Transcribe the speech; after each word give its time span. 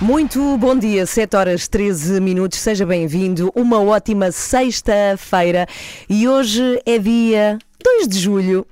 Muito 0.00 0.56
bom 0.58 0.78
dia, 0.78 1.04
7 1.04 1.36
horas 1.36 1.66
13 1.66 2.20
minutos, 2.20 2.60
seja 2.60 2.86
bem-vindo. 2.86 3.50
Uma 3.52 3.82
ótima 3.82 4.30
sexta-feira 4.30 5.66
e 6.08 6.28
hoje 6.28 6.80
é 6.86 6.98
dia 6.98 7.58
2 7.82 8.06
de 8.06 8.16
julho. 8.16 8.64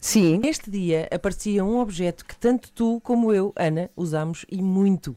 Sim, 0.00 0.38
Neste 0.38 0.70
dia 0.70 1.08
aparecia 1.10 1.64
um 1.64 1.80
objeto 1.80 2.24
que 2.24 2.36
tanto 2.36 2.70
tu 2.70 3.00
como 3.00 3.34
eu, 3.34 3.52
Ana, 3.56 3.90
usámos 3.96 4.46
e 4.48 4.62
muito. 4.62 5.16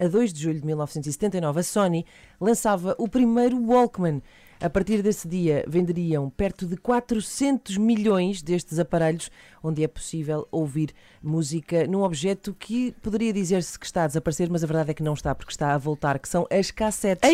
A 0.00 0.08
2 0.08 0.32
de 0.32 0.40
julho 0.40 0.60
de 0.60 0.66
1979, 0.66 1.60
a 1.60 1.62
Sony 1.62 2.06
lançava 2.40 2.94
o 2.98 3.06
primeiro 3.06 3.62
Walkman. 3.62 4.22
A 4.62 4.70
partir 4.70 5.02
desse 5.02 5.26
dia, 5.26 5.64
venderiam 5.66 6.30
perto 6.30 6.66
de 6.66 6.76
400 6.76 7.76
milhões 7.78 8.40
destes 8.42 8.78
aparelhos, 8.78 9.28
onde 9.60 9.82
é 9.82 9.88
possível 9.88 10.46
ouvir 10.52 10.92
música 11.20 11.84
num 11.88 12.02
objeto 12.04 12.54
que 12.56 12.94
poderia 13.02 13.32
dizer-se 13.32 13.76
que 13.76 13.84
está 13.84 14.04
a 14.04 14.06
desaparecer, 14.06 14.48
mas 14.48 14.62
a 14.62 14.66
verdade 14.68 14.92
é 14.92 14.94
que 14.94 15.02
não 15.02 15.14
está, 15.14 15.34
porque 15.34 15.50
está 15.50 15.74
a 15.74 15.78
voltar, 15.78 16.16
que 16.20 16.28
são 16.28 16.46
as 16.48 16.70
cassetes. 16.70 17.28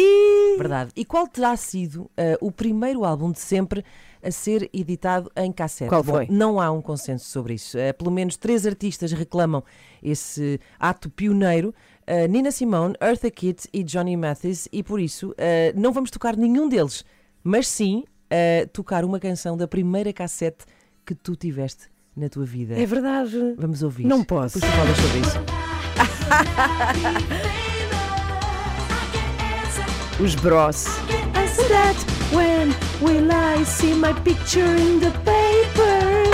Verdade. 0.56 0.90
E 0.96 1.04
qual 1.04 1.28
terá 1.28 1.54
sido 1.54 2.10
ah, 2.16 2.38
o 2.40 2.50
primeiro 2.50 3.04
álbum 3.04 3.30
de 3.30 3.40
sempre 3.40 3.84
a 4.22 4.30
ser 4.30 4.70
editado 4.72 5.30
em 5.36 5.52
cassete? 5.52 5.90
Qual 5.90 6.02
Bom, 6.02 6.12
foi? 6.14 6.28
não 6.30 6.58
há 6.58 6.70
um 6.70 6.80
consenso 6.80 7.26
sobre 7.26 7.54
isso. 7.54 7.76
Eh, 7.76 7.92
pelo 7.92 8.10
menos 8.10 8.38
três 8.38 8.66
artistas 8.66 9.12
reclamam 9.12 9.62
esse 10.02 10.58
ato 10.80 11.10
pioneiro. 11.10 11.74
eh, 12.06 12.26
Nina 12.26 12.50
Simone, 12.50 12.94
Eartha 13.02 13.30
Kitt 13.30 13.68
e 13.70 13.84
Johnny 13.84 14.16
Mathis, 14.16 14.66
e 14.72 14.82
por 14.82 14.98
isso 14.98 15.34
não 15.74 15.92
vamos 15.92 16.10
tocar 16.10 16.34
nenhum 16.36 16.68
deles, 16.68 17.04
mas 17.48 17.66
sim 17.66 18.04
eh, 18.28 18.68
tocar 18.74 19.06
uma 19.06 19.18
canção 19.18 19.56
da 19.56 19.66
primeira 19.66 20.12
cassete 20.12 20.66
que 21.06 21.14
tu 21.14 21.34
tiveste 21.34 21.86
na 22.14 22.28
tua 22.28 22.44
vida. 22.44 22.78
é 22.78 22.84
verdade. 22.84 23.54
Vamos 23.56 23.82
ouvir. 23.82 24.04
Não 24.04 24.22
posso. 24.22 24.60
Depois 24.60 24.74
tu 24.74 24.78
falas 24.78 24.96
sobre 24.98 25.20
isso. 25.20 25.38
Os 30.22 30.34
Bros. 30.34 30.84
I 31.34 31.46
said 31.46 31.70
that 31.70 31.96
when 32.34 32.74
will 33.00 33.30
I 33.32 33.64
see 33.64 33.94
my 33.94 34.12
picture 34.24 34.76
in 34.76 35.00
the 35.00 35.10
papers? 35.24 36.27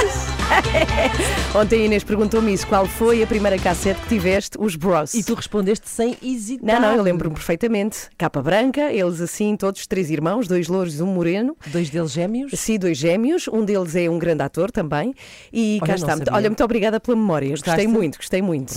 Ontem 1.55 1.83
a 1.83 1.85
Inês 1.87 2.05
perguntou-me 2.05 2.53
isso. 2.53 2.67
Qual 2.67 2.87
foi 2.87 3.23
a 3.23 3.27
primeira 3.27 3.59
cassete 3.59 4.01
que 4.01 4.09
tiveste? 4.09 4.57
Os 4.59 4.77
Bros. 4.77 5.15
E 5.15 5.23
tu 5.23 5.35
respondeste 5.35 5.89
sem 5.89 6.17
hesitar. 6.23 6.81
Não, 6.81 6.89
não, 6.89 6.97
eu 6.97 7.03
lembro-me 7.03 7.35
perfeitamente. 7.35 8.09
Capa 8.19 8.43
branca, 8.43 8.93
eles 8.93 9.21
assim, 9.21 9.57
todos 9.57 9.87
três 9.87 10.11
irmãos, 10.11 10.47
dois 10.49 10.69
louros 10.69 10.99
e 10.99 11.03
um 11.03 11.07
moreno. 11.07 11.57
Dois 11.67 11.91
deles 11.91 12.13
gêmeos. 12.13 12.53
Sim, 12.55 12.79
dois 12.79 12.99
gêmeos. 12.99 13.49
Um 13.49 13.65
deles 13.65 13.95
é 13.97 14.09
um 14.09 14.19
grande 14.19 14.43
ator 14.43 14.71
também. 14.71 15.15
E 15.53 15.79
Olha, 15.81 15.89
cá 15.89 15.95
está. 15.95 16.17
sabia. 16.17 16.33
Olha, 16.33 16.49
muito 16.51 16.65
obrigada 16.65 17.01
pela 17.01 17.17
memória. 17.17 17.51
Gostaste? 17.51 17.83
Gostei 17.83 17.87
muito, 17.87 18.19
gostei 18.19 18.43
muito. 18.43 18.75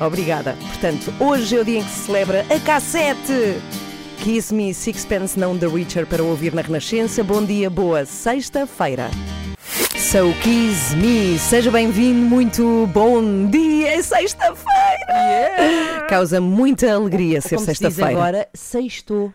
Obrigada. 0.00 0.56
Portanto, 0.68 1.12
hoje 1.18 1.56
é 1.56 1.60
o 1.60 1.64
dia 1.64 1.78
em 1.78 1.84
que 1.84 1.90
se 1.90 2.06
celebra 2.06 2.44
a 2.50 2.60
cassete. 2.60 3.58
Kiss 4.22 4.52
Me 4.52 4.74
Sixpence 4.74 5.38
Não 5.38 5.56
The 5.56 5.66
Richer 5.66 6.06
para 6.06 6.22
ouvir 6.22 6.52
na 6.52 6.60
Renascença. 6.62 7.22
Bom 7.22 7.44
dia, 7.44 7.70
boa 7.70 8.04
sexta-feira. 8.04 9.10
So 10.10 10.32
Kiss 10.42 10.96
Me, 10.96 11.38
seja 11.38 11.70
bem-vindo, 11.70 12.26
muito 12.26 12.88
bom 12.94 13.46
dia, 13.46 13.88
é 13.88 14.00
sexta-feira! 14.00 16.06
Causa 16.08 16.40
muita 16.40 16.94
alegria 16.94 17.42
ser 17.42 17.56
Como 17.56 17.60
se 17.60 17.74
sexta-feira. 17.74 18.10
agora, 18.12 18.48
sextou. 18.54 19.30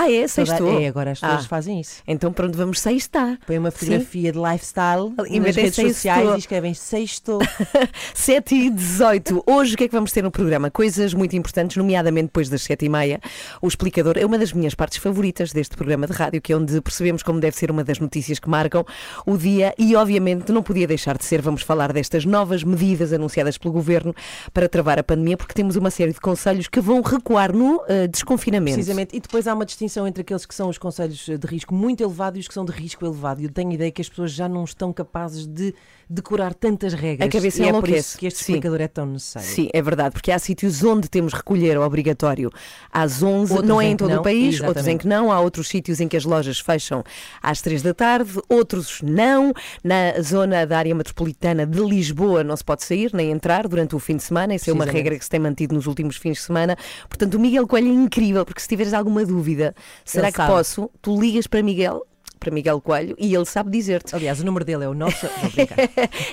Ah, 0.00 0.10
é? 0.12 0.28
Sextou? 0.28 0.80
É, 0.80 0.86
agora 0.86 1.10
as 1.10 1.18
pessoas 1.20 1.44
Ah. 1.44 1.48
fazem 1.48 1.80
isso. 1.80 2.02
Então 2.06 2.32
pronto, 2.32 2.56
vamos 2.56 2.80
sextar. 2.80 3.36
Põe 3.44 3.58
uma 3.58 3.70
Sim. 3.72 3.78
fotografia 3.78 4.30
de 4.30 4.38
lifestyle 4.38 5.12
E 5.28 5.40
nas 5.40 5.56
redes 5.56 5.74
sextou. 5.74 5.88
sociais 5.88 6.34
e 6.34 6.38
escrevem 6.38 6.72
sexto. 6.74 7.38
7 8.14 8.54
e 8.54 8.70
18. 8.70 9.42
Hoje 9.44 9.74
o 9.74 9.76
que 9.76 9.84
é 9.84 9.88
que 9.88 9.94
vamos 9.94 10.12
ter 10.12 10.22
no 10.22 10.30
programa? 10.30 10.70
Coisas 10.70 11.12
muito 11.14 11.34
importantes, 11.34 11.76
nomeadamente 11.76 12.26
depois 12.26 12.48
das 12.48 12.62
7 12.62 12.84
e 12.84 12.88
meia. 12.88 13.20
O 13.60 13.66
explicador 13.66 14.14
é 14.16 14.24
uma 14.24 14.38
das 14.38 14.52
minhas 14.52 14.72
partes 14.74 14.98
favoritas 14.98 15.52
deste 15.52 15.76
programa 15.76 16.06
de 16.06 16.12
rádio, 16.12 16.40
que 16.40 16.52
é 16.52 16.56
onde 16.56 16.80
percebemos 16.80 17.24
como 17.24 17.40
deve 17.40 17.56
ser 17.56 17.68
uma 17.70 17.82
das 17.82 17.98
notícias 17.98 18.38
que 18.38 18.48
marcam 18.48 18.84
o 19.26 19.36
dia 19.36 19.74
e, 19.76 19.96
obviamente, 19.96 20.52
não 20.52 20.62
podia 20.62 20.86
deixar 20.86 21.18
de 21.18 21.24
ser. 21.24 21.42
Vamos 21.42 21.62
falar 21.62 21.92
destas 21.92 22.24
novas 22.24 22.62
medidas 22.62 23.12
anunciadas 23.12 23.58
pelo 23.58 23.74
governo 23.74 24.14
para 24.52 24.68
travar 24.68 24.98
a 25.00 25.02
pandemia, 25.02 25.36
porque 25.36 25.54
temos 25.54 25.74
uma 25.74 25.90
série 25.90 26.12
de 26.12 26.20
conselhos 26.20 26.68
que 26.68 26.80
vão 26.80 27.02
recuar 27.02 27.52
no 27.52 27.82
eh, 27.88 28.06
desconfinamento. 28.06 28.76
Precisamente. 28.76 29.16
E 29.16 29.20
depois 29.20 29.48
há 29.48 29.54
uma 29.54 29.64
distinção 29.66 29.87
entre 29.96 30.22
aqueles 30.22 30.44
que 30.44 30.54
são 30.54 30.68
os 30.68 30.78
conselhos 30.78 31.18
de 31.18 31.46
risco 31.46 31.74
muito 31.74 32.02
elevado 32.02 32.36
e 32.36 32.40
os 32.40 32.48
que 32.48 32.54
são 32.54 32.64
de 32.64 32.72
risco 32.72 33.04
elevado. 33.04 33.40
E 33.40 33.44
eu 33.44 33.50
tenho 33.50 33.70
a 33.70 33.74
ideia 33.74 33.90
que 33.90 34.02
as 34.02 34.08
pessoas 34.08 34.32
já 34.32 34.48
não 34.48 34.64
estão 34.64 34.92
capazes 34.92 35.46
de 35.46 35.74
decorar 36.08 36.54
tantas 36.54 36.94
regras. 36.94 37.28
A 37.28 37.30
cabeça 37.30 37.62
e 37.62 37.68
é 37.68 37.72
por 37.72 37.88
isso 37.88 38.18
que 38.18 38.26
este 38.26 38.38
Sim. 38.38 38.52
explicador 38.52 38.80
é 38.80 38.88
tão 38.88 39.06
necessário. 39.06 39.48
Sim, 39.48 39.68
é 39.72 39.82
verdade, 39.82 40.12
porque 40.12 40.32
há 40.32 40.38
sítios 40.38 40.82
onde 40.82 41.08
temos 41.08 41.32
recolher 41.32 41.78
obrigatório 41.78 42.50
às 42.92 43.22
11, 43.22 43.52
Outros 43.52 43.68
não 43.68 43.80
é 43.80 43.86
em 43.86 43.96
todo 43.96 44.10
não, 44.10 44.20
o 44.20 44.22
país, 44.22 44.54
exatamente. 44.54 44.68
outros 44.68 44.88
em 44.88 44.98
que 44.98 45.06
não, 45.06 45.30
há 45.30 45.40
outros 45.40 45.68
sítios 45.68 46.00
em 46.00 46.08
que 46.08 46.16
as 46.16 46.24
lojas 46.24 46.58
fecham 46.60 47.04
às 47.42 47.60
3 47.60 47.82
da 47.82 47.92
tarde, 47.92 48.40
outros 48.48 49.00
não. 49.02 49.52
Na 49.84 50.20
zona 50.22 50.66
da 50.66 50.78
área 50.78 50.94
metropolitana 50.94 51.66
de 51.66 51.80
Lisboa 51.80 52.42
não 52.42 52.56
se 52.56 52.64
pode 52.64 52.84
sair 52.84 53.10
nem 53.12 53.30
entrar 53.30 53.68
durante 53.68 53.94
o 53.94 53.98
fim 53.98 54.16
de 54.16 54.22
semana, 54.22 54.54
isso 54.54 54.70
é 54.70 54.72
uma 54.72 54.84
regra 54.84 55.18
que 55.18 55.24
se 55.24 55.30
tem 55.30 55.40
mantido 55.40 55.74
nos 55.74 55.86
últimos 55.86 56.16
fins 56.16 56.38
de 56.38 56.42
semana. 56.44 56.76
Portanto, 57.08 57.34
o 57.34 57.40
Miguel 57.40 57.66
Coelho 57.66 57.88
é 57.88 57.94
incrível, 57.94 58.44
porque 58.44 58.60
se 58.60 58.68
tiveres 58.68 58.94
alguma 58.94 59.24
dúvida, 59.24 59.74
será 60.04 60.28
Ele 60.28 60.32
que 60.32 60.36
sabe. 60.38 60.52
posso? 60.52 60.90
Tu 61.02 61.20
ligas 61.20 61.46
para 61.46 61.62
Miguel. 61.62 62.06
Para 62.38 62.50
Miguel 62.50 62.80
Coelho 62.80 63.14
e 63.18 63.34
ele 63.34 63.44
sabe 63.44 63.70
dizer-te. 63.70 64.14
Aliás, 64.14 64.40
o 64.40 64.44
número 64.44 64.64
dele 64.64 64.84
é 64.84 64.88
o 64.88 64.94
nosso. 64.94 65.26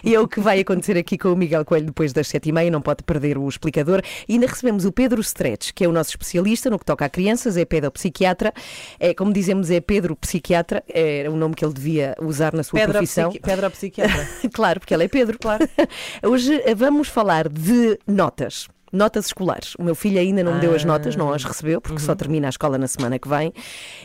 E 0.04 0.14
é 0.14 0.20
o 0.20 0.28
que 0.28 0.40
vai 0.40 0.60
acontecer 0.60 0.98
aqui 0.98 1.18
com 1.18 1.30
o 1.30 1.36
Miguel 1.36 1.66
Coelho 1.66 1.88
depois 1.88 2.14
das 2.14 2.28
sete 2.28 2.50
e 2.50 2.52
meia, 2.52 2.70
não 2.70 2.82
pode 2.82 3.04
perder 3.04 3.38
o 3.38 3.48
explicador. 3.48 4.02
E 4.28 4.34
ainda 4.34 4.48
recebemos 4.48 4.86
o 4.86 4.92
Pedro 4.92 5.20
Stretch, 5.22 5.72
que 5.74 5.84
é 5.84 5.88
o 5.88 5.92
nosso 5.92 6.12
especialista 6.12 6.70
no 6.70 6.78
que 6.78 6.86
toca 6.86 7.06
a 7.06 7.10
crianças, 7.10 7.58
é 7.58 7.66
pedopsiquiatra. 7.66 8.54
É, 9.00 9.14
como 9.14 9.34
dizemos, 9.34 9.72
é 9.72 9.80
Pedro 9.80 10.16
Psiquiatra, 10.16 10.84
é 10.88 11.28
o 11.30 11.36
nome 11.36 11.56
que 11.56 11.66
ele 11.66 11.74
devia 11.74 12.16
usar 12.22 12.54
na 12.54 12.64
sua 12.64 12.80
Pedra, 12.80 12.94
profissão. 12.94 13.30
psiqui... 13.30 13.46
Pedra 13.46 13.70
psiquiatra. 13.70 14.28
claro, 14.54 14.80
porque 14.80 14.94
ele 14.94 15.06
é 15.06 15.08
Pedro, 15.08 15.38
claro. 15.40 15.68
Hoje 16.24 16.62
vamos 16.76 17.08
falar 17.08 17.50
de 17.50 18.00
notas. 18.08 18.68
Notas 18.95 19.25
escolares. 19.25 19.75
O 19.78 19.83
meu 19.83 19.94
filho 19.94 20.19
ainda 20.19 20.41
não 20.44 20.56
me 20.56 20.61
deu 20.61 20.73
as 20.73 20.85
notas, 20.85 21.16
não 21.16 21.33
as 21.33 21.44
recebeu, 21.44 21.81
porque 21.81 22.00
Uhum. 22.00 22.06
só 22.06 22.16
termina 22.16 22.47
a 22.47 22.50
escola 22.50 22.78
na 22.78 22.88
semana 22.88 23.19
que 23.19 23.28
vem. 23.28 23.51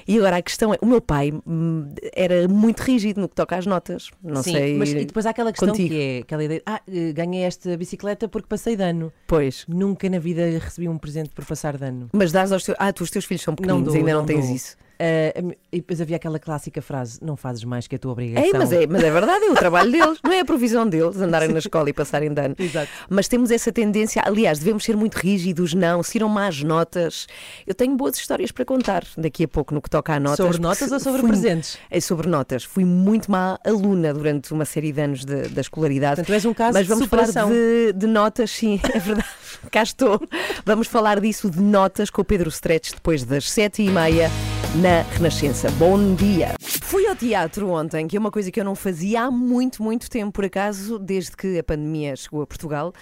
E 0.06 0.18
agora 0.18 0.36
a 0.38 0.42
questão 0.42 0.74
é: 0.74 0.78
o 0.80 0.86
meu 0.86 1.00
pai 1.00 1.32
hum, 1.46 1.94
era 2.14 2.48
muito 2.48 2.80
rígido 2.80 3.20
no 3.20 3.28
que 3.28 3.34
toca 3.36 3.56
às 3.56 3.66
notas. 3.66 4.10
Não 4.22 4.42
Sim, 4.42 4.52
sei. 4.52 4.76
mas 4.76 4.90
e 4.90 5.04
depois 5.04 5.24
há 5.26 5.30
aquela 5.30 5.52
questão 5.52 5.68
contigo. 5.68 5.90
que 5.90 6.00
é 6.00 6.18
aquela 6.22 6.42
ideia: 6.44 6.62
ah, 6.66 6.80
eh, 6.92 7.12
ganhei 7.12 7.42
esta 7.44 7.76
bicicleta 7.76 8.28
porque 8.28 8.48
passei 8.48 8.76
dano. 8.76 9.12
Pois. 9.26 9.64
Nunca 9.68 10.08
na 10.10 10.18
vida 10.18 10.42
recebi 10.58 10.88
um 10.88 10.98
presente 10.98 11.30
por 11.30 11.44
passar 11.44 11.76
dano. 11.78 12.08
Mas 12.12 12.32
dás 12.32 12.50
aos 12.50 12.64
teus. 12.64 12.76
Ah, 12.80 12.92
tu, 12.92 13.04
os 13.04 13.10
teus 13.10 13.24
filhos 13.24 13.42
são 13.42 13.54
pequeninos, 13.54 13.84
dou, 13.84 13.94
ainda 13.94 14.12
não, 14.12 14.18
não 14.20 14.26
tens 14.26 14.46
dou. 14.46 14.54
isso. 14.56 14.76
Ah, 15.02 15.54
e 15.72 15.76
depois 15.78 15.98
havia 16.00 16.16
aquela 16.16 16.38
clássica 16.38 16.82
frase: 16.82 17.18
não 17.22 17.34
fazes 17.36 17.64
mais 17.64 17.86
que 17.86 17.96
a 17.96 17.98
tua 17.98 18.12
obrigação. 18.12 18.50
É, 18.50 18.58
mas 18.58 18.70
é, 18.72 18.86
mas 18.86 19.02
é 19.02 19.10
verdade, 19.10 19.44
é 19.46 19.50
o 19.50 19.54
trabalho 19.54 19.90
deles, 19.90 20.18
não 20.22 20.30
é 20.32 20.40
a 20.40 20.44
provisão 20.44 20.86
deles 20.86 21.16
andarem 21.16 21.48
na 21.48 21.58
escola 21.58 21.88
e 21.88 21.92
passarem 21.92 22.32
dano. 22.34 22.54
Exato. 22.58 22.88
Mas 23.08 23.26
temos 23.26 23.50
essa 23.50 23.72
tendência, 23.72 24.22
aliás, 24.26 24.58
devemos 24.58 24.84
ser 24.84 24.96
muito 24.96 25.14
rígidos, 25.14 25.72
não, 25.72 26.02
se 26.02 26.18
irão 26.18 26.28
más 26.28 26.62
notas. 26.62 27.26
Eu 27.66 27.74
tenho 27.74 27.96
boas 27.96 28.16
histórias 28.16 28.52
para 28.52 28.64
contar 28.64 29.04
daqui 29.16 29.44
a 29.44 29.48
pouco 29.48 29.72
no 29.72 29.80
que 29.80 29.88
toca 29.88 30.12
a 30.12 30.20
notas. 30.20 30.36
Sobre 30.44 30.58
notas 30.60 30.92
ou 30.92 31.00
sobre 31.00 31.20
fui- 31.22 31.30
presentes? 31.30 31.78
É 31.90 31.98
sobre 32.00 32.28
notas. 32.28 32.62
Fui 32.64 32.84
muito 32.84 33.30
má 33.30 33.58
aluna 33.64 34.12
durante 34.12 34.52
uma 34.52 34.66
série 34.66 34.92
de 34.92 35.00
anos 35.00 35.24
de- 35.24 35.48
da 35.48 35.62
escolaridade. 35.62 36.16
Portanto, 36.16 36.34
és 36.34 36.44
um 36.44 36.52
caso 36.52 36.74
Mas 36.74 36.82
de 36.82 36.88
vamos 36.90 37.04
superação. 37.04 37.48
falar 37.48 37.54
de, 37.58 37.92
de 37.94 38.06
notas, 38.06 38.50
sim, 38.50 38.78
é 38.92 38.98
verdade. 38.98 39.28
Cá 39.70 39.82
estou. 39.82 40.20
Vamos 40.66 40.86
falar 40.88 41.20
disso 41.20 41.48
de 41.50 41.60
notas 41.60 42.10
com 42.10 42.20
o 42.20 42.24
Pedro 42.24 42.50
Stretch 42.50 42.92
depois 42.92 43.24
das 43.24 43.50
sete 43.50 43.82
e 43.82 43.88
meia 43.88 44.30
na 44.76 45.02
Renascença. 45.16 45.70
Bom 45.72 46.14
dia. 46.14 46.54
Fui 46.60 47.06
ao 47.06 47.16
teatro 47.16 47.68
ontem, 47.70 48.06
que 48.06 48.16
é 48.16 48.20
uma 48.20 48.30
coisa 48.30 48.50
que 48.50 48.60
eu 48.60 48.64
não 48.64 48.74
fazia 48.74 49.22
há 49.22 49.30
muito, 49.30 49.82
muito 49.82 50.08
tempo, 50.08 50.32
por 50.32 50.44
acaso, 50.44 50.98
desde 50.98 51.36
que 51.36 51.58
a 51.58 51.64
pandemia 51.64 52.14
chegou 52.16 52.42
a 52.42 52.46
Portugal. 52.46 52.92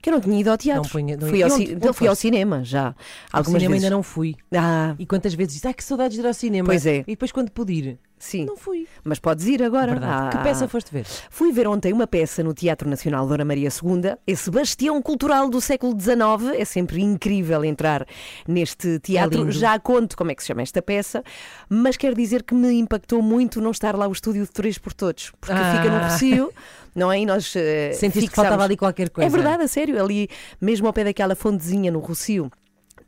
Que 0.00 0.10
eu 0.10 0.12
não 0.12 0.20
tinha 0.20 0.40
ido 0.40 0.48
ao 0.50 0.56
teatro. 0.56 0.82
Não 0.84 0.88
punha- 0.90 1.16
não 1.16 1.28
fui, 1.28 1.42
ao, 1.42 1.50
onde- 1.50 1.72
então 1.72 1.88
onde 1.88 1.98
fui 1.98 2.06
ao 2.06 2.14
cinema 2.14 2.62
já. 2.62 2.88
Ao 3.32 3.40
Algumas 3.40 3.60
cinema 3.60 3.72
vezes. 3.74 3.84
ainda 3.84 3.96
não 3.96 4.02
fui. 4.02 4.36
Ah, 4.54 4.94
E 4.96 5.04
quantas 5.04 5.34
vezes 5.34 5.54
disse, 5.54 5.66
ah, 5.66 5.74
que 5.74 5.82
saudades 5.82 6.14
de 6.16 6.22
ir 6.22 6.26
ao 6.26 6.32
cinema. 6.32 6.66
Pois 6.66 6.86
é. 6.86 6.98
E 7.00 7.04
depois 7.12 7.32
quando 7.32 7.50
pude 7.50 7.72
ir, 7.72 7.98
Sim. 8.18 8.44
Não 8.46 8.56
fui. 8.56 8.86
Mas 9.04 9.18
podes 9.18 9.46
ir 9.46 9.62
agora. 9.62 9.92
Verdade. 9.92 10.28
Ah, 10.28 10.30
Que 10.38 10.42
peça 10.44 10.68
foste 10.68 10.92
ver? 10.92 11.04
Fui 11.30 11.52
ver 11.52 11.66
ontem 11.68 11.92
uma 11.92 12.06
peça 12.06 12.42
no 12.42 12.52
Teatro 12.54 12.88
Nacional 12.88 13.26
Dona 13.26 13.44
Maria 13.44 13.68
II, 13.68 14.16
esse 14.26 14.50
bastião 14.50 15.00
cultural 15.02 15.48
do 15.48 15.60
século 15.60 15.98
XIX. 15.98 16.58
É 16.58 16.64
sempre 16.64 17.00
incrível 17.02 17.64
entrar 17.64 18.06
neste 18.46 18.98
teatro. 19.00 19.40
lindo. 19.40 19.52
Já 19.52 19.78
conto 19.78 20.16
como 20.16 20.30
é 20.30 20.34
que 20.34 20.42
se 20.42 20.48
chama 20.48 20.62
esta 20.62 20.80
peça, 20.82 21.22
mas 21.68 21.96
quero 21.96 22.14
dizer 22.14 22.42
que 22.42 22.54
me 22.54 22.72
impactou 22.78 23.22
muito 23.22 23.60
não 23.60 23.70
estar 23.70 23.94
lá 23.96 24.06
o 24.06 24.12
estúdio 24.12 24.44
de 24.44 24.50
Três 24.50 24.78
por 24.78 24.92
Todos, 24.92 25.32
porque 25.40 25.54
Ah. 25.58 25.76
fica 25.76 25.90
no 25.90 25.98
Rocio, 26.04 26.52
não 26.94 27.10
é? 27.12 27.20
E 27.20 27.26
nós 27.26 27.54
eh, 27.56 27.92
Sentiste 27.92 28.20
que 28.20 28.26
fixámos- 28.28 28.34
faltava 28.48 28.64
ali 28.64 28.76
qualquer 28.76 29.10
coisa. 29.10 29.26
É 29.26 29.30
verdade, 29.30 29.62
a 29.62 29.68
sério, 29.68 30.02
ali 30.02 30.28
mesmo 30.60 30.86
ao 30.86 30.92
pé 30.92 31.04
daquela 31.04 31.34
fontezinha 31.34 31.90
no 31.90 31.98
Rocio. 32.00 32.50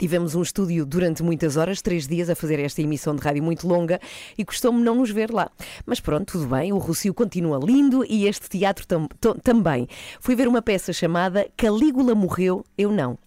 Tivemos 0.00 0.34
um 0.34 0.40
estúdio 0.40 0.86
durante 0.86 1.22
muitas 1.22 1.58
horas, 1.58 1.82
três 1.82 2.08
dias, 2.08 2.30
a 2.30 2.34
fazer 2.34 2.58
esta 2.58 2.80
emissão 2.80 3.14
de 3.14 3.20
rádio 3.22 3.42
muito 3.42 3.68
longa 3.68 4.00
e 4.38 4.42
custou-me 4.46 4.82
não 4.82 4.94
nos 4.94 5.10
ver 5.10 5.30
lá. 5.30 5.50
Mas 5.84 6.00
pronto, 6.00 6.32
tudo 6.32 6.46
bem, 6.46 6.72
o 6.72 6.78
Rocio 6.78 7.12
continua 7.12 7.60
lindo 7.62 8.02
e 8.08 8.26
este 8.26 8.48
teatro 8.48 8.86
tam- 8.86 9.06
to- 9.20 9.38
também. 9.42 9.86
Fui 10.18 10.34
ver 10.34 10.48
uma 10.48 10.62
peça 10.62 10.90
chamada 10.90 11.46
Calígula 11.54 12.14
Morreu, 12.14 12.64
Eu 12.78 12.90
Não. 12.90 13.18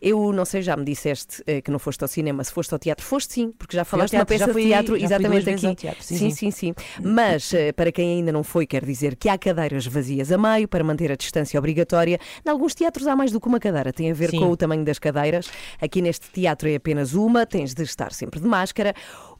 Eu 0.00 0.32
não 0.32 0.44
sei, 0.44 0.62
já 0.62 0.76
me 0.76 0.84
disseste 0.84 1.42
eh, 1.46 1.60
que 1.60 1.70
não 1.70 1.78
foste 1.78 2.02
ao 2.02 2.08
cinema, 2.08 2.44
se 2.44 2.52
foste 2.52 2.72
ao 2.72 2.78
teatro, 2.78 3.04
foste 3.04 3.32
sim, 3.34 3.52
porque 3.58 3.76
já 3.76 3.84
falaste 3.84 4.14
uma 4.14 4.24
teatro, 4.24 4.38
já 4.38 4.44
peça 4.46 4.52
fui- 4.52 4.62
de 4.62 4.68
teatro 4.68 4.96
exatamente 4.96 5.50
aqui. 5.50 5.74
teatro, 5.74 6.02
sim, 6.04 6.16
sim, 6.16 6.30
sim. 6.30 6.50
sim, 6.50 6.50
sim. 6.50 6.74
Mas 7.02 7.52
eh, 7.52 7.72
para 7.72 7.90
quem 7.90 8.18
ainda 8.18 8.30
não 8.32 8.42
foi, 8.44 8.66
quero 8.66 8.86
dizer 8.86 9.16
que 9.16 9.28
há 9.28 9.36
cadeiras 9.36 9.86
vazias 9.86 10.30
a 10.30 10.38
meio 10.38 10.68
para 10.68 10.84
manter 10.84 11.10
a 11.10 11.16
distância 11.16 11.58
obrigatória. 11.58 12.18
Em 12.46 12.50
alguns 12.50 12.74
teatros 12.74 13.06
há 13.06 13.16
mais 13.16 13.32
do 13.32 13.40
que 13.40 13.48
uma 13.48 13.58
cadeira, 13.58 13.92
tem 13.92 14.10
a 14.10 14.14
ver 14.14 14.30
Sim. 14.30 14.38
com 14.40 14.46
o 14.50 14.56
tamanho 14.56 14.84
das 14.84 14.98
cadeiras. 14.98 15.50
Aqui 15.80 16.00
neste 16.00 16.30
teatro 16.30 16.68
é 16.68 16.76
apenas 16.76 17.14
uma, 17.14 17.44
tens 17.44 17.74
de 17.74 17.82
estar 17.82 18.12
sempre 18.12 18.40
de 18.40 18.46
máscara. 18.46 18.94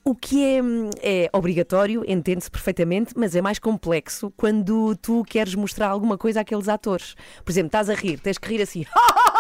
O 0.05 0.15
que 0.15 0.43
é, 0.43 0.63
hum, 0.63 0.89
é 1.03 1.29
obrigatório, 1.33 2.03
entende-se 2.09 2.51
perfeitamente, 2.51 3.13
mas 3.17 3.37
é 3.37 3.43
mais 3.43 3.59
complexo 3.59 4.33
quando 4.37 4.97
tu 4.97 5.23
queres 5.25 5.55
mostrar 5.55 5.89
alguma 5.89 6.17
coisa 6.17 6.41
àqueles 6.41 6.69
atores. 6.69 7.15
Por 7.45 7.51
exemplo, 7.53 7.67
estás 7.69 7.91
a 7.91 7.95
rir, 7.95 8.19
tens 8.19 8.39
que 8.39 8.49
rir 8.49 8.63
assim, 8.63 8.85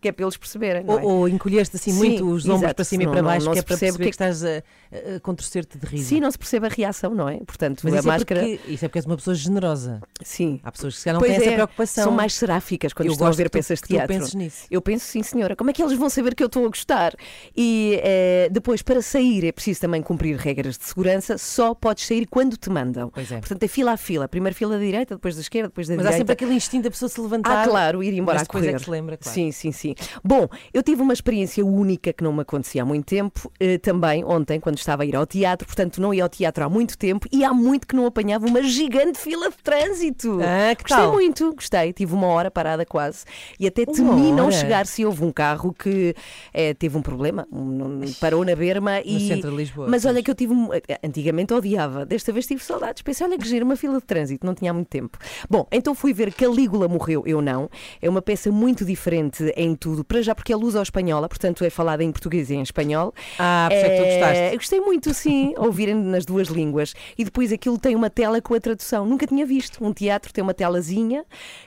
que 0.00 0.08
é 0.08 0.12
para 0.12 0.24
eles 0.24 0.36
perceberem. 0.36 0.84
Não 0.84 0.98
é? 0.98 1.02
Ou, 1.02 1.10
ou 1.20 1.28
encolheste 1.28 1.76
assim 1.76 1.90
Sim, 1.92 1.98
muito 1.98 2.28
os 2.30 2.44
ombros 2.44 2.62
exato, 2.62 2.74
para 2.76 2.84
cima 2.84 3.02
e 3.02 3.04
senão 3.04 3.12
para 3.12 3.22
não- 3.22 3.28
baixo, 3.30 3.46
não 3.46 3.52
que 3.52 3.58
é 3.58 3.62
se 3.62 3.66
para 3.66 3.76
percebe 3.76 3.98
perceber 3.98 4.04
que- 4.04 4.10
que, 4.10 4.14
estás 4.14 4.44
a, 4.44 5.12
a- 5.12 5.16
a 5.16 5.20
contorcer-te 5.20 5.78
de 5.78 5.86
riso. 5.86 6.08
Sim, 6.08 6.20
não 6.20 6.30
se 6.30 6.38
percebe 6.38 6.66
a 6.66 6.68
reação, 6.68 7.14
não 7.14 7.28
é? 7.28 7.38
Portanto, 7.38 7.80
Mas 7.84 7.94
a 7.94 7.98
isso, 7.98 8.08
máscara. 8.08 8.40
é 8.40 8.56
porque, 8.56 8.72
isso 8.72 8.84
é 8.84 8.88
porque 8.88 8.98
és 8.98 9.06
uma 9.06 9.16
pessoa 9.16 9.34
generosa. 9.34 10.00
Sim. 10.22 10.60
Há 10.62 10.72
pessoas 10.72 10.94
que 10.94 10.98
se 11.00 11.04
calhar 11.04 11.14
não 11.14 11.20
Pois 11.20 11.32
têm 11.32 11.40
essa 11.42 11.50
é, 11.50 11.54
preocupação. 11.54 12.04
São 12.04 12.12
mais 12.12 12.34
seráficas 12.34 12.92
quando 12.92 13.06
Eu 13.08 13.12
estão 13.12 13.26
a 13.26 13.30
ver 13.30 13.44
que 13.44 13.50
tu- 13.50 13.52
peças 13.58 13.78
de 13.78 13.82
que 13.82 13.88
tu 13.88 13.94
teatro. 13.94 14.08
penses 14.16 14.34
nisso. 14.34 14.66
Eu 14.70 14.80
penso, 14.82 15.04
sim, 15.06 15.22
senhora. 15.22 15.56
Como 15.56 15.70
é 15.70 15.72
que 15.72 15.82
eles 15.82 15.96
vão 15.98 16.08
saber 16.10 16.34
que 16.34 16.42
eu 16.42 16.46
estou 16.46 16.64
a 16.64 16.68
gostar? 16.68 17.14
E 17.56 18.00
eh, 18.02 18.48
depois, 18.50 18.82
para 18.82 19.02
sair, 19.02 19.44
é 19.44 19.52
preciso 19.52 19.80
também 19.80 20.02
cumprir 20.02 20.36
regras 20.36 20.76
de 20.78 20.84
segurança. 20.84 21.36
Só 21.38 21.74
podes 21.74 22.06
sair 22.06 22.26
quando 22.26 22.56
te 22.56 22.70
mandam. 22.70 23.10
Pois 23.10 23.30
é. 23.32 23.38
Portanto, 23.40 23.62
é 23.62 23.68
fila 23.68 23.92
a 23.92 23.96
fila. 23.96 24.28
Primeiro 24.28 24.54
fila 24.56 24.78
da 24.78 24.84
direita, 24.84 25.14
depois 25.14 25.34
da 25.34 25.40
esquerda, 25.40 25.68
depois 25.68 25.88
da 25.88 25.96
Mas 25.96 26.06
há 26.06 26.10
direita. 26.10 26.18
sempre 26.20 26.32
aquele 26.32 26.54
instinto 26.56 26.84
da 26.84 26.90
pessoa 26.90 27.08
se 27.08 27.20
levantar. 27.20 27.62
Ah, 27.64 27.68
claro, 27.68 28.02
ir 28.02 28.12
embora 28.14 28.36
mas 28.38 28.42
a 28.42 28.44
depois 28.44 28.62
correr. 28.64 28.74
é 28.74 28.78
que 28.78 28.84
se 28.84 28.90
lembra, 28.90 29.16
claro. 29.16 29.34
Sim, 29.34 29.52
sim, 29.52 29.72
sim. 29.72 29.87
Bom, 30.24 30.48
eu 30.72 30.82
tive 30.82 31.02
uma 31.02 31.12
experiência 31.12 31.64
única 31.64 32.12
que 32.12 32.22
não 32.24 32.32
me 32.32 32.40
acontecia 32.42 32.82
há 32.82 32.84
muito 32.84 33.06
tempo, 33.06 33.50
eh, 33.60 33.78
também 33.78 34.24
ontem, 34.24 34.58
quando 34.60 34.78
estava 34.78 35.02
a 35.02 35.06
ir 35.06 35.14
ao 35.16 35.26
teatro, 35.26 35.66
portanto 35.66 36.00
não 36.00 36.12
ia 36.12 36.22
ao 36.22 36.28
teatro 36.28 36.64
há 36.64 36.68
muito 36.68 36.96
tempo 36.98 37.26
e 37.32 37.44
há 37.44 37.52
muito 37.52 37.86
que 37.86 37.94
não 37.96 38.06
apanhava 38.06 38.46
uma 38.46 38.62
gigante 38.62 39.18
fila 39.18 39.50
de 39.50 39.56
trânsito. 39.58 40.38
Ah, 40.42 40.74
que 40.74 40.82
gostei 40.82 41.04
tal? 41.04 41.12
muito, 41.12 41.54
gostei. 41.54 41.92
Tive 41.92 42.14
uma 42.14 42.26
hora 42.28 42.50
parada 42.50 42.84
quase 42.84 43.24
e 43.58 43.66
até 43.66 43.82
Uma 43.84 43.92
temi 43.94 44.32
não 44.32 44.44
hora? 44.44 44.52
chegar 44.52 44.86
se 44.86 45.04
houve 45.04 45.24
um 45.24 45.32
carro 45.32 45.72
que 45.72 46.14
eh, 46.52 46.74
teve 46.74 46.96
um 46.96 47.02
problema, 47.02 47.46
um- 47.52 48.00
parou 48.20 48.44
na 48.44 48.54
berma 48.54 49.00
e. 49.04 49.28
centro 49.28 49.50
de 49.50 49.56
Lisboa, 49.56 49.88
Mas 49.88 50.04
olha 50.04 50.22
que 50.22 50.30
eu 50.30 50.34
tive. 50.34 50.52
um- 50.52 50.68
Antigamente 51.04 51.52
odiava, 51.54 52.04
desta 52.06 52.32
vez 52.32 52.46
tive 52.46 52.62
saudades. 52.62 53.02
Pensei, 53.02 53.26
olha 53.26 53.38
que 53.38 53.46
giro, 53.48 53.64
uma 53.64 53.76
fila 53.76 53.98
de 53.98 54.04
trânsito, 54.04 54.44
não 54.46 54.54
tinha 54.54 54.70
há 54.70 54.74
muito 54.74 54.88
tempo. 54.88 55.18
Bom, 55.48 55.66
então 55.70 55.94
fui 55.94 56.12
ver 56.12 56.32
Calígula 56.32 56.88
Morreu, 56.88 57.22
Eu 57.26 57.40
Não. 57.42 57.70
É 58.00 58.08
uma 58.08 58.20
peça 58.22 58.50
muito 58.50 58.84
diferente 58.84 59.52
em 59.56 59.74
tudo, 59.78 60.04
para 60.04 60.20
já 60.20 60.34
porque 60.34 60.52
é 60.52 60.56
luso-espanhola, 60.56 61.28
portanto 61.28 61.64
é 61.64 61.70
falada 61.70 62.04
em 62.04 62.12
português 62.12 62.50
e 62.50 62.54
em 62.54 62.62
espanhol. 62.62 63.14
Ah, 63.38 63.66
por 63.68 63.76
isso 63.76 63.86
é 63.86 63.88
que 63.88 63.96
tu 63.96 64.04
gostaste. 64.04 64.42
Eu 64.44 64.56
gostei 64.56 64.80
muito, 64.80 65.14
sim, 65.14 65.54
ouvirem 65.58 65.94
nas 65.94 66.24
duas 66.24 66.48
línguas. 66.48 66.94
E 67.16 67.24
depois 67.24 67.52
aquilo 67.52 67.78
tem 67.78 67.94
uma 67.94 68.10
tela 68.10 68.40
com 68.40 68.54
a 68.54 68.60
tradução. 68.60 69.06
Nunca 69.06 69.26
tinha 69.26 69.46
visto. 69.46 69.84
Um 69.84 69.92
teatro 69.92 70.32
tem 70.32 70.42
uma 70.42 70.54
telazinha 70.54 71.24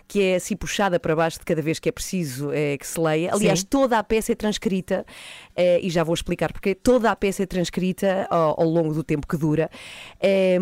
que 0.07 0.21
é 0.21 0.35
assim 0.35 0.55
puxada 0.55 0.99
para 0.99 1.15
baixo 1.15 1.39
de 1.39 1.45
cada 1.45 1.61
vez 1.61 1.79
que 1.79 1.87
é 1.87 1.91
preciso 1.91 2.51
eh, 2.51 2.77
que 2.77 2.85
se 2.85 2.99
leia. 2.99 3.33
Aliás, 3.33 3.61
Sim. 3.61 3.67
toda 3.69 3.97
a 3.97 4.03
peça 4.03 4.33
é 4.33 4.35
transcrita 4.35 5.05
eh, 5.55 5.79
e 5.81 5.89
já 5.89 6.03
vou 6.03 6.13
explicar 6.13 6.51
porque 6.51 6.73
toda 6.75 7.09
a 7.11 7.15
peça 7.15 7.43
é 7.43 7.45
transcrita 7.45 8.27
ao, 8.29 8.61
ao 8.61 8.69
longo 8.69 8.93
do 8.93 9.03
tempo 9.03 9.27
que 9.27 9.37
dura. 9.37 9.69
Em, 10.21 10.59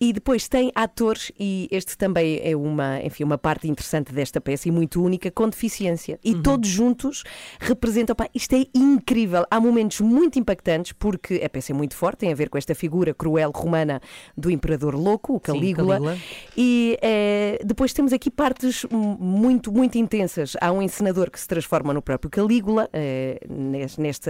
e 0.00 0.12
depois 0.12 0.48
tem 0.48 0.70
atores, 0.74 1.32
e 1.38 1.68
este 1.70 1.96
também 1.96 2.40
é 2.42 2.54
uma, 2.56 3.00
enfim, 3.02 3.24
uma 3.24 3.38
parte 3.38 3.68
interessante 3.68 4.12
desta 4.12 4.40
peça 4.40 4.68
e 4.68 4.70
muito 4.70 5.02
única, 5.02 5.30
com 5.30 5.48
deficiência. 5.48 6.18
E 6.24 6.34
Uhum. 6.34 6.42
todos 6.42 6.68
juntos 6.68 7.24
representam. 7.58 8.14
pá, 8.14 8.28
isto 8.34 8.54
é 8.54 8.64
incrível. 8.74 9.44
Há 9.50 9.60
momentos 9.60 10.00
muito 10.00 10.38
impactantes 10.38 10.92
porque 10.92 11.40
a 11.44 11.48
peça 11.48 11.72
é 11.72 11.74
muito 11.74 11.94
forte, 11.94 12.18
tem 12.20 12.32
a 12.32 12.34
ver 12.34 12.48
com 12.48 12.58
esta 12.58 12.74
figura 12.74 13.12
cruel 13.14 13.50
romana 13.54 14.00
do 14.36 14.50
imperador 14.50 14.94
louco, 14.94 15.34
o 15.34 15.40
Calígula. 15.40 15.94
Calígula. 15.94 16.18
E 16.56 16.98
eh, 17.02 17.58
depois 17.64 17.92
temos 17.92 18.12
aqui 18.12 18.30
partes 18.30 18.84
muito, 18.90 19.72
muito 19.72 19.96
intensas. 19.98 20.56
Há 20.60 20.70
um 20.72 20.80
encenador 20.82 21.30
que 21.30 21.38
se 21.40 21.46
transforma 21.48 21.92
no 21.94 22.02
próprio 22.02 22.30
Calígula, 22.30 22.88
eh, 22.92 23.40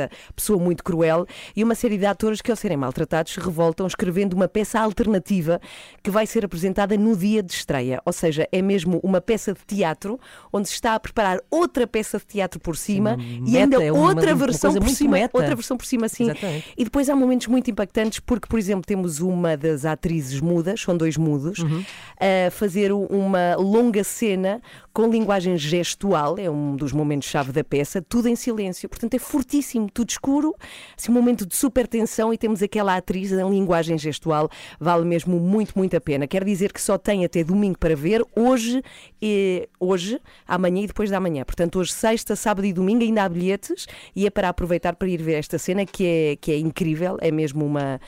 nesta 0.00 0.10
pessoa 0.34 0.58
muito 0.58 0.82
cruel, 0.84 1.26
e 1.54 1.62
uma 1.64 1.74
série 1.74 1.98
de 1.98 2.06
atores 2.06 2.40
que, 2.40 2.50
ao 2.50 2.56
serem 2.56 2.76
maltratados, 2.76 3.32
se 3.32 3.40
revoltam 3.40 3.86
escrevendo 3.86 4.34
uma 4.34 4.48
peça 4.48 4.80
alternativa 4.80 5.60
que 6.02 6.10
vai 6.10 6.26
ser 6.26 6.44
apresentada 6.44 6.96
no 6.96 7.16
dia 7.16 7.42
de 7.42 7.52
estreia. 7.52 8.00
Ou 8.04 8.12
seja, 8.12 8.48
é 8.52 8.62
mesmo 8.62 9.00
uma 9.02 9.20
peça 9.20 9.52
de 9.52 9.60
teatro 9.66 10.18
onde 10.52 10.68
se 10.68 10.74
está 10.74 10.94
a 10.94 11.00
preparar 11.00 11.40
outra 11.50 11.86
peça 11.86 12.18
de 12.18 12.24
teatro 12.26 12.60
por 12.60 12.76
cima 12.76 13.16
e 13.20 13.40
meta, 13.52 13.58
ainda 13.58 13.84
é 13.84 13.92
uma- 13.92 14.08
outra 14.08 14.30
uma 14.34 14.46
versão 14.46 14.70
coisa 14.72 14.86
por 14.86 14.94
cima. 14.94 15.12
meta. 15.12 15.36
Outra 15.36 15.54
versão 15.54 15.76
por 15.76 15.86
cima, 15.86 16.08
sim. 16.08 16.24
Exatamente. 16.24 16.72
E 16.76 16.84
depois 16.84 17.08
há 17.08 17.16
momentos 17.16 17.46
muito 17.46 17.70
impactantes 17.70 18.20
porque, 18.20 18.46
por 18.48 18.58
exemplo, 18.58 18.84
temos 18.86 19.20
uma 19.20 19.56
das 19.56 19.84
atrizes 19.84 20.40
mudas, 20.40 20.80
são 20.80 20.96
dois 20.96 21.16
mudos, 21.16 21.58
Uhum. 21.60 21.84
a 22.18 22.50
fazer 22.50 22.92
uma 22.92 23.54
longa 23.56 24.04
cena 24.04 24.60
com 24.92 25.08
linguagem 25.08 25.56
gestual, 25.56 26.36
é 26.38 26.50
um 26.50 26.74
dos 26.76 26.92
momentos-chave 26.92 27.52
da 27.52 27.62
peça, 27.64 28.02
tudo 28.02 28.28
em 28.28 28.36
silêncio. 28.36 28.88
Portanto, 28.88 29.14
é 29.14 29.18
fortíssimo, 29.18 29.79
tudo 29.88 30.10
escuro, 30.10 30.54
assim, 30.96 31.10
um 31.10 31.14
momento 31.14 31.46
de 31.46 31.54
super 31.54 31.86
tensão 31.86 32.32
e 32.32 32.38
temos 32.38 32.62
aquela 32.62 32.96
atriz 32.96 33.32
em 33.32 33.50
linguagem 33.50 33.96
gestual, 33.98 34.48
vale 34.78 35.04
mesmo 35.04 35.38
muito, 35.38 35.72
muito 35.76 35.96
a 35.96 36.00
pena. 36.00 36.26
Quer 36.26 36.44
dizer 36.44 36.72
que 36.72 36.80
só 36.80 36.98
tem 36.98 37.24
até 37.24 37.44
domingo 37.44 37.78
para 37.78 37.94
ver, 37.96 38.24
hoje, 38.34 38.82
e, 39.20 39.68
hoje, 39.78 40.20
amanhã 40.46 40.82
e 40.82 40.86
depois 40.86 41.10
da 41.10 41.20
manhã. 41.20 41.44
Portanto, 41.44 41.78
hoje, 41.78 41.92
sexta, 41.92 42.36
sábado 42.36 42.66
e 42.66 42.72
domingo, 42.72 43.02
ainda 43.02 43.24
há 43.24 43.28
bilhetes 43.28 43.86
e 44.14 44.26
é 44.26 44.30
para 44.30 44.48
aproveitar 44.48 44.94
para 44.94 45.08
ir 45.08 45.22
ver 45.22 45.34
esta 45.34 45.58
cena 45.58 45.84
que 45.86 46.06
é, 46.06 46.36
que 46.36 46.52
é 46.52 46.58
incrível, 46.58 47.16
é 47.20 47.30
mesmo 47.30 47.64
uma, 47.64 48.00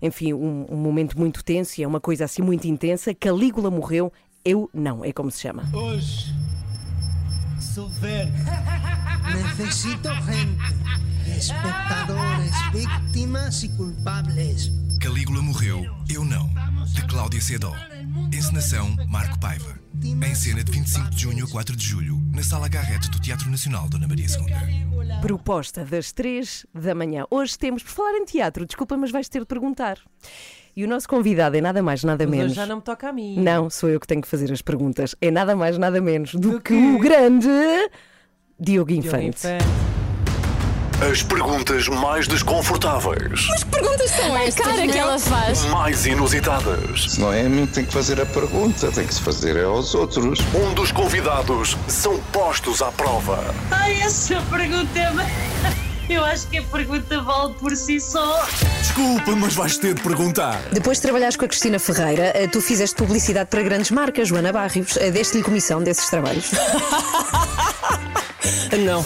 enfim, 0.00 0.32
um, 0.32 0.66
um 0.70 0.76
momento 0.76 1.18
muito 1.18 1.44
tenso 1.44 1.80
e 1.80 1.84
é 1.84 1.86
uma 1.86 2.00
coisa 2.00 2.24
assim 2.24 2.42
muito 2.42 2.66
intensa. 2.66 3.14
Calígula 3.14 3.70
morreu, 3.70 4.12
eu 4.44 4.70
não, 4.72 5.04
é 5.04 5.12
como 5.12 5.30
se 5.30 5.40
chama. 5.40 5.64
Hoje, 5.74 6.32
Sofer, 7.60 8.28
necesito 9.34 10.08
gente, 10.08 11.07
espectadores, 11.36 12.52
víctimas 12.72 13.62
y 13.64 13.68
culpables. 13.70 14.70
Calígula 15.00 15.42
morreu, 15.42 15.84
eu 16.08 16.24
não. 16.24 16.48
De 16.94 17.02
Cláudia 17.06 17.40
Sedó. 17.40 17.74
Encenação 18.32 18.96
Marco 19.08 19.38
Paiva. 19.38 19.78
Em 20.02 20.34
cena 20.34 20.62
de 20.62 20.70
25 20.72 21.10
de 21.10 21.22
junho 21.22 21.44
a 21.44 21.48
4 21.48 21.76
de 21.76 21.84
julho, 21.84 22.20
na 22.32 22.42
Sala 22.42 22.68
Garrett 22.68 23.10
do 23.10 23.20
Teatro 23.20 23.50
Nacional 23.50 23.88
Dona 23.88 24.06
Maria 24.06 24.26
II. 24.26 25.20
Proposta 25.20 25.84
das 25.84 26.12
três 26.12 26.64
da 26.74 26.94
manhã. 26.94 27.24
Hoje 27.30 27.58
temos, 27.58 27.82
por 27.82 27.90
falar 27.90 28.16
em 28.16 28.24
teatro, 28.24 28.64
desculpa, 28.64 28.96
mas 28.96 29.10
vais 29.10 29.28
ter 29.28 29.40
de 29.40 29.46
perguntar. 29.46 29.98
E 30.76 30.84
o 30.84 30.88
nosso 30.88 31.08
convidado 31.08 31.56
é 31.56 31.60
nada 31.60 31.82
mais, 31.82 32.04
nada 32.04 32.24
Mas 32.24 32.30
menos. 32.30 32.46
hoje 32.52 32.54
já 32.56 32.66
não 32.66 32.76
me 32.76 32.82
toca 32.82 33.08
a 33.08 33.12
mim. 33.12 33.40
Não, 33.40 33.68
sou 33.68 33.88
eu 33.88 33.98
que 33.98 34.06
tenho 34.06 34.22
que 34.22 34.28
fazer 34.28 34.52
as 34.52 34.62
perguntas. 34.62 35.14
É 35.20 35.30
nada 35.30 35.56
mais, 35.56 35.76
nada 35.76 36.00
menos 36.00 36.34
do 36.34 36.60
que 36.60 36.74
o 36.74 36.98
grande 36.98 37.48
Diogo 38.60 38.90
Diogo 38.90 38.92
Infante. 38.92 39.40
As 41.00 41.22
perguntas 41.22 41.86
mais 41.88 42.26
desconfortáveis, 42.26 43.46
perguntas 43.70 44.10
são 44.10 44.36
estas? 44.36 44.66
cara 44.66 44.86
que 44.86 44.98
ela 44.98 45.18
faz. 45.18 45.64
mais 45.66 46.04
inusitadas. 46.06 47.12
Se 47.12 47.20
não 47.20 47.32
é 47.32 47.42
a 47.42 47.48
mim 47.48 47.66
que 47.66 47.74
tem 47.74 47.84
que 47.84 47.92
fazer 47.92 48.20
a 48.20 48.26
pergunta, 48.26 48.90
tem 48.90 49.06
que 49.06 49.14
se 49.14 49.20
fazer 49.22 49.56
é 49.56 49.64
aos 49.64 49.94
outros. 49.94 50.40
Um 50.54 50.74
dos 50.74 50.90
convidados 50.90 51.76
são 51.86 52.18
postos 52.32 52.82
à 52.82 52.90
prova. 52.90 53.38
Ai, 53.70 54.00
essa 54.00 54.40
pergunta 54.50 54.98
é. 54.98 55.08
Eu 56.10 56.24
acho 56.24 56.46
que 56.48 56.56
a 56.56 56.62
pergunta 56.62 57.20
vale 57.20 57.52
por 57.54 57.76
si 57.76 58.00
só. 58.00 58.42
Desculpa, 58.80 59.32
mas 59.36 59.54
vais 59.54 59.76
ter 59.76 59.92
de 59.92 60.00
perguntar. 60.02 60.58
Depois 60.72 60.96
de 60.96 61.02
trabalhares 61.02 61.36
com 61.36 61.44
a 61.44 61.48
Cristina 61.48 61.78
Ferreira, 61.78 62.32
eh, 62.34 62.46
tu 62.48 62.62
fizeste 62.62 62.96
publicidade 62.96 63.50
para 63.50 63.62
grandes 63.62 63.90
marcas, 63.90 64.26
Joana 64.28 64.50
Barrios. 64.50 64.96
Eh, 64.96 65.10
Deste-lhe 65.10 65.42
comissão 65.42 65.82
desses 65.82 66.08
trabalhos. 66.08 66.50
Não. 68.84 69.04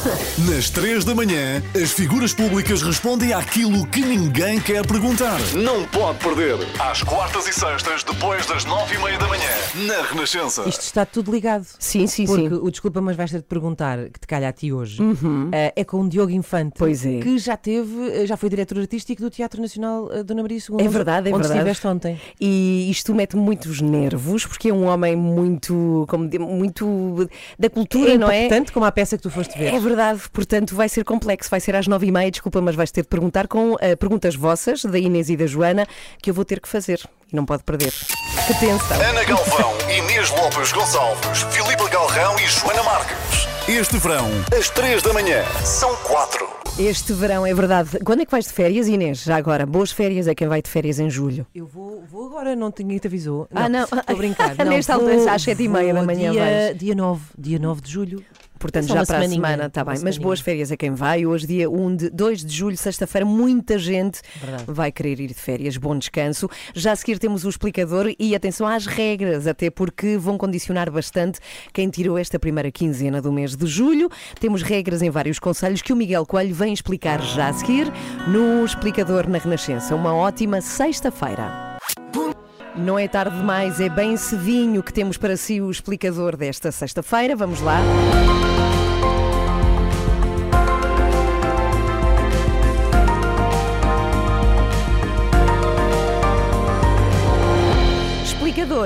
Nas 0.50 0.70
3 0.70 1.04
da 1.04 1.14
manhã, 1.14 1.62
as 1.80 1.90
figuras 1.92 2.32
públicas 2.34 2.82
respondem 2.82 3.32
àquilo 3.32 3.86
que 3.86 4.00
ninguém 4.00 4.60
quer 4.60 4.86
perguntar. 4.86 5.38
Não 5.54 5.84
pode 5.86 6.18
perder. 6.18 6.56
Às 6.78 7.02
quartas 7.02 7.46
e 7.48 7.52
sextas, 7.52 8.02
depois 8.04 8.44
das 8.46 8.64
9 8.64 8.94
e 8.94 8.98
meia 8.98 9.18
da 9.18 9.26
manhã, 9.28 9.48
na 9.86 10.02
Renascença. 10.02 10.68
Isto 10.68 10.82
está 10.82 11.04
tudo 11.06 11.30
ligado. 11.32 11.66
Sim, 11.78 12.06
sim, 12.06 12.26
Porque 12.26 12.48
sim. 12.48 12.54
o 12.54 12.70
Desculpa, 12.70 13.00
mas 13.00 13.16
vais 13.16 13.30
ter 13.30 13.38
de 13.38 13.44
perguntar, 13.44 13.98
que 14.10 14.20
te 14.20 14.26
calha 14.26 14.48
a 14.48 14.52
ti 14.52 14.72
hoje, 14.72 15.02
eh, 15.52 15.72
é 15.76 15.84
com 15.84 16.00
o 16.02 16.08
Diogo 16.08 16.30
Infante, 16.32 16.74
Pois 16.78 17.04
é. 17.04 17.20
que 17.20 17.38
já 17.38 17.56
teve, 17.56 18.10
eh, 18.22 18.26
já 18.26 18.36
foi 18.36 18.48
diretor 18.48 18.78
artístico 18.78 19.22
do 19.22 19.30
Teatro 19.30 19.60
Nacional 19.60 20.10
eh, 20.12 20.22
Dona 20.22 20.42
Maria 20.42 20.58
II. 20.58 20.84
É 20.84 20.88
verdade, 20.88 21.28
é 21.28 21.32
onde 21.32 21.42
verdade. 21.42 21.58
estiveste 21.58 21.86
ontem. 21.86 22.20
E 22.40 22.90
isto 22.90 23.14
mete 23.14 23.36
muitos 23.36 23.80
nervos, 23.80 24.46
porque 24.46 24.68
é 24.70 24.72
um 24.74 24.86
homem 24.86 25.14
muito, 25.16 26.04
como 26.08 26.28
muito 26.40 27.28
da 27.58 27.68
cultura, 27.70 28.12
É 28.14 28.18
não 28.18 28.30
é? 28.30 28.48
tanto 28.48 28.72
como 28.72 28.84
a 28.86 28.92
peça 28.92 29.16
que 29.16 29.22
tu 29.22 29.30
foste 29.32 29.58
ver. 29.58 29.74
É 29.74 29.78
verdade, 29.80 30.20
portanto 30.32 30.74
vai 30.74 30.88
ser 30.88 31.04
complexo, 31.04 31.50
vai 31.50 31.60
ser 31.60 31.74
às 31.74 31.86
nove 31.86 32.06
e 32.06 32.12
meia, 32.12 32.30
desculpa, 32.30 32.60
mas 32.60 32.74
vais 32.74 32.90
ter 32.90 33.02
de 33.02 33.08
perguntar 33.08 33.48
com 33.48 33.76
eh, 33.80 33.96
perguntas 33.96 34.34
vossas, 34.34 34.84
da 34.84 34.98
Inês 34.98 35.28
e 35.30 35.36
da 35.36 35.46
Joana, 35.46 35.86
que 36.20 36.30
eu 36.30 36.34
vou 36.34 36.44
ter 36.44 36.60
que 36.60 36.68
fazer 36.68 37.00
e 37.32 37.36
não 37.36 37.44
pode 37.44 37.62
perder. 37.64 37.92
Que 38.46 38.54
tensão! 38.54 39.00
Ana 39.00 39.24
Galvão, 39.24 39.72
Inês 39.90 40.30
Lopes 40.30 40.72
Gonçalves, 40.72 41.42
Filipe 41.50 41.88
Galrão 41.90 42.36
e 42.38 42.46
Joana 42.46 42.82
Marques. 42.82 43.48
Este 43.68 43.96
verão, 43.98 44.28
às 44.58 44.68
3 44.70 45.02
da 45.02 45.12
manhã, 45.12 45.44
são 45.64 45.94
4. 45.96 46.48
Este 46.78 47.12
verão 47.12 47.46
é 47.46 47.54
verdade. 47.54 47.98
Quando 48.02 48.22
é 48.22 48.24
que 48.24 48.30
vais 48.30 48.46
de 48.46 48.52
férias, 48.52 48.88
Inês? 48.88 49.22
Já 49.22 49.36
agora, 49.36 49.66
boas 49.66 49.92
férias 49.92 50.26
é 50.26 50.34
quem 50.34 50.48
vai 50.48 50.60
de 50.62 50.68
férias 50.70 50.98
em 50.98 51.08
julho. 51.10 51.46
Eu 51.54 51.66
vou, 51.66 52.02
vou 52.10 52.26
agora, 52.26 52.56
não 52.56 52.72
tinha 52.72 52.98
te 52.98 53.06
avisou. 53.06 53.46
Ah, 53.54 53.68
não. 53.68 53.84
Estou 53.84 54.00
a 54.06 54.14
brincar. 54.14 54.56
Não, 54.58 54.64
Nesta 54.64 54.94
altura, 54.94 55.32
às 55.32 55.42
sete 55.42 55.62
e 55.62 55.68
meia 55.68 55.92
da 55.92 56.02
manhã 56.02 56.32
dia, 56.32 56.44
vais. 56.44 56.78
dia 56.78 56.94
9, 56.94 57.22
dia 57.38 57.58
9 57.58 57.80
de 57.82 57.90
julho. 57.90 58.24
Portanto, 58.62 58.86
já 58.86 58.94
para 58.94 59.02
a 59.02 59.06
semaninha, 59.06 59.34
semana, 59.34 59.66
está 59.66 59.80
uma 59.80 59.86
bem. 59.86 59.92
Mas 59.94 59.98
semaninha. 59.98 60.22
boas 60.22 60.40
férias 60.40 60.70
a 60.70 60.76
quem 60.76 60.92
vai. 60.92 61.26
Hoje, 61.26 61.48
dia 61.48 61.68
1 61.68 61.96
de 61.96 62.10
2 62.10 62.44
de 62.44 62.56
julho, 62.56 62.76
sexta-feira, 62.76 63.26
muita 63.26 63.76
gente 63.76 64.20
Verdade. 64.40 64.64
vai 64.68 64.92
querer 64.92 65.18
ir 65.18 65.26
de 65.26 65.34
férias. 65.34 65.76
Bom 65.76 65.98
descanso. 65.98 66.48
Já 66.72 66.92
a 66.92 66.96
seguir 66.96 67.18
temos 67.18 67.44
o 67.44 67.48
explicador 67.48 68.14
e 68.16 68.36
atenção 68.36 68.66
às 68.66 68.86
regras, 68.86 69.48
até 69.48 69.68
porque 69.68 70.16
vão 70.16 70.38
condicionar 70.38 70.88
bastante 70.92 71.40
quem 71.72 71.90
tirou 71.90 72.16
esta 72.16 72.38
primeira 72.38 72.70
quinzena 72.70 73.20
do 73.20 73.32
mês 73.32 73.56
de 73.56 73.66
julho. 73.66 74.08
Temos 74.38 74.62
regras 74.62 75.02
em 75.02 75.10
vários 75.10 75.40
conselhos 75.40 75.82
que 75.82 75.92
o 75.92 75.96
Miguel 75.96 76.24
Coelho 76.24 76.54
vem 76.54 76.72
explicar 76.72 77.20
já 77.20 77.48
a 77.48 77.52
seguir 77.52 77.92
no 78.28 78.64
Explicador 78.64 79.28
na 79.28 79.38
Renascença. 79.38 79.96
Uma 79.96 80.14
ótima 80.14 80.60
sexta-feira. 80.60 81.72
Não 82.76 82.98
é 82.98 83.06
tarde 83.06 83.36
demais, 83.36 83.80
é 83.80 83.88
bem 83.88 84.16
cedinho 84.16 84.82
que 84.82 84.92
temos 84.92 85.18
para 85.18 85.36
si 85.36 85.60
o 85.60 85.70
explicador 85.70 86.36
desta 86.36 86.72
sexta-feira. 86.72 87.36
Vamos 87.36 87.60
lá. 87.60 87.80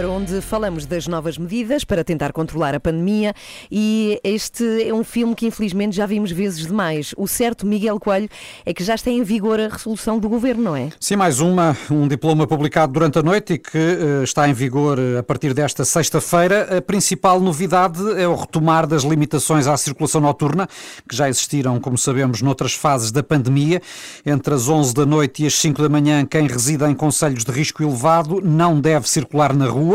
Onde 0.05 0.43
falamos 0.43 0.85
das 0.85 1.07
novas 1.07 1.39
medidas 1.39 1.83
para 1.83 2.05
tentar 2.05 2.31
controlar 2.31 2.75
a 2.75 2.81
pandemia 2.81 3.33
e 3.71 4.21
este 4.23 4.83
é 4.87 4.93
um 4.93 5.03
filme 5.03 5.35
que 5.35 5.47
infelizmente 5.47 5.97
já 5.97 6.05
vimos 6.05 6.31
vezes 6.31 6.67
demais. 6.67 7.15
O 7.17 7.27
certo, 7.27 7.67
Miguel 7.67 7.99
Coelho, 7.99 8.29
é 8.67 8.75
que 8.75 8.85
já 8.85 8.95
está 8.95 9.11
em 9.11 9.23
vigor 9.23 9.59
a 9.59 9.69
resolução 9.69 10.19
do 10.19 10.29
governo, 10.29 10.65
não 10.65 10.77
é? 10.77 10.91
Sim, 11.01 11.17
mais 11.17 11.41
uma, 11.41 11.75
um 11.91 12.07
diploma 12.07 12.47
publicado 12.47 12.93
durante 12.93 13.19
a 13.19 13.23
noite 13.23 13.55
e 13.55 13.59
que 13.59 13.79
eh, 13.79 14.23
está 14.23 14.47
em 14.47 14.53
vigor 14.53 14.99
eh, 14.99 15.19
a 15.19 15.23
partir 15.23 15.55
desta 15.55 15.83
sexta-feira. 15.83 16.77
A 16.77 16.83
principal 16.83 17.41
novidade 17.41 17.99
é 18.21 18.29
o 18.29 18.35
retomar 18.35 18.87
das 18.87 19.03
limitações 19.03 19.67
à 19.67 19.77
circulação 19.79 20.21
noturna, 20.21 20.69
que 21.09 21.17
já 21.17 21.27
existiram, 21.27 21.81
como 21.81 21.97
sabemos, 21.97 22.43
noutras 22.43 22.75
fases 22.75 23.11
da 23.11 23.23
pandemia. 23.23 23.81
Entre 24.27 24.53
as 24.53 24.69
11 24.69 24.93
da 24.93 25.07
noite 25.07 25.43
e 25.43 25.47
as 25.47 25.55
5 25.55 25.81
da 25.81 25.89
manhã, 25.89 26.27
quem 26.27 26.47
reside 26.47 26.85
em 26.85 26.95
conselhos 26.95 27.45
de 27.45 27.51
risco 27.51 27.83
elevado 27.83 28.43
não 28.45 28.79
deve 28.79 29.09
circular 29.09 29.55
na 29.55 29.67
rua. 29.67 29.86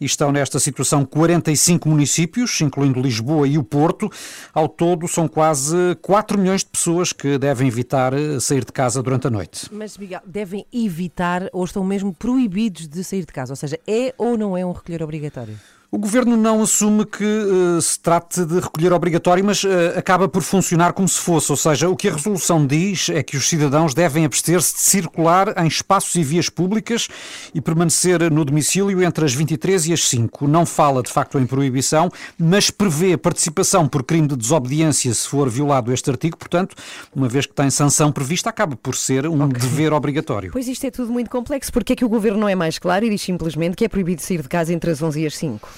E 0.00 0.04
estão 0.04 0.32
nesta 0.32 0.58
situação 0.58 1.04
45 1.04 1.88
municípios, 1.88 2.60
incluindo 2.60 3.00
Lisboa 3.00 3.46
e 3.46 3.58
o 3.58 3.64
Porto. 3.64 4.10
Ao 4.54 4.68
todo, 4.68 5.08
são 5.08 5.26
quase 5.26 5.76
4 6.02 6.38
milhões 6.38 6.62
de 6.62 6.70
pessoas 6.70 7.12
que 7.12 7.38
devem 7.38 7.68
evitar 7.68 8.12
eh, 8.14 8.40
sair 8.40 8.64
de 8.64 8.72
casa 8.72 9.02
durante 9.02 9.26
a 9.26 9.30
noite. 9.30 9.68
Mas, 9.72 9.98
Miguel, 9.98 10.20
devem 10.26 10.66
evitar 10.72 11.48
ou 11.52 11.64
estão 11.64 11.84
mesmo 11.84 12.14
proibidos 12.14 12.86
de 12.86 13.04
sair 13.04 13.24
de 13.24 13.32
casa? 13.32 13.52
Ou 13.52 13.56
seja, 13.56 13.78
é 13.86 14.14
ou 14.16 14.36
não 14.36 14.56
é 14.56 14.64
um 14.64 14.72
recolher 14.72 15.02
obrigatório? 15.02 15.58
O 15.90 15.96
governo 15.96 16.36
não 16.36 16.60
assume 16.60 17.06
que 17.06 17.24
eh, 17.24 17.80
se 17.80 17.98
trate 17.98 18.44
de 18.44 18.60
recolher 18.60 18.92
obrigatório, 18.92 19.42
mas 19.42 19.64
eh, 19.64 19.94
acaba 19.96 20.28
por 20.28 20.42
funcionar 20.42 20.92
como 20.92 21.08
se 21.08 21.18
fosse. 21.18 21.50
Ou 21.50 21.56
seja, 21.56 21.88
o 21.88 21.96
que 21.96 22.08
a 22.08 22.12
resolução 22.12 22.66
diz 22.66 23.08
é 23.08 23.22
que 23.22 23.38
os 23.38 23.48
cidadãos 23.48 23.94
devem 23.94 24.26
abster-se 24.26 24.74
de 24.74 24.80
circular 24.82 25.54
em 25.56 25.66
espaços 25.66 26.14
e 26.16 26.22
vias 26.22 26.50
públicas 26.50 27.08
e 27.54 27.60
permanecer 27.62 28.30
no 28.30 28.44
domicílio 28.44 29.02
entre 29.02 29.24
as 29.24 29.32
23 29.32 29.86
e 29.86 29.92
as 29.94 30.06
5. 30.06 30.46
Não 30.46 30.66
fala 30.66 31.02
de 31.02 31.10
facto 31.10 31.38
em 31.38 31.46
proibição, 31.46 32.10
mas 32.38 32.68
prevê 32.68 33.16
participação 33.16 33.88
por 33.88 34.02
crime 34.02 34.28
de 34.28 34.36
desobediência 34.36 35.14
se 35.14 35.26
for 35.26 35.48
violado 35.48 35.90
este 35.90 36.10
artigo. 36.10 36.36
Portanto, 36.36 36.76
uma 37.16 37.30
vez 37.30 37.46
que 37.46 37.54
tem 37.54 37.70
sanção 37.70 38.12
prevista, 38.12 38.50
acaba 38.50 38.76
por 38.76 38.94
ser 38.94 39.26
um 39.26 39.48
dever 39.48 39.94
obrigatório. 39.94 40.52
Pois 40.52 40.68
isto 40.68 40.84
é 40.84 40.90
tudo 40.90 41.10
muito 41.10 41.30
complexo. 41.30 41.72
Porque 41.72 41.94
é 41.94 41.96
que 41.96 42.04
o 42.04 42.10
governo 42.10 42.40
não 42.40 42.48
é 42.48 42.54
mais 42.54 42.78
claro 42.78 43.06
e 43.06 43.08
diz 43.08 43.22
simplesmente 43.22 43.74
que 43.74 43.86
é 43.86 43.88
proibido 43.88 44.20
sair 44.20 44.42
de 44.42 44.48
casa 44.50 44.70
entre 44.70 44.90
as 44.90 45.00
11 45.00 45.22
e 45.22 45.26
as 45.26 45.34
5? 45.34 45.77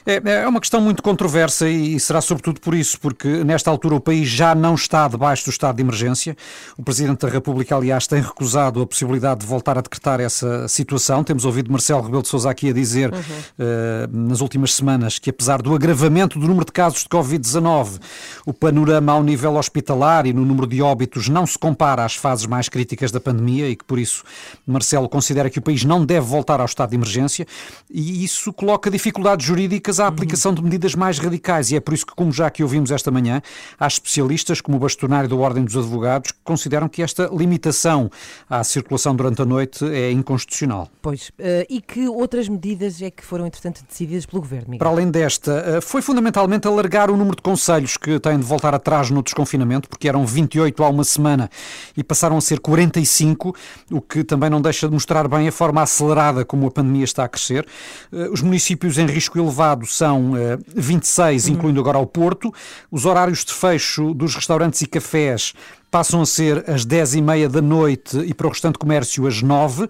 É, 0.05 0.21
é 0.43 0.47
uma 0.47 0.59
questão 0.59 0.81
muito 0.81 1.03
controversa 1.03 1.69
e 1.69 1.99
será 1.99 2.21
sobretudo 2.21 2.59
por 2.59 2.73
isso, 2.73 2.99
porque 2.99 3.43
nesta 3.43 3.69
altura 3.69 3.95
o 3.95 4.01
país 4.01 4.27
já 4.27 4.55
não 4.55 4.73
está 4.73 5.07
debaixo 5.07 5.45
do 5.45 5.51
estado 5.51 5.75
de 5.75 5.83
emergência. 5.83 6.35
O 6.77 6.83
Presidente 6.83 7.19
da 7.19 7.29
República, 7.29 7.75
aliás, 7.75 8.07
tem 8.07 8.21
recusado 8.21 8.81
a 8.81 8.87
possibilidade 8.87 9.41
de 9.41 9.45
voltar 9.45 9.77
a 9.77 9.81
decretar 9.81 10.19
essa 10.19 10.67
situação. 10.67 11.23
Temos 11.23 11.45
ouvido 11.45 11.71
Marcelo 11.71 12.01
Rebelo 12.01 12.23
de 12.23 12.29
Sousa 12.29 12.49
aqui 12.49 12.69
a 12.69 12.73
dizer 12.73 13.11
eh, 13.59 14.07
nas 14.11 14.41
últimas 14.41 14.73
semanas 14.73 15.19
que 15.19 15.29
apesar 15.29 15.61
do 15.61 15.73
agravamento 15.75 16.39
do 16.39 16.47
número 16.47 16.65
de 16.65 16.71
casos 16.71 17.03
de 17.03 17.09
Covid-19, 17.09 17.99
o 18.45 18.53
panorama 18.53 19.11
ao 19.11 19.23
nível 19.23 19.55
hospitalar 19.55 20.25
e 20.25 20.33
no 20.33 20.45
número 20.45 20.65
de 20.65 20.81
óbitos 20.81 21.29
não 21.29 21.45
se 21.45 21.57
compara 21.57 22.03
às 22.03 22.15
fases 22.15 22.45
mais 22.45 22.67
críticas 22.69 23.11
da 23.11 23.19
pandemia 23.19 23.69
e 23.69 23.75
que 23.75 23.83
por 23.83 23.99
isso 23.99 24.23
Marcelo 24.65 25.07
considera 25.07 25.49
que 25.49 25.59
o 25.59 25.61
país 25.61 25.83
não 25.83 26.03
deve 26.05 26.25
voltar 26.25 26.59
ao 26.59 26.65
estado 26.65 26.89
de 26.89 26.95
emergência 26.95 27.45
e 27.89 28.23
isso 28.23 28.51
coloca 28.51 28.89
dificuldades 28.89 29.45
jurídicas 29.45 29.90
à 29.99 30.07
aplicação 30.07 30.53
de 30.53 30.61
medidas 30.61 30.95
mais 30.95 31.19
radicais 31.19 31.71
e 31.71 31.75
é 31.75 31.79
por 31.79 31.93
isso 31.93 32.05
que, 32.05 32.15
como 32.15 32.31
já 32.31 32.49
que 32.49 32.63
ouvimos 32.63 32.91
esta 32.91 33.11
manhã, 33.11 33.41
há 33.79 33.87
especialistas 33.87 34.61
como 34.61 34.77
o 34.77 34.79
bastonário 34.79 35.29
da 35.29 35.35
Ordem 35.35 35.63
dos 35.63 35.75
Advogados 35.75 36.31
que 36.31 36.39
consideram 36.43 36.87
que 36.87 37.01
esta 37.01 37.29
limitação 37.31 38.09
à 38.49 38.63
circulação 38.63 39.15
durante 39.15 39.41
a 39.41 39.45
noite 39.45 39.83
é 39.85 40.11
inconstitucional. 40.11 40.89
Pois. 41.01 41.31
eh, 41.39 41.65
e 41.69 41.81
que 41.81 42.07
outras 42.07 42.47
medidas 42.47 43.01
é 43.01 43.09
que 43.09 43.23
foram, 43.23 43.45
entretanto, 43.45 43.83
decididas 43.87 44.25
pelo 44.25 44.41
governo, 44.41 44.65
Miguel? 44.69 44.79
Para 44.79 44.89
além 44.89 45.09
desta, 45.11 45.51
eh, 45.65 45.81
foi 45.81 46.01
fundamentalmente 46.01 46.67
alargar 46.67 47.09
o 47.09 47.17
número 47.17 47.35
de 47.35 47.41
conselhos 47.41 47.97
que 47.97 48.19
têm 48.19 48.37
de 48.37 48.45
voltar 48.45 48.73
atrás 48.73 49.09
no 49.09 49.21
desconfinamento, 49.23 49.89
porque 49.89 50.07
eram 50.07 50.25
28 50.25 50.83
há 50.83 50.89
uma 50.89 51.03
semana 51.03 51.49
e 51.95 52.03
passaram 52.03 52.37
a 52.37 52.41
ser 52.41 52.59
45, 52.59 53.55
o 53.91 54.01
que 54.01 54.23
também 54.23 54.49
não 54.49 54.61
deixa 54.61 54.87
de 54.87 54.93
mostrar 54.93 55.27
bem 55.27 55.47
a 55.47 55.51
forma 55.51 55.81
acelerada 55.81 56.45
como 56.45 56.67
a 56.67 56.71
pandemia 56.71 57.03
está 57.03 57.23
a 57.23 57.29
crescer. 57.29 57.65
Eh, 58.11 58.29
Os 58.31 58.41
municípios 58.41 58.97
em 58.97 59.05
risco 59.05 59.37
elevado 59.39 59.80
são 59.85 60.35
eh, 60.37 60.57
26, 60.75 61.47
incluindo 61.47 61.79
agora 61.79 61.97
o 61.97 62.05
Porto. 62.05 62.53
Os 62.89 63.05
horários 63.05 63.45
de 63.45 63.53
fecho 63.53 64.13
dos 64.13 64.35
restaurantes 64.35 64.81
e 64.81 64.87
cafés 64.87 65.53
passam 65.91 66.21
a 66.21 66.25
ser 66.25 66.63
às 66.69 66.85
10 66.85 67.15
e 67.15 67.21
meia 67.21 67.49
da 67.49 67.61
noite 67.61 68.17
e 68.19 68.33
para 68.33 68.47
o 68.47 68.49
restante 68.49 68.79
comércio 68.79 69.27
às 69.27 69.41
9. 69.41 69.87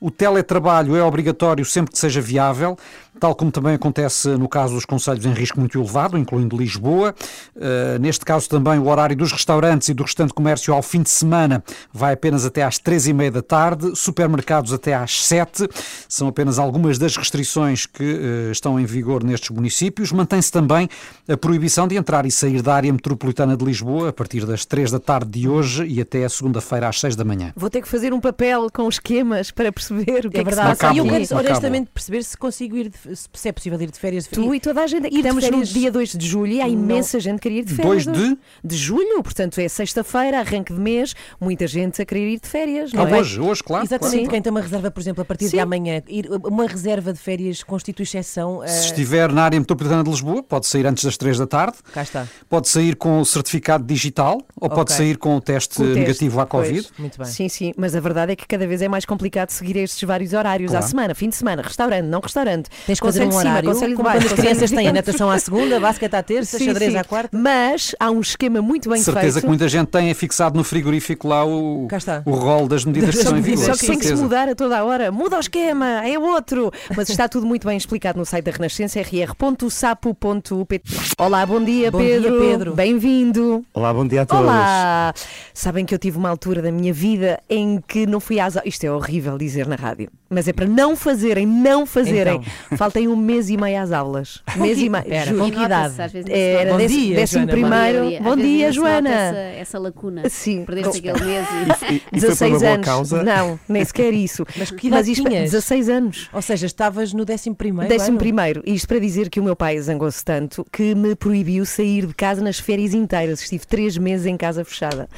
O 0.00 0.10
teletrabalho 0.10 0.96
é 0.96 1.02
obrigatório 1.02 1.64
sempre 1.64 1.92
que 1.92 1.98
seja 1.98 2.20
viável, 2.20 2.78
tal 3.18 3.34
como 3.34 3.50
também 3.50 3.74
acontece 3.74 4.28
no 4.28 4.48
caso 4.48 4.74
dos 4.74 4.86
conselhos 4.86 5.26
em 5.26 5.32
risco 5.32 5.58
muito 5.58 5.78
elevado, 5.78 6.16
incluindo 6.16 6.56
Lisboa. 6.56 7.14
Uh, 7.54 7.98
neste 8.00 8.24
caso 8.24 8.48
também 8.48 8.78
o 8.78 8.88
horário 8.88 9.16
dos 9.16 9.32
restaurantes 9.32 9.88
e 9.88 9.94
do 9.94 10.04
restante 10.04 10.32
comércio 10.32 10.72
ao 10.72 10.82
fim 10.82 11.02
de 11.02 11.10
semana 11.10 11.62
vai 11.92 12.14
apenas 12.14 12.46
até 12.46 12.62
às 12.62 12.78
3 12.78 13.08
e 13.08 13.12
meia 13.12 13.30
da 13.30 13.42
tarde, 13.42 13.94
supermercados 13.94 14.72
até 14.72 14.94
às 14.94 15.24
7. 15.24 15.68
São 16.08 16.28
apenas 16.28 16.58
algumas 16.58 16.96
das 16.96 17.16
restrições 17.16 17.84
que 17.84 18.04
uh, 18.04 18.52
estão 18.52 18.78
em 18.78 18.86
vigor 18.86 19.24
nestes 19.24 19.50
municípios. 19.50 20.12
Mantém-se 20.12 20.52
também 20.52 20.88
a 21.28 21.36
proibição 21.36 21.88
de 21.88 21.96
entrar 21.96 22.24
e 22.24 22.30
sair 22.30 22.62
da 22.62 22.74
área 22.74 22.92
metropolitana 22.92 23.56
de 23.56 23.64
Lisboa 23.64 24.10
a 24.10 24.12
partir 24.12 24.46
das 24.46 24.64
3 24.64 24.92
da 24.92 25.00
tarde 25.00 25.39
de 25.40 25.46
de 25.46 25.48
hoje 25.48 25.84
e 25.86 26.00
até 26.00 26.24
a 26.24 26.28
segunda-feira 26.28 26.88
às 26.88 27.00
6 27.00 27.16
da 27.16 27.24
manhã. 27.24 27.52
Vou 27.56 27.70
ter 27.70 27.80
que 27.80 27.88
fazer 27.88 28.12
um 28.12 28.20
papel 28.20 28.68
com 28.72 28.88
esquemas 28.88 29.50
para 29.50 29.72
perceber 29.72 30.26
o 30.26 30.30
que 30.30 30.36
é, 30.38 30.40
É 30.40 30.44
que 30.44 30.50
se 30.50 30.56
verdade. 30.56 30.78
passa 30.78 30.94
E 30.94 30.98
eu 30.98 31.04
quero 31.04 31.36
honestamente 31.38 31.90
perceber 31.92 32.22
se 32.24 32.36
consigo 32.36 32.76
ir, 32.76 32.90
de, 32.90 32.98
se 33.32 33.48
é 33.48 33.52
possível 33.52 33.80
ir 33.80 33.90
de 33.90 33.98
férias. 33.98 34.26
Tu 34.26 34.54
e 34.54 34.60
toda 34.60 34.82
a 34.82 34.86
gente. 34.86 35.06
Ir 35.06 35.10
de 35.10 35.16
Estamos 35.16 35.44
no 35.44 35.50
férias- 35.50 35.68
dia 35.70 35.90
2 35.90 36.12
de 36.16 36.26
julho 36.26 36.52
e 36.52 36.60
há 36.60 36.68
imensa 36.68 37.18
gente 37.18 37.36
que 37.36 37.42
queria 37.42 37.60
ir 37.60 37.64
de 37.64 37.74
férias. 37.74 38.04
2 38.06 38.18
de? 38.18 38.38
De 38.62 38.76
julho, 38.76 39.22
portanto 39.22 39.58
é 39.58 39.68
sexta-feira, 39.68 40.40
arranque 40.40 40.72
de 40.74 40.78
mês, 40.80 41.14
muita 41.40 41.66
gente 41.66 42.00
a 42.02 42.04
querer 42.04 42.28
ir 42.34 42.40
de 42.40 42.46
férias. 42.48 42.92
Não 42.92 43.04
Ah, 43.04 43.10
é? 43.10 43.20
hoje, 43.20 43.40
hoje, 43.40 43.62
claro. 43.64 43.84
Exatamente, 43.84 44.16
claro. 44.18 44.30
quem 44.30 44.42
tem 44.42 44.50
uma 44.50 44.60
reserva, 44.60 44.90
por 44.90 45.00
exemplo, 45.00 45.22
a 45.22 45.24
partir 45.24 45.46
Sim. 45.46 45.56
de 45.56 45.60
amanhã, 45.60 46.02
ir, 46.06 46.28
uma 46.44 46.66
reserva 46.66 47.12
de 47.12 47.18
férias 47.18 47.62
constitui 47.62 48.02
exceção. 48.02 48.60
Se 48.66 48.72
eh, 48.72 48.80
estiver 48.86 49.32
na 49.32 49.44
área 49.44 49.58
metropolitana 49.58 50.04
de 50.04 50.10
Lisboa, 50.10 50.42
pode 50.42 50.66
sair 50.66 50.86
antes 50.86 51.02
das 51.04 51.16
3 51.16 51.38
da 51.38 51.46
tarde. 51.46 51.78
Cá 51.94 52.02
está. 52.02 52.26
Pode 52.48 52.68
sair 52.68 52.94
com 52.96 53.20
o 53.20 53.24
certificado 53.24 53.84
digital 53.84 54.38
ou 54.60 54.68
pode 54.68 54.80
Ok. 54.82 54.96
sair 54.96 55.16
com 55.16 55.29
o 55.36 55.40
teste 55.40 55.76
Com 55.76 55.82
o 55.82 55.86
teste, 55.86 56.00
negativo 56.00 56.40
à 56.40 56.46
pois. 56.46 56.68
Covid. 56.68 56.88
Muito 56.98 57.18
bem. 57.18 57.26
Sim, 57.26 57.48
sim, 57.48 57.72
mas 57.76 57.94
a 57.96 58.00
verdade 58.00 58.32
é 58.32 58.36
que 58.36 58.46
cada 58.46 58.66
vez 58.66 58.80
é 58.82 58.88
mais 58.88 59.04
complicado 59.04 59.50
seguir 59.50 59.76
estes 59.76 60.02
vários 60.06 60.32
horários 60.32 60.70
Claro. 60.70 60.84
à 60.84 60.88
semana, 60.88 61.14
fim 61.14 61.28
de 61.28 61.36
semana, 61.36 61.62
restaurante, 61.62 62.04
não 62.06 62.20
restaurante. 62.20 62.68
Tens 62.86 63.00
que 63.00 63.06
fazer 63.06 63.24
um 63.26 63.30
cima, 63.30 63.40
horário, 63.40 63.68
conselho 63.72 63.90
de 63.90 63.96
como 63.96 64.08
baixo, 64.08 64.20
quando 64.26 64.32
as 64.32 64.38
crianças 64.40 64.70
têm 64.70 64.92
natação 64.92 65.30
à 65.30 65.38
segunda, 65.38 65.78
basquete 65.80 66.14
à 66.14 66.22
terça, 66.22 66.58
Sim, 66.58 66.66
xadrez 66.66 66.92
sim. 66.92 66.98
à 66.98 67.04
quarta. 67.04 67.36
Mas 67.36 67.94
há 67.98 68.10
um 68.10 68.20
esquema 68.20 68.60
muito 68.62 68.88
bem 68.90 69.00
certeza 69.00 69.32
feito. 69.34 69.40
que 69.42 69.48
muita 69.48 69.68
gente 69.68 69.88
tem 69.88 70.12
fixado 70.14 70.56
no 70.56 70.64
frigorífico 70.64 71.28
lá 71.28 71.44
o, 71.44 71.86
o 72.24 72.30
rol 72.34 72.66
das 72.68 72.84
medidas 72.84 73.10
que 73.14 73.20
estão 73.22 73.36
em 73.36 73.40
vigor. 73.42 73.64
Só 73.66 73.72
que 73.72 73.86
tem 73.86 73.90
que 73.96 74.02
se 74.02 74.08
certeza. 74.08 74.22
mudar 74.22 74.48
a 74.48 74.54
toda 74.54 74.78
a 74.78 74.84
hora. 74.84 75.10
Muda 75.12 75.36
o 75.36 75.40
esquema, 75.40 76.06
é 76.06 76.18
outro. 76.18 76.70
Mas 76.96 77.08
está 77.08 77.28
tudo 77.28 77.46
muito 77.46 77.66
bem 77.66 77.76
explicado 77.76 78.18
no 78.18 78.24
site 78.24 78.44
da 78.44 78.50
Renascença, 78.52 79.00
rr.sapo.pt. 79.00 80.82
Olá, 81.18 81.44
bom 81.46 81.62
dia, 81.62 81.90
Bom 81.90 81.98
Pedro. 81.98 82.30
dia, 82.30 82.40
Pedro. 82.50 82.74
Bem-vindo. 82.74 83.64
Olá, 83.74 83.92
bom 83.92 84.06
dia 84.06 84.22
a 84.22 84.26
todos. 84.26 84.44
Olá! 84.44 85.12
Sabem 85.54 85.84
que 85.84 85.94
eu 85.94 85.98
tive 85.98 86.16
uma 86.18 86.28
altura 86.28 86.62
da 86.62 86.70
minha 86.72 86.92
vida 86.92 87.40
em 87.48 87.80
que 87.86 88.06
não 88.06 88.20
fui 88.20 88.38
às 88.40 88.56
aulas. 88.56 88.68
Isto 88.72 88.84
é 88.84 88.90
horrível 88.92 89.36
dizer 89.36 89.66
na 89.66 89.76
rádio, 89.76 90.10
mas 90.28 90.46
é 90.48 90.52
para 90.52 90.66
não 90.66 90.96
fazerem, 90.96 91.46
não 91.46 91.84
fazerem. 91.86 92.40
Faltem 92.76 93.08
um 93.08 93.16
mês 93.16 93.50
e 93.50 93.56
meio 93.56 93.80
às 93.82 93.92
aulas. 93.92 94.42
mês 94.56 94.78
e 94.78 94.88
meio. 94.88 95.04
Juro. 95.26 95.38
com 95.44 95.50
que 95.50 95.62
idade? 95.62 95.94
Não 95.96 96.34
Era. 96.34 96.70
Bom 96.72 96.76
décimo, 96.78 97.00
dia, 97.00 97.16
décimo 97.16 97.46
Joana, 97.46 97.52
bom 97.52 97.68
primeiro. 97.68 98.08
dia. 98.08 98.22
Bom 98.22 98.36
dia, 98.36 98.72
se 98.72 98.78
nota 98.78 98.90
Joana. 98.90 99.10
Essa, 99.10 99.38
essa 99.38 99.78
lacuna. 99.78 100.28
Sim. 100.28 100.64
Perdeste 100.64 100.98
aquele 100.98 101.24
mês 101.24 101.46
e. 101.50 101.94
E, 101.94 101.96
e 101.96 102.00
foi 102.00 102.00
por 102.00 102.20
16 102.20 102.52
uma 102.52 102.58
boa 102.60 102.72
anos. 102.72 102.86
causa. 102.86 103.22
Não, 103.22 103.60
nem 103.68 103.84
sequer 103.84 104.12
isso. 104.14 104.44
Mas 104.56 104.70
que 104.70 104.86
idade 104.86 105.10
isto, 105.10 105.24
tinhas? 105.28 105.50
16 105.50 105.88
anos. 105.88 106.28
Ou 106.32 106.40
seja, 106.42 106.66
estavas 106.66 107.12
no 107.12 107.24
décimo 107.24 107.56
primeiro 107.56 107.88
Décimo 107.88 108.10
ano? 108.12 108.18
primeiro, 108.18 108.62
isto 108.64 108.86
para 108.88 108.98
dizer 109.00 109.28
que 109.28 109.40
o 109.40 109.42
meu 109.42 109.56
pai 109.56 109.78
zangou-se 109.80 110.24
tanto 110.24 110.64
que 110.72 110.94
me 110.94 111.14
proibiu 111.16 111.66
sair 111.66 112.06
de 112.06 112.14
casa 112.14 112.40
nas 112.42 112.58
férias 112.58 112.94
inteiras. 112.94 113.40
Estive 113.42 113.66
três 113.66 113.98
meses 113.98 114.26
em 114.26 114.36
casa 114.36 114.64
fechada. 114.64 115.08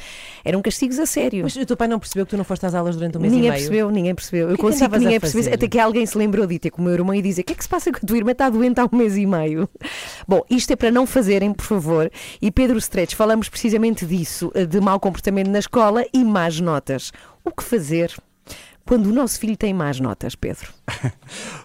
Eram 0.43 0.61
castigos 0.61 0.99
a 0.99 1.05
sério. 1.05 1.43
Mas 1.43 1.55
o 1.55 1.65
teu 1.65 1.77
pai 1.77 1.87
não 1.87 1.99
percebeu 1.99 2.25
que 2.25 2.31
tu 2.31 2.37
não 2.37 2.43
foste 2.43 2.65
às 2.65 2.75
aulas 2.75 2.95
durante 2.95 3.17
um 3.17 3.21
mês 3.21 3.31
Ninguém 3.31 3.47
e 3.47 3.51
meio? 3.51 3.61
percebeu, 3.61 3.91
ninguém 3.91 4.15
percebeu. 4.15 4.49
Eu 4.49 4.55
que 4.55 4.61
consigo 4.61 4.91
que 4.91 4.99
ninguém 4.99 5.19
percebesse, 5.19 5.53
até 5.53 5.67
que 5.67 5.79
alguém 5.79 6.05
se 6.05 6.17
lembrou 6.17 6.45
de 6.45 6.59
ter 6.59 6.69
com 6.69 6.81
o 6.81 6.85
meu 6.85 6.93
irmão 6.93 7.15
e 7.15 7.21
dizer: 7.21 7.41
O 7.41 7.45
que 7.45 7.53
é 7.53 7.55
que 7.55 7.63
se 7.63 7.69
passa 7.69 7.91
com 7.91 7.97
a 7.97 8.01
tua 8.01 8.17
irmã? 8.17 8.31
Está 8.31 8.49
doente 8.49 8.79
há 8.79 8.85
um 8.85 8.97
mês 8.97 9.15
e 9.17 9.25
meio. 9.25 9.69
Bom, 10.27 10.41
isto 10.49 10.71
é 10.71 10.75
para 10.75 10.91
não 10.91 11.05
fazerem, 11.05 11.53
por 11.53 11.65
favor. 11.65 12.11
E 12.41 12.51
Pedro 12.51 12.77
Stretch, 12.77 13.15
falamos 13.15 13.49
precisamente 13.49 14.05
disso, 14.05 14.51
de 14.69 14.81
mau 14.81 14.99
comportamento 14.99 15.49
na 15.49 15.59
escola 15.59 16.05
e 16.13 16.23
más 16.23 16.59
notas. 16.59 17.11
O 17.45 17.51
que 17.51 17.63
fazer 17.63 18.13
quando 18.85 19.07
o 19.07 19.13
nosso 19.13 19.39
filho 19.39 19.55
tem 19.55 19.73
más 19.73 19.99
notas, 19.99 20.35
Pedro? 20.35 20.71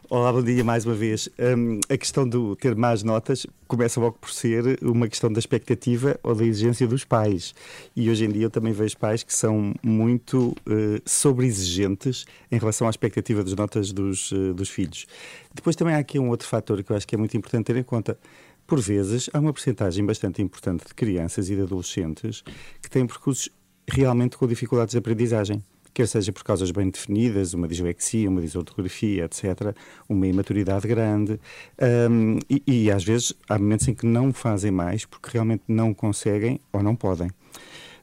Olá, 0.08 0.32
bom 0.32 0.42
dia 0.42 0.62
mais 0.62 0.86
uma 0.86 0.94
vez. 0.94 1.28
Hum, 1.38 1.80
a 1.88 1.96
questão 1.96 2.28
do 2.28 2.54
ter 2.54 2.76
más 2.76 3.02
notas 3.02 3.46
começa 3.66 4.00
logo 4.00 4.16
por 4.20 4.30
ser 4.30 4.78
uma 4.82 5.08
questão 5.08 5.30
da 5.32 5.38
expectativa 5.38 6.18
ou 6.22 6.34
da 6.34 6.44
exigência 6.44 6.86
dos 6.86 7.04
pais. 7.04 7.54
E 7.94 8.08
hoje 8.08 8.24
em 8.24 8.30
dia 8.30 8.44
eu 8.44 8.50
também 8.50 8.72
vejo 8.72 8.96
pais 8.96 9.22
que 9.22 9.34
são 9.34 9.74
muito 9.82 10.56
eh, 10.66 11.02
sobre-exigentes 11.04 12.24
em 12.50 12.58
relação 12.58 12.86
à 12.86 12.90
expectativa 12.90 13.42
das 13.42 13.54
notas 13.54 13.92
dos, 13.92 14.32
eh, 14.32 14.52
dos 14.52 14.68
filhos. 14.68 15.06
Depois 15.52 15.74
também 15.74 15.94
há 15.94 15.98
aqui 15.98 16.18
um 16.18 16.28
outro 16.28 16.46
fator 16.46 16.82
que 16.82 16.92
eu 16.92 16.96
acho 16.96 17.06
que 17.06 17.14
é 17.14 17.18
muito 17.18 17.36
importante 17.36 17.66
ter 17.66 17.76
em 17.76 17.82
conta. 17.82 18.16
Por 18.66 18.80
vezes, 18.80 19.28
há 19.32 19.40
uma 19.40 19.52
porcentagem 19.52 20.04
bastante 20.04 20.40
importante 20.40 20.86
de 20.86 20.94
crianças 20.94 21.50
e 21.50 21.56
de 21.56 21.62
adolescentes 21.62 22.44
que 22.80 22.88
têm 22.88 23.06
percursos 23.06 23.48
realmente 23.90 24.36
com 24.36 24.46
dificuldades 24.46 24.92
de 24.92 24.98
aprendizagem. 24.98 25.62
Quer 25.98 26.06
seja 26.06 26.30
por 26.30 26.44
causas 26.44 26.70
bem 26.70 26.90
definidas, 26.90 27.54
uma 27.54 27.66
dislexia, 27.66 28.30
uma 28.30 28.40
disortografia, 28.40 29.24
etc., 29.24 29.74
uma 30.08 30.28
imaturidade 30.28 30.86
grande. 30.86 31.40
Hum, 32.08 32.38
e, 32.48 32.62
e 32.68 32.88
às 32.88 33.02
vezes 33.02 33.34
há 33.48 33.58
momentos 33.58 33.88
em 33.88 33.94
que 33.94 34.06
não 34.06 34.32
fazem 34.32 34.70
mais 34.70 35.04
porque 35.04 35.28
realmente 35.32 35.64
não 35.66 35.92
conseguem 35.92 36.60
ou 36.72 36.84
não 36.84 36.94
podem. 36.94 37.28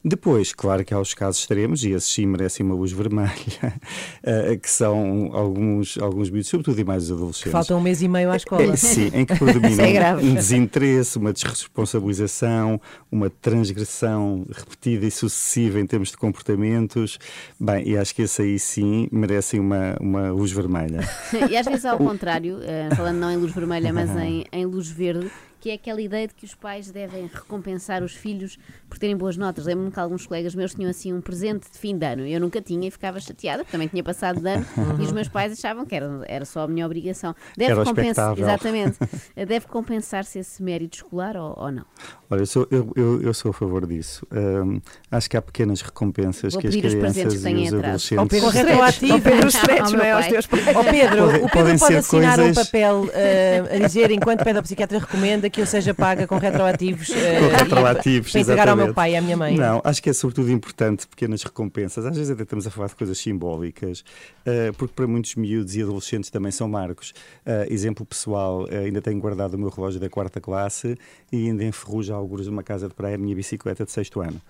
Depois, 0.08 0.52
claro 0.52 0.84
que 0.84 0.94
há 0.94 1.00
os 1.00 1.14
casos 1.14 1.40
extremos, 1.40 1.82
e 1.82 1.90
esses 1.90 2.08
sim 2.08 2.26
merecem 2.26 2.64
uma 2.64 2.76
luz 2.76 2.92
vermelha, 2.92 3.32
eh, 4.22 4.56
que 4.56 4.70
são 4.70 5.30
alguns, 5.32 5.98
alguns 5.98 6.30
miúdos, 6.30 6.48
sobretudo 6.48 6.80
e 6.80 6.84
mais 6.84 7.02
os 7.02 7.10
adolescentes. 7.10 7.50
Falta 7.50 7.74
um 7.74 7.80
mês 7.80 8.00
e 8.02 8.06
meio 8.06 8.30
à 8.30 8.36
escola. 8.36 8.62
Eh, 8.62 8.76
Sim, 8.76 9.10
em 9.12 9.26
que 9.26 9.32
é 9.34 9.36
predomina 9.36 9.90
grave. 9.90 10.24
um 10.24 10.34
desinteresse, 10.34 11.18
uma 11.18 11.32
desresponsabilização, 11.32 12.80
uma 13.10 13.28
transgressão 13.28 14.46
repetida 14.48 15.06
e 15.06 15.10
sucessiva 15.10 15.80
em 15.80 15.86
termos 15.86 16.10
de 16.12 16.16
comportamentos. 16.16 17.18
Bem, 17.58 17.88
e 17.88 17.98
acho 17.98 18.14
que 18.14 18.22
esse 18.22 18.42
aí 18.42 18.60
sim 18.60 19.08
merecem 19.10 19.58
uma, 19.58 19.96
uma 20.00 20.30
luz 20.30 20.52
vermelha. 20.52 21.00
E 21.50 21.56
às 21.56 21.66
vezes 21.66 21.84
ao 21.84 21.98
contrário, 21.98 22.60
eh, 22.62 22.90
falando 22.94 23.16
não 23.16 23.30
em 23.30 23.36
luz 23.36 23.52
vermelha, 23.52 23.92
mas 23.92 24.08
em, 24.16 24.44
em 24.52 24.64
luz 24.66 24.88
verde, 24.88 25.30
que 25.66 25.70
é 25.70 25.74
aquela 25.74 26.00
ideia 26.00 26.28
de 26.28 26.34
que 26.34 26.44
os 26.44 26.54
pais 26.54 26.92
devem 26.92 27.26
recompensar 27.26 28.00
os 28.04 28.12
filhos 28.12 28.56
por 28.88 28.98
terem 29.00 29.16
boas 29.16 29.36
notas. 29.36 29.64
Lembro-me 29.64 29.90
que 29.90 29.98
alguns 29.98 30.24
colegas 30.24 30.54
meus 30.54 30.72
tinham 30.72 30.88
assim 30.88 31.12
um 31.12 31.20
presente 31.20 31.68
de 31.68 31.76
fim 31.76 31.98
de 31.98 32.06
ano. 32.06 32.24
Eu 32.24 32.38
nunca 32.38 32.62
tinha 32.62 32.86
e 32.86 32.90
ficava 32.92 33.18
chateada, 33.18 33.64
porque 33.64 33.72
também 33.72 33.88
tinha 33.88 34.04
passado 34.04 34.40
de 34.40 34.48
ano 34.48 34.64
e 35.00 35.02
os 35.02 35.10
meus 35.10 35.26
pais 35.26 35.52
achavam 35.52 35.84
que 35.84 35.96
era, 35.96 36.22
era 36.28 36.44
só 36.44 36.60
a 36.60 36.68
minha 36.68 36.86
obrigação. 36.86 37.34
Deve 37.56 37.72
Era 37.72 37.84
compensar, 37.84 38.38
exatamente. 38.38 38.96
Deve 39.34 39.66
compensar-se 39.66 40.38
esse 40.38 40.62
mérito 40.62 40.98
escolar 40.98 41.36
ou, 41.36 41.52
ou 41.58 41.72
não? 41.72 41.84
Olha, 42.30 42.42
eu 42.42 42.46
sou, 42.46 42.68
eu, 42.70 42.92
eu, 42.94 43.22
eu 43.22 43.34
sou 43.34 43.50
a 43.50 43.54
favor 43.54 43.88
disso. 43.88 44.24
Hum, 44.32 44.80
acho 45.10 45.28
que 45.28 45.36
há 45.36 45.42
pequenas 45.42 45.80
recompensas 45.80 46.52
Vou 46.52 46.60
que 46.60 46.68
as 46.68 46.74
pedir 46.76 46.86
os 46.86 46.94
presentes 46.94 47.40
crianças 47.40 47.42
que 47.42 47.48
e 47.48 47.54
têm 47.54 47.66
os 47.66 47.74
atrás. 47.74 48.10
Ao 48.16 48.22
adolescentes... 48.22 49.22
Pedro 49.22 49.48
Stretch, 49.48 49.80
ao 49.80 49.86
Pedro 49.86 49.86
Ao 49.86 49.90
não 49.90 50.04
é? 50.04 50.12
Aos 50.12 50.26
teus 50.26 50.46
pais. 50.46 50.64
Pedro, 50.64 51.26
o 51.26 51.30
Pedro 51.32 51.48
podem 51.48 51.78
pode 51.78 51.96
assinar 51.96 52.38
um 52.38 52.44
coisas- 52.44 52.66
papel 52.66 53.08
eh, 53.12 53.62
a 53.74 53.78
dizer, 53.78 54.12
enquanto 54.12 54.44
pede 54.44 54.58
ao 54.58 54.62
psiquiatra, 54.62 54.98
recomenda 54.98 55.50
que 55.56 55.62
eu 55.62 55.66
seja 55.66 55.94
paga 55.94 56.26
com 56.26 56.36
retroativos. 56.36 57.10
eh, 57.10 57.40
Com 57.40 57.46
e- 57.46 57.56
retroativos, 57.56 58.30
Para 58.32 58.40
entregar 58.42 58.68
ao 58.68 58.76
meu 58.76 58.84
exatamente. 58.86 58.94
pai 58.94 59.12
e 59.12 59.16
à 59.16 59.22
minha 59.22 59.36
mãe. 59.36 59.56
Não, 59.56 59.80
acho 59.82 60.02
que 60.02 60.10
é 60.10 60.12
sobretudo 60.12 60.50
importante 60.52 61.06
pequenas 61.08 61.42
recompensas. 61.42 62.04
Às 62.04 62.14
vezes 62.16 62.30
até 62.30 62.42
estamos 62.42 62.66
a 62.66 62.70
falar 62.70 62.88
de 62.88 62.94
coisas 62.94 63.16
simbólicas, 63.18 64.04
eh, 64.44 64.70
porque 64.76 64.92
para 64.94 65.06
muitos 65.06 65.34
miúdos 65.34 65.74
e 65.74 65.82
adolescentes 65.82 66.28
também 66.30 66.52
são 66.52 66.68
marcos. 66.68 67.14
Eh, 67.44 67.66
exemplo 67.70 68.04
pessoal, 68.04 68.66
eh, 68.70 68.80
ainda 68.84 69.00
tenho 69.00 69.18
guardado 69.18 69.54
o 69.54 69.58
meu 69.58 69.70
relógio 69.70 69.98
da 69.98 70.10
quarta 70.10 70.40
classe 70.40 70.96
e 71.32 71.46
ainda 71.48 71.64
enferrujo 71.64 72.12
alguns 72.14 72.44
de 72.44 72.50
uma 72.50 72.62
casa 72.62 72.86
de 72.86 72.94
praia 72.94 73.14
a 73.14 73.18
minha 73.18 73.34
bicicleta 73.34 73.84
de 73.84 73.90
sexto 73.90 74.20
ano. 74.20 74.40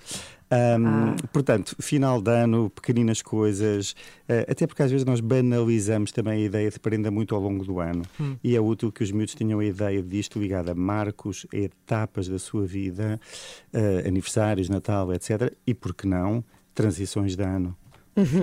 Ahm, 0.51 1.17
Portanto, 1.33 1.75
final 1.81 2.21
de 2.23 2.31
ano, 2.31 2.71
pequeninas 2.71 3.21
coisas, 3.21 3.95
eh, 4.29 4.47
até 4.49 4.67
porque 4.67 4.83
às 4.83 4.91
vezes 4.91 5.05
nós 5.05 5.21
banalizamos 5.21 6.13
também 6.13 6.43
a 6.43 6.47
ideia 6.47 6.71
de 6.71 6.79
prenda 6.79 7.11
muito 7.11 7.35
ao 7.35 7.41
longo 7.41 7.65
do 7.65 7.81
ano 7.81 8.03
Hum. 8.21 8.37
e 8.45 8.55
é 8.55 8.61
útil 8.61 8.93
que 8.93 9.03
os 9.03 9.11
miúdos 9.11 9.35
tenham 9.35 9.59
a 9.59 9.65
ideia 9.65 10.03
disto 10.03 10.39
ligada 10.39 10.73
a 10.73 10.75
marcos, 10.75 11.47
a 11.53 11.57
etapas 11.57 12.29
da 12.29 12.39
sua 12.39 12.65
vida, 12.65 13.21
eh, 13.73 14.05
aniversários, 14.07 14.69
Natal, 14.69 15.13
etc. 15.13 15.53
E, 15.67 15.75
por 15.75 15.93
que 15.95 16.07
não, 16.07 16.45
transições 16.75 17.35
de 17.35 17.43
ano. 17.43 17.77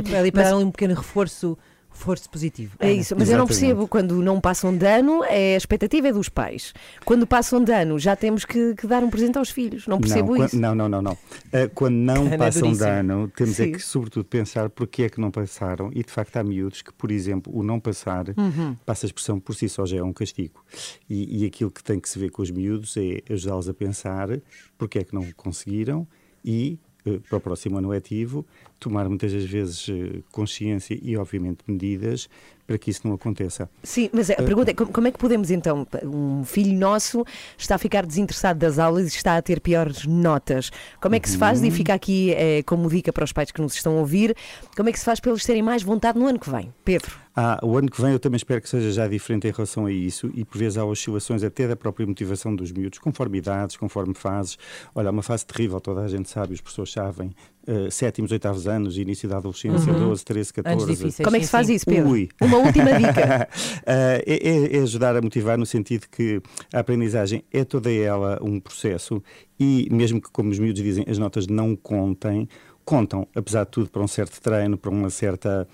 Para 0.09 0.19
ali 0.19 0.31
para 0.31 0.43
dar 0.49 0.57
um 0.57 0.69
pequeno 0.71 0.93
reforço, 0.95 1.57
reforço 1.93 2.29
positivo. 2.29 2.75
É 2.79 2.91
isso, 2.91 3.15
mas 3.17 3.29
eu 3.29 3.37
não 3.37 3.45
Exatamente. 3.45 3.59
percebo 3.59 3.87
quando 3.87 4.21
não 4.21 4.41
passam 4.41 4.75
de 4.75 4.85
ano, 4.85 5.23
é, 5.25 5.53
a 5.53 5.57
expectativa 5.57 6.07
é 6.07 6.11
dos 6.13 6.27
pais. 6.29 6.73
Quando 7.05 7.25
passam 7.27 7.63
de 7.63 7.71
ano, 7.71 7.97
já 7.99 8.15
temos 8.15 8.43
que, 8.45 8.75
que 8.75 8.85
dar 8.87 9.03
um 9.03 9.09
presente 9.09 9.37
aos 9.37 9.49
filhos. 9.49 9.87
Não 9.87 9.99
percebo 9.99 10.35
não, 10.35 10.45
isso. 10.45 10.59
Não, 10.59 10.75
não, 10.75 10.89
não, 10.89 11.01
não. 11.01 11.17
Eh, 11.51 11.69
quando 11.73 11.95
não 11.95 12.25
Ana 12.25 12.35
é 12.35 12.37
passam 12.37 12.71
de 12.73 12.83
ano, 12.83 13.31
temos 13.35 13.59
é 13.59 13.65
Sim. 13.65 13.71
que, 13.73 13.79
sobretudo, 13.79 14.25
pensar 14.25 14.69
porque 14.69 15.03
é 15.03 15.09
que 15.09 15.21
não 15.21 15.31
passaram. 15.31 15.89
E, 15.93 16.03
de 16.03 16.11
facto, 16.11 16.37
há 16.37 16.43
miúdos 16.43 16.81
que, 16.81 16.91
por 16.93 17.11
exemplo, 17.11 17.55
o 17.55 17.63
não 17.63 17.79
passar, 17.79 18.25
Uhum. 18.37 18.75
passa 18.85 19.05
a 19.05 19.07
expressão 19.07 19.39
por 19.39 19.55
si 19.55 19.69
só 19.69 19.85
já 19.85 19.97
é 19.97 20.03
um 20.03 20.13
castigo. 20.13 20.63
E, 21.09 21.43
e 21.43 21.45
aquilo 21.45 21.69
que 21.71 21.83
tem 21.83 21.99
que 21.99 22.09
se 22.09 22.17
ver 22.19 22.29
com 22.31 22.41
os 22.41 22.49
miúdos 22.51 22.95
é 22.97 23.21
ajudá-los 23.31 23.69
a 23.69 23.73
pensar 23.73 24.29
porque 24.77 24.99
é 24.99 25.03
que 25.03 25.13
não 25.13 25.25
conseguiram 25.35 26.07
e, 26.43 26.79
para 27.27 27.37
o 27.37 27.41
próximo 27.41 27.77
ano 27.77 27.89
letivo, 27.89 28.45
tomar 28.79 29.07
muitas 29.07 29.31
das 29.31 29.43
vezes 29.43 29.87
eh, 29.89 30.21
consciência 30.31 30.97
e, 31.01 31.17
obviamente, 31.17 31.59
medidas 31.67 32.29
para 32.65 32.77
que 32.77 32.89
isso 32.89 33.01
não 33.05 33.15
aconteça. 33.15 33.69
Sim, 33.83 34.09
mas 34.13 34.29
a 34.29 34.35
pergunta 34.35 34.71
é 34.71 34.73
como, 34.73 35.07
é 35.07 35.11
que 35.11 35.17
podemos 35.17 35.51
então, 35.51 35.85
um 36.03 36.45
filho 36.45 36.77
nosso 36.77 37.25
está 37.57 37.75
a 37.75 37.77
ficar 37.77 38.05
desinteressado 38.05 38.57
das 38.57 38.79
aulas 38.79 39.13
e 39.13 39.15
está 39.15 39.35
a 39.35 39.41
ter 39.41 39.59
piores 39.59 40.05
notas. 40.05 40.71
Como 41.01 41.13
é 41.15 41.19
que 41.19 41.29
se 41.29 41.37
faz? 41.37 41.59
Uhum. 41.59 41.67
E 41.67 41.71
fica 41.71 41.93
aqui 41.93 42.31
eh, 42.31 42.63
como 42.63 42.89
dica 42.89 43.11
para 43.11 43.25
os 43.25 43.33
pais 43.33 43.51
que 43.51 43.61
nos 43.61 43.75
estão 43.75 43.97
a 43.97 43.99
ouvir, 43.99 44.35
como 44.75 44.87
é 44.89 44.91
que 44.91 44.99
se 44.99 45.05
faz 45.05 45.19
para 45.19 45.31
eles 45.31 45.45
terem 45.45 45.61
mais 45.61 45.83
vontade 45.83 46.17
no 46.17 46.27
ano 46.27 46.39
que 46.39 46.49
vem? 46.49 46.73
Pedro. 46.85 47.22
Há, 47.35 47.59
o 47.65 47.75
ano 47.77 47.89
que 47.89 47.99
vem 47.99 48.11
eu 48.11 48.19
também 48.19 48.37
espero 48.37 48.61
que 48.61 48.69
seja 48.69 48.91
já 48.91 49.07
diferente 49.07 49.47
em 49.47 49.51
relação 49.51 49.87
a 49.87 49.91
isso 49.91 50.29
e 50.35 50.45
por 50.45 50.57
vezes 50.57 50.77
há 50.77 50.85
oscilações 50.85 51.43
até 51.43 51.67
da 51.67 51.75
própria 51.75 52.05
motivação 52.05 52.55
dos 52.55 52.71
miúdos, 52.71 52.99
conforme 52.99 53.39
idades, 53.39 53.75
conforme 53.75 54.13
fases. 54.13 54.55
Olha, 54.93 55.09
há 55.09 55.11
uma 55.11 55.23
fase 55.23 55.43
terrível, 55.45 55.81
toda 55.81 56.01
a 56.01 56.07
gente 56.07 56.29
sabe, 56.29 56.53
os 56.53 56.61
professores 56.61 56.91
sabem, 56.93 57.31
eh, 57.65 57.89
sétimos, 57.89 58.31
oitavos 58.31 58.67
anos, 58.67 58.97
início 58.99 59.27
da 59.27 59.37
adolescência, 59.37 59.91
Uhum. 59.91 60.09
12, 60.09 60.23
13, 60.23 60.53
14. 60.53 60.83
Anos 60.83 60.95
difíceis, 60.97 61.25
Como 61.25 61.35
é 61.35 61.39
que 61.39 61.45
se 61.45 61.51
faz 61.51 61.69
isso, 61.69 61.85
Pedro? 61.87 62.09
Ui. 62.11 62.29
Uma 62.39 62.57
última 62.57 62.93
dica. 62.99 63.47
É, 63.85 64.23
é- 64.27 64.77
é 64.77 64.79
ajudar 64.81 65.15
a 65.15 65.21
motivar 65.21 65.57
no 65.57 65.65
sentido 65.65 66.05
que 66.09 66.41
a 66.73 66.79
aprendizagem 66.79 67.43
é 67.51 67.63
toda 67.65 67.91
ela 67.91 68.39
um 68.41 68.59
processo 68.59 69.21
e 69.59 69.87
mesmo 69.91 70.21
que, 70.21 70.29
como 70.31 70.51
os 70.51 70.59
miúdos 70.59 70.81
dizem, 70.83 71.05
as 71.07 71.17
notas 71.17 71.47
não 71.47 71.75
contem, 71.75 72.47
contam, 72.85 73.27
apesar 73.35 73.65
de 73.65 73.71
tudo, 73.71 73.89
para 73.89 74.01
um 74.01 74.07
certo 74.07 74.41
treino, 74.41 74.77
para 74.77 74.89
uma 74.91 75.09
certa 75.09 75.67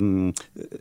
hum, 0.00 0.32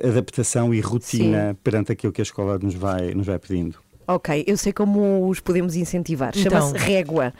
adaptação 0.03 0.73
e 0.73 0.79
rotina 0.79 1.57
perante 1.63 1.91
aquilo 1.91 2.13
que 2.13 2.21
a 2.21 2.23
escola 2.23 2.57
nos 2.59 2.75
vai, 2.75 3.13
nos 3.13 3.27
vai 3.27 3.39
pedindo. 3.39 3.84
Ok, 4.07 4.43
eu 4.45 4.55
sei 4.57 4.71
como 4.71 5.27
os 5.27 5.39
podemos 5.39 5.75
incentivar. 5.75 6.31
Então. 6.35 6.51
Chama-se 6.51 6.77
régua. 6.77 7.33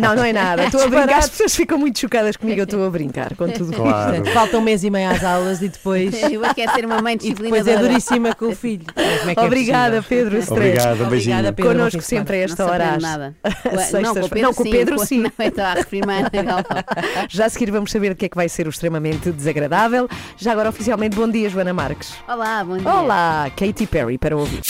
Não, 0.00 0.16
não 0.16 0.24
é 0.24 0.32
nada. 0.32 0.64
Estou 0.64 0.82
a 0.82 0.88
brincar. 0.88 1.18
As 1.18 1.28
pessoas 1.30 1.54
ficam 1.54 1.78
muito 1.78 1.98
chocadas 1.98 2.36
comigo. 2.36 2.58
Eu 2.60 2.64
estou 2.64 2.84
a 2.86 2.90
brincar 2.90 3.34
com 3.36 3.48
tudo 3.48 3.72
Claro. 3.72 4.16
isto. 4.16 4.32
Falta 4.32 4.58
um 4.58 4.60
mês 4.60 4.82
e 4.82 4.90
meio 4.90 5.10
às 5.10 5.22
aulas 5.22 5.62
e 5.62 5.68
depois. 5.68 6.14
Eu 6.30 6.42
quero 6.54 6.72
ser 6.74 6.84
uma 6.84 7.00
mãe 7.00 7.14
E 7.16 7.18
disciplinadora. 7.18 7.62
depois 7.64 7.84
é 7.84 7.88
duríssima 7.88 8.34
com 8.34 8.46
o 8.46 8.54
filho. 8.56 8.84
Como 8.92 9.30
é 9.30 9.34
que 9.34 9.40
é 9.40 9.44
Obrigada, 9.44 9.96
possível? 10.02 10.24
Pedro 10.24 10.38
Estrela. 10.38 10.60
Obrigado, 10.64 11.04
um 11.04 11.08
beijinho. 11.08 11.34
Obrigada, 11.36 11.52
Pedro. 11.52 11.72
Connosco 11.72 12.02
sempre 12.02 12.36
a 12.36 12.40
esta 12.40 12.66
hora. 12.66 12.94
às- 12.94 13.02
nada. 13.02 13.34
Não, 14.02 14.14
com 14.14 14.20
o 14.24 14.28
Pedro 14.28 14.42
Não, 14.42 14.54
com 14.54 14.62
o 14.62 14.66
sim. 14.66 14.70
Pedro 14.72 14.98
sim. 15.06 15.22
Não, 15.22 16.12
a 16.12 16.16
Ana 16.18 16.42
Galvão. 16.42 16.84
Já 17.28 17.46
a 17.46 17.48
seguir 17.48 17.70
vamos 17.70 17.90
saber 17.92 18.12
o 18.12 18.16
que 18.16 18.24
é 18.24 18.28
que 18.28 18.36
vai 18.36 18.48
ser 18.48 18.66
o 18.66 18.70
extremamente 18.70 19.30
desagradável. 19.30 20.08
Já 20.36 20.52
agora 20.52 20.68
oficialmente 20.70 21.14
bom 21.16 21.28
dia, 21.28 21.48
Joana 21.48 21.72
Marques. 21.72 22.12
Olá, 22.26 22.64
bom 22.64 22.76
dia. 22.76 22.92
Olá, 22.92 23.50
Katy 23.56 23.86
Perry 23.86 24.18
para 24.18 24.36
ouvir. 24.36 24.60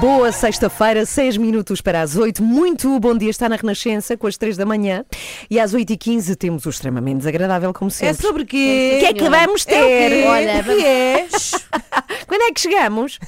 Boa 0.00 0.32
sexta-feira, 0.32 1.06
6 1.06 1.36
minutos 1.36 1.80
para 1.80 2.00
as 2.02 2.16
8. 2.16 2.42
Muito 2.42 2.98
bom 2.98 3.16
dia, 3.16 3.30
está 3.30 3.48
na 3.48 3.54
Renascença 3.54 4.16
com 4.16 4.26
as 4.26 4.36
3 4.36 4.56
da 4.56 4.66
manhã. 4.66 5.04
E 5.48 5.60
às 5.60 5.74
8 5.74 5.92
e 5.92 5.96
15 5.96 6.34
temos 6.34 6.66
o 6.66 6.70
extremamente 6.70 7.18
desagradável, 7.18 7.72
como 7.72 7.88
É 7.88 7.92
sempre. 7.94 8.20
sobre 8.26 8.44
quê? 8.44 8.94
O 8.96 8.98
que 9.00 9.06
é 9.06 9.12
que 9.14 9.28
vamos 9.30 9.64
É 9.68 9.70
o 9.80 9.86
quê? 9.86 10.08
ter? 10.10 10.26
Olha, 10.26 10.60
O 10.60 10.64
que 10.64 10.84
é? 10.84 11.28
Quando 12.26 12.42
é 12.42 12.52
que 12.52 12.60
chegamos? 12.60 13.18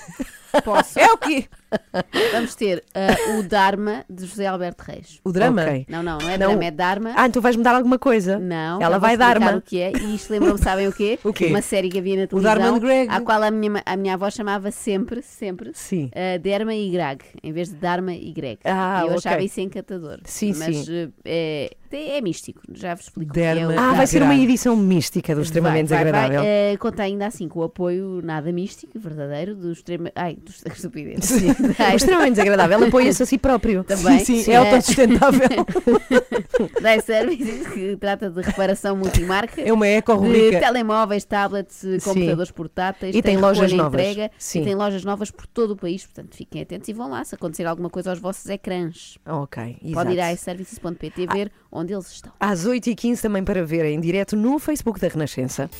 Posso? 0.65 0.99
É 0.99 1.07
o 1.13 1.17
quê? 1.19 1.45
Vamos 2.33 2.55
ter 2.55 2.85
ah, 2.95 3.39
o 3.39 3.43
Dharma 3.43 4.05
de 4.09 4.27
José 4.27 4.47
Alberto 4.47 4.83
Reis. 4.85 5.21
O 5.25 5.33
drama? 5.33 5.63
Ok. 5.63 5.87
Não, 5.89 6.03
não, 6.03 6.19
não 6.19 6.29
é 6.29 6.39
Não. 6.39 6.49
Dharma, 6.49 6.65
é 6.65 6.71
Dharma. 6.71 7.13
Ah, 7.17 7.27
então 7.27 7.43
vais-me 7.43 7.63
dar 7.63 7.75
alguma 7.75 7.99
coisa? 7.99 8.39
Não, 8.39 8.81
Ela 8.81 8.99
vai 8.99 9.17
dar-me. 9.17 9.47
o 9.59 9.61
que 9.63 9.81
é. 9.81 9.93
E 9.93 10.15
isto 10.15 10.31
lembram-me, 10.31 10.59
sabem 10.59 10.89
o 10.89 10.93
quê? 10.93 11.19
O 11.25 11.33
quê? 11.33 11.47
Uma 11.47 11.63
série 11.63 11.89
que 11.89 11.99
havia 11.99 12.17
na 12.17 12.23
O 12.31 12.41
Dharma 12.41 12.65
televisão, 12.67 12.77
and 12.77 12.81
Greg. 12.81 13.09
à 13.11 13.21
qual 13.21 13.43
a 13.43 13.51
minha, 13.51 13.83
a 13.85 13.97
minha 13.97 14.15
avó 14.15 14.31
chamava 14.31 14.71
sempre, 14.71 15.23
sempre, 15.23 15.71
Sim. 15.75 16.07
uh, 16.15 16.39
Derma 16.39 16.75
e 16.75 16.91
Greg, 16.91 17.23
em 17.43 17.53
vez 17.53 17.69
de 17.69 17.77
Dharma 17.77 18.13
e 18.15 18.33
Greg. 18.33 18.59
Ah, 18.65 19.01
e 19.03 19.07
eu 19.09 19.15
ok. 19.15 19.17
achava 19.19 19.43
isso 19.43 19.61
encantador. 19.61 20.21
Sim, 20.25 20.55
Mas 20.57 20.77
sim. 20.77 21.05
uh, 21.07 21.13
é, 21.25 21.71
é 21.97 22.21
místico, 22.21 22.61
já 22.73 22.95
vos 22.95 23.05
explico. 23.05 23.33
que 23.33 23.39
Derma 23.41 23.73
é 23.73 23.77
o 23.77 23.81
Ah, 23.81 23.91
Ah, 23.91 23.95
vai 23.95 24.07
ser 24.07 24.23
uma 24.23 24.35
edição 24.35 24.77
mística 24.77 25.35
do 25.35 25.41
extremamente 25.43 25.89
Vai, 25.89 26.05
vai, 26.05 26.13
vai. 26.13 26.21
desagradável. 26.29 26.51
Eh, 26.51 26.77
conta 26.79 27.03
ainda 27.03 27.27
assim 27.27 27.49
com 27.49 27.61
o 27.61 27.63
apoio 27.65 28.21
nada 28.23 28.51
místico, 28.53 28.99
verdadeiro, 28.99 29.55
do 29.55 29.73
extrema. 29.73 30.11
Ai, 30.15 30.37
do 30.37 30.51
estupidez. 30.73 31.25
Sim. 31.25 31.49
Extremamente 31.95 32.33
desagradável 32.33 32.85
apoia-se 32.87 33.23
a 33.23 33.27
si 33.27 33.39
próprio. 33.39 33.83
Também. 33.89 34.19
Sim, 34.25 34.43
sim, 34.43 34.51
é 34.53 34.57
autossustentável. 34.57 35.41
da 36.83 36.97
iServices, 36.97 37.67
que 37.69 37.97
trata 37.97 38.31
de 38.31 38.41
reparação 38.43 38.97
multimarca. 38.97 39.61
É 39.61 39.73
uma 39.73 39.87
de 39.87 39.93
eco-rubrica. 39.93 40.61
telemóveis, 40.61 41.25
tablets, 41.25 41.83
computadores 42.05 42.51
portáteis. 42.51 43.15
E 43.15 43.23
tem 43.23 43.37
lojas 43.37 43.71
recolha 43.71 43.75
e 43.75 43.77
novas. 43.83 44.01
Entrega, 44.01 44.31
Sim. 44.39 44.61
E 44.61 44.65
tem 44.65 44.75
lojas 44.75 45.05
novas 45.05 45.31
por 45.31 45.47
todo 45.47 45.73
o 45.73 45.77
país, 45.77 46.05
portanto 46.05 46.35
fiquem 46.37 46.63
atentos 46.63 46.89
e 46.89 46.93
vão 46.93 47.11
lá 47.11 47.25
se 47.25 47.35
acontecer 47.35 47.65
alguma 47.67 47.89
coisa 47.91 48.11
aos 48.11 48.19
vossos 48.19 48.49
ecrãs. 48.49 49.19
Ok, 49.27 49.77
Pode 49.93 50.11
ir 50.13 50.15
exato. 50.19 50.29
a 50.29 50.33
iServices.pt 50.33 51.27
ver 51.33 51.51
onde 51.79 51.93
eles 51.95 52.11
estão. 52.11 52.33
Às 52.39 52.67
8h15 52.67 53.21
também 53.21 53.45
para 53.45 53.65
ver 53.65 53.85
em 53.87 54.01
direto 54.01 54.37
no 54.37 54.59
Facebook 54.59 55.01
da 55.01 55.09
Renascença. 55.09 55.71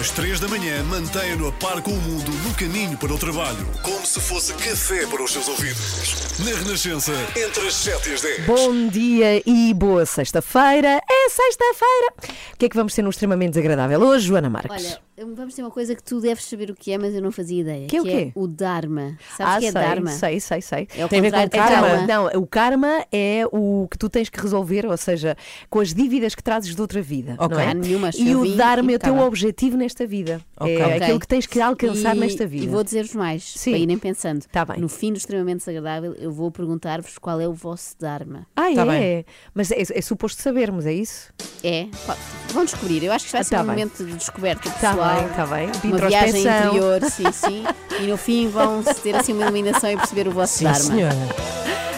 Às 0.00 0.10
3 0.12 0.40
da 0.40 0.48
manhã, 0.48 0.82
mantenha-no 0.84 1.48
a 1.48 1.52
par 1.52 1.82
com 1.82 1.90
o 1.90 2.00
mundo 2.00 2.30
no 2.42 2.54
caminho 2.54 2.96
para 2.96 3.12
o 3.12 3.18
trabalho. 3.18 3.66
Como 3.82 4.06
se 4.06 4.18
fosse 4.18 4.54
café 4.54 5.06
para 5.06 5.22
os 5.22 5.30
seus 5.30 5.46
ouvidos. 5.46 6.38
Na 6.38 6.58
Renascença, 6.58 7.12
entre 7.36 7.66
as 7.66 7.74
7 7.74 8.08
e 8.08 8.14
as 8.14 8.22
10. 8.22 8.46
Bom 8.46 8.88
dia 8.88 9.42
e 9.44 9.74
boa 9.74 10.06
sexta-feira. 10.06 11.02
É 11.10 11.23
sexta-feira. 11.30 12.34
O 12.54 12.56
que 12.58 12.66
é 12.66 12.68
que 12.68 12.76
vamos 12.76 12.94
ter 12.94 13.02
no 13.02 13.10
extremamente 13.10 13.50
desagradável 13.50 14.00
hoje, 14.00 14.26
Joana 14.28 14.48
Marques? 14.50 14.70
Olha, 15.16 15.26
vamos 15.34 15.54
ter 15.54 15.62
uma 15.62 15.70
coisa 15.70 15.94
que 15.94 16.02
tu 16.02 16.20
deves 16.20 16.44
saber 16.44 16.70
o 16.70 16.74
que 16.74 16.92
é, 16.92 16.98
mas 16.98 17.14
eu 17.14 17.22
não 17.22 17.30
fazia 17.32 17.60
ideia. 17.60 17.86
Que 17.86 17.96
é 17.96 18.00
o 18.00 18.04
quê? 18.04 18.32
o 18.34 18.46
Dharma. 18.46 19.16
Sabes 19.36 19.54
ah, 19.54 19.56
o 19.56 19.60
que 19.60 19.66
é 19.66 19.72
sei, 19.72 19.80
Dharma? 19.82 20.10
sei, 20.10 20.40
sei, 20.40 20.60
sei. 20.60 20.88
É 20.96 21.04
o 21.04 21.08
Tem 21.08 21.18
a 21.18 21.22
ver 21.22 21.32
com 21.32 21.40
contrário 21.40 21.76
de 21.76 21.82
karma? 21.82 22.06
Não, 22.06 22.26
o 22.42 22.46
karma 22.46 23.04
é 23.12 23.42
o 23.52 23.86
que 23.90 23.98
tu 23.98 24.08
tens 24.08 24.28
que 24.28 24.40
resolver, 24.40 24.86
ou 24.86 24.96
seja, 24.96 25.36
com 25.70 25.80
as 25.80 25.92
dívidas 25.94 26.34
que 26.34 26.42
trazes 26.42 26.74
de 26.74 26.80
outra 26.80 27.00
vida. 27.02 27.36
Ok. 27.38 27.56
Não 27.56 27.60
é? 27.62 27.68
Há 27.68 27.74
nenhuma, 27.74 28.10
E 28.16 28.34
o 28.34 28.54
Dharma 28.56 28.92
é 28.92 28.96
o 28.96 28.98
teu 28.98 29.18
objetivo 29.18 29.76
nesta 29.76 30.06
vida. 30.06 30.40
Ok. 30.58 30.76
É 30.76 30.96
aquilo 30.96 31.20
que 31.20 31.28
tens 31.28 31.46
que 31.46 31.60
alcançar 31.60 32.16
E- 32.16 32.20
nesta 32.20 32.46
vida. 32.46 32.64
E 32.64 32.68
vou 32.68 32.82
dizer-vos 32.84 33.14
mais, 33.14 33.42
Sim. 33.44 33.70
para 33.70 33.80
irem 33.80 33.98
pensando. 33.98 34.44
Tá 34.50 34.64
bem. 34.64 34.78
No 34.80 34.88
fim 34.88 35.12
do 35.12 35.16
extremamente 35.18 35.58
desagradável, 35.58 36.14
eu 36.14 36.30
vou 36.32 36.50
perguntar-vos 36.50 37.18
qual 37.18 37.40
é 37.40 37.48
o 37.48 37.52
vosso 37.52 37.94
Dharma. 37.98 38.46
Ah, 38.56 38.72
Tá 38.74 38.82
é? 38.82 38.84
bem. 38.86 39.26
Mas 39.54 39.70
é, 39.70 39.80
é 39.80 40.00
suposto 40.00 40.40
sabermos, 40.42 40.86
é 40.86 40.92
isso? 40.92 41.13
É? 41.62 41.86
Pá, 42.06 42.16
Vão 42.52 42.64
descobrir. 42.64 43.02
Eu 43.02 43.12
acho 43.12 43.24
que 43.24 43.28
isto 43.28 43.32
vai 43.32 43.40
Ah, 43.40 43.44
ser 43.44 43.56
tá 43.56 43.62
um 43.62 43.66
bem. 43.66 43.74
momento 43.74 44.04
de 44.04 44.12
descoberta 44.14 44.68
Está 44.68 44.90
pessoal. 44.90 45.16
bem, 45.16 45.26
está 45.26 45.46
bem. 45.46 45.70
De 45.70 45.86
Uma 45.88 46.08
viagem 46.08 46.40
interior, 46.42 47.00
sim, 47.10 47.32
sim. 47.32 47.64
E 48.00 48.06
no 48.06 48.16
fim 48.16 48.48
vão 48.48 48.82
ter 48.82 49.16
assim 49.16 49.32
uma 49.32 49.42
iluminação 49.42 49.90
e 49.90 49.96
perceber 49.96 50.28
o 50.28 50.30
vosso 50.30 50.58
Sim, 50.58 50.64
Dharma. 50.64 50.80
senhora. 50.80 51.16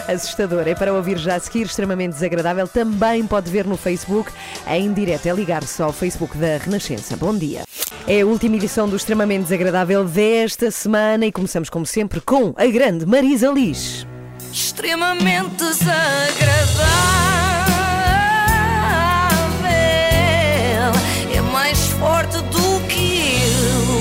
Assustador. 0.07 0.65
É 0.67 0.73
para 0.73 0.93
ouvir 0.93 1.17
já 1.17 1.35
a 1.35 1.39
seguir, 1.39 1.65
extremamente 1.65 2.13
desagradável. 2.13 2.65
Também 2.67 3.27
pode 3.27 3.51
ver 3.51 3.65
no 3.65 3.75
Facebook, 3.75 4.31
em 4.65 4.91
direto. 4.93 5.25
É 5.27 5.33
ligar-se 5.33 5.81
ao 5.81 5.91
Facebook 5.91 6.37
da 6.37 6.57
Renascença. 6.57 7.17
Bom 7.17 7.35
dia. 7.37 7.63
É 8.07 8.21
a 8.21 8.25
última 8.25 8.55
edição 8.55 8.87
do 8.87 8.95
Extremamente 8.95 9.43
Desagradável 9.43 10.05
desta 10.05 10.71
semana 10.71 11.25
e 11.25 11.31
começamos, 11.31 11.69
como 11.69 11.85
sempre, 11.85 12.21
com 12.21 12.53
a 12.55 12.65
grande 12.67 13.05
Marisa 13.05 13.49
Liz. 13.49 14.07
Extremamente 14.53 15.55
desagradável. 15.57 17.66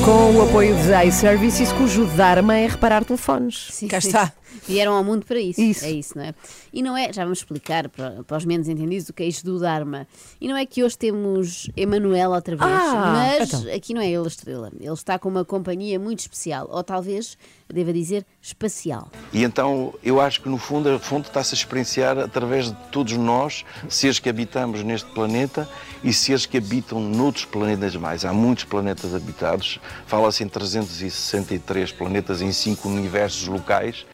Com 0.06 0.36
o 0.36 0.42
apoio 0.42 0.76
de 0.76 1.08
iServices, 1.08 1.72
cujo 1.72 2.06
Dharma 2.06 2.56
é 2.56 2.68
reparar 2.68 3.04
telefones. 3.04 3.66
Sim, 3.72 3.88
Cá 3.88 4.00
sim. 4.00 4.06
está. 4.06 4.32
Vieram 4.66 4.92
ao 4.94 5.02
mundo 5.04 5.24
para 5.26 5.38
isso. 5.40 5.60
Isso. 5.60 5.84
É 5.84 5.90
isso, 5.90 6.16
não 6.16 6.24
é? 6.24 6.34
E 6.72 6.82
não 6.82 6.96
é, 6.96 7.12
já 7.12 7.22
vamos 7.24 7.38
explicar 7.38 7.88
para, 7.88 8.22
para 8.24 8.36
os 8.36 8.44
menos 8.44 8.68
entendidos 8.68 9.08
o 9.08 9.12
que 9.12 9.22
é 9.22 9.26
isto 9.26 9.44
do 9.44 9.58
Dharma. 9.58 10.06
E 10.40 10.48
não 10.48 10.56
é 10.56 10.64
que 10.66 10.82
hoje 10.84 10.96
temos 10.98 11.70
Emanuel 11.76 12.30
outra 12.30 12.56
vez, 12.56 12.70
Ah, 12.70 13.12
mas 13.38 13.52
então. 13.52 13.74
aqui 13.74 13.94
não 13.94 14.00
é 14.00 14.08
ele 14.08 14.24
a 14.24 14.28
estrela. 14.28 14.70
Ele 14.78 14.92
está 14.92 15.18
com 15.18 15.28
uma 15.28 15.44
companhia 15.44 15.98
muito 15.98 16.20
especial, 16.20 16.68
ou 16.70 16.82
talvez, 16.82 17.36
deva 17.72 17.92
dizer, 17.92 18.24
espacial. 18.40 19.10
E 19.32 19.42
então 19.44 19.94
eu 20.02 20.20
acho 20.20 20.40
que 20.42 20.48
no 20.48 20.58
fundo 20.58 20.88
a 20.88 20.98
fonte 20.98 21.28
está-se 21.28 21.54
a 21.54 21.58
experienciar 21.58 22.18
através 22.18 22.66
de 22.70 22.76
todos 22.90 23.12
nós, 23.14 23.64
seres 23.88 24.18
que 24.18 24.28
habitamos 24.28 24.82
neste 24.82 25.10
planeta 25.10 25.68
e 26.04 26.12
seres 26.12 26.46
que 26.46 26.58
habitam 26.58 27.00
noutros 27.00 27.44
planetas 27.44 27.96
mais. 27.96 28.24
Há 28.24 28.32
muitos 28.32 28.64
planetas 28.64 29.14
habitados, 29.14 29.78
fala-se 30.06 30.44
em 30.44 30.48
363 30.48 31.92
planetas 31.92 32.42
em 32.42 32.52
cinco 32.52 32.88
universos 32.88 33.46
locais. 33.48 34.06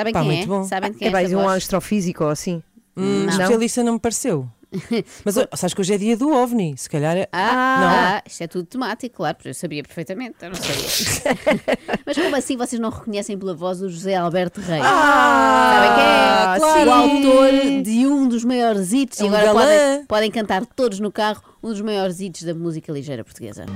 Sabem 0.00 0.12
Pá, 0.12 0.20
quem 0.20 0.28
muito 0.30 0.44
é? 0.44 0.46
bom. 0.46 0.64
Sabem 0.64 0.90
de 0.92 0.98
quem 0.98 1.06
É 1.06 1.10
é 1.10 1.12
mais 1.12 1.32
um 1.32 1.42
voz? 1.42 1.56
astrofísico 1.62 2.24
ou 2.24 2.30
assim? 2.30 2.62
Hum, 2.96 3.24
Não. 3.24 3.28
especialista 3.30 3.82
não 3.84 3.92
me 3.94 4.00
pareceu. 4.00 4.48
Mas 5.24 5.34
sabes 5.54 5.74
que 5.74 5.80
hoje 5.80 5.94
é 5.94 5.98
dia 5.98 6.16
do 6.16 6.32
OVNI, 6.32 6.74
se 6.76 6.88
calhar 6.88 7.16
é. 7.16 7.28
Ah, 7.32 8.22
isto 8.26 8.42
é 8.42 8.46
tudo 8.46 8.64
temático, 8.66 9.16
claro, 9.16 9.34
porque 9.36 9.48
eu 9.48 9.54
sabia 9.54 9.82
perfeitamente, 9.82 10.36
eu 10.42 10.50
não 10.50 10.54
sabia. 10.56 11.78
Mas 12.06 12.16
como 12.16 12.36
assim 12.36 12.56
vocês 12.56 12.80
não 12.80 12.88
reconhecem 12.90 13.36
pela 13.38 13.54
voz 13.54 13.82
o 13.82 13.88
José 13.88 14.14
Alberto 14.14 14.60
Reis? 14.60 14.82
Sabem 14.84 15.90
quem 15.94 16.04
é? 16.04 16.58
claro. 16.58 16.90
O 16.90 16.92
autor 16.92 17.82
de 17.82 18.06
um 18.06 18.28
dos 18.28 18.44
maiores 18.44 18.92
hits 18.92 19.20
É 19.20 19.24
e 19.24 19.26
um 19.26 19.34
agora 19.34 19.44
galã. 19.46 19.60
podem, 19.64 20.06
podem 20.06 20.30
cantar 20.30 20.64
todos 20.66 21.00
no 21.00 21.10
carro 21.10 21.42
um 21.62 21.68
dos 21.68 21.80
maiores 21.80 22.20
hits 22.20 22.42
da 22.44 22.54
música 22.54 22.92
ligeira 22.92 23.24
portuguesa. 23.24 23.66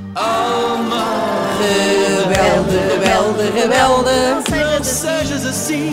Rebelde, 1.59 2.77
rebelde, 2.77 3.51
rebelde. 3.59 4.11
Não 4.75 4.85
sejas 4.85 5.45
assim, 5.47 5.91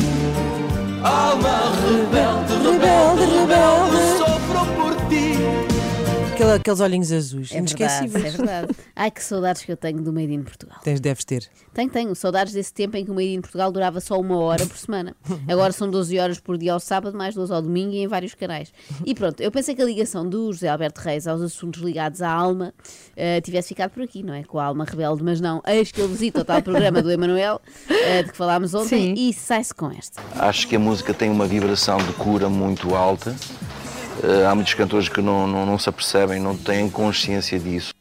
alma 1.04 1.72
rebelde, 1.86 2.31
Aquele- 6.52 6.62
aqueles 6.62 6.80
olhinhos 6.80 7.12
azuis. 7.12 7.52
É 7.52 7.62
verdade, 7.62 8.06
é 8.06 8.30
verdade. 8.32 8.76
Ai, 8.96 9.12
que 9.12 9.24
saudades 9.24 9.64
que 9.64 9.72
eu 9.72 9.78
tenho 9.78 10.02
do 10.02 10.12
Made 10.14 10.34
in 10.34 10.44
Portugal. 10.44 10.78
Tens, 10.84 11.00
deves 11.00 11.24
ter. 11.24 11.50
Tenho, 11.74 11.90
tenho. 11.90 12.16
Saudades 12.16 12.54
desse 12.54 12.74
tempo 12.74 12.98
em 12.98 13.06
que 13.06 13.12
o 13.12 13.14
Made 13.14 13.34
in 13.34 13.42
Portugal 13.42 13.72
durava 13.72 14.00
só 14.00 14.20
uma 14.20 14.38
hora 14.38 14.66
por 14.66 14.78
semana. 14.78 15.16
Agora 15.48 15.72
são 15.72 15.90
12 15.90 16.18
horas 16.20 16.40
por 16.40 16.58
dia 16.58 16.74
ao 16.74 16.80
sábado, 16.80 17.18
mais 17.18 17.34
12 17.36 17.54
ao 17.54 17.62
domingo 17.62 17.92
e 17.94 18.00
em 18.04 18.08
vários 18.08 18.34
canais. 18.34 18.72
E 19.06 19.14
pronto, 19.16 19.42
eu 19.42 19.52
pensei 19.52 19.74
que 19.76 19.82
a 19.82 19.86
ligação 19.86 20.28
do 20.28 20.52
José 20.52 20.68
Alberto 20.70 21.00
Reis 21.02 21.28
aos 21.28 21.42
assuntos 21.42 21.82
ligados 21.82 22.22
à 22.22 22.30
alma 22.30 22.74
eh, 23.16 23.40
tivesse 23.42 23.70
ficado 23.70 23.92
por 23.92 24.04
aqui, 24.04 24.24
não 24.24 24.34
é? 24.34 24.44
Com 24.44 24.60
a 24.60 24.66
alma 24.66 24.86
rebelde, 24.86 25.24
mas 25.24 25.40
não. 25.42 25.62
Eis 25.66 25.92
que 25.92 26.02
ele 26.02 26.12
visita 26.12 26.42
o 26.42 26.46
tal 26.46 26.62
programa 26.62 27.02
do 27.02 27.12
Emanuel, 27.12 27.62
eh, 27.90 28.24
de 28.24 28.32
que 28.32 28.38
falámos 28.38 28.74
ontem, 28.74 29.14
e 29.18 29.34
sai-se 29.34 29.74
com 29.74 29.90
esta. 29.92 30.22
Acho 30.36 30.68
que 30.68 30.76
a 30.76 30.80
música 30.80 31.14
tem 31.14 31.30
uma 31.30 31.46
vibração 31.46 31.98
de 31.98 32.12
cura 32.14 32.50
muito 32.50 32.94
alta. 32.96 33.36
Eh, 34.24 34.46
há 34.46 34.54
muitos 34.54 34.74
cantores 34.74 35.10
que 35.10 35.22
não, 35.22 35.48
não, 35.48 35.66
não 35.66 35.80
se 35.80 35.90
apercebem, 35.90 36.40
não 36.40 36.56
têm 36.56 36.90
consciência 36.90 37.60
disso. 37.60 37.92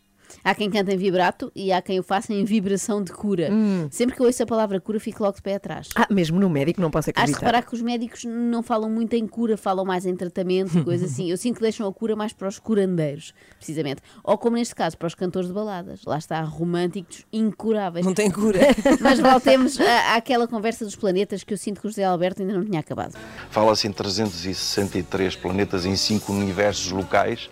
Há 0.43 0.55
quem 0.55 0.71
canta 0.71 0.93
em 0.93 0.97
vibrato 0.97 1.53
e 1.55 1.71
há 1.73 1.83
quem 1.83 1.99
o 1.99 2.03
faça 2.03 2.33
em 2.33 2.45
vibração 2.45 3.03
de 3.03 3.13
cura. 3.13 3.51
Sempre 3.91 4.17
que 4.17 4.23
eu 4.23 4.27
ouço 4.27 4.43
a 4.43 4.47
palavra 4.47 4.81
cura, 4.81 4.99
fico 4.99 5.23
logo 5.23 5.37
de 5.37 5.43
pé 5.43 5.57
atrás. 5.57 5.89
Ah, 5.95 6.07
mesmo 6.11 6.41
no 6.41 6.49
médico 6.49 6.81
não 6.81 6.91
posso 6.91 7.11
acreditar. 7.11 7.39
reparar 7.39 7.63
que 7.63 7.75
os 7.75 7.83
médicos 7.83 8.25
não 8.25 8.63
falam 8.63 8.89
muito 8.89 9.15
em 9.15 9.27
cura, 9.27 9.57
falam 9.57 9.85
mais 9.85 10.07
em 10.07 10.17
tratamento 10.17 10.77
e 10.79 10.85
coisas 10.85 11.13
assim. 11.13 11.31
Eu 11.31 11.37
sinto 11.37 11.57
que 11.57 11.63
deixam 11.63 11.87
a 11.87 11.93
cura 11.93 12.17
mais 12.17 12.33
para 12.33 12.49
os 12.49 12.59
curandeiros, 12.59 13.35
precisamente. 13.57 14.01
Ou 14.25 14.39
como 14.39 14.57
neste 14.57 14.75
caso, 14.75 14.97
para 14.97 15.07
os 15.09 15.15
cantores 15.15 15.49
de 15.49 15.55
baladas. 15.55 16.01
Lá 16.07 16.17
está, 16.19 16.41
românticos 16.43 17.25
incuráveis. 17.33 18.07
Não 18.07 18.15
tem 18.15 18.31
cura. 18.31 18.61
Mas 19.01 19.19
voltemos 19.21 19.79
à- 19.81 20.15
àquela 20.17 20.49
conversa 20.49 20.85
dos 20.85 20.97
planetas 20.97 21.45
que 21.45 21.53
eu 21.53 21.59
sinto 21.59 21.81
que 21.81 21.87
o 21.87 21.91
José 21.91 22.05
Alberto 22.05 22.41
ainda 22.43 22.55
não 22.55 22.65
tinha 22.65 22.81
acabado. 22.81 23.15
Fala-se 23.51 23.87
em 23.87 23.93
363 23.93 25.37
planetas 25.37 25.85
em 25.85 25.97
cinco 25.97 26.33
universos 26.33 26.91
locais. 26.91 27.51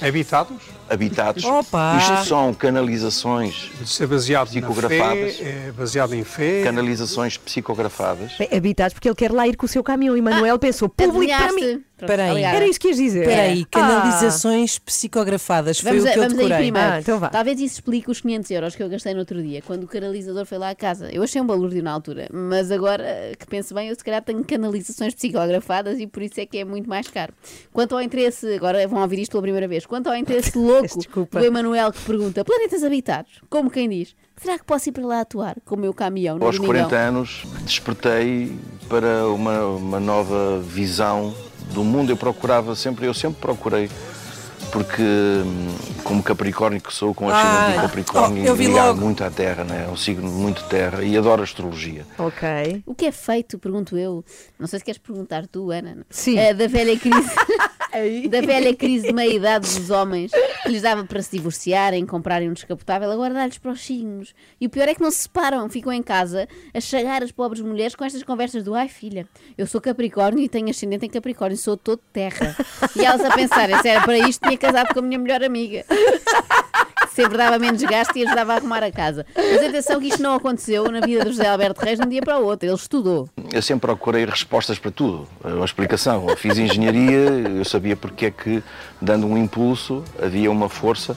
Habitados? 0.00 0.62
Habitados. 0.88 1.44
Opa! 1.44 1.96
Isto 1.98 2.28
são 2.28 2.52
canalizações 2.54 3.70
Ser 3.86 4.06
baseado 4.06 4.48
psicografadas. 4.48 5.36
fé, 5.36 5.64
é 5.68 5.72
baseado 5.72 6.14
em 6.14 6.24
fé. 6.24 6.62
Canalizações 6.62 7.36
psicografadas. 7.36 8.32
Bem, 8.38 8.48
habitados 8.52 8.94
porque 8.94 9.08
ele 9.08 9.14
quer 9.16 9.32
lá 9.32 9.46
ir 9.48 9.56
com 9.56 9.66
o 9.66 9.68
seu 9.68 9.82
caminhão 9.82 10.16
e 10.16 10.20
Manuel 10.22 10.58
pensou, 10.58 10.88
público 10.88 11.34
para 11.36 11.52
mim. 11.52 11.82
Pronto, 11.96 12.10
Espera 12.10 12.24
aí. 12.24 12.30
obrigada. 12.30 12.56
Era 12.56 12.66
isso 12.66 12.80
que 12.80 12.88
ias 12.88 12.96
dizer. 12.96 13.20
Espera 13.20 13.42
aí, 13.42 13.62
Ah. 13.62 13.66
canalizações 13.70 14.78
psicografadas. 14.80 15.78
Foi 15.80 15.92
Vamos, 15.92 16.04
o 16.04 16.08
a- 16.08 16.12
que 16.12 16.18
eu 16.18 16.22
vamos 16.24 16.38
aí 16.38 16.44
decorei. 16.44 16.64
primeiro. 16.72 16.88
Ah, 16.92 17.00
então 17.00 17.18
vá. 17.20 17.28
Talvez 17.30 17.60
isso 17.60 17.74
explique 17.74 18.10
os 18.10 18.20
500 18.20 18.50
euros 18.50 18.74
que 18.76 18.82
eu 18.82 18.88
gastei 18.88 19.12
no 19.14 19.20
outro 19.20 19.40
dia, 19.42 19.62
quando 19.62 19.84
o 19.84 19.86
canalizador 19.86 20.44
foi 20.44 20.58
lá 20.58 20.70
à 20.70 20.74
casa. 20.74 21.08
Eu 21.12 21.22
achei 21.22 21.40
um 21.40 21.46
balúrdio 21.46 21.82
na 21.82 21.92
altura, 21.92 22.28
mas 22.32 22.70
agora 22.72 23.32
que 23.38 23.46
penso 23.46 23.72
bem, 23.74 23.88
eu 23.88 23.94
se 23.94 24.02
calhar 24.04 24.22
tenho 24.22 24.44
canalizações 24.44 25.14
psicografadas 25.14 25.98
e 26.00 26.06
por 26.06 26.22
isso 26.22 26.40
é 26.40 26.46
que 26.46 26.58
é 26.58 26.64
muito 26.64 26.88
mais 26.88 27.06
caro. 27.08 27.32
Quanto 27.72 27.94
ao 27.94 28.02
interesse, 28.02 28.52
agora 28.54 28.86
vão 28.88 29.00
ouvir 29.00 29.20
isto 29.20 29.30
pela 29.30 29.42
primeira 29.42 29.68
vez, 29.68 29.86
quanto 29.86 30.08
ao 30.08 30.16
interesse 30.16 30.58
louco 30.58 30.83
Desculpa. 30.96 31.38
do 31.40 31.44
Emanuel 31.44 31.92
que 31.92 32.00
pergunta: 32.00 32.44
planetas 32.44 32.82
habitados? 32.84 33.40
Como 33.48 33.70
quem 33.70 33.88
diz? 33.88 34.14
Será 34.36 34.58
que 34.58 34.64
posso 34.64 34.88
ir 34.88 34.92
para 34.92 35.06
lá 35.06 35.20
atuar 35.20 35.56
com 35.64 35.76
o 35.76 35.78
meu 35.78 35.94
caminhão 35.94 36.38
no 36.38 36.44
Aos 36.46 36.56
domingão? 36.56 36.88
40 36.88 36.96
anos 36.96 37.44
despertei 37.62 38.58
para 38.88 39.28
uma, 39.28 39.64
uma 39.66 40.00
nova 40.00 40.60
visão 40.60 41.32
do 41.72 41.84
mundo. 41.84 42.10
Eu 42.10 42.16
procurava 42.16 42.74
sempre, 42.74 43.06
eu 43.06 43.14
sempre 43.14 43.40
procurei, 43.40 43.88
porque 44.72 45.02
como 46.02 46.22
Capricórnio 46.22 46.80
que 46.80 46.92
sou, 46.92 47.14
com 47.14 47.28
ascendente 47.28 47.70
Ah, 47.72 47.76
em 47.76 47.80
Capricórnio, 47.80 48.52
oh, 48.52 48.72
logo. 48.72 49.00
muito 49.00 49.22
à 49.24 49.30
Terra, 49.30 49.64
né? 49.64 49.86
é 49.88 49.90
um 49.90 49.96
signo 49.96 50.28
muito 50.30 50.64
Terra 50.64 51.02
e 51.02 51.16
adoro 51.16 51.42
astrologia. 51.42 52.04
Ok. 52.18 52.82
O 52.84 52.94
que 52.94 53.06
é 53.06 53.12
feito, 53.12 53.58
pergunto 53.58 53.96
eu, 53.96 54.24
não 54.58 54.66
sei 54.66 54.80
se 54.80 54.84
queres 54.84 54.98
perguntar 55.00 55.46
tu, 55.46 55.70
Ana, 55.70 55.98
Sim. 56.10 56.36
Eh, 56.38 56.52
da 56.52 56.66
velha 56.66 56.98
crise 56.98 57.30
da 58.28 58.40
velha 58.40 58.74
crise 58.74 59.06
de 59.06 59.12
meia-idade 59.12 59.78
dos 59.78 59.90
homens 59.90 60.30
que 60.62 60.68
lhes 60.68 60.82
dava 60.82 61.04
para 61.04 61.22
se 61.22 61.30
divorciarem, 61.30 62.04
comprarem 62.06 62.50
um 62.50 62.52
descapotável, 62.52 63.10
agora 63.10 63.34
dá-lhes 63.34 63.58
para 63.58 63.72
os 63.72 63.80
signos. 63.80 64.34
E 64.60 64.66
o 64.66 64.70
pior 64.70 64.88
é 64.88 64.94
que 64.94 65.02
não 65.02 65.10
se 65.10 65.18
separam, 65.18 65.68
ficam 65.68 65.92
em 65.92 66.02
casa 66.02 66.48
a 66.72 66.80
chagar 66.80 67.22
as 67.22 67.30
pobres 67.30 67.62
mulheres 67.62 67.94
com 67.94 68.04
estas 68.04 68.22
conversas 68.22 68.64
do 68.64 68.74
ai 68.74 68.88
filha, 68.88 69.26
eu 69.56 69.66
sou 69.66 69.80
Capricórnio 69.80 70.42
e 70.42 70.48
tenho 70.48 70.70
ascendente 70.70 71.06
em 71.06 71.10
Capricórnio, 71.10 71.56
sou 71.56 71.76
todo 71.76 72.00
terra. 72.12 72.56
E 72.96 73.04
elas 73.04 73.24
a 73.24 73.34
pensarem, 73.34 73.78
se 73.80 73.88
era 73.88 74.02
para 74.02 74.18
isto, 74.18 74.46
tinha 74.46 74.58
casado 74.58 74.92
com 74.92 75.00
a 75.00 75.02
minha 75.02 75.18
melhor 75.18 75.42
amiga. 75.42 75.84
Sempre 77.14 77.38
dava 77.38 77.58
menos 77.60 77.80
gasto 77.82 78.16
e 78.16 78.26
ajudava 78.26 78.54
a 78.54 78.56
arrumar 78.56 78.82
a 78.82 78.90
casa. 78.90 79.24
Mas 79.36 79.62
atenção 79.68 80.00
que 80.00 80.08
isto 80.08 80.20
não 80.20 80.34
aconteceu 80.34 80.90
na 80.90 80.98
vida 81.00 81.24
do 81.24 81.30
José 81.30 81.46
Alberto 81.46 81.80
Reis 81.80 81.98
de 82.00 82.04
um 82.04 82.08
dia 82.08 82.20
para 82.20 82.38
o 82.40 82.44
outro. 82.44 82.66
Ele 82.68 82.74
estudou. 82.74 83.28
Eu 83.52 83.62
sempre 83.62 83.82
procurei 83.86 84.24
respostas 84.24 84.80
para 84.80 84.90
tudo, 84.90 85.28
uma 85.44 85.64
explicação. 85.64 86.28
Eu 86.28 86.36
fiz 86.36 86.58
engenharia, 86.58 87.30
eu 87.56 87.64
sabia 87.64 87.94
porque 87.94 88.26
é 88.26 88.30
que, 88.32 88.60
dando 89.00 89.28
um 89.28 89.38
impulso, 89.38 90.02
havia 90.20 90.50
uma 90.50 90.68
força 90.68 91.16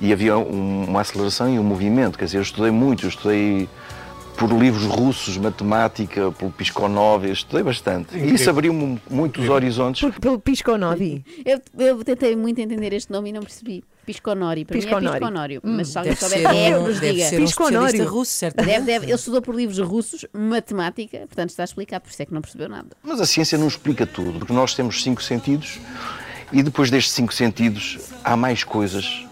e 0.00 0.12
havia 0.12 0.36
um- 0.36 0.84
uma 0.88 1.00
aceleração 1.02 1.48
e 1.48 1.58
um 1.60 1.62
movimento. 1.64 2.18
Quer 2.18 2.24
dizer, 2.24 2.38
eu 2.38 2.42
estudei 2.42 2.72
muito, 2.72 3.04
eu 3.04 3.08
estudei 3.08 3.68
por 4.36 4.50
livros 4.52 4.84
russos, 4.84 5.38
matemática, 5.38 6.32
pelo 6.32 6.50
Pisconov, 6.50 7.24
eu 7.24 7.32
estudei 7.32 7.62
bastante. 7.62 8.16
E 8.18 8.34
isso 8.34 8.50
abriu-me 8.50 9.00
muitos 9.08 9.48
horizontes. 9.48 10.00
Por- 10.02 10.20
pelo 10.20 10.38
Pisconodi. 10.40 11.24
Eu, 11.44 11.60
eu 11.78 12.04
tentei 12.04 12.34
muito 12.34 12.60
entender 12.60 12.92
este 12.92 13.10
nome 13.12 13.30
e 13.30 13.32
não 13.32 13.42
percebi. 13.42 13.84
Pisconori. 14.06 14.64
Para 14.64 14.76
mim 14.76 14.82
é 14.82 14.84
Pisconori. 14.84 15.18
Pisconório. 15.18 15.60
Hum, 15.64 15.76
mas 15.76 15.88
se 15.88 15.98
alguém 15.98 16.16
souber 16.16 16.50
quem 16.50 16.66
é, 16.66 16.78
nos 16.78 17.00
deve 17.00 17.14
diga. 17.14 17.28
ser 17.28 17.40
um 17.40 17.44
especialista 17.44 18.04
russo, 18.04 18.32
certamente. 18.32 18.72
Deve, 18.72 18.86
deve. 18.86 19.06
Ele 19.06 19.14
estudou 19.14 19.42
por 19.42 19.54
livros 19.54 19.78
russos, 19.80 20.24
matemática, 20.32 21.18
portanto 21.18 21.50
está 21.50 21.62
a 21.62 21.64
explicar, 21.64 22.00
por 22.00 22.10
isso 22.10 22.22
é 22.22 22.24
que 22.24 22.32
não 22.32 22.40
percebeu 22.40 22.68
nada. 22.68 22.88
Mas 23.02 23.20
a 23.20 23.26
ciência 23.26 23.58
não 23.58 23.66
explica 23.68 24.06
tudo, 24.06 24.38
porque 24.38 24.52
nós 24.52 24.74
temos 24.74 25.02
cinco 25.02 25.22
sentidos 25.22 25.80
e 26.52 26.62
depois 26.62 26.90
destes 26.90 27.12
cinco 27.12 27.34
sentidos 27.34 27.98
há 28.22 28.36
mais 28.36 28.62
coisas, 28.62 29.26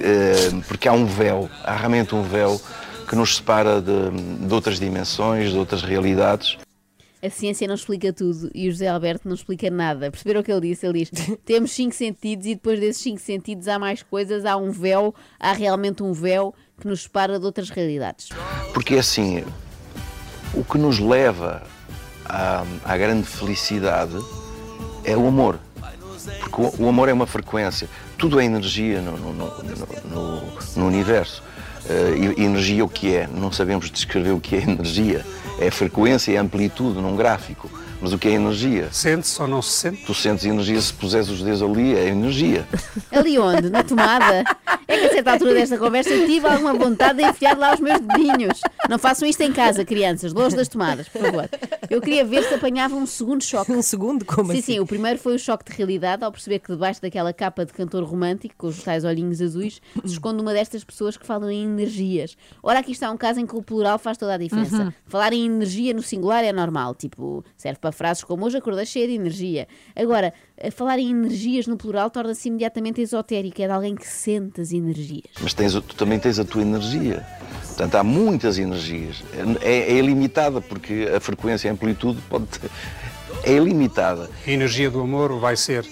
eh, 0.00 0.50
porque 0.68 0.88
há 0.88 0.92
um 0.92 1.04
véu, 1.04 1.50
há 1.64 1.74
realmente 1.74 2.14
um 2.14 2.22
véu 2.22 2.60
que 3.08 3.16
nos 3.16 3.36
separa 3.36 3.80
de, 3.80 4.46
de 4.46 4.54
outras 4.54 4.78
dimensões, 4.78 5.50
de 5.50 5.58
outras 5.58 5.82
realidades. 5.82 6.56
A 7.24 7.30
ciência 7.30 7.68
não 7.68 7.76
explica 7.76 8.12
tudo 8.12 8.50
e 8.52 8.68
o 8.68 8.72
José 8.72 8.88
Alberto 8.88 9.28
não 9.28 9.34
explica 9.36 9.70
nada. 9.70 10.10
Perceberam 10.10 10.40
o 10.40 10.44
que 10.44 10.50
ele 10.50 10.68
disse? 10.68 10.84
Ele 10.86 11.04
diz: 11.04 11.10
temos 11.44 11.70
cinco 11.70 11.94
sentidos 11.94 12.46
e 12.46 12.54
depois 12.54 12.80
desses 12.80 13.00
cinco 13.02 13.20
sentidos 13.20 13.68
há 13.68 13.78
mais 13.78 14.02
coisas, 14.02 14.44
há 14.44 14.56
um 14.56 14.70
véu, 14.72 15.14
há 15.38 15.52
realmente 15.52 16.02
um 16.02 16.12
véu 16.12 16.52
que 16.80 16.86
nos 16.88 17.02
separa 17.04 17.38
de 17.38 17.44
outras 17.46 17.70
realidades. 17.70 18.28
Porque 18.74 18.96
assim, 18.96 19.44
o 20.52 20.64
que 20.64 20.76
nos 20.78 20.98
leva 20.98 21.62
à, 22.24 22.64
à 22.84 22.96
grande 22.96 23.26
felicidade 23.26 24.16
é 25.04 25.16
o 25.16 25.26
amor. 25.28 25.60
Porque 26.40 26.60
o, 26.82 26.86
o 26.86 26.88
amor 26.88 27.08
é 27.08 27.12
uma 27.12 27.26
frequência. 27.26 27.88
Tudo 28.18 28.40
é 28.40 28.44
energia 28.44 29.00
no, 29.00 29.16
no- 29.16 29.32
no- 29.32 29.64
no- 30.10 30.42
no 30.76 30.86
universo. 30.86 31.42
E 31.88 32.42
energia 32.42 32.84
o 32.84 32.88
que 32.88 33.14
é? 33.14 33.26
Não 33.26 33.50
sabemos 33.50 33.90
descrever 33.90 34.30
o 34.30 34.40
que 34.40 34.56
é 34.56 34.62
energia. 34.62 35.24
É 35.58 35.70
frequência, 35.70 36.32
é 36.32 36.36
amplitude 36.36 37.00
num 37.00 37.16
gráfico. 37.16 37.70
Mas 38.02 38.12
o 38.12 38.18
que 38.18 38.26
é 38.26 38.32
energia? 38.32 38.88
Sente-se 38.90 39.40
ou 39.40 39.46
não 39.46 39.62
se 39.62 39.70
sente? 39.70 40.04
Tu 40.04 40.12
sentes 40.12 40.44
energia 40.44 40.80
se 40.80 40.92
puseres 40.92 41.28
os 41.28 41.40
dedos 41.40 41.62
ali, 41.62 41.94
é 41.94 42.08
energia. 42.08 42.66
Ali 43.12 43.38
onde? 43.38 43.70
Na 43.70 43.84
tomada? 43.84 44.42
É 44.88 44.98
que 44.98 45.06
a 45.06 45.10
certa 45.10 45.32
altura 45.32 45.54
desta 45.54 45.78
conversa 45.78 46.10
eu 46.10 46.26
tive 46.26 46.48
alguma 46.48 46.74
vontade 46.74 47.22
de 47.22 47.24
enfiar 47.24 47.56
lá 47.56 47.72
os 47.72 47.78
meus 47.78 48.00
dedinhos. 48.00 48.60
Não 48.90 48.98
façam 48.98 49.28
isto 49.28 49.40
em 49.42 49.52
casa, 49.52 49.84
crianças, 49.84 50.32
longe 50.32 50.56
das 50.56 50.66
tomadas, 50.66 51.08
por 51.08 51.22
favor. 51.22 51.48
Eu 51.88 52.00
queria 52.00 52.24
ver 52.24 52.42
se 52.42 52.54
apanhava 52.54 52.96
um 52.96 53.06
segundo 53.06 53.44
choque. 53.44 53.70
Um 53.70 53.80
segundo? 53.80 54.24
Como 54.24 54.50
sim, 54.50 54.58
assim? 54.58 54.72
Sim, 54.72 54.80
o 54.80 54.86
primeiro 54.86 55.20
foi 55.20 55.36
o 55.36 55.38
choque 55.38 55.70
de 55.70 55.76
realidade 55.76 56.24
ao 56.24 56.32
perceber 56.32 56.58
que 56.58 56.72
debaixo 56.72 57.00
daquela 57.00 57.32
capa 57.32 57.64
de 57.64 57.72
cantor 57.72 58.02
romântico, 58.02 58.54
com 58.58 58.66
os 58.66 58.82
tais 58.82 59.04
olhinhos 59.04 59.40
azuis, 59.40 59.80
se 60.04 60.12
esconde 60.12 60.42
uma 60.42 60.52
destas 60.52 60.82
pessoas 60.82 61.16
que 61.16 61.24
falam 61.24 61.48
em 61.48 61.62
energias. 61.62 62.36
Ora, 62.62 62.80
aqui 62.80 62.90
está 62.90 63.12
um 63.12 63.16
caso 63.16 63.38
em 63.38 63.46
que 63.46 63.54
o 63.54 63.62
plural 63.62 63.96
faz 63.96 64.18
toda 64.18 64.34
a 64.34 64.38
diferença. 64.38 64.82
Uhum. 64.82 64.92
Falar 65.06 65.32
em 65.32 65.46
energia 65.46 65.94
no 65.94 66.02
singular 66.02 66.42
é 66.42 66.52
normal, 66.52 66.96
tipo, 66.96 67.44
serve 67.56 67.78
para 67.78 67.91
frases 67.92 68.24
como 68.24 68.44
hoje 68.46 68.56
acordei 68.58 68.86
cheia 68.86 69.06
de 69.06 69.14
energia. 69.14 69.68
Agora, 69.94 70.32
a 70.62 70.70
falar 70.70 70.98
em 70.98 71.10
energias 71.10 71.66
no 71.66 71.76
plural 71.76 72.10
torna-se 72.10 72.48
imediatamente 72.48 73.00
esotérico, 73.00 73.60
é 73.62 73.66
de 73.66 73.72
alguém 73.72 73.94
que 73.94 74.06
sente 74.06 74.60
as 74.60 74.72
energias. 74.72 75.24
Mas 75.40 75.54
tens, 75.54 75.72
tu 75.74 75.94
também 75.94 76.18
tens 76.18 76.38
a 76.38 76.44
tua 76.44 76.62
energia. 76.62 77.24
Portanto, 77.66 77.94
há 77.94 78.04
muitas 78.04 78.58
energias. 78.58 79.22
É, 79.62 79.92
é 79.92 79.94
ilimitada, 79.94 80.60
porque 80.60 81.08
a 81.14 81.20
frequência 81.20 81.68
e 81.68 81.70
a 81.70 81.72
amplitude 81.72 82.20
pode 82.28 82.46
ter- 82.46 82.70
é 83.44 83.52
ilimitada. 83.52 84.30
A 84.46 84.50
energia 84.50 84.90
do 84.90 85.00
amor 85.00 85.38
vai 85.38 85.56
ser. 85.56 85.84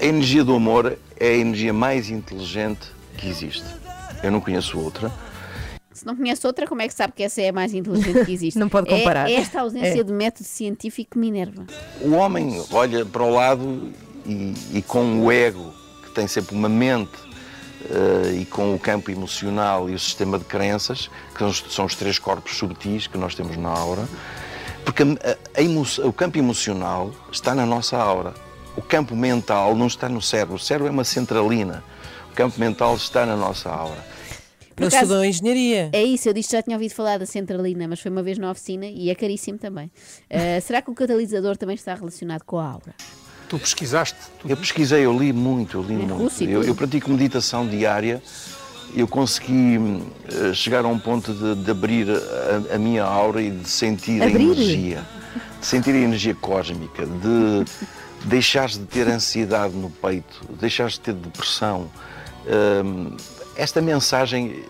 A 0.00 0.04
energia 0.04 0.44
do 0.44 0.54
amor 0.54 0.98
é 1.18 1.28
a 1.28 1.36
energia 1.36 1.72
mais 1.72 2.10
inteligente 2.10 2.88
que 3.16 3.28
existe. 3.28 3.64
Eu 4.22 4.30
não 4.30 4.40
conheço 4.40 4.78
outra. 4.78 5.10
Se 5.94 6.04
não 6.04 6.14
conhece 6.16 6.46
outra, 6.46 6.66
como 6.66 6.82
é 6.82 6.88
que 6.88 6.92
sabe 6.94 7.12
que 7.14 7.22
essa 7.22 7.40
é 7.40 7.48
a 7.48 7.52
mais 7.52 7.72
inteligente 7.72 8.24
que 8.26 8.32
existe? 8.32 8.58
Não 8.60 8.68
pode 8.68 8.92
É- 8.92 8.98
comparar. 8.98 9.30
É, 9.30 9.34
esta 9.34 9.60
ausência 9.60 10.00
É. 10.00 10.02
de 10.02 10.12
método 10.12 10.44
científico 10.46 11.12
que 11.12 11.18
me 11.18 11.28
enerva. 11.28 11.64
O 12.02 12.10
homem 12.14 12.62
olha 12.72 13.06
para 13.06 13.22
o 13.22 13.30
lado 13.32 13.90
e, 14.26 14.52
e 14.74 14.82
com 14.82 15.20
o 15.24 15.30
ego, 15.30 15.72
que 16.02 16.10
tem 16.10 16.26
sempre 16.26 16.54
uma 16.54 16.68
mente, 16.68 17.12
eh, 17.88 18.38
e 18.40 18.44
com 18.44 18.74
o 18.74 18.78
campo 18.78 19.10
emocional 19.10 19.88
e 19.88 19.94
o 19.94 19.98
sistema 19.98 20.38
de 20.38 20.44
crenças, 20.44 21.08
que 21.34 21.72
são 21.72 21.84
os, 21.84 21.94
três 21.94 22.18
corpos 22.18 22.56
subtis 22.56 23.06
que 23.06 23.16
nós 23.16 23.34
temos 23.34 23.56
na 23.56 23.68
aura, 23.70 24.08
porque 24.84 25.02
a- 25.04 25.36
a 25.56 25.62
emo- 25.62 25.86
o 26.02 26.12
campo 26.12 26.36
emocional 26.38 27.12
está 27.30 27.54
na 27.54 27.64
nossa 27.64 27.96
aura. 27.96 28.34
O 28.76 28.82
campo 28.82 29.14
mental 29.14 29.76
não 29.76 29.86
está 29.86 30.08
no 30.08 30.20
cérebro. 30.20 30.56
O 30.56 30.58
cérebro 30.58 30.88
é 30.88 30.90
uma 30.90 31.04
centralina. 31.04 31.84
campo 32.34 32.58
mental 32.58 32.96
está 32.96 33.24
na 33.24 33.36
nossa 33.36 33.70
aura. 33.70 34.04
Por 34.76 34.82
Ele 34.82 34.88
acaso- 34.88 35.04
estudou 35.04 35.24
engenharia. 35.24 35.90
É 35.92 36.02
isso, 36.02 36.28
eu 36.28 36.32
disse 36.32 36.48
que 36.50 36.56
já 36.56 36.62
tinha 36.62 36.76
ouvido 36.76 36.92
falar 36.92 37.18
da 37.18 37.26
centralina, 37.26 37.86
mas 37.86 38.00
foi 38.00 38.10
uma 38.10 38.22
vez 38.22 38.38
na 38.38 38.50
oficina 38.50 38.86
e 38.86 39.08
é 39.10 39.14
caríssimo 39.14 39.58
também. 39.58 39.90
Ah, 40.30 40.60
será 40.62 40.82
que 40.82 40.90
o 40.90 40.94
catalisador 40.94 41.56
também 41.56 41.74
está 41.76 41.94
relacionado 41.94 42.42
com 42.44 42.58
a 42.58 42.66
aura? 42.72 42.94
Tu 43.48 43.58
pesquisaste? 43.58 44.16
Eu 44.48 44.56
pesquisei, 44.56 45.04
eu 45.04 45.16
li 45.16 45.32
muito, 45.32 45.76
eu 45.78 45.82
li 45.82 45.94
muito. 45.94 46.14
russo 46.14 46.42
e 46.42 46.50
Eu, 46.50 46.62
eu 46.64 46.74
pratico 46.74 47.10
meditação 47.10 47.66
diária. 47.66 48.22
Eu 48.96 49.06
consegui 49.08 49.76
hum, 49.78 50.06
eh, 50.32 50.54
chegar 50.54 50.84
a 50.84 50.88
um 50.88 50.98
ponto 50.98 51.32
de, 51.32 51.54
de 51.64 51.70
abrir 51.70 52.06
a, 52.10 52.74
a 52.74 52.78
minha 52.78 53.02
aura 53.04 53.42
e 53.42 53.50
de 53.50 53.68
sentir 53.68 54.22
a 54.22 54.26
Abrir? 54.26 54.44
energia. 54.44 55.04
De 55.60 55.66
sentir 55.66 55.90
a 55.90 55.98
energia 55.98 56.34
cósmica, 56.34 57.04
de 57.04 57.64
deixares 58.24 58.78
de 58.78 58.84
ter 58.86 59.08
ansiedade 59.08 59.74
no 59.74 59.90
peito, 59.90 60.40
deixares 60.60 60.94
de 60.94 61.00
ter 61.00 61.14
depressão. 61.14 61.90
Hum, 62.46 63.16
esta 63.56 63.80
mensagem 63.80 64.64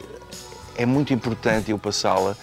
é 0.77 0.85
muito 0.87 1.13
importante 1.13 1.71
eu 1.71 1.79
passá-la 1.79 2.37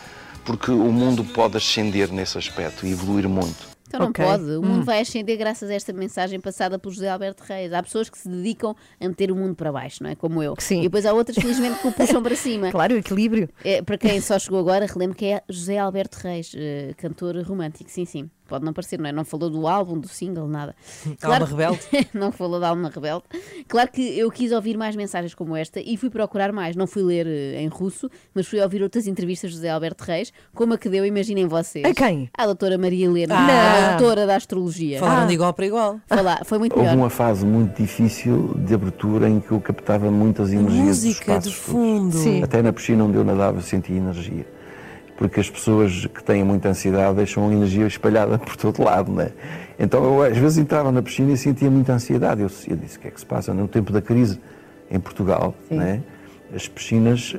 porque 0.46 0.72
o 0.72 0.92
mundo 0.92 1.24
pode 1.24 1.58
ascender 1.58 2.12
nesse 2.12 2.38
aspecto 2.38 2.86
e 2.86 2.92
evoluir 2.92 3.28
muito. 3.30 3.70
Então 3.88 4.00
não 4.00 4.08
Ok. 4.08 4.24
pode. 4.26 4.44
O 4.56 4.62
mundo 4.64 4.80
Hum. 4.82 4.86
vai 4.86 5.02
ascender 5.02 5.38
graças 5.38 5.70
a 5.70 5.74
esta 5.74 5.92
mensagem 5.92 6.40
passada 6.40 6.80
pelo 6.80 6.94
José 6.94 7.10
Alberto 7.10 7.44
Reis. 7.44 7.74
Há 7.74 7.84
pessoas 7.84 8.10
que 8.10 8.18
se 8.18 8.30
dedicam 8.30 8.74
a 9.02 9.08
meter 9.08 9.30
o 9.32 9.36
mundo 9.36 9.54
para 9.54 9.70
baixo, 9.70 10.02
não 10.02 10.10
é? 10.10 10.16
Como 10.16 10.42
eu. 10.42 10.56
Sim. 10.60 10.80
E 10.80 10.84
depois 10.84 11.06
há 11.06 11.12
outras, 11.14 11.36
felizmente, 11.36 11.78
que 11.82 11.88
o 11.90 11.92
puxam 11.92 12.24
para 12.24 12.36
cima. 12.36 12.72
Claro, 12.72 12.96
o 12.96 12.98
equilíbrio. 12.98 13.50
É, 13.66 13.82
para 13.82 13.98
quem 13.98 14.22
só 14.22 14.40
chegou 14.40 14.60
agora, 14.62 14.86
relembro 14.86 15.16
que 15.18 15.26
é 15.26 15.44
José 15.50 15.78
Alberto 15.78 16.18
Reis, 16.24 16.54
eh, 16.56 16.94
cantor 16.98 17.36
romântico, 17.44 17.92
sim, 17.92 18.06
sim. 18.06 18.30
Pode 18.52 18.66
não 18.66 18.74
parecer, 18.74 19.00
não 19.00 19.08
é? 19.08 19.14
Não 19.14 19.24
falou 19.24 19.50
do 19.50 19.66
álbum, 19.66 19.98
do 19.98 20.10
single, 20.10 20.46
nada. 20.46 20.76
Alma 21.24 21.46
Rebelde? 21.46 21.80
não 22.14 22.34
falou 22.34 22.60
da 22.60 22.68
Alma 22.68 22.92
Rebelde. 22.94 23.24
Claro 23.66 23.90
que 23.90 24.02
eu 24.20 24.30
quis 24.30 24.52
ouvir 24.52 24.78
mais 24.78 24.94
mensagens 24.94 25.34
como 25.34 25.56
esta 25.56 25.80
e 25.80 25.96
fui 25.96 26.10
procurar 26.10 26.52
mais. 26.52 26.76
Não 26.76 26.86
fui 26.86 27.02
ler 27.02 27.26
eh, 27.26 27.62
em 27.62 27.70
russo, 27.70 28.12
mas 28.36 28.46
fui 28.46 28.60
ouvir 28.60 28.84
outras 28.84 29.08
entrevistas 29.08 29.52
de 29.52 29.56
José 29.56 29.70
Alberto 29.70 30.04
Reis, 30.04 30.34
como 30.54 30.74
a 30.74 30.78
que 30.78 30.90
deu, 30.90 31.06
imaginem 31.06 31.48
vocês. 31.48 31.86
A 31.86 31.94
quem? 31.94 32.30
A 32.38 32.46
doutora 32.46 32.78
Maria 32.78 33.06
Helena, 33.06 33.36
Ah. 33.38 33.94
a 33.94 33.98
doutora 33.98 34.28
da 34.28 34.36
astrologia. 34.36 35.00
Falaram 35.00 35.28
de 35.28 35.34
igual 35.34 35.54
para 35.54 35.66
igual. 35.66 36.02
Foi, 36.06 36.22
lá, 36.22 36.42
foi 36.44 36.60
muito 36.60 36.74
Houve 36.74 36.90
melhor. 36.90 37.02
uma 37.02 37.10
fase 37.10 37.46
muito 37.46 37.82
difícil 37.82 38.54
de 38.66 38.74
abertura 38.74 39.30
em 39.30 39.40
que 39.40 39.52
eu 39.52 39.62
captava 39.62 40.12
muitas 40.12 40.52
energias 40.52 40.98
dos 40.98 41.06
Música 41.06 41.40
de 41.40 41.56
fundo. 41.56 42.18
Sim. 42.18 42.44
Até 42.44 42.62
na 42.62 42.74
piscina 42.74 43.06
onde 43.06 43.16
eu 43.16 43.24
nadava 43.24 43.60
eu 43.60 43.62
sentia 43.62 43.96
energia. 43.96 44.46
Porque 45.22 45.40
as 45.40 45.48
pessoas 45.48 46.08
que 46.08 46.24
têm 46.24 46.44
muita 46.44 46.70
ansiedade 46.70 47.18
deixam 47.18 47.48
a 47.48 47.54
energia 47.54 47.86
espalhada 47.86 48.40
por 48.40 48.56
todo 48.58 48.84
lado, 48.84 49.12
não 49.12 49.22
é? 49.22 49.32
Então 49.78 50.04
eu 50.04 50.24
às 50.24 50.36
vezes 50.36 50.58
entrava 50.58 50.92
na 50.92 51.00
piscina 51.00 51.32
e 51.32 51.38
sentia 51.38 51.70
muita 51.70 51.94
ansiedade. 51.94 52.42
Eu, 52.42 52.50
eu 52.68 52.76
disse, 52.76 52.98
o 52.98 53.02
que 53.02 53.08
é 53.08 53.12
que 53.12 53.20
se 53.20 53.26
passa? 53.28 53.54
No 53.54 53.68
tempo 53.68 53.94
da 53.94 54.02
crise 54.02 54.40
em 54.90 55.00
Portugal, 55.00 55.54
não 55.70 55.84
é? 55.84 56.00
as 56.56 56.68
piscinas 56.68 57.36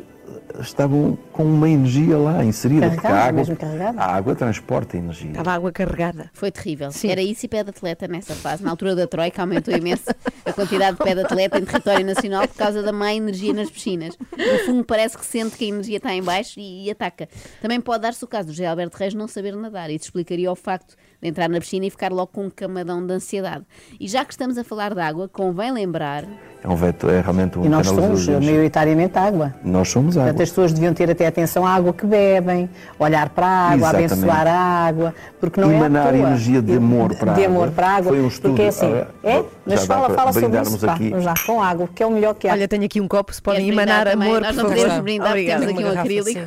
estavam 0.61 1.19
com 1.33 1.45
uma 1.45 1.69
energia 1.69 2.17
lá 2.19 2.45
inserida, 2.45 2.91
porque 2.91 3.07
a 3.07 3.11
Carregada, 3.11 3.41
água, 3.43 3.57
carregada. 3.57 4.01
a 4.01 4.15
água 4.17 4.35
transporta 4.35 4.97
energia. 4.97 5.31
Estava 5.31 5.51
a 5.51 5.55
água 5.55 5.73
carregada. 5.73 6.31
Foi 6.33 6.51
terrível. 6.51 6.91
Sim. 6.93 7.09
Era 7.11 7.23
isso 7.23 7.47
e 7.47 7.49
pé 7.49 7.63
de 7.65 7.71
atleta 7.71 8.07
nessa 8.09 8.35
fase. 8.35 8.63
Na 8.63 8.71
altura 8.71 8.95
da 8.95 9.07
Troika 9.07 9.43
aumentou 9.43 9.75
imenso 9.75 10.05
a 10.45 10.53
quantidade 10.53 10.97
de 10.97 11.05
pé 11.05 11.15
de 11.15 11.21
atleta 11.23 11.59
em 11.59 11.65
território 11.65 12.05
nacional 12.07 12.47
por 12.49 12.57
causa 12.57 12.83
da 12.83 12.93
má 12.93 13.15
energia 13.15 13.53
nas 13.53 13.71
piscinas. 13.71 14.17
No 14.37 14.59
fundo, 14.67 14.85
parece 14.85 15.17
que 15.17 15.25
sente 15.25 15.57
que 15.57 15.65
a 15.65 15.69
energia 15.69 15.97
está 15.97 16.13
em 16.15 16.23
baixo 16.23 16.59
e, 16.61 16.87
e 16.87 16.91
ataca. 16.91 17.29
Também 17.61 17.81
pode 17.81 18.03
dar-se 18.03 18.25
o 18.25 18.29
caso 18.29 18.49
do 18.49 18.53
José 18.53 18.67
Alberto 18.67 18.97
Reis 18.97 19.15
não 19.15 19.27
saber 19.29 19.55
nadar. 19.57 19.91
Isso 19.91 20.07
explicaria 20.07 20.51
o 20.51 20.57
facto 20.57 20.97
de 21.21 21.29
entrar 21.29 21.49
na 21.49 21.59
piscina 21.61 21.87
e 21.87 21.91
ficar 21.91 22.13
logo 22.13 22.33
com 22.33 22.47
um 22.47 22.51
camadão 22.51 23.07
de 23.07 23.13
ansiedade. 23.13 23.65
E 23.99 24.09
já 24.09 24.25
que 24.25 24.33
estamos 24.33 24.59
a 24.59 24.65
falar 24.65 24.95
de 24.95 25.01
água, 25.01 25.29
convém 25.29 25.73
lembrar 25.73 26.25
É 26.65 26.69
um 26.69 26.77
veto, 26.77 27.11
é 27.11 27.21
realmente 27.21 27.59
um 27.59 27.65
E 27.65 27.69
nós 27.69 27.87
somos 27.89 28.29
maioritariamente 28.29 29.19
água. 29.19 29.53
Nós 29.65 29.89
somos 29.89 30.17
água. 30.17 30.29
Portanto, 30.29 30.43
as 30.45 30.49
pessoas 30.51 30.73
deviam 30.73 30.95
ter 30.95 31.11
até 31.11 31.27
atenção 31.27 31.67
à 31.67 31.71
água 31.75 31.93
que 31.93 32.07
bebem, 32.07 32.71
olhar 33.01 33.29
para 33.31 33.47
a 33.47 33.67
água, 33.71 33.77
Exatamente. 33.89 34.13
abençoar 34.13 34.47
a 34.47 34.87
água, 34.87 35.15
porque 35.41 35.61
não 35.61 35.73
Emanar 35.73 36.07
é 36.15 36.19
à 36.19 36.21
toa. 36.21 36.29
energia 36.29 36.63
de 36.63 36.77
amor 36.77 37.17
para 37.17 37.33
a 37.33 37.35
de 37.35 37.45
amor 37.45 37.63
água. 37.65 37.73
para 37.75 37.87
a 37.89 37.91
água. 37.97 38.13
Foi 38.13 38.21
um 38.23 38.29
estudo, 38.29 38.49
porque 38.51 38.63
é 38.63 38.69
assim, 38.69 38.93
ah, 38.95 39.07
é, 39.25 39.45
mas 39.67 39.85
fala, 39.87 40.11
fala 40.11 40.33
sobre 40.33 40.61
isso, 40.61 40.79
pá, 40.79 40.93
aqui. 40.95 41.11
vamos 41.11 41.25
lá 41.25 41.35
com 41.45 41.61
água, 41.61 41.89
que 41.93 42.01
é 42.03 42.07
o 42.07 42.11
melhor 42.13 42.35
que 42.35 42.47
há. 42.47 42.53
Olha, 42.53 42.69
tenho 42.69 42.85
aqui 42.85 43.01
um 43.01 43.09
copo, 43.09 43.35
se 43.35 43.43
podem 43.43 43.69
emanar 43.69 44.07
também? 44.07 44.29
amor, 44.29 44.43
Nós 44.43 44.55
não 44.55 44.65
favor. 44.65 44.77
podemos 44.77 45.03
brindar, 45.03 45.29
Obrigada. 45.31 45.67
temos 45.67 45.75
aqui 45.81 45.85
um 45.97 45.99
acrílico. 46.01 46.41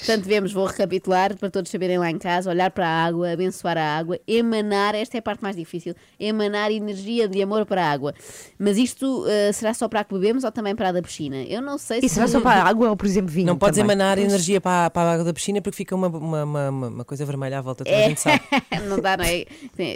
Portanto, 0.00 0.22
devemos, 0.22 0.52
vou 0.52 0.66
recapitular 0.66 1.34
para 1.38 1.48
todos 1.50 1.70
saberem 1.70 1.96
lá 1.96 2.10
em 2.10 2.18
casa, 2.18 2.50
olhar 2.50 2.70
para 2.70 2.86
a 2.86 3.04
água, 3.06 3.32
abençoar 3.32 3.78
a 3.78 3.96
água, 3.98 4.18
emanar, 4.28 4.94
esta 4.94 5.16
é 5.16 5.20
a 5.20 5.22
parte 5.22 5.42
mais 5.42 5.56
difícil, 5.56 5.94
emanar 6.20 6.70
energia 6.70 7.26
de 7.26 7.40
amor 7.42 7.64
para 7.64 7.82
a 7.82 7.90
água. 7.90 8.12
Mas 8.58 8.76
isto 8.76 9.24
eh, 9.28 9.50
será 9.62 9.74
só 9.74 9.88
para 9.88 10.00
a 10.00 10.04
que 10.04 10.12
bebemos 10.12 10.44
ou 10.44 10.52
também 10.52 10.74
para 10.76 10.90
a 10.90 10.92
da 10.92 11.00
piscina? 11.02 11.36
Eu 11.44 11.62
não 11.62 11.78
sei 11.78 12.00
E 12.02 12.08
se... 12.08 12.16
será 12.16 12.28
só 12.28 12.40
para 12.40 12.62
a 12.62 12.68
água 12.68 12.90
ou, 12.90 12.96
por 12.96 13.06
exemplo, 13.06 13.30
vinho? 13.30 13.46
Não 13.46 13.56
podes 13.56 13.78
também? 13.78 13.94
emanar 13.94 14.18
energia 14.18 14.60
para, 14.60 14.86
a- 14.86 14.90
para 14.90 15.08
a 15.10 15.12
água 15.14 15.24
da 15.24 15.32
piscina 15.32 15.60
porque 15.62 15.76
fica 15.76 15.94
uma, 15.94 16.08
uma, 16.08 16.44
uma, 16.44 16.68
uma- 16.70 17.04
coisa 17.04 17.24
vermelha 17.24 17.58
à 17.58 17.62
volta, 17.62 17.84
toda 17.84 17.96
a 17.96 18.00
É. 18.00 18.08
gente 18.08 18.20
sabe. 18.20 18.40
não 18.88 18.98
dá, 19.00 19.16
não 19.16 19.24
é? 19.24 19.46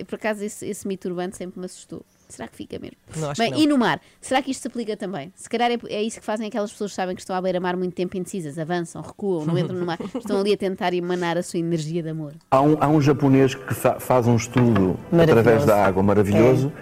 Por 0.04 0.14
acaso 0.14 0.42
esse, 0.44 0.66
esse 0.66 0.86
mito 0.88 1.08
urbano 1.08 1.34
sempre 1.34 1.58
me 1.60 1.66
assustou. 1.66 2.02
Será 2.28 2.48
que 2.48 2.56
fica 2.56 2.76
mesmo? 2.80 2.96
Não, 3.16 3.30
acho 3.30 3.40
Bem, 3.40 3.52
que 3.52 3.56
não. 3.58 3.64
e 3.64 3.66
no 3.68 3.78
mar? 3.78 4.00
Será 4.20 4.42
que 4.42 4.50
isto 4.50 4.62
se 4.62 4.66
aplica 4.66 4.96
também? 4.96 5.32
Se 5.36 5.48
calhar 5.48 5.70
é, 5.70 5.78
é 5.90 6.02
isso 6.02 6.18
que 6.18 6.26
fazem 6.26 6.48
aquelas 6.48 6.72
pessoas 6.72 6.90
que 6.90 6.96
sabem 6.96 7.14
que 7.14 7.20
estão 7.22 7.36
à 7.36 7.40
beira-mar 7.40 7.76
muito 7.76 7.94
tempo 7.94 8.16
indecisas, 8.16 8.58
avançam, 8.58 9.00
recuam, 9.00 9.44
não 9.46 9.56
entram 9.56 9.76
no 9.78 9.86
mar, 9.86 9.96
estão 10.12 10.40
ali 10.40 10.52
a 10.52 10.56
tentar 10.56 10.92
emanar 10.92 11.38
a 11.38 11.42
sua 11.44 11.60
energia 11.60 12.02
de 12.02 12.08
amor. 12.08 12.32
Há 12.50 12.60
um, 12.60 12.76
há 12.80 12.88
um 12.88 13.00
japonês 13.00 13.54
que 13.54 13.72
fa- 13.74 14.00
faz 14.00 14.26
um 14.26 14.34
estudo 14.34 14.98
através 15.12 15.64
da 15.64 15.86
água 15.86 16.02
maravilhoso 16.02 16.72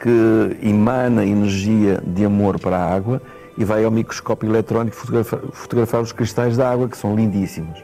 que 0.00 0.56
emana 0.62 1.24
energia 1.24 2.02
de 2.06 2.24
amor 2.24 2.58
para 2.58 2.78
a 2.78 2.94
água 2.94 3.20
e 3.56 3.64
vai 3.64 3.84
ao 3.84 3.90
microscópio 3.90 4.48
eletrónico 4.48 4.96
fotografa- 4.96 5.42
fotografar 5.52 6.00
os 6.00 6.12
cristais 6.12 6.56
da 6.56 6.70
água, 6.70 6.88
que 6.88 6.96
são 6.96 7.14
lindíssimos. 7.14 7.82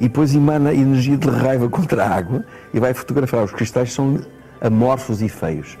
E 0.00 0.04
depois 0.04 0.34
emana 0.34 0.72
energia 0.72 1.16
de 1.16 1.28
raiva 1.28 1.68
contra 1.70 2.04
a 2.04 2.08
água 2.08 2.44
e 2.72 2.78
vai 2.78 2.94
fotografar 2.94 3.42
os 3.44 3.52
cristais 3.52 3.88
que 3.88 3.94
são 3.96 4.20
amorfos 4.60 5.20
e 5.20 5.28
feios. 5.28 5.76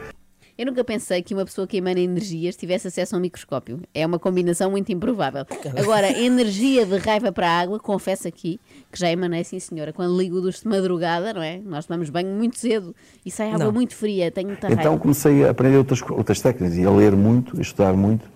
Eu 0.58 0.66
nunca 0.66 0.82
pensei 0.82 1.22
que 1.22 1.32
uma 1.34 1.44
pessoa 1.44 1.68
que 1.68 1.76
emana 1.76 2.00
energias 2.00 2.56
tivesse 2.56 2.88
acesso 2.88 3.14
a 3.14 3.18
um 3.18 3.20
microscópio. 3.20 3.80
É 3.94 4.04
uma 4.04 4.18
combinação 4.18 4.72
muito 4.72 4.90
improvável. 4.90 5.46
Agora, 5.78 6.10
energia 6.10 6.84
de 6.84 6.96
raiva 6.96 7.30
para 7.30 7.48
a 7.48 7.60
água, 7.60 7.78
confesso 7.78 8.26
aqui 8.26 8.58
que 8.90 8.98
já 8.98 9.08
emanei, 9.08 9.44
sim 9.44 9.60
senhora. 9.60 9.92
Quando 9.92 10.18
ligo 10.18 10.38
o 10.38 10.40
duche 10.40 10.62
de 10.62 10.66
madrugada, 10.66 11.32
não 11.32 11.42
é? 11.42 11.58
Nós 11.64 11.86
tomamos 11.86 12.10
banho 12.10 12.34
muito 12.34 12.58
cedo 12.58 12.92
e 13.24 13.30
sai 13.30 13.50
água 13.52 13.66
Não. 13.66 13.72
muito 13.72 13.94
fria, 13.94 14.32
tenho 14.32 14.48
muita 14.48 14.66
Então 14.66 14.76
raiva. 14.76 14.98
comecei 14.98 15.44
a 15.44 15.50
aprender 15.50 15.76
outras, 15.76 16.02
outras 16.10 16.40
técnicas 16.40 16.76
e 16.76 16.84
a 16.84 16.90
ler 16.90 17.14
muito, 17.14 17.56
a 17.56 17.62
estudar 17.62 17.92
muito 17.92 18.28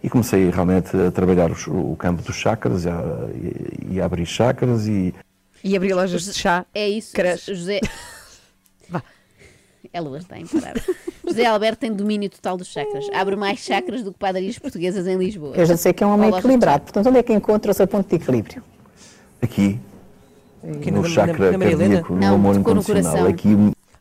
e 0.00 0.08
comecei 0.08 0.48
realmente 0.50 0.96
a 0.96 1.10
trabalhar 1.10 1.50
os- 1.50 1.66
o 1.66 1.96
campo 1.96 2.22
dos 2.22 2.36
chakras 2.36 2.84
e 2.84 2.88
a, 2.88 3.28
e- 3.34 3.94
e 3.96 4.00
a 4.00 4.04
abrir 4.04 4.26
chakras 4.26 4.86
e 4.86 5.12
E 5.64 5.76
abrir 5.76 5.92
lojas 5.92 6.22
de 6.24 6.34
chá. 6.34 6.64
É 6.72 6.88
isso. 6.88 7.12
José. 7.48 7.80
Ela 9.92 10.18
está 10.18 10.38
imparável. 10.38 10.94
José 11.26 11.46
Alberto 11.46 11.80
tem 11.80 11.92
domínio 11.92 12.28
total 12.30 12.56
dos 12.56 12.68
chakras. 12.68 13.06
Abre 13.12 13.36
mais 13.36 13.58
chakras 13.60 14.02
do 14.02 14.12
que 14.12 14.18
padarias 14.18 14.58
portuguesas 14.58 15.06
em 15.06 15.16
Lisboa. 15.16 15.54
Eu 15.56 15.64
já 15.66 15.76
sei 15.76 15.92
que 15.92 16.04
é 16.04 16.06
um 16.06 16.10
homem 16.14 16.30
Ou 16.30 16.38
equilibrado. 16.38 16.82
Portanto, 16.84 17.08
onde 17.08 17.18
é 17.18 17.22
que 17.22 17.32
encontra 17.32 17.70
o 17.70 17.74
seu 17.74 17.86
ponto 17.86 18.08
de 18.08 18.16
equilíbrio? 18.16 18.62
aqui 19.42 19.78
Aqui 20.78 20.90
no 20.90 21.04
chakra 21.04 21.52
na- 21.52 21.58
na 21.58 21.64
cardíaco, 21.66 22.12
no 22.14 22.18
Não, 22.20 22.34
amor 22.36 22.54
tocou 22.56 22.74
no 22.74 22.80
incondicional. 22.80 23.12
coração. 23.12 23.26
Aqui 23.28 23.48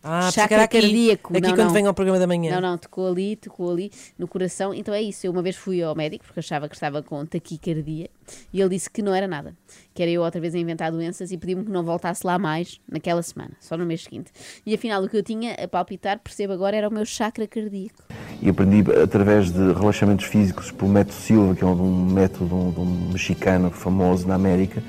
Ah, 0.05 0.29
Chakra 0.29 0.55
era 0.55 0.63
aqui, 0.65 0.81
cardíaco. 0.81 1.31
aqui 1.31 1.47
não, 1.47 1.55
quando 1.55 1.67
não. 1.67 1.73
vem 1.73 1.87
ao 1.87 1.93
programa 1.93 2.19
da 2.19 2.27
manhã. 2.27 2.55
Não, 2.55 2.71
não, 2.71 2.77
tocou 2.77 3.07
ali, 3.07 3.37
tocou 3.37 3.71
ali 3.71 3.89
no 4.19 4.27
coração. 4.27 4.73
Então 4.73 4.93
é 4.93 5.01
isso. 5.01 5.25
Eu 5.25 5.31
uma 5.31 5.41
vez 5.41 5.55
fui 5.55 5.81
ao 5.81 5.95
médico 5.95 6.25
porque 6.25 6.41
achava 6.41 6.67
que 6.67 6.75
estava 6.75 7.01
com 7.01 7.25
taquicardia 7.25 8.09
e 8.51 8.59
ele 8.59 8.71
disse 8.71 8.89
que 8.89 9.01
não 9.01 9.15
era 9.15 9.29
nada. 9.29 9.55
Que 9.93 10.03
era 10.03 10.11
eu 10.11 10.21
outra 10.21 10.41
vez 10.41 10.53
a 10.53 10.57
inventar 10.57 10.91
doenças 10.91 11.31
e 11.31 11.37
pediu-me 11.37 11.63
que 11.63 11.71
não 11.71 11.83
voltasse 11.85 12.27
lá 12.27 12.37
mais 12.37 12.81
naquela 12.85 13.21
semana, 13.23 13.51
só 13.61 13.77
no 13.77 13.85
mês 13.85 14.03
seguinte. 14.03 14.29
E 14.65 14.75
afinal, 14.75 15.01
o 15.01 15.07
que 15.07 15.15
eu 15.15 15.23
tinha 15.23 15.53
a 15.53 15.67
palpitar, 15.69 16.19
percebo 16.19 16.51
agora, 16.51 16.75
era 16.75 16.89
o 16.89 16.93
meu 16.93 17.05
chakra 17.05 17.47
cardíaco. 17.47 18.03
e 18.41 18.49
aprendi 18.49 18.83
através 19.01 19.51
de 19.51 19.71
relaxamentos 19.71 20.25
físicos 20.25 20.69
pelo 20.69 20.91
método 20.91 21.13
Silva, 21.13 21.55
que 21.55 21.63
é 21.63 21.67
um, 21.67 22.05
método 22.07 22.47
de 22.47 22.53
um, 22.53 22.71
de 22.71 22.79
um 22.81 23.11
mexicano 23.13 23.71
famoso 23.71 24.27
na 24.27 24.35
América. 24.35 24.83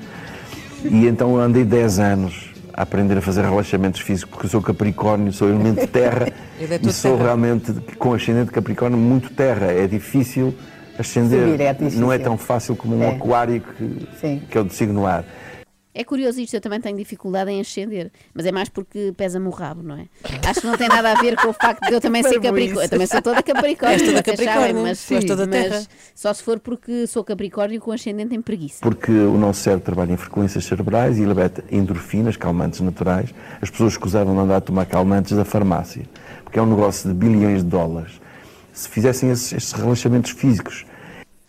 E 0.83 1.07
então 1.07 1.37
andei 1.37 1.63
10 1.63 1.99
anos 1.99 2.54
a 2.77 2.81
aprender 2.81 3.17
a 3.17 3.21
fazer 3.21 3.43
relaxamentos 3.43 4.01
físicos, 4.01 4.31
porque 4.31 4.47
eu 4.47 4.49
sou 4.49 4.61
Capricórnio, 4.61 5.31
sou 5.31 5.47
elemento 5.47 5.79
de 5.79 5.87
terra 5.87 6.27
é 6.59 6.79
e 6.81 6.91
sou 6.91 7.11
terra. 7.13 7.23
realmente 7.23 7.71
com 7.97 8.13
ascendente 8.13 8.51
Capricórnio 8.51 8.97
muito 8.99 9.29
terra. 9.29 9.67
É 9.67 9.87
difícil 9.87 10.53
ascender, 10.99 11.47
Subir, 11.47 11.61
é 11.61 11.73
difícil. 11.73 12.01
não 12.01 12.11
é 12.11 12.17
tão 12.19 12.37
fácil 12.37 12.75
como 12.75 12.97
um 12.97 13.03
É. 13.03 13.15
aquário 13.15 13.61
que, 13.61 14.39
que 14.49 14.57
é 14.57 14.61
o 14.61 14.65
de 14.65 14.73
signo 14.73 15.05
ar. 15.07 15.23
É 15.97 16.03
curioso 16.03 16.41
isto, 16.41 16.53
eu 16.53 16.59
também 16.59 16.81
tenho 16.81 16.97
dificuldade 16.97 17.49
em 17.49 17.61
ascender, 17.61 18.11
mas 18.33 18.45
é 18.45 18.51
mais 18.51 18.67
porque 18.67 19.13
pesa-me 19.15 19.47
o 19.47 19.49
rabo, 19.49 19.81
não 19.81 19.95
é? 19.95 20.07
Acho 20.45 20.59
que 20.59 20.67
não 20.67 20.75
tem 20.75 20.89
nada 20.89 21.13
a 21.13 21.21
ver 21.21 21.37
com 21.37 21.47
o 21.47 21.53
facto 21.53 21.87
de 21.87 21.93
eu 21.93 22.01
também 22.01 22.21
ser. 22.21 22.41
Capricórnio. 22.41 22.81
Eu 22.81 22.89
também 22.89 23.07
sou 23.07 23.21
toda 23.21 23.41
Capricórnio, 23.41 24.05
toda 24.05 24.21
Capricórnio, 24.21 24.81
mas, 24.83 24.99
sim. 24.99 25.21
Toda 25.21 25.47
mas 25.47 25.55
terra. 25.55 25.85
só 26.13 26.33
se 26.33 26.43
for 26.43 26.59
porque 26.59 27.07
sou 27.07 27.23
Capricórnio 27.23 27.79
com 27.79 27.93
ascendente 27.93 28.35
em 28.35 28.41
preguiça. 28.41 28.79
Porque 28.81 29.09
o 29.09 29.37
nosso 29.37 29.61
cérebro 29.61 29.85
trabalha 29.85 30.11
em 30.11 30.17
frequências 30.17 30.65
cerebrais 30.65 31.17
e 31.17 31.23
libera 31.23 31.63
endorfinas, 31.71 32.35
calmantes 32.35 32.81
naturais. 32.81 33.33
As 33.61 33.69
pessoas 33.69 33.93
escusavam 33.93 34.33
de 34.35 34.41
andar 34.41 34.57
a 34.57 34.61
tomar 34.61 34.85
calmantes 34.87 35.31
da 35.31 35.45
farmácia, 35.45 36.03
porque 36.43 36.59
é 36.59 36.61
um 36.61 36.69
negócio 36.69 37.07
de 37.07 37.15
bilhões 37.15 37.63
de 37.63 37.69
dólares. 37.69 38.19
Se 38.73 38.89
fizessem 38.89 39.31
esses, 39.31 39.53
esses 39.53 39.71
relaxamentos 39.71 40.31
físicos, 40.31 40.85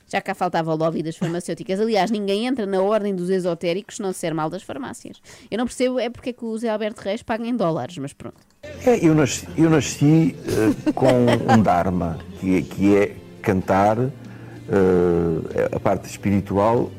Já 0.09 0.21
cá 0.21 0.35
faltava 0.35 0.73
o 0.73 0.77
lobby 0.77 1.03
das 1.03 1.16
farmacêuticas. 1.16 1.81
Aliás, 1.81 2.11
ninguém 2.11 2.47
entra 2.47 2.64
na 2.64 2.81
ordem 2.81 3.14
dos 3.14 3.29
esotéricos 3.29 3.97
se 3.97 4.03
não 4.03 4.11
disser 4.11 4.35
mal 4.35 4.49
das 4.49 4.62
farmácias. 4.62 5.21
Eu 5.51 5.59
não 5.59 5.66
percebo 5.66 5.99
é 5.99 6.09
porque 6.09 6.31
é 6.31 6.33
que 6.33 6.45
o 6.45 6.57
Zé 6.57 6.69
Alberto 6.69 7.01
Reis 7.01 7.23
paga 7.23 7.45
em 7.47 7.57
dólares, 7.57 7.99
mas 7.99 8.12
pronto. 8.12 8.37
É, 8.85 9.05
eu 9.05 9.14
nasci, 9.14 9.47
eu 9.57 9.69
nasci 9.69 10.37
eh, 10.47 10.92
com 10.92 11.09
um 11.53 11.61
Dharma, 11.62 12.19
que 12.40 12.57
é, 12.57 12.62
que 12.62 12.97
é 12.97 13.16
cantar 13.42 13.99
eh, 13.99 15.69
a 15.73 15.81
parte 15.81 16.09
espiritual, 16.09 16.90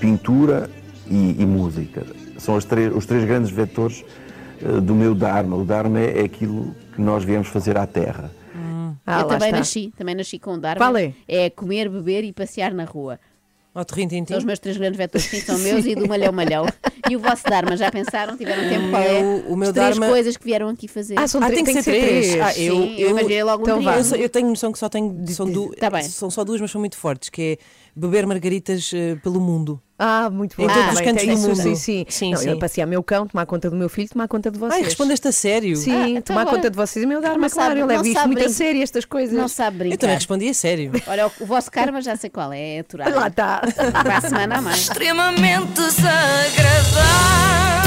pintura 0.00 0.70
e, 1.10 1.36
e 1.38 1.46
música. 1.46 2.04
São 2.38 2.56
os 2.56 2.64
três, 2.64 2.94
os 2.94 3.06
três 3.06 3.24
grandes 3.24 3.50
vetores 3.50 4.04
eh, 4.60 4.80
do 4.80 4.94
meu 4.94 5.14
Dharma. 5.14 5.56
O 5.56 5.64
Dharma 5.64 6.00
é, 6.00 6.20
é 6.20 6.24
aquilo 6.24 6.74
que 6.94 7.00
nós 7.00 7.24
viemos 7.24 7.48
fazer 7.48 7.76
à 7.76 7.86
Terra. 7.86 8.30
Ah, 9.06 9.20
eu 9.22 9.26
também 9.28 9.48
está. 9.48 9.58
nasci, 9.58 9.92
também 9.96 10.14
nasci 10.14 10.38
com 10.38 10.54
o 10.54 10.58
Dharma. 10.58 10.84
Qual 10.84 10.96
é? 10.96 11.12
É 11.26 11.50
comer, 11.50 11.88
beber 11.88 12.24
e 12.24 12.32
passear 12.32 12.72
na 12.72 12.84
rua. 12.84 13.18
Ó, 13.74 13.82
terrim, 13.84 14.06
São 14.26 14.36
os 14.36 14.44
meus 14.44 14.58
três 14.58 14.76
grandes 14.76 14.98
vetores, 14.98 15.26
sim, 15.26 15.40
são 15.40 15.58
meus 15.58 15.86
e 15.86 15.94
do 15.94 16.06
malhão 16.06 16.30
malhão. 16.32 16.66
E 17.10 17.16
o 17.16 17.18
vosso 17.18 17.42
Dharma, 17.44 17.76
já 17.76 17.90
pensaram? 17.90 18.36
Tiveram 18.36 18.68
tempo 18.68 18.90
qual 18.90 19.02
é? 19.02 19.20
meu- 19.22 19.38
o 19.52 19.56
meu 19.56 19.68
As 19.70 19.74
três 19.74 19.88
Dharma- 19.98 20.06
coisas 20.08 20.36
que 20.36 20.44
vieram 20.44 20.68
aqui 20.68 20.86
fazer. 20.86 21.18
Ah, 21.18 21.26
são 21.26 21.42
Ah, 21.42 21.46
três- 21.46 21.56
tem 21.56 21.64
que 21.64 21.72
tem 21.72 21.82
ser 21.82 21.90
que 21.92 22.00
ser 22.00 22.06
três. 22.06 22.30
três. 22.30 22.40
Ah, 22.42 22.58
eu, 22.60 22.74
Sim, 22.76 22.94
eu 22.96 23.10
imaginei 23.10 23.42
logo 23.42 23.58
um 23.62 23.66
então 23.66 23.78
trio. 23.78 23.90
vá. 23.90 23.98
Eu, 23.98 24.04
só- 24.04 24.16
eu 24.16 24.28
tenho 24.28 24.48
noção 24.48 24.70
que 24.72 24.78
só 24.78 24.88
tenho. 24.88 25.26
São, 25.28 25.50
du- 25.50 25.74
Tá 25.74 25.90
bem. 25.90 26.02
são 26.04 26.30
só 26.30 26.44
duas, 26.44 26.60
mas 26.60 26.70
são 26.70 26.80
muito 26.80 26.96
fortes, 26.96 27.28
que 27.28 27.42
é 27.42 27.64
beber 27.94 28.24
margaritas 28.24 28.92
eh, 28.94 29.16
pelo 29.16 29.40
mundo. 29.40 29.82
Ah, 30.04 30.28
muito 30.28 30.56
bom. 30.56 30.64
Em 30.64 30.66
todos 30.66 30.82
Ah, 30.82 30.92
os 30.94 31.00
cantos 31.00 31.24
do 31.24 31.36
mundo. 31.36 31.54
Sim, 31.54 31.76
sim. 31.76 32.04
Sim, 32.08 32.30
não, 32.32 32.38
sim. 32.38 32.48
Eu 32.50 32.58
passear 32.58 32.86
meu 32.86 33.04
cão, 33.04 33.24
tomar 33.24 33.46
conta 33.46 33.70
do 33.70 33.76
meu 33.76 33.88
filho, 33.88 34.08
tomar 34.08 34.26
conta 34.26 34.50
de 34.50 34.58
vocês. 34.58 34.74
Ai, 34.74 34.82
respondeste 34.82 35.28
a 35.28 35.32
sério? 35.32 35.76
Sim, 35.76 35.92
Ah, 35.94 36.08
então 36.08 36.34
tomar 36.34 36.44
conta 36.46 36.68
de 36.68 36.76
vocês. 36.76 37.04
E 37.04 37.06
meu 37.06 37.20
Dharma, 37.20 37.38
Não 37.42 37.48
claro, 37.50 37.78
eu 37.78 37.86
levo 37.86 38.02
não 38.02 38.08
isto 38.10 38.18
sabe 38.18 38.32
muito 38.34 38.44
a 38.44 38.48
sério, 38.48 38.82
estas 38.82 39.04
coisas. 39.04 39.38
Não 39.38 39.46
sabe 39.46 39.78
brincar. 39.78 39.94
Eu 39.94 39.98
também 39.98 40.16
respondi 40.16 40.48
a 40.48 40.54
sério. 40.54 40.90
Olha, 41.06 41.28
o, 41.28 41.32
o 41.40 41.46
vosso 41.46 41.70
karma 41.70 42.02
já 42.02 42.16
sei 42.16 42.30
qual 42.30 42.52
é, 42.52 42.76
é 42.76 42.80
aturar. 42.80 43.14
Lá 43.14 43.28
está. 43.28 43.62
Para 44.02 44.16
a 44.16 44.20
semana 44.20 44.58
a 44.58 44.62
mais. 44.62 44.78
Extremamente 44.78 45.72
desagradável. 45.72 47.81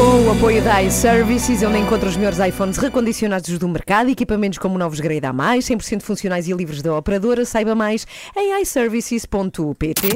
Com 0.00 0.28
o 0.28 0.32
apoio 0.32 0.64
da 0.64 0.82
iServices, 0.82 1.62
onde 1.62 1.76
encontra 1.76 2.08
os 2.08 2.16
melhores 2.16 2.38
iPhones 2.38 2.78
recondicionados 2.78 3.58
do 3.58 3.68
mercado, 3.68 4.08
equipamentos 4.08 4.58
como 4.58 4.78
novos 4.78 4.98
Grade 4.98 5.26
A+, 5.26 5.30
100% 5.34 6.00
funcionais 6.00 6.48
e 6.48 6.54
livres 6.54 6.80
da 6.80 6.96
operadora, 6.96 7.44
saiba 7.44 7.74
mais 7.74 8.06
em 8.34 8.62
iServices.pt. 8.62 10.08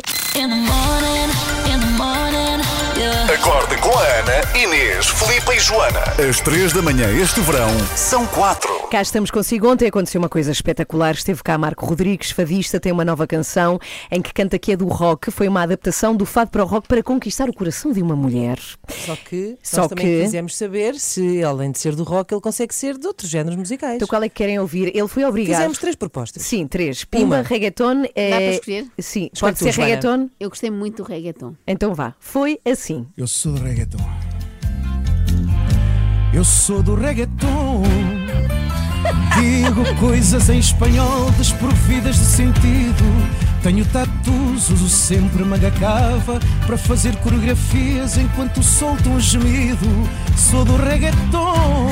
Acorde 3.45 3.77
com 3.83 3.91
a 3.91 4.03
Ana, 4.03 4.59
Inês, 4.59 5.07
Filipe 5.09 5.53
e 5.55 5.61
Joana. 5.61 6.01
Às 6.31 6.41
três 6.41 6.73
da 6.73 6.81
manhã 6.81 7.11
este 7.21 7.41
verão, 7.43 7.69
são 7.95 8.27
quatro. 8.29 8.71
Cá 8.91 9.03
estamos 9.03 9.31
consigo. 9.31 9.69
Ontem 9.71 9.87
aconteceu 9.89 10.19
uma 10.19 10.31
coisa 10.31 10.51
espetacular. 10.51 11.13
Esteve 11.15 11.43
cá 11.43 11.59
Marco 11.59 11.85
Rodrigues, 11.85 12.31
fadista, 12.31 12.81
tem 12.81 12.91
uma 12.91 13.05
nova 13.05 13.27
canção 13.27 13.79
em 14.11 14.23
que 14.23 14.33
canta 14.33 14.59
que 14.59 14.73
é 14.73 14.77
do 14.77 14.87
rock. 14.89 15.31
Foi 15.31 15.47
uma 15.47 15.61
adaptação 15.63 16.17
do 16.17 16.25
fado 16.25 16.51
para 16.51 16.63
o 16.65 16.67
rock 16.67 16.89
para 16.89 17.03
conquistar 17.03 17.47
o 17.51 17.53
coração 17.53 17.93
de 17.93 18.01
uma 18.01 18.17
mulher. 18.17 18.59
Só 19.05 19.15
que 19.15 19.59
Só 19.63 19.83
nós 19.83 19.89
também 19.89 20.07
que- 20.07 20.23
quisemos 20.23 20.57
saber 20.57 20.95
se, 20.95 21.43
além 21.45 21.71
de 21.71 21.79
ser 21.79 21.95
do 21.95 22.03
rock, 22.03 22.33
ele 22.33 22.41
consegue 22.41 22.75
ser 22.75 22.97
de 22.97 23.07
outros 23.07 23.29
géneros 23.29 23.57
musicais. 23.57 23.97
Então 23.97 24.09
qual 24.09 24.23
é 24.23 24.29
que 24.31 24.37
querem 24.37 24.59
ouvir? 24.59 24.91
Ele 24.97 25.09
foi 25.09 25.23
obrigado. 25.25 25.57
Fizemos 25.59 25.79
três 25.79 25.97
propostas. 25.97 26.43
Sim, 26.43 26.67
três. 26.67 27.05
Pimba, 27.05 27.37
Uma. 27.37 27.43
reggaeton. 27.43 28.05
É... 28.15 28.31
Dá 28.31 28.37
para 28.37 28.51
escolher? 28.53 28.87
Sim, 28.99 29.29
Escolhe 29.35 29.53
pode 29.53 29.59
tu, 29.59 29.65
ser 29.65 29.73
Joana. 29.73 29.91
reggaeton. 29.91 30.31
Eu 30.41 30.49
gostei 30.49 30.71
muito 30.71 31.03
do 31.03 31.09
reggaeton. 31.09 31.55
Então 31.67 31.93
vá. 31.95 32.15
Foi 32.19 32.59
assim. 32.65 33.07
Eu 33.19 33.27
sou 33.35 33.53
do 33.53 33.65
reggaeton. 33.65 33.99
Eu 36.33 36.45
sou 36.45 36.83
do 36.83 36.95
reggaeton. 36.95 37.83
Digo 39.35 39.97
coisas 39.99 40.49
em 40.49 40.61
espanhol 40.61 41.31
desprovidas 41.33 42.17
de 42.17 42.25
sentido. 42.25 43.05
Tenho 43.65 43.83
tatus, 43.87 44.69
uso 44.69 44.91
sempre 44.91 45.43
manga 45.43 45.71
cava 45.71 46.39
para 46.67 46.77
fazer 46.77 47.17
coreografias 47.17 48.19
enquanto 48.19 48.63
solto 48.63 49.09
um 49.09 49.19
gemido. 49.19 49.87
Sou 50.37 50.67
do 50.67 50.77
reggaeton. 50.77 51.87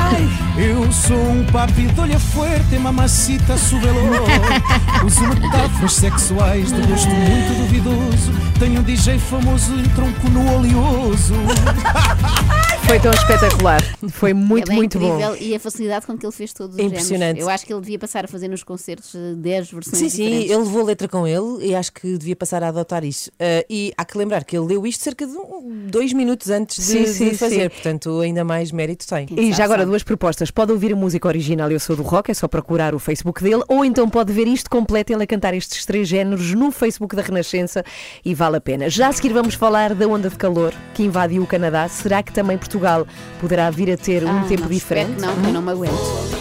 Eu 0.56 0.90
sou 0.90 1.18
um 1.18 1.44
papi 1.52 1.88
de 1.88 2.00
olho 2.00 2.18
fuerte, 2.18 2.78
mamacita 2.78 3.58
subelô. 3.58 4.24
Uso 5.04 5.20
metáforas 5.26 5.92
sexuais 5.92 6.72
de 6.72 6.80
gosto 6.86 7.10
muito 7.10 7.54
duvidoso. 7.58 8.32
Tenho 8.58 8.80
um 8.80 8.82
DJ 8.82 9.18
famoso 9.18 9.74
e 9.78 9.88
tronco 9.90 10.26
no 10.30 10.54
oleoso. 10.56 11.34
Foi 12.90 12.98
tão 12.98 13.12
espetacular. 13.12 13.80
Foi 14.08 14.34
muito, 14.34 14.72
é 14.72 14.74
muito 14.74 14.98
bom. 14.98 15.06
incrível 15.06 15.36
e 15.40 15.54
a 15.54 15.60
facilidade 15.60 16.06
com 16.06 16.18
que 16.18 16.26
ele 16.26 16.32
fez 16.32 16.52
todos 16.52 16.74
os 16.74 16.82
Impressionante. 16.82 17.20
géneros. 17.20 17.42
Eu 17.42 17.48
acho 17.48 17.64
que 17.64 17.72
ele 17.72 17.80
devia 17.82 17.98
passar 18.00 18.24
a 18.24 18.28
fazer 18.28 18.48
nos 18.48 18.64
concertos 18.64 19.14
eh, 19.14 19.34
10 19.36 19.70
versões 19.70 19.96
Sim, 19.96 20.08
sim, 20.08 20.24
diferentes. 20.24 20.50
ele 20.50 20.58
levou 20.58 20.80
a 20.80 20.84
letra 20.86 21.06
com 21.10 21.26
ele 21.26 21.66
e 21.66 21.74
acho 21.74 21.92
que 21.92 22.16
devia 22.16 22.36
passar 22.36 22.62
a 22.62 22.68
adotar 22.68 23.04
isso. 23.04 23.30
Ah, 23.38 23.64
e 23.68 23.92
há 23.96 24.04
que 24.04 24.16
lembrar 24.16 24.44
que 24.44 24.56
ele 24.56 24.66
leu 24.66 24.86
isto 24.86 25.02
cerca 25.02 25.26
de 25.26 25.32
um- 25.36 25.86
dois 25.88 26.12
minutos 26.12 26.48
antes 26.50 26.76
de, 26.76 26.82
Sim, 26.82 27.06
sim, 27.06 27.28
de 27.30 27.36
fazer, 27.36 27.62
sim. 27.64 27.68
portanto, 27.68 28.20
ainda 28.20 28.44
mais 28.44 28.70
mérito 28.72 29.06
tem. 29.06 29.26
E 29.36 29.52
já 29.52 29.64
agora 29.64 29.84
duas 29.84 30.02
propostas. 30.02 30.50
Pode 30.50 30.72
ouvir 30.72 30.92
a 30.92 30.96
música 30.96 31.26
original 31.28 31.70
Eu 31.70 31.80
Sou 31.80 31.96
do 31.96 32.02
Rock, 32.02 32.30
é 32.30 32.34
só 32.34 32.46
procurar 32.48 32.94
o 32.94 32.98
Facebook 32.98 33.42
dele, 33.42 33.62
ou 33.68 33.84
então 33.84 34.08
pode 34.08 34.32
ver 34.32 34.46
isto 34.46 34.70
completo, 34.70 35.12
ele 35.12 35.22
a 35.24 35.26
cantar 35.26 35.52
estes 35.54 35.84
três 35.84 36.08
géneros 36.08 36.54
no 36.54 36.70
Facebook 36.70 37.14
da 37.16 37.22
Renascença 37.22 37.84
e 38.24 38.34
vale 38.34 38.56
a 38.56 38.60
pena. 38.60 38.88
Já 38.88 39.08
a 39.08 39.12
seguir 39.12 39.32
vamos 39.32 39.54
falar 39.54 39.94
da 39.94 40.06
onda 40.06 40.28
de 40.30 40.36
calor 40.36 40.72
que 40.94 41.02
invadiu 41.02 41.42
o 41.42 41.46
Canadá. 41.46 41.88
Será 41.88 42.22
que 42.22 42.32
também 42.32 42.56
Portugal 42.56 43.06
poderá 43.40 43.70
vir 43.70 43.90
a 43.90 43.96
ter 43.96 44.24
um 44.24 44.28
Ah, 44.28 44.44
tempo 44.48 44.62
não, 44.62 44.68
diferente? 44.68 45.20
não, 45.20 45.32
eu 45.44 45.52
não 45.52 45.62
me 45.62 45.70
aguento. 45.70 46.39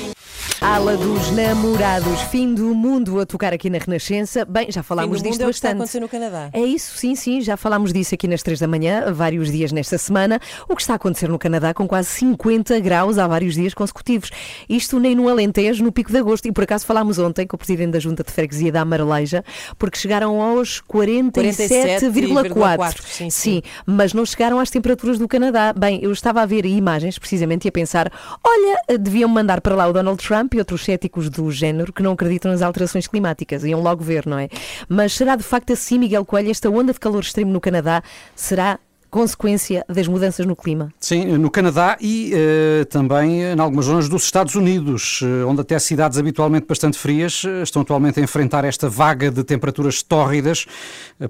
Ala 0.70 0.96
dos 0.96 1.32
namorados, 1.32 2.22
fim 2.30 2.54
do 2.54 2.76
mundo 2.76 3.20
a 3.20 3.26
tocar 3.26 3.52
aqui 3.52 3.72
na 3.72 3.80
Renascença. 3.80 4.46
Bem, 4.46 4.72
já 4.72 4.84
falámos 4.84 5.20
disto 5.20 5.42
é 5.42 5.46
que 5.46 5.50
está 5.50 5.70
a 5.70 5.72
bastante. 5.72 5.72
acontecer 5.72 6.00
no 6.00 6.08
Canadá. 6.08 6.52
É 6.54 6.62
isso, 6.62 6.96
sim, 6.96 7.16
sim, 7.16 7.42
já 7.42 7.58
falámos 7.58 7.92
disso 7.92 8.14
aqui 8.14 8.28
nas 8.28 8.44
3 8.44 8.60
da 8.60 8.68
manhã, 8.68 9.12
vários 9.12 9.52
dias 9.52 9.72
nesta 9.72 9.98
semana. 9.98 10.40
O 10.68 10.76
que 10.76 10.82
está 10.84 10.94
a 10.94 10.96
acontecer 10.98 11.28
no 11.28 11.40
Canadá 11.40 11.74
com 11.74 11.88
quase 11.88 12.10
50 12.10 12.80
graus 12.82 13.18
há 13.18 13.28
vários 13.28 13.56
dias 13.56 13.74
consecutivos. 13.74 14.30
Isto 14.70 15.00
nem 15.00 15.16
no 15.16 15.28
Alentejo, 15.28 15.84
no 15.84 15.92
pico 15.92 16.12
de 16.12 16.20
agosto. 16.20 16.46
E 16.48 16.52
por 16.52 16.64
acaso 16.66 16.86
falámos 16.86 17.18
ontem 17.18 17.48
com 17.48 17.56
o 17.56 17.58
presidente 17.58 17.94
da 17.94 18.00
Junta 18.00 18.24
de 18.24 18.32
Freguesia 18.32 18.72
da 18.72 18.82
Amareleja, 18.82 19.44
porque 19.76 19.98
chegaram 19.98 20.40
aos 20.40 20.84
47,4. 20.84 22.04
47,4, 22.14 23.02
sim, 23.02 23.30
sim. 23.32 23.62
mas 23.88 24.14
não 24.14 24.24
chegaram 24.24 24.60
às 24.60 24.70
temperaturas 24.70 25.18
do 25.18 25.28
Canadá. 25.28 25.74
Bem, 25.74 26.00
eu 26.04 26.12
estava 26.12 26.44
a 26.44 26.46
ver 26.46 26.64
imagens 26.68 27.18
precisamente 27.18 27.66
e 27.66 27.70
a 27.70 27.72
pensar: 27.72 28.12
olha, 28.44 29.00
deviam 29.00 29.28
mandar 29.28 29.62
para 29.62 29.74
lá 29.74 29.88
o 29.88 29.94
Donald 29.94 30.24
Trump 30.24 30.59
outros 30.60 30.84
céticos 30.84 31.30
do 31.30 31.52
género 31.52 31.92
que 31.92 32.04
não 32.04 32.14
acreditam 32.14 32.52
nas 32.52 32.62
alterações 32.62 33.08
climáticas. 33.08 33.64
Iam 33.64 33.82
logo 33.82 34.04
ver, 34.04 34.26
não 34.26 34.38
é? 34.38 34.50
Mas 34.88 35.14
será 35.14 35.36
de 35.36 35.44
facto 35.44 35.74
assim, 35.74 35.98
Miguel 35.98 36.26
Coelho, 36.26 36.52
esta 36.52 36.70
onda 36.70 36.94
de 36.94 37.00
calor 37.00 37.22
extremo 37.22 37.52
no 37.52 37.62
Canadá 37.62 38.04
será 38.36 38.80
consequência 39.10 39.84
das 39.88 40.08
mudanças 40.08 40.46
no 40.46 40.56
clima? 40.56 40.94
Sim, 41.00 41.38
no 41.38 41.50
Canadá 41.50 41.98
e 42.00 42.32
eh, 42.34 42.86
também 42.86 43.42
em 43.42 43.60
algumas 43.60 43.86
zonas 43.86 44.08
dos 44.08 44.24
Estados 44.24 44.56
Unidos, 44.56 45.22
eh, 45.24 45.44
onde 45.46 45.62
até 45.62 45.78
cidades 45.80 46.18
habitualmente 46.18 46.66
bastante 46.68 46.98
frias 46.98 47.44
eh, 47.46 47.64
estão 47.64 47.82
atualmente 47.82 48.20
a 48.20 48.24
enfrentar 48.24 48.64
esta 48.66 48.90
vaga 48.90 49.32
de 49.32 49.44
temperaturas 49.44 50.04
tórridas, 50.04 50.66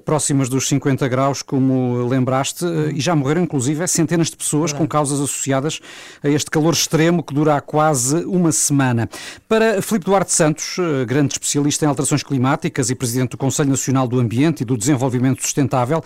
próximas 0.04 0.48
dos 0.48 0.68
50 0.68 1.08
graus, 1.08 1.42
como 1.42 2.06
lembraste, 2.06 2.64
eh, 2.64 2.92
e 2.94 3.00
já 3.00 3.14
morreram 3.14 3.42
inclusive 3.42 3.86
centenas 3.88 4.28
de 4.28 4.36
pessoas 4.36 4.72
com 4.72 4.86
causas 4.86 5.20
associadas 5.20 5.80
a 6.22 6.28
este 6.28 6.50
calor 6.50 6.72
extremo 6.72 7.22
que 7.22 7.34
dura 7.34 7.56
há 7.56 7.60
quase 7.60 8.16
uma 8.24 8.52
semana. 8.52 9.08
Para 9.48 9.80
Filipe 9.82 10.06
Duarte 10.06 10.32
Santos, 10.32 10.76
grande 11.06 11.34
especialista 11.34 11.84
em 11.84 11.88
alterações 11.88 12.22
climáticas 12.22 12.90
e 12.90 12.94
presidente 12.94 13.30
do 13.30 13.36
Conselho 13.36 13.70
Nacional 13.70 14.06
do 14.06 14.18
Ambiente 14.18 14.62
e 14.62 14.64
do 14.64 14.76
Desenvolvimento 14.76 15.42
Sustentável, 15.42 16.02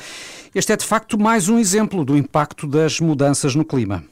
este 0.55 0.73
é 0.73 0.77
de 0.77 0.85
facto 0.85 1.19
mais 1.19 1.49
um 1.49 1.59
exemplo 1.65 2.05
do 2.05 2.15
impacto 2.15 2.67
das 2.67 3.01
mudanças 3.01 3.55
no 3.55 3.65
clima. 3.65 4.05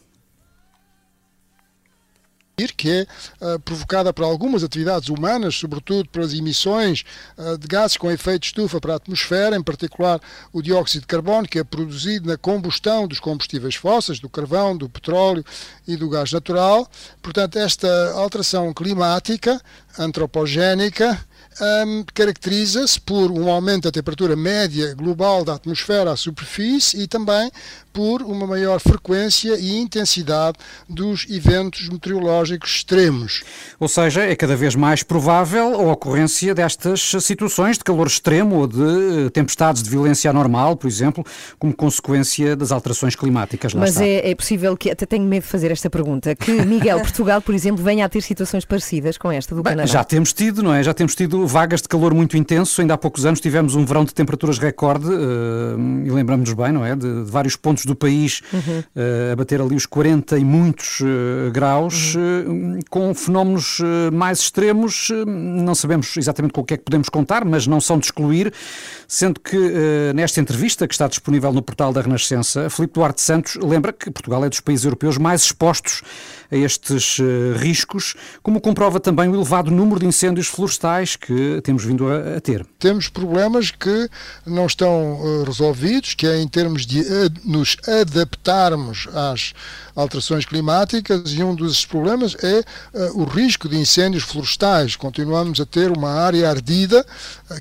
que 2.76 2.88
é 2.88 3.06
ah, 3.40 3.58
provocada 3.58 4.12
por 4.12 4.24
algumas 4.24 4.62
atividades 4.62 5.08
humanas, 5.08 5.56
sobretudo 5.56 6.08
pelas 6.08 6.32
emissões 6.32 7.04
ah, 7.36 7.56
de 7.58 7.66
gases 7.66 7.98
com 7.98 8.10
efeito 8.10 8.44
estufa 8.44 8.80
para 8.80 8.94
a 8.94 8.96
atmosfera, 8.96 9.56
em 9.56 9.62
particular 9.62 10.18
o 10.50 10.62
dióxido 10.62 11.02
de 11.02 11.08
carbono, 11.08 11.46
que 11.46 11.58
é 11.58 11.64
produzido 11.64 12.28
na 12.28 12.38
combustão 12.38 13.06
dos 13.06 13.20
combustíveis 13.20 13.74
fósseis, 13.74 14.18
do 14.18 14.30
carvão, 14.30 14.74
do 14.74 14.88
petróleo 14.88 15.44
e 15.86 15.94
do 15.94 16.08
gás 16.08 16.32
natural. 16.32 16.88
Portanto, 17.20 17.56
esta 17.58 18.12
alteração 18.12 18.72
climática 18.72 19.60
antropogénica 19.98 21.20
hum, 21.60 22.04
caracteriza-se 22.14 23.00
por 23.00 23.30
um 23.30 23.50
aumento 23.50 23.84
da 23.84 23.92
temperatura 23.92 24.36
média 24.36 24.94
global 24.94 25.44
da 25.44 25.54
atmosfera 25.54 26.12
à 26.12 26.16
superfície 26.16 27.00
e 27.00 27.06
também 27.06 27.50
por 27.92 28.22
uma 28.22 28.46
maior 28.46 28.80
frequência 28.80 29.56
e 29.58 29.78
intensidade 29.78 30.58
dos 30.88 31.26
eventos 31.28 31.88
meteorológicos 31.88 32.76
extremos. 32.76 33.44
Ou 33.78 33.88
seja, 33.88 34.22
é 34.22 34.34
cada 34.34 34.56
vez 34.56 34.74
mais 34.74 35.02
provável 35.02 35.74
a 35.74 35.92
ocorrência 35.92 36.54
destas 36.54 37.12
situações 37.20 37.78
de 37.78 37.84
calor 37.84 38.06
extremo 38.06 38.56
ou 38.56 38.66
de 38.66 39.26
eh, 39.26 39.30
tempestades 39.30 39.82
de 39.82 39.90
violência 39.90 40.30
anormal, 40.30 40.76
por 40.76 40.86
exemplo, 40.86 41.24
como 41.58 41.74
consequência 41.74 42.56
das 42.56 42.72
alterações 42.72 43.14
climáticas. 43.14 43.72
Lá 43.74 43.80
Mas 43.80 44.00
é, 44.00 44.30
é 44.30 44.34
possível 44.34 44.76
que, 44.76 44.90
até 44.90 45.06
tenho 45.06 45.24
medo 45.24 45.42
de 45.42 45.48
fazer 45.48 45.70
esta 45.70 45.90
pergunta, 45.90 46.34
que 46.34 46.50
Miguel, 46.64 46.98
Portugal, 47.02 47.40
por 47.40 47.54
exemplo, 47.54 47.82
venha 47.82 48.04
a 48.06 48.08
ter 48.08 48.20
situações 48.22 48.64
parecidas 48.64 49.18
com 49.18 49.30
esta 49.30 49.54
do 49.54 49.62
Canadá. 49.62 49.86
Já 49.86 50.04
temos 50.04 50.32
tido, 50.32 50.62
não 50.62 50.72
é? 50.72 50.82
Já 50.82 50.94
temos 50.94 51.14
tido 51.14 51.46
vagas 51.46 51.82
de 51.82 51.88
calor 51.88 52.14
muito 52.14 52.36
intenso. 52.36 52.80
Ainda 52.80 52.94
há 52.94 52.98
poucos 52.98 53.26
anos 53.26 53.40
tivemos 53.40 53.74
um 53.74 53.84
verão 53.84 54.04
de 54.04 54.14
temperaturas 54.14 54.58
recorde, 54.58 55.06
eh, 55.06 56.06
e 56.06 56.10
lembramos-nos 56.10 56.54
bem, 56.54 56.72
não 56.72 56.84
é? 56.84 56.94
De, 56.94 57.24
de 57.24 57.30
vários 57.30 57.56
pontos 57.56 57.81
do 57.86 57.94
país 57.94 58.40
Uhum. 58.52 58.82
eh, 58.96 59.30
a 59.32 59.36
bater 59.36 59.60
ali 59.60 59.74
os 59.74 59.86
40 59.86 60.38
e 60.38 60.44
muitos 60.44 61.00
eh, 61.00 61.50
graus, 61.50 62.14
Uhum. 62.14 62.78
com 62.90 63.14
fenómenos 63.14 63.78
mais 64.12 64.40
extremos. 64.40 65.08
não 65.26 65.74
sabemos 65.74 66.16
exatamente 66.16 66.52
com 66.52 66.60
o 66.60 66.64
que 66.64 66.74
é 66.74 66.76
que 66.76 66.84
podemos 66.84 67.08
contar, 67.08 67.44
mas 67.44 67.66
não 67.66 67.80
são 67.80 67.98
de 67.98 68.06
excluir. 68.06 68.52
Sendo 69.14 69.40
que 69.40 69.58
eh, 69.58 70.12
nesta 70.14 70.40
entrevista, 70.40 70.88
que 70.88 70.94
está 70.94 71.06
disponível 71.06 71.52
no 71.52 71.60
portal 71.60 71.92
da 71.92 72.00
Renascença, 72.00 72.70
Filipe 72.70 72.94
Duarte 72.94 73.20
Santos 73.20 73.56
lembra 73.56 73.92
que 73.92 74.10
Portugal 74.10 74.42
é 74.42 74.48
dos 74.48 74.60
países 74.60 74.86
europeus 74.86 75.18
mais 75.18 75.42
expostos 75.42 76.00
a 76.50 76.56
estes 76.56 77.18
eh, 77.20 77.58
riscos, 77.58 78.14
como 78.42 78.58
comprova 78.58 78.98
também 78.98 79.28
o 79.28 79.34
elevado 79.34 79.70
número 79.70 80.00
de 80.00 80.06
incêndios 80.06 80.46
florestais 80.46 81.14
que 81.14 81.60
temos 81.62 81.84
vindo 81.84 82.08
a, 82.08 82.38
a 82.38 82.40
ter. 82.40 82.64
Temos 82.78 83.10
problemas 83.10 83.70
que 83.70 84.08
não 84.46 84.64
estão 84.64 85.20
eh, 85.22 85.44
resolvidos, 85.44 86.14
que 86.14 86.26
é 86.26 86.40
em 86.40 86.48
termos 86.48 86.86
de 86.86 87.04
nos 87.44 87.76
adaptarmos 87.86 89.08
às 89.12 89.52
alterações 89.94 90.46
climáticas, 90.46 91.34
e 91.34 91.42
um 91.44 91.54
dos 91.54 91.84
problemas 91.84 92.34
é 92.42 92.64
o 93.12 93.24
risco 93.24 93.68
de 93.68 93.76
incêndios 93.76 94.24
florestais. 94.24 94.96
Continuamos 94.96 95.60
a 95.60 95.66
ter 95.66 95.90
uma 95.90 96.12
área 96.12 96.48
ardida, 96.48 97.04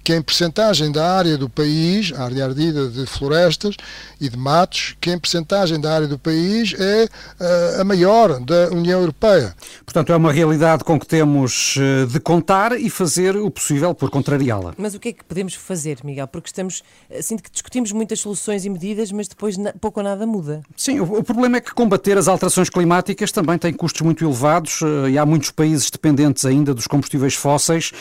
que 0.02 0.16
em 0.16 0.22
percentagem 0.22 0.94
da 0.94 1.18
área 1.18 1.41
do 1.42 1.50
país, 1.50 2.14
a 2.16 2.24
área 2.24 2.46
ardida 2.46 2.88
de 2.88 3.06
florestas 3.06 3.76
e 4.20 4.30
de 4.30 4.38
matos, 4.38 4.96
que 5.02 5.12
em 5.12 5.18
percentagem 5.18 5.80
da 5.80 5.94
área 5.94 6.08
do 6.08 6.18
país 6.18 6.76
é 6.78 7.08
eh, 7.40 7.82
a 7.82 7.84
maior 7.84 8.40
da 8.40 8.70
União 8.70 9.00
Europeia. 9.00 9.56
Portanto, 9.84 10.14
é 10.14 10.16
uma 10.16 10.32
realidade 10.32 10.84
com 10.84 11.00
que 11.00 11.08
temos 11.08 11.76
eh, 11.80 12.06
de 12.06 12.20
contar 12.20 12.80
e 12.80 12.90
fazer 12.90 13.36
o 13.36 13.50
possível 13.50 13.94
por 13.96 14.12
contrariá-la. 14.12 14.74
Mas 14.78 14.94
o 14.94 15.00
que 15.00 15.10
é 15.10 15.14
que 15.14 15.24
podemos 15.24 15.56
fazer, 15.56 15.98
Miguel? 16.04 16.28
Porque 16.28 16.50
estamos, 16.50 16.84
eh, 17.10 17.22
sinto 17.22 17.42
que 17.42 17.50
discutimos 17.50 17.92
muitas 17.92 18.20
soluções 18.20 18.64
e 18.66 18.70
medidas, 18.70 19.12
mas 19.12 19.28
depois 19.28 19.58
pouco 19.80 20.00
ou 20.00 20.04
nada 20.04 20.28
muda. 20.28 20.62
Sim, 20.78 21.00
o, 21.00 21.20
o 21.20 21.24
problema 21.24 21.58
é 21.58 21.62
que 21.62 21.74
combater 21.74 22.18
as 22.18 22.28
alterações 22.28 22.70
climáticas 22.70 23.32
também 23.32 23.58
tem 23.58 23.74
custos 23.74 24.02
muito 24.02 24.24
elevados 24.24 24.82
e 25.10 25.18
há 25.18 25.26
muitos 25.26 25.50
países 25.50 25.90
dependentes 25.90 26.46
ainda 26.46 26.74
dos 26.74 26.86
combustíveis 26.86 27.34
fósseis. 27.34 27.92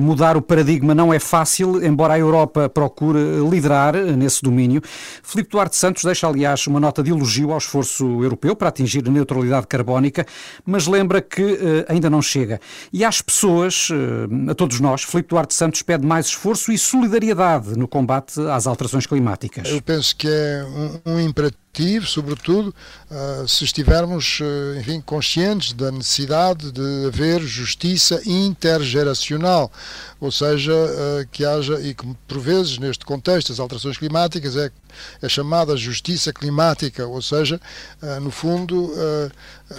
Mudar 0.00 0.36
o 0.36 0.42
paradigma 0.42 0.94
não 0.94 1.12
é 1.12 1.18
fácil, 1.18 1.84
embora 1.84 2.14
a 2.14 2.18
Europa 2.18 2.68
procure 2.72 3.18
liderar 3.48 3.94
nesse 3.94 4.42
domínio. 4.42 4.82
Filipe 5.22 5.50
Duarte 5.50 5.76
Santos 5.76 6.04
deixa, 6.04 6.26
aliás, 6.26 6.66
uma 6.66 6.80
nota 6.80 7.02
de 7.02 7.10
elogio 7.10 7.52
ao 7.52 7.58
esforço 7.58 8.04
europeu 8.22 8.56
para 8.56 8.68
atingir 8.68 9.06
a 9.06 9.10
neutralidade 9.10 9.66
carbónica, 9.66 10.26
mas 10.64 10.86
lembra 10.86 11.20
que 11.20 11.42
eh, 11.42 11.86
ainda 11.88 12.08
não 12.08 12.22
chega. 12.22 12.60
E 12.92 13.04
às 13.04 13.20
pessoas, 13.20 13.88
eh, 13.90 14.50
a 14.50 14.54
todos 14.54 14.80
nós, 14.80 15.02
Filipe 15.02 15.30
Duarte 15.30 15.54
Santos 15.54 15.82
pede 15.82 16.06
mais 16.06 16.26
esforço 16.26 16.72
e 16.72 16.78
solidariedade 16.78 17.78
no 17.78 17.86
combate 17.86 18.40
às 18.40 18.66
alterações 18.66 19.06
climáticas. 19.06 19.68
Eu 19.68 19.82
penso 19.82 20.16
que 20.16 20.28
é 20.28 20.64
um, 21.06 21.12
um 21.12 21.20
imperativo, 21.20 21.61
sobretudo 22.06 22.74
ah, 23.10 23.44
se 23.48 23.64
estivermos 23.64 24.40
ah, 24.42 24.78
enfim, 24.78 25.00
conscientes 25.00 25.72
da 25.72 25.90
necessidade 25.90 26.70
de 26.70 27.06
haver 27.06 27.40
justiça 27.40 28.20
intergeracional, 28.26 29.72
ou 30.20 30.30
seja, 30.30 30.72
ah, 30.74 31.24
que 31.32 31.44
haja, 31.44 31.80
e 31.80 31.94
que 31.94 32.06
por 32.28 32.40
vezes 32.40 32.76
neste 32.78 33.06
contexto 33.06 33.48
das 33.48 33.58
alterações 33.58 33.96
climáticas 33.96 34.54
é, 34.54 34.70
é 35.22 35.28
chamada 35.30 35.74
justiça 35.74 36.30
climática, 36.30 37.06
ou 37.06 37.22
seja, 37.22 37.58
no 38.20 38.30
fundo 38.30 38.92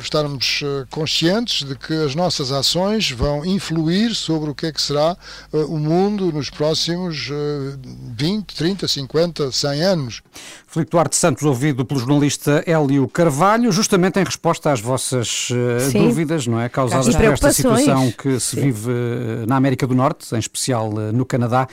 estarmos 0.02 0.62
ah, 0.64 0.86
conscientes 0.90 1.68
de 1.68 1.76
que 1.76 1.94
as 1.94 2.16
nossas 2.16 2.52
ações 2.52 3.12
vão 3.12 3.46
influir 3.46 4.16
sobre 4.16 4.50
o 4.50 4.56
que 4.56 4.68
é 4.68 4.72
que 4.72 4.82
será 4.82 5.12
ah, 5.12 5.58
o 5.68 5.78
mundo 5.78 6.32
nos 6.32 6.50
próximos 6.50 7.30
ah, 7.32 7.78
20, 8.16 8.56
30, 8.56 8.88
50, 8.88 9.52
100 9.52 9.84
anos. 9.84 10.22
Filipe 10.68 10.90
Duarte 10.92 11.16
Santos, 11.16 11.44
ouvido 11.44 11.86
pelo 11.86 12.00
jornalista 12.00 12.64
Hélio 12.66 13.08
Carvalho, 13.08 13.72
justamente 13.72 14.20
em 14.20 14.24
resposta 14.24 14.72
às 14.72 14.82
vossas 14.82 15.50
eh, 15.52 15.92
Sim. 15.92 16.08
dúvidas, 16.08 16.48
não 16.48 16.60
é? 16.60 16.68
Causadas 16.68 17.16
por 17.16 17.26
esta 17.26 17.54
situação 17.54 18.12
que 18.12 18.40
se 18.40 18.56
Sim. 18.56 18.62
vive 18.62 18.92
eh, 18.92 19.46
na 19.48 19.56
América 19.56 19.86
do 19.86 19.94
Norte, 19.94 20.34
em 20.34 20.40
especial 20.40 20.92
eh, 21.00 21.12
no 21.12 21.26
Canadá 21.26 21.68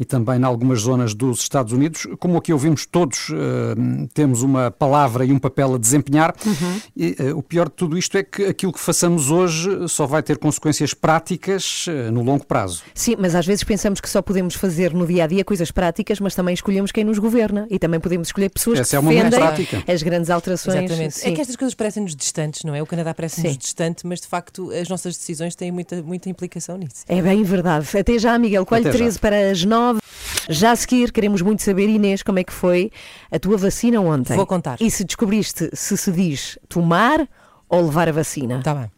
e 0.00 0.06
também 0.06 0.40
em 0.40 0.44
algumas 0.44 0.80
zonas 0.80 1.12
dos 1.12 1.40
Estados 1.40 1.72
Unidos. 1.72 2.06
Como 2.18 2.38
aqui 2.38 2.50
ouvimos 2.50 2.86
todos, 2.86 3.28
eh, 3.30 4.06
temos 4.14 4.42
uma 4.42 4.70
palavra 4.70 5.26
e 5.26 5.32
um 5.32 5.38
papel 5.38 5.74
a 5.74 5.78
desempenhar. 5.78 6.34
Uhum. 6.44 6.80
E, 6.96 7.16
eh, 7.18 7.34
o 7.34 7.42
pior 7.42 7.65
de 7.68 7.74
tudo 7.74 7.96
isto 7.98 8.16
é 8.16 8.22
que 8.22 8.44
aquilo 8.44 8.72
que 8.72 8.80
façamos 8.80 9.30
hoje 9.30 9.88
só 9.88 10.06
vai 10.06 10.22
ter 10.22 10.38
consequências 10.38 10.94
práticas 10.94 11.86
eh, 11.88 12.10
no 12.10 12.22
longo 12.22 12.44
prazo. 12.44 12.82
Sim, 12.94 13.16
mas 13.18 13.34
às 13.34 13.46
vezes 13.46 13.64
pensamos 13.64 14.00
que 14.00 14.08
só 14.08 14.22
podemos 14.22 14.54
fazer 14.54 14.92
no 14.92 15.06
dia 15.06 15.24
a 15.24 15.26
dia 15.26 15.44
coisas 15.44 15.70
práticas, 15.70 16.20
mas 16.20 16.34
também 16.34 16.54
escolhemos 16.54 16.92
quem 16.92 17.04
nos 17.04 17.18
governa 17.18 17.66
e 17.70 17.78
também 17.78 18.00
podemos 18.00 18.28
escolher 18.28 18.48
pessoas 18.50 18.80
Essa 18.80 18.90
que 18.90 18.96
é 18.96 18.98
uma 18.98 19.12
defendem 19.12 19.38
prática. 19.40 19.84
as 19.92 20.02
grandes 20.02 20.30
alterações. 20.30 20.84
Exatamente. 20.84 21.14
Sim. 21.14 21.30
É 21.30 21.32
que 21.32 21.40
estas 21.40 21.56
coisas 21.56 21.74
parecem-nos 21.74 22.14
distantes, 22.14 22.64
não 22.64 22.74
é? 22.74 22.82
O 22.82 22.86
Canadá 22.86 23.12
parece-nos 23.14 23.56
distante, 23.56 24.06
mas 24.06 24.20
de 24.20 24.26
facto 24.26 24.70
as 24.70 24.88
nossas 24.88 25.16
decisões 25.16 25.54
têm 25.54 25.70
muita, 25.70 26.02
muita 26.02 26.28
implicação 26.28 26.76
nisso. 26.76 27.04
É 27.08 27.20
bem 27.20 27.42
verdade. 27.42 27.86
Até 27.98 28.18
já, 28.18 28.38
Miguel. 28.38 28.64
Coelho 28.64 28.88
Até 28.88 28.92
já. 28.92 29.04
13 29.04 29.18
para 29.18 29.50
as 29.50 29.64
9. 29.64 30.00
Já 30.48 30.70
a 30.70 30.76
seguir, 30.76 31.10
queremos 31.12 31.42
muito 31.42 31.62
saber, 31.62 31.88
Inês, 31.88 32.22
como 32.22 32.38
é 32.38 32.44
que 32.44 32.52
foi 32.52 32.90
a 33.30 33.38
tua 33.38 33.56
vacina 33.56 34.00
ontem. 34.00 34.36
Vou 34.36 34.46
contar. 34.46 34.76
E 34.80 34.90
se 34.90 35.04
descobriste 35.04 35.68
se 35.72 35.96
se 35.96 36.12
diz 36.12 36.58
tomar 36.68 37.28
ou 37.68 37.82
levar 37.84 38.08
a 38.08 38.12
vacina. 38.12 38.58
Está 38.58 38.74
bem. 38.74 38.90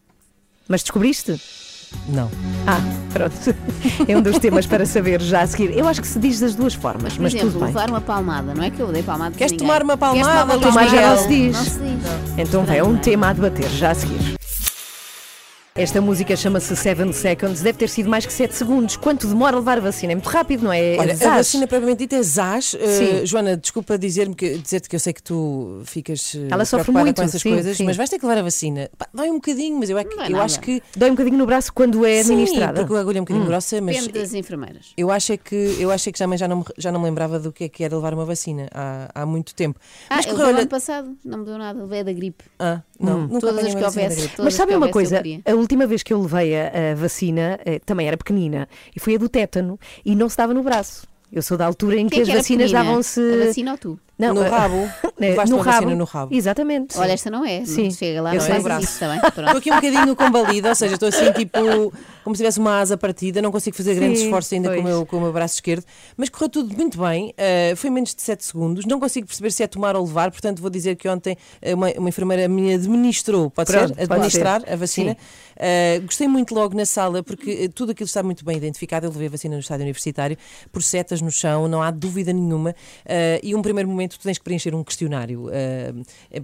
Mas 0.68 0.82
descobriste? 0.82 1.40
Não. 2.08 2.30
Ah, 2.66 2.78
pronto. 3.12 3.34
É 4.06 4.14
um 4.14 4.20
dos 4.20 4.38
temas 4.38 4.66
para 4.66 4.84
saber 4.84 5.22
já 5.22 5.40
a 5.40 5.46
seguir. 5.46 5.76
Eu 5.76 5.88
acho 5.88 6.02
que 6.02 6.06
se 6.06 6.18
diz 6.18 6.38
das 6.38 6.54
duas 6.54 6.74
formas, 6.74 7.14
Por 7.14 7.22
mas 7.22 7.32
exemplo, 7.32 7.50
tudo 7.52 7.60
bem. 7.60 7.68
levar 7.68 7.88
uma 7.88 8.00
palmada, 8.00 8.54
não 8.54 8.62
é 8.62 8.70
que 8.70 8.78
eu 8.80 8.92
dei 8.92 9.02
palmada 9.02 9.34
Queres 9.34 9.52
ninguém. 9.52 9.66
tomar 9.66 9.82
uma 9.82 9.96
Queres 9.96 10.22
palmada, 10.26 10.40
tomar 10.40 10.44
uma 10.44 10.54
Luís 10.54 10.66
Tomar 10.74 10.88
já 11.02 11.10
não 11.10 11.22
se 11.22 11.28
diz. 11.28 11.56
Não 11.56 11.64
se 11.64 11.78
diz. 11.78 12.38
Então 12.38 12.64
vai, 12.64 12.78
é 12.78 12.84
um 12.84 12.98
tema 12.98 13.28
a 13.28 13.32
debater 13.32 13.70
já 13.70 13.92
a 13.92 13.94
seguir. 13.94 14.37
Esta 15.78 16.00
música 16.00 16.34
chama-se 16.34 16.74
Seven 16.74 17.12
Seconds, 17.12 17.60
deve 17.62 17.78
ter 17.78 17.88
sido 17.88 18.10
mais 18.10 18.26
que 18.26 18.32
7 18.32 18.52
segundos. 18.52 18.96
Quanto 18.96 19.28
demora 19.28 19.54
a 19.54 19.58
levar 19.60 19.78
a 19.78 19.80
vacina? 19.80 20.10
É 20.12 20.16
muito 20.16 20.26
rápido, 20.28 20.64
não 20.64 20.72
é? 20.72 20.96
É 20.96 20.98
Olha, 20.98 21.12
a 21.14 21.36
vacina 21.36 21.68
propriamente 21.68 22.00
dita 22.00 22.16
é 22.16 22.22
ZAS. 22.22 22.74
Uh. 22.74 23.24
Joana, 23.24 23.56
desculpa 23.56 23.96
dizer-me 23.96 24.34
que, 24.34 24.58
dizer-te 24.58 24.88
que 24.88 24.96
eu 24.96 25.00
sei 25.00 25.12
que 25.12 25.22
tu 25.22 25.80
ficas 25.84 26.34
uh, 26.34 26.48
Ela 26.50 26.64
sofre 26.64 26.82
preocupada 26.86 27.04
muito, 27.04 27.16
com 27.16 27.22
essas 27.22 27.40
sim, 27.40 27.50
coisas, 27.52 27.76
sim. 27.76 27.84
mas 27.84 27.96
vais 27.96 28.10
ter 28.10 28.18
que 28.18 28.26
levar 28.26 28.40
a 28.40 28.42
vacina. 28.42 28.90
Pá, 28.98 29.06
dói 29.14 29.30
um 29.30 29.34
bocadinho, 29.34 29.78
mas 29.78 29.88
eu, 29.88 29.96
é 29.96 30.02
que, 30.04 30.18
é 30.20 30.32
eu 30.32 30.40
acho 30.42 30.58
que. 30.60 30.82
Dói 30.96 31.10
um 31.10 31.14
bocadinho 31.14 31.38
no 31.38 31.46
braço 31.46 31.72
quando 31.72 32.04
é 32.04 32.24
Sim, 32.24 32.32
administrada. 32.32 32.80
porque 32.80 32.94
a 32.96 33.00
agulha 33.00 33.18
é 33.18 33.20
um 33.20 33.24
bocadinho 33.24 33.44
Hum. 33.44 33.48
grossa, 33.48 33.80
mas 33.80 33.98
Depende 33.98 34.18
das 34.18 34.34
enfermeiras. 34.34 34.86
eu 34.96 35.12
acho 35.12 35.32
é 35.32 35.36
que 35.36 35.76
eu 35.78 35.92
acho 35.92 36.08
é 36.08 36.12
que 36.12 36.18
também 36.18 36.36
já 36.36 36.48
não, 36.48 36.56
me- 36.58 36.64
já 36.76 36.90
não 36.90 36.98
me 36.98 37.06
lembrava 37.06 37.38
do 37.38 37.52
que 37.52 37.64
é 37.64 37.68
que 37.68 37.84
era 37.84 37.94
levar 37.94 38.12
uma 38.14 38.24
vacina 38.24 38.68
há, 38.74 39.10
há 39.14 39.24
muito 39.24 39.54
tempo. 39.54 39.78
Ah, 40.10 40.16
mas 40.16 40.26
eu 40.26 40.32
correu, 40.32 40.48
olha- 40.48 40.58
ano 40.58 40.66
passado, 40.68 41.16
não 41.24 41.38
me 41.38 41.44
deu 41.44 41.56
nada, 41.56 41.80
levei 41.82 42.00
a 42.00 42.02
da 42.02 42.12
gripe. 42.12 42.44
Ah, 42.58 42.80
não, 42.98 43.18
Hum. 43.20 43.28
nunca 43.28 43.46
Todas 43.46 43.64
as 43.64 43.74
que 43.76 43.84
houvesse. 43.84 44.30
Mas 44.38 44.46
as 44.48 44.54
sabem 44.54 44.76
uma 44.76 44.88
coisa? 44.88 45.22
A 45.44 45.54
última 45.68 45.86
vez 45.86 46.02
que 46.02 46.14
eu 46.14 46.22
levei 46.22 46.56
a, 46.58 46.92
a 46.92 46.94
vacina 46.94 47.60
eh, 47.62 47.78
também 47.84 48.08
era 48.08 48.16
pequenina 48.16 48.66
e 48.96 48.98
foi 48.98 49.16
a 49.16 49.18
do 49.18 49.28
tétano 49.28 49.78
e 50.02 50.16
não 50.16 50.26
se 50.26 50.36
dava 50.36 50.54
no 50.54 50.62
braço. 50.62 51.06
Eu 51.30 51.42
sou 51.42 51.58
da 51.58 51.66
altura 51.66 51.96
em 52.00 52.06
que, 52.08 52.12
Quem 52.12 52.20
é 52.20 52.22
as 52.22 52.26
que 52.26 52.32
era 52.32 52.40
vacinas 52.40 52.72
davam-se. 52.72 53.20
A 53.20 53.46
vacina 53.48 53.72
ou 53.72 53.78
tu? 53.78 54.00
Não, 54.18 54.32
No 54.34 54.42
eh, 54.42 54.48
rabo? 54.48 54.76
eh, 55.20 55.28
Levaste 55.30 55.50
no 55.54 55.60
rabo. 55.60 55.90
no 55.90 56.04
rabo. 56.04 56.34
Exatamente. 56.34 56.98
Olha, 56.98 57.12
esta 57.12 57.30
não 57.30 57.44
é. 57.44 57.66
Sim. 57.66 57.90
Chega 57.90 58.22
lá, 58.22 58.30
Eu 58.34 58.38
não 58.40 58.46
sei. 58.46 58.54
No 58.56 58.62
braço. 58.62 58.84
isso, 58.84 58.98
bem? 59.00 59.18
Estou 59.28 59.44
aqui 59.58 59.70
um 59.70 59.74
bocadinho 59.74 60.16
convalida, 60.16 60.70
ou 60.70 60.74
seja, 60.74 60.94
estou 60.94 61.08
assim 61.10 61.30
tipo 61.32 61.92
como 62.24 62.34
se 62.36 62.42
tivesse 62.42 62.58
uma 62.58 62.80
asa 62.80 62.96
partida, 62.96 63.40
não 63.40 63.50
consigo 63.50 63.74
fazer 63.76 63.94
grandes 63.94 64.18
Sim, 64.18 64.26
esforços 64.26 64.52
ainda 64.52 64.74
com 64.74 64.80
o, 64.80 64.84
meu, 64.84 65.06
com 65.06 65.16
o 65.16 65.20
meu 65.20 65.32
braço 65.32 65.54
esquerdo, 65.54 65.84
mas 66.14 66.28
correu 66.28 66.50
tudo 66.50 66.76
muito 66.76 66.98
bem, 67.00 67.32
eh, 67.38 67.72
foi 67.74 67.88
menos 67.88 68.14
de 68.14 68.20
7 68.20 68.44
segundos, 68.44 68.84
não 68.84 69.00
consigo 69.00 69.26
perceber 69.26 69.50
se 69.50 69.62
é 69.62 69.66
tomar 69.66 69.96
ou 69.96 70.04
levar, 70.04 70.30
portanto 70.30 70.60
vou 70.60 70.68
dizer 70.68 70.96
que 70.96 71.08
ontem 71.08 71.38
uma, 71.74 71.90
uma 71.92 72.08
enfermeira 72.10 72.46
me 72.46 72.74
administrou, 72.74 73.48
pode 73.50 73.72
Pronto, 73.72 73.88
ser? 73.88 73.94
pode 73.94 74.12
Administrar 74.12 74.60
ser. 74.60 74.72
a 74.72 74.76
vacina. 74.76 75.12
Sim. 75.12 75.16
Eh, 75.60 76.00
gostei 76.04 76.28
muito 76.28 76.54
logo 76.54 76.76
na 76.76 76.86
sala, 76.86 77.22
porque 77.22 77.50
eh, 77.50 77.68
tudo 77.68 77.90
aquilo 77.92 78.06
está 78.06 78.22
muito 78.22 78.44
bem 78.44 78.56
identificado, 78.56 79.06
eu 79.06 79.10
levei 79.10 79.26
a 79.26 79.30
vacina 79.30 79.54
no 79.56 79.60
estádio 79.60 79.82
universitário, 79.82 80.36
por 80.70 80.82
setas 80.82 81.20
no 81.20 81.30
chão, 81.32 81.66
não 81.66 81.82
há 81.82 81.90
dúvida 81.90 82.32
nenhuma, 82.32 82.74
eh, 83.04 83.40
e 83.42 83.54
um 83.54 83.62
primeiro 83.62 83.88
momento 83.88 84.18
tu 84.18 84.22
tens 84.22 84.38
que 84.38 84.44
preencher 84.44 84.74
um 84.74 84.84
questionário 84.84 85.46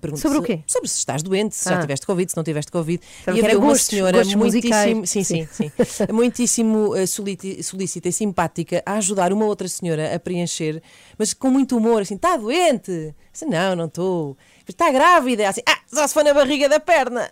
pergunta 0.00 0.20
Sobre 0.20 0.38
o 0.38 0.40
se- 0.40 0.46
quê? 0.48 0.60
Sobre 0.66 0.88
se 0.88 0.98
estás 0.98 1.22
doente, 1.22 1.54
se 1.54 1.68
já 1.68 1.76
Ah. 1.76 1.80
tiveste 1.80 2.06
Covid, 2.06 2.30
se 2.30 2.36
não 2.36 2.44
tiveste 2.44 2.72
Covid. 2.72 3.00
Sabe 3.24 3.38
e 3.38 3.44
havia 3.44 3.58
uma 3.58 3.68
gostos, 3.68 3.86
senhora 3.86 4.18
gostos 4.18 4.34
muitíssimo, 4.34 4.96
musicais. 5.00 5.10
sim, 5.10 5.24
sim, 5.24 5.48
sim, 5.50 5.70
muitíssimo 6.12 6.92
solícita 7.62 8.08
e 8.08 8.12
simpática 8.12 8.82
a 8.84 8.94
ajudar 8.94 9.32
uma 9.32 9.44
outra 9.44 9.68
senhora 9.68 10.14
a 10.14 10.18
preencher, 10.18 10.82
mas 11.18 11.32
com 11.34 11.50
muito 11.50 11.76
humor, 11.76 12.02
assim, 12.02 12.14
está 12.16 12.36
doente? 12.36 13.14
Disse, 13.32 13.46
não, 13.46 13.74
não 13.76 13.86
estou. 13.86 14.36
Está 14.66 14.90
grávida? 14.90 15.48
Assim, 15.48 15.60
ah, 15.68 15.76
só 15.86 16.06
se 16.06 16.14
foi 16.14 16.22
na 16.24 16.32
barriga 16.32 16.68
da 16.68 16.80
perna. 16.80 17.30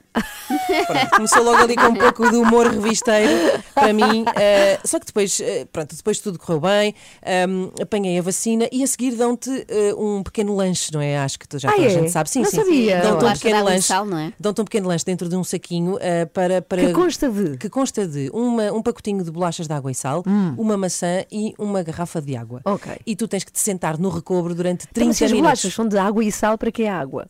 Pronto, 0.86 1.10
começou 1.16 1.42
logo 1.42 1.62
ali 1.62 1.76
com 1.76 1.86
um 1.86 1.94
pouco 1.96 2.28
de 2.28 2.36
humor 2.36 2.66
revisteiro 2.66 3.62
para 3.74 3.92
mim. 3.92 4.24
eh, 4.36 4.78
só 4.84 4.98
que 5.00 5.06
depois, 5.06 5.40
eh, 5.40 5.66
pronto, 5.72 5.96
depois 5.96 6.18
tudo 6.18 6.38
correu 6.38 6.60
bem, 6.60 6.94
ehm, 7.24 7.70
apanhei 7.80 8.18
a 8.18 8.22
vacina 8.22 8.68
e 8.70 8.82
a 8.82 8.86
seguir 8.86 9.12
dão-te 9.16 9.50
eh, 9.68 9.94
um 9.96 10.22
pequeno 10.22 10.54
lanche, 10.54 10.92
não 10.92 11.00
é? 11.00 11.18
Acho 11.18 11.38
que 11.38 11.48
tu 11.48 11.58
já 11.58 11.70
Ah, 11.70 11.72
toda 11.72 11.86
a 11.86 11.90
é? 11.90 11.94
gente 11.94 12.10
sabe. 12.10 12.28
Sim, 12.30 12.42
Não 12.42 12.50
sim. 12.50 12.56
sabia. 12.58 13.00
Dão-te 13.00 13.24
um 13.24 13.32
pequeno 13.32 13.64
lanche. 13.64 13.82
sal, 13.88 14.04
não 14.04 14.18
é? 14.18 14.32
Dão-te 14.38 14.60
um 14.60 14.64
pequeno 14.64 14.88
lanche 14.88 15.04
dentro 15.04 15.28
de 15.28 15.36
um 15.36 15.42
saquinho 15.44 15.98
para, 16.34 16.60
para. 16.62 16.82
Que 16.86 16.92
consta 16.92 17.30
de? 17.30 17.56
Que 17.56 17.70
consta 17.70 18.06
de 18.06 18.30
uma, 18.34 18.70
um 18.72 18.82
pacotinho 18.82 19.24
de 19.24 19.30
bolachas 19.30 19.66
de 19.66 19.72
água 19.72 19.90
e 19.90 19.94
sal, 19.94 20.22
uma 20.58 20.76
maçã 20.76 21.24
e 21.32 21.54
uma 21.58 21.82
garrafa 21.82 22.20
de 22.20 22.36
água. 22.36 22.60
Hum. 22.66 22.72
Ok. 22.74 22.92
E 23.06 23.16
tu 23.16 23.26
tens 23.26 23.42
que 23.44 23.50
te 23.52 23.58
sentar 23.60 23.98
no 23.98 24.10
recobro 24.10 24.54
durante 24.54 24.82
Então, 24.90 24.92
30 25.04 25.12
se 25.14 25.24
as 25.24 25.30
minutos. 25.32 25.48
bolachas 25.50 25.74
são 25.74 25.88
de 25.88 25.96
água 25.98 26.22
e 26.22 26.30
sal, 26.30 26.58
para 26.58 26.70
que 26.70 26.82
é 26.82 26.90
água? 26.90 27.21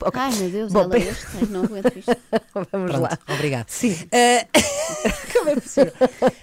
Ok. 0.00 0.20
Ai 0.20 0.34
meu 0.36 0.50
Deus, 0.50 0.72
Bom, 0.72 0.80
ela 0.80 0.88
bem- 0.88 1.02
este, 1.08 1.26
ai, 1.36 1.46
não 1.50 1.64
aguento 1.64 1.98
isto. 1.98 2.16
Vamos 2.54 2.68
Pronto, 2.90 3.00
lá. 3.02 3.18
obrigado. 3.28 3.68
Sim. 3.68 3.96
Eh, 4.10 4.46
Como 5.32 5.50
é 5.50 5.54
possível? 5.56 5.92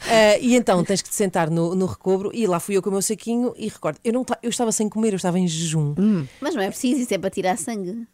Eh, 0.09 0.39
e 0.41 0.55
então 0.55 0.83
tens 0.83 1.01
que 1.01 1.09
te 1.09 1.15
sentar 1.15 1.49
no, 1.49 1.75
no 1.75 1.85
recobro 1.85 2.31
e 2.33 2.45
lá 2.47 2.59
fui 2.59 2.75
eu 2.77 2.81
com 2.81 2.89
o 2.89 2.93
meu 2.93 3.01
saquinho 3.01 3.53
e 3.57 3.67
recordo, 3.67 3.99
eu, 4.03 4.13
não, 4.13 4.23
ta- 4.23 4.39
eu 4.41 4.49
estava 4.49 4.71
sem 4.71 4.87
comer, 4.87 5.11
eu 5.13 5.17
estava 5.17 5.37
em 5.39 5.47
jejum. 5.47 5.93
Mas 6.39 6.55
não 6.55 6.61
é 6.61 6.67
preciso, 6.69 7.01
isso 7.01 7.13
é 7.13 7.17
para 7.17 7.29
tirar 7.29 7.57
sangue. 7.57 8.07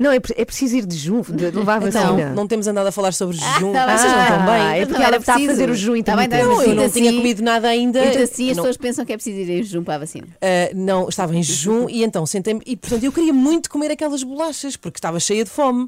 Não, 0.00 0.10
é, 0.10 0.18
pre- 0.18 0.34
é 0.38 0.44
preciso 0.46 0.76
ir 0.78 0.86
de 0.86 0.96
junho, 0.96 1.22
de 1.22 1.50
levar 1.50 1.82
a 1.82 1.86
Então, 1.86 2.16
vacina. 2.16 2.30
não 2.30 2.46
temos 2.46 2.66
andado 2.66 2.86
a 2.86 2.90
falar 2.92 3.12
sobre 3.12 3.36
jejum. 3.36 3.70
tá 3.72 3.86
bem. 3.86 3.98
Vocês 3.98 4.12
não 4.12 4.22
estão 4.22 4.36
Ah, 4.40 4.46
bem. 4.46 4.54
é 4.54 4.64
Mas 4.64 4.78
porque 4.88 4.98
não 4.98 5.06
ela 5.06 5.16
está 5.18 5.34
a 5.34 5.38
fazer 5.38 5.70
o 5.70 5.74
jejum 5.74 6.02
Tá 6.02 6.16
bem, 6.16 6.26
tá 6.28 6.36
intermitente. 6.36 6.48
Não, 6.48 6.62
eu 6.62 6.74
não 6.74 6.84
Então, 6.84 6.90
tinha 6.90 7.10
assim- 7.10 7.18
comido 7.18 7.42
nada 7.42 7.68
ainda. 7.68 8.04
Então 8.06 8.22
assim 8.22 8.50
as 8.50 8.56
Não- 8.56 8.64
pessoas 8.64 8.76
pensam 8.78 9.04
que 9.04 9.12
é 9.12 9.16
preciso 9.16 9.38
ir 9.38 9.50
em 9.60 9.62
jejum 9.62 9.84
para 9.84 9.96
a 9.96 9.98
vacina. 9.98 10.26
Uh, 10.26 10.74
não, 10.74 11.06
estava 11.08 11.36
em 11.36 11.42
jejum 11.42 11.86
e 11.90 12.02
então 12.02 12.24
sentei-me 12.24 12.62
e 12.66 12.76
portanto 12.78 13.04
eu 13.04 13.12
queria 13.12 13.32
muito 13.34 13.68
comer 13.68 13.90
aquelas 13.90 14.22
bolachas 14.22 14.74
porque 14.74 14.96
estava 14.96 15.20
cheia 15.20 15.44
de 15.44 15.50
fome. 15.50 15.86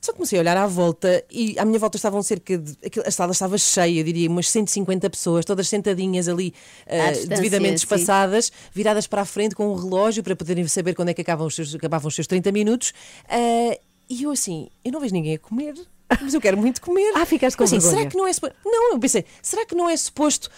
Só 0.00 0.12
comecei 0.12 0.38
a 0.38 0.42
olhar 0.42 0.56
à 0.56 0.66
volta 0.66 1.24
e 1.30 1.58
à 1.58 1.64
minha 1.64 1.78
volta 1.78 1.96
estavam 1.96 2.22
cerca 2.22 2.56
de. 2.56 2.76
A 3.04 3.10
sala 3.10 3.32
estava 3.32 3.58
cheia, 3.58 4.00
eu 4.00 4.04
diria, 4.04 4.30
umas 4.30 4.48
150 4.48 5.10
pessoas, 5.10 5.44
todas 5.44 5.68
sentadinhas 5.68 6.28
ali, 6.28 6.54
uh, 6.86 7.26
devidamente 7.26 7.80
sim. 7.80 7.84
espaçadas, 7.84 8.52
viradas 8.72 9.06
para 9.06 9.22
a 9.22 9.24
frente 9.24 9.54
com 9.54 9.72
um 9.72 9.74
relógio 9.74 10.22
para 10.22 10.36
poderem 10.36 10.66
saber 10.68 10.94
quando 10.94 11.08
é 11.08 11.14
que 11.14 11.22
acabavam 11.22 11.48
os 11.48 11.54
seus, 11.54 11.74
acabavam 11.74 12.08
os 12.08 12.14
seus 12.14 12.26
30 12.26 12.52
minutos. 12.52 12.90
Uh, 13.24 13.78
e 14.08 14.22
eu 14.22 14.30
assim, 14.30 14.68
eu 14.84 14.92
não 14.92 15.00
vejo 15.00 15.12
ninguém 15.12 15.34
a 15.34 15.38
comer. 15.38 15.74
Mas 16.22 16.32
eu 16.32 16.40
quero 16.40 16.56
muito 16.56 16.80
comer. 16.80 17.12
Ah, 17.14 17.26
ficaste 17.26 17.56
com 17.56 17.64
assim. 17.64 17.80
Será 17.80 18.06
que 18.06 18.16
não 18.16 18.26
é 18.26 18.32
suposto? 18.32 18.56
Não, 18.64 18.92
eu 18.92 18.98
pensei, 18.98 19.24
será 19.42 19.66
que 19.66 19.74
não 19.74 19.88
é 19.90 19.96
suposto 19.96 20.50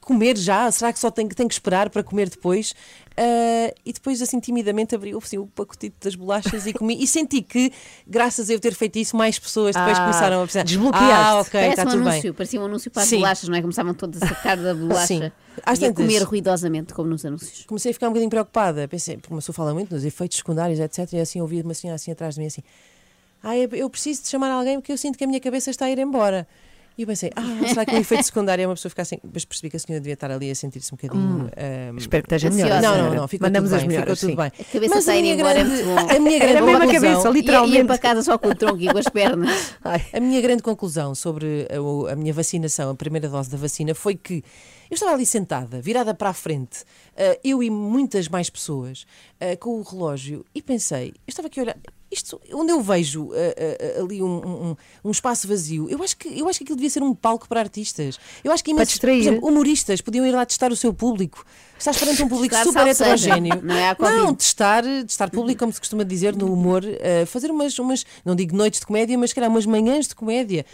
comer 0.00 0.36
já? 0.36 0.70
Será 0.70 0.92
que 0.92 0.98
só 0.98 1.10
tem, 1.10 1.26
que- 1.28 1.34
tem 1.34 1.48
que 1.48 1.54
esperar 1.54 1.88
para 1.90 2.02
comer 2.02 2.28
depois? 2.28 2.74
Ah, 3.16 3.72
e 3.84 3.92
depois, 3.92 4.20
assim, 4.22 4.40
timidamente 4.40 4.94
abri 4.94 5.14
assim, 5.16 5.38
o 5.38 5.46
pacotito 5.46 5.96
das 6.02 6.14
bolachas 6.14 6.66
e 6.66 6.72
comi. 6.72 6.96
E 7.02 7.06
senti 7.06 7.42
que, 7.42 7.72
graças 8.06 8.48
a 8.50 8.52
eu 8.54 8.60
ter 8.60 8.74
feito 8.74 8.98
isso, 8.98 9.16
mais 9.16 9.38
pessoas 9.38 9.74
depois 9.76 9.98
Ah, 9.98 10.02
começaram 10.02 10.42
a 10.42 10.46
pensar: 10.46 10.64
desbloqueaste. 10.64 11.12
Ah, 11.14 11.40
ok, 11.40 11.50
Parece 11.52 11.70
está 11.70 11.82
um 11.82 11.86
tudo 11.92 12.00
anúncio, 12.08 12.22
bem. 12.22 12.32
parecia 12.32 12.60
um 12.60 12.64
anúncio 12.64 12.90
para 12.90 13.02
as 13.02 13.08
Sim. 13.08 13.16
bolachas, 13.16 13.48
não 13.48 13.56
é? 13.56 13.60
Começavam 13.60 13.94
todas 13.94 14.22
a 14.22 14.28
sacar 14.28 14.56
da 14.56 14.74
bolacha 14.74 15.06
Sim. 15.06 15.32
Às 15.64 15.80
e 15.80 15.84
a 15.86 15.92
comer 15.92 16.22
ruidosamente, 16.22 16.94
como 16.94 17.08
nos 17.10 17.24
anúncios. 17.24 17.64
Comecei 17.66 17.90
a 17.90 17.94
ficar 17.94 18.06
um 18.06 18.10
bocadinho 18.10 18.30
preocupada. 18.30 18.88
Pensei, 18.88 19.16
porque 19.18 19.32
uma 19.32 19.40
pessoa 19.40 19.54
fala 19.54 19.74
muito 19.74 19.94
nos 19.94 20.04
efeitos 20.04 20.38
secundários, 20.38 20.78
etc. 20.80 21.12
E 21.12 21.20
assim 21.20 21.40
ouvi 21.40 21.60
uma 21.60 21.74
senhora 21.74 21.96
assim 21.96 22.10
atrás 22.10 22.34
de 22.36 22.40
mim 22.40 22.46
assim: 22.46 22.62
Ah, 23.42 23.56
eu- 23.56 23.90
preciso 23.90 24.22
de 24.22 24.28
chamar 24.28 24.50
alguém 24.50 24.80
porque 24.80 24.92
eu 24.92 24.96
sinto 24.98 25.18
que 25.18 25.24
a 25.24 25.26
minha 25.26 25.40
cabeça 25.40 25.70
está 25.70 25.86
a 25.86 25.90
ir 25.90 25.98
embora. 25.98 26.46
E 26.96 27.02
eu 27.02 27.06
pensei, 27.08 27.30
ah, 27.34 27.42
será 27.68 27.86
que 27.86 27.94
o 27.94 27.98
efeito 27.98 28.22
secundário 28.22 28.62
é 28.62 28.66
uma 28.66 28.74
pessoa 28.74 28.90
ficar 28.90 29.00
assim? 29.02 29.16
Mas 29.32 29.46
percebi 29.46 29.70
que 29.70 29.76
a 29.78 29.80
senhora 29.80 29.98
devia 29.98 30.12
estar 30.12 30.30
ali 30.30 30.50
a 30.50 30.54
sentir-se 30.54 30.92
um 30.92 30.96
bocadinho. 31.00 31.50
ahm, 31.56 31.96
Espero 31.96 32.22
que 32.22 32.34
esteja 32.34 32.50
melhor. 32.54 32.82
Não, 32.82 32.98
não, 32.98 33.14
não, 33.14 33.28
ficou 33.28 33.46
Mandamos 33.46 33.70
tudo 33.70 33.76
as 33.76 33.82
bem, 33.82 33.88
melhoras, 33.88 34.20
ficou 34.20 34.36
tudo 34.36 34.42
sim. 34.44 34.50
bem. 34.58 34.66
A 34.66 34.72
cabeça 34.72 34.94
Mas 34.94 34.98
está 34.98 35.12
a 35.12 35.16
ir 35.16 35.22
minha 35.22 35.34
embora, 35.34 35.58
é 35.58 35.64
grande-. 35.64 35.82
A 36.16 36.20
minha 36.20 36.36
Era 36.36 36.46
grande 36.52 36.66
mesmo 36.66 36.76
a 36.76 36.80
conclusão- 36.86 37.00
cabeça, 37.00 37.28
E- 37.28 37.30
E 37.30 37.34
literalmente. 37.34 37.76
ia 37.78 37.84
para 37.86 37.98
casa 37.98 38.22
só 38.22 38.36
com 38.36 38.48
o 38.48 38.54
tronco 38.54 38.78
e 38.82 38.88
com 38.92 38.98
as 38.98 39.06
pernas. 39.08 39.74
Ai. 39.82 40.04
A 40.12 40.20
minha 40.20 40.40
grande 40.42 40.62
conclusão 40.62 41.14
sobre 41.14 41.66
a, 41.74 41.80
o- 41.80 42.06
a 42.08 42.14
minha 42.14 42.34
vacinação, 42.34 42.90
a 42.90 42.94
primeira 42.94 43.26
dose 43.26 43.48
da 43.50 43.56
vacina, 43.56 43.94
foi 43.94 44.14
que 44.14 44.44
eu 44.90 44.94
estava 44.94 45.12
ali 45.14 45.24
sentada, 45.24 45.80
virada 45.80 46.12
para 46.12 46.28
a 46.28 46.34
frente, 46.34 46.80
eh, 47.11 47.11
eu 47.44 47.62
e 47.62 47.70
muitas 47.70 48.28
mais 48.28 48.48
pessoas, 48.50 49.04
eh, 49.40 49.56
com 49.56 49.78
o 49.78 49.82
relógio, 49.82 50.44
e 50.54 50.62
pensei, 50.62 51.08
eu 51.08 51.14
estava 51.28 51.48
aqui 51.48 51.60
a 51.60 51.62
olhar. 51.64 51.76
Isto, 52.10 52.38
onde 52.52 52.70
eu 52.70 52.78
vejo 52.82 53.30
eh, 53.32 53.54
eh, 53.96 54.00
ali 54.02 54.22
um, 54.22 54.26
um- 54.72 54.76
um 55.02 55.10
espaço 55.10 55.48
vazio, 55.48 55.88
eu 55.88 56.02
acho, 56.02 56.14
que, 56.18 56.28
eu 56.38 56.46
acho 56.46 56.58
que 56.58 56.64
aquilo 56.64 56.76
devia 56.76 56.90
ser 56.90 57.02
um 57.02 57.14
palco 57.14 57.48
para 57.48 57.58
artistas. 57.60 58.18
Eu 58.44 58.52
acho 58.52 58.62
que 58.62 58.70
imensos, 58.70 59.02
exemplo, 59.02 59.48
humoristas 59.48 60.02
podiam 60.02 60.26
ir 60.26 60.32
lá 60.32 60.44
testar 60.44 60.70
o 60.70 60.76
seu 60.76 60.92
público. 60.92 61.42
Estás 61.78 61.96
perante 61.96 62.22
um 62.22 62.28
público 62.28 62.54
Testar, 62.54 62.68
super 62.70 62.86
heterogéneo. 62.86 63.62
Não 63.62 63.74
é 63.74 63.94
Covid. 63.94 64.16
Não, 64.18 64.34
testar, 64.34 64.84
testar 65.06 65.30
público, 65.30 65.60
como 65.60 65.72
se 65.72 65.80
costuma 65.80 66.04
dizer 66.04 66.36
no 66.36 66.52
humor, 66.52 66.82
eh, 66.84 67.24
fazer 67.24 67.50
umas, 67.50 67.78
umas, 67.78 68.04
não 68.26 68.36
digo 68.36 68.54
noites 68.54 68.80
de 68.80 68.86
comédia, 68.86 69.16
mas 69.16 69.32
calhar 69.32 69.48
umas 69.48 69.64
manhãs 69.64 70.06
de 70.06 70.14
comédia, 70.14 70.66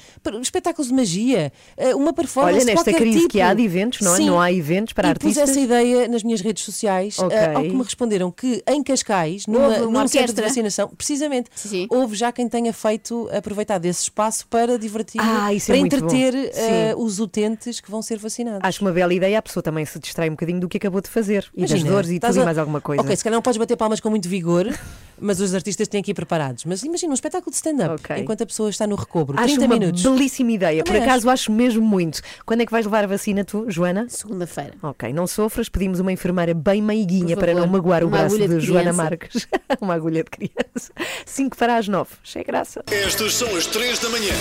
espetáculos 0.43 0.89
de 0.89 0.95
magia, 0.95 1.53
uma 1.95 2.13
performance 2.13 2.57
Olha, 2.57 2.65
nesta 2.65 2.83
qualquer 2.91 3.01
crise 3.01 3.19
tipo. 3.21 3.31
que 3.31 3.41
há 3.41 3.55
de 3.55 3.63
eventos, 3.63 4.01
não 4.01 4.17
é? 4.17 4.19
Não 4.19 4.41
há 4.41 4.53
eventos 4.53 4.93
para 4.93 5.11
e 5.11 5.15
pus 5.15 5.39
artistas. 5.39 5.51
essa 5.51 5.61
ideia 5.61 6.09
nas 6.09 6.25
minhas 6.29 6.41
redes 6.41 6.63
sociais, 6.63 7.17
eh, 7.31 7.53
ao 7.55 7.63
que 7.63 7.75
me 7.75 7.83
responderam 7.83 8.31
que 8.31 8.63
em 8.69 8.83
Cascais, 8.83 9.47
numa, 9.47 9.67
Houve 9.79 9.93
num 9.93 10.09
centro 10.09 10.33
de 10.35 10.43
vacinação, 10.43 10.89
precisamente, 10.89 11.49
Sim, 11.55 11.69
sim. 11.69 11.87
houve 11.91 12.15
já 12.17 12.31
quem 12.31 12.49
tenha 12.49 12.73
feito, 12.73 13.29
aproveitado 13.33 13.85
esse 13.87 14.03
espaço 14.03 14.47
para 14.49 14.79
divertir, 14.79 15.21
Ah, 15.23 15.53
isso 15.53 15.73
é 15.73 15.75
para 15.75 15.81
bom. 15.81 15.87
entreter 16.07 16.35
Sim. 16.55 16.95
os 16.99 17.19
utentes 17.19 17.81
que 17.81 17.91
vão 17.91 18.03
ser 18.03 18.19
vacinados. 18.19 18.61
Acho 18.63 18.83
uma 18.85 18.93
bela 18.93 19.13
ideia, 19.13 19.39
a 19.39 19.43
pessoa 19.43 19.63
também 19.63 19.85
se 19.85 19.99
distrai 19.99 20.29
um 20.29 20.33
bocadinho 20.33 20.61
do 20.61 20.69
que 20.69 20.77
acabou 20.77 21.01
de 21.01 21.09
fazer. 21.09 21.47
E 21.55 21.63
das 21.63 21.71
Imagina, 21.71 21.91
dores 21.91 22.11
e 22.11 22.21
tudo 22.21 22.37
e 22.37 22.41
a- 22.41 22.45
mais 22.45 22.59
alguma 22.59 22.81
coisa. 22.81 23.03
Ok, 23.03 23.17
se 23.17 23.25
calhar 23.25 23.35
não 23.37 23.43
podes 23.43 23.59
bater 23.59 23.77
palmas 23.77 24.01
com 24.01 24.11
muito 24.11 24.29
vigor, 24.29 24.67
mas 25.21 25.41
os 25.41 25.55
artistas 25.55 25.89
têm 25.89 26.03
que 26.03 26.11
ir 26.11 26.15
preparados. 26.15 26.65
Mas 26.65 26.83
imagina 26.83 27.11
um 27.11 27.15
espetáculo 27.15 27.51
de 27.51 27.57
stand-up, 27.57 27.95
Ok. 27.95 28.17
enquanto 28.19 28.43
a 28.43 28.47
pessoa 28.47 28.69
está 28.71 28.87
no 28.87 28.95
recobro, 28.97 29.37
Acho 29.39 29.55
30 29.55 29.65
uma 29.65 29.75
minutos. 29.79 30.03
belíssima 30.03 30.53
ideia. 30.53 30.83
Por 30.85 30.93
Também 30.93 31.03
acaso 31.09 31.29
acho 31.31 31.51
mesmo 31.51 31.83
muito. 31.85 32.21
Quando 32.45 32.61
é 32.61 32.67
que 32.67 32.73
vais 32.73 32.85
levar 32.85 33.05
a 33.05 33.07
vacina 33.07 33.45
tu, 33.45 33.65
Joana? 33.69 34.07
Segunda-feira. 34.09 34.75
Ok, 34.83 35.13
não 35.13 35.27
sofras, 35.27 35.69
pedimos 35.69 36.01
uma 36.01 36.13
enfermeira 36.19 36.53
bem 36.53 36.83
meiguinha 36.83 37.37
para 37.37 37.55
não 37.55 37.67
magoar 37.67 38.03
o 38.03 38.09
braço 38.09 38.37
de, 38.37 38.49
de 38.49 38.61
Joana. 38.61 38.93
Marques. 38.93 39.47
uma 39.81 39.95
agulha 39.95 40.25
de 40.25 40.31
criança. 40.31 40.93
5 41.25 41.57
para 41.57 41.77
as 41.77 41.87
9. 41.87 42.11
Cheia 42.25 42.45
graça. 42.45 42.85
Estas 42.91 43.35
são 43.35 43.57
as 43.57 43.67
3 43.67 43.99
da 44.01 44.09
manhã. 44.09 44.35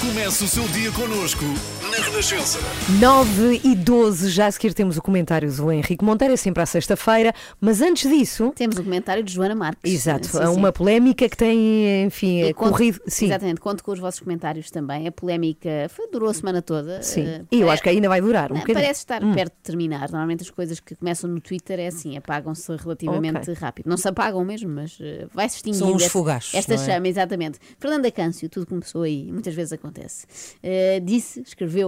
Comece 0.00 0.44
o 0.44 0.48
seu 0.48 0.66
dia 0.68 0.90
connosco 0.92 1.44
na 1.90 1.96
Renascença. 1.98 2.58
9 3.00 3.60
e 3.64 3.74
12, 3.74 4.30
já 4.30 4.46
a 4.46 4.50
seguir 4.52 4.72
temos 4.74 4.96
o 4.96 5.02
comentário 5.02 5.50
do 5.52 5.72
Henrique 5.72 6.04
Monteiro, 6.04 6.34
é 6.34 6.36
sempre 6.36 6.62
à 6.62 6.66
sexta-feira, 6.66 7.32
mas 7.60 7.80
antes 7.80 8.08
disso. 8.10 8.52
Temos 8.54 8.76
o 8.78 8.84
comentário 8.84 9.22
de 9.22 9.32
Joana 9.32 9.54
Marques. 9.54 9.92
Exato, 9.92 10.26
Sim, 10.26 10.38
há 10.38 10.46
sim. 10.46 10.56
uma 10.56 10.72
polémica 10.72 11.28
que 11.28 11.36
tem, 11.36 12.04
enfim, 12.04 12.42
E 12.44 12.54
conto- 12.54 12.70
corrido. 12.70 13.00
Sim, 13.06 13.26
Exatamente, 13.26 13.60
conto 13.60 13.82
com 13.82 13.92
os 13.92 13.98
vossos 13.98 14.20
comentários 14.20 14.70
também. 14.70 15.08
A 15.08 15.12
polémica 15.12 15.68
foi, 15.88 16.08
durou 16.10 16.28
a 16.30 16.34
semana 16.34 16.62
toda. 16.62 17.02
sim. 17.02 17.22
Eh, 17.22 17.42
E 17.50 17.56
eu 17.56 17.60
pare- 17.66 17.72
acho 17.74 17.82
que 17.82 17.88
ainda 17.88 18.08
vai 18.08 18.20
durar 18.20 18.50
um 18.52 18.54
Não, 18.54 18.60
bocadinho. 18.60 18.84
Parece 18.84 19.00
estar 19.00 19.22
Hum. 19.24 19.34
perto 19.34 19.52
de 19.54 19.62
terminar. 19.62 20.10
Normalmente 20.10 20.42
as 20.42 20.50
coisas 20.50 20.78
que 20.80 20.94
começam 20.94 21.28
no 21.28 21.40
Twitter 21.40 21.80
é 21.80 21.86
assim, 21.88 22.16
apagam-se 22.16 22.70
relativamente 22.76 23.38
Ok. 23.50 23.54
rápido. 23.54 23.86
Não 23.88 23.96
se 23.96 24.06
apagam 24.08 24.44
mesmo, 24.44 24.70
mas 24.70 24.96
eh, 25.00 25.26
vai-se 25.34 25.56
extinguindo. 25.56 25.84
São 25.84 25.94
uns 25.94 26.02
esta- 26.02 26.10
fogachos, 26.12 26.54
Esta 26.54 26.74
é? 26.74 26.78
chama, 26.78 27.08
exatamente. 27.08 27.58
Fernanda 27.78 28.10
Câncio, 28.10 28.48
tudo 28.48 28.66
começou 28.66 29.02
aí, 29.02 29.30
muitas 29.32 29.54
vezes 29.54 29.72
acontece. 29.72 30.26
Eh, 30.62 31.00
disse, 31.02 31.40
escreveu, 31.40 31.79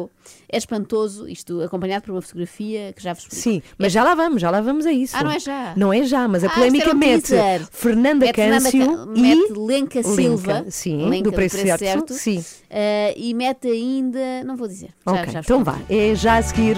é 0.49 0.57
espantoso, 0.57 1.29
isto 1.29 1.61
acompanhado 1.63 2.05
por 2.05 2.13
uma 2.13 2.23
fotografia 2.23 2.93
que 2.95 3.03
já 3.03 3.13
vos 3.13 3.23
explico. 3.25 3.43
Sim, 3.43 3.63
mas 3.79 3.93
já 3.93 4.05
lá 4.05 4.15
vamos, 4.15 4.41
já 4.41 4.51
lá 4.51 4.61
vamos 4.61 4.85
a 4.87 4.93
isso. 4.93 5.17
Ah, 5.17 5.25
não 5.25 5.31
é 5.31 5.39
já? 5.39 5.73
Não 5.77 5.93
é 5.93 6.03
já, 6.05 6.29
mas 6.29 6.45
a 6.45 6.47
Ah, 6.49 6.51
polémica 6.51 6.95
mete. 6.95 7.33
Fernanda 7.71 8.27
Mete 8.27 8.35
Fernanda 8.37 8.63
Câncio 8.71 8.87
Ca- 8.97 9.13
e 9.15 9.21
mete 9.21 9.53
Lenca 9.53 10.03
Silva, 10.03 10.65
sim, 10.71 11.09
Lenca 11.09 11.31
do 11.31 11.33
preço, 11.35 11.57
certo. 11.79 12.13
Sim. 12.15 12.45
Eh, 12.71 13.15
e 13.17 13.35
mete 13.35 13.69
ainda, 13.69 14.45
não 14.45 14.57
vou 14.57 14.69
dizer. 14.69 14.91
Já, 15.07 15.13
Ok, 15.13 15.33
já 15.33 15.41
então 15.41 15.65
vá, 15.65 15.79
é 15.91 16.15
já 16.15 16.37
a 16.39 16.43
seguir 16.43 16.77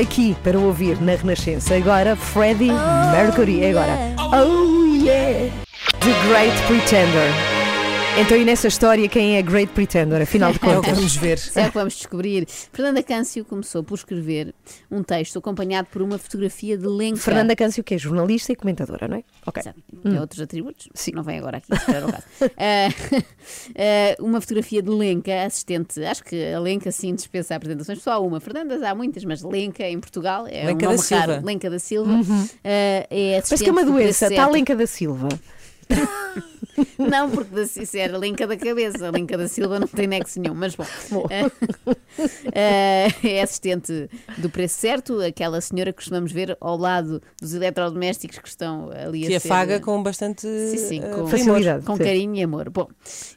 aqui 0.00 0.36
para 0.42 0.58
ouvir 0.58 1.00
na 1.00 1.14
Renascença. 1.14 1.74
Agora, 1.76 2.16
Freddie 2.16 2.70
Mercury. 3.12 3.62
É 3.62 3.70
agora. 3.70 3.96
Oh 4.32 4.84
yeah! 4.96 5.52
The 6.00 6.28
Great 6.28 6.56
Pretender. 6.66 7.57
Então, 8.16 8.36
e 8.36 8.44
nessa 8.44 8.66
história, 8.68 9.08
quem 9.08 9.36
é 9.36 9.42
Great 9.42 9.72
Pretender, 9.72 10.20
afinal 10.20 10.52
de 10.52 10.58
É 10.62 10.66
o 10.66 10.70
que 10.70 10.76
contas? 10.76 10.96
vamos 10.96 11.16
ver. 11.16 11.40
É 11.54 11.62
o 11.62 11.68
que 11.68 11.74
vamos 11.74 11.94
descobrir. 11.94 12.46
Fernanda 12.48 13.02
Câncio 13.02 13.44
começou 13.44 13.82
por 13.82 13.94
escrever 13.94 14.54
um 14.90 15.02
texto 15.02 15.38
acompanhado 15.38 15.88
por 15.90 16.02
uma 16.02 16.18
fotografia 16.18 16.76
de 16.76 16.86
Lenca. 16.86 17.18
Fernanda 17.18 17.54
Câncio, 17.54 17.84
que 17.84 17.94
é 17.94 17.98
jornalista 17.98 18.52
e 18.52 18.56
comentadora, 18.56 19.06
não 19.06 19.18
é? 19.18 19.24
Ok. 19.46 19.62
Tem 20.02 20.18
outros 20.18 20.40
atributos? 20.40 20.88
Não 21.14 21.22
vem 21.22 21.38
agora 21.38 21.58
aqui, 21.58 21.68
calhar 21.68 22.02
ao 22.02 22.12
caso. 22.12 22.24
Ah, 22.56 22.88
ah, 23.76 24.16
uma 24.22 24.40
fotografia 24.40 24.82
de 24.82 24.90
Lenca, 24.90 25.44
assistente. 25.44 26.04
Acho 26.04 26.24
que 26.24 26.52
a 26.52 26.58
Lenca 26.58 26.90
sim 26.90 27.14
dispensa 27.14 27.54
apresentações. 27.54 28.02
Só 28.02 28.12
há 28.12 28.18
uma. 28.18 28.40
Fernandas 28.40 28.82
há 28.82 28.94
muitas, 28.94 29.24
mas 29.24 29.42
Lenca 29.42 29.88
em 29.88 29.98
Portugal 30.00 30.46
é 30.48 30.66
Lenca 30.66 30.86
um 30.86 30.96
da 30.96 30.96
nome 30.96 31.08
raro. 31.10 31.46
Lenca 31.46 31.70
da 31.70 31.78
Silva. 31.78 32.12
Uhum. 32.12 32.48
Ah, 32.64 33.06
é 33.10 33.42
Parece 33.42 33.62
que 33.62 33.70
é 33.70 33.72
uma 33.72 33.84
doença. 33.84 34.26
Está 34.26 34.44
a. 34.44 34.48
Lenca 34.48 34.74
da 34.74 34.86
Silva. 34.86 35.28
Não, 36.98 37.30
porque 37.30 37.54
da, 37.54 37.62
isso 37.62 37.96
era 37.96 38.16
Lenca 38.18 38.46
da 38.46 38.56
cabeça. 38.56 39.08
A 39.08 39.10
Lenca 39.10 39.36
da 39.36 39.48
Silva 39.48 39.78
não 39.80 39.86
tem 39.86 40.06
nexo 40.06 40.40
nenhum, 40.40 40.54
mas 40.54 40.74
bom. 40.74 40.86
Eh, 42.52 43.08
é 43.22 43.42
assistente 43.42 44.08
do 44.38 44.50
preço 44.50 44.76
certo, 44.78 45.20
aquela 45.20 45.60
senhora 45.60 45.92
que 45.92 45.98
costumamos 45.98 46.32
ver 46.32 46.56
ao 46.60 46.76
lado 46.76 47.22
dos 47.40 47.54
eletrodomésticos 47.54 48.38
que 48.38 48.48
estão 48.48 48.90
ali 48.90 49.26
Que 49.26 49.36
a 49.36 49.40
ser... 49.40 49.48
afaga 49.48 49.78
com 49.80 50.02
bastante 50.02 50.42
Sim, 50.42 50.76
sim, 50.78 51.00
eh, 51.02 51.08
com, 51.10 51.26
facilidade. 51.28 51.84
com 51.84 51.96
Sim. 51.96 52.02
carinho 52.02 52.34
e 52.34 52.42
amor. 52.42 52.70
Bom, 52.70 52.88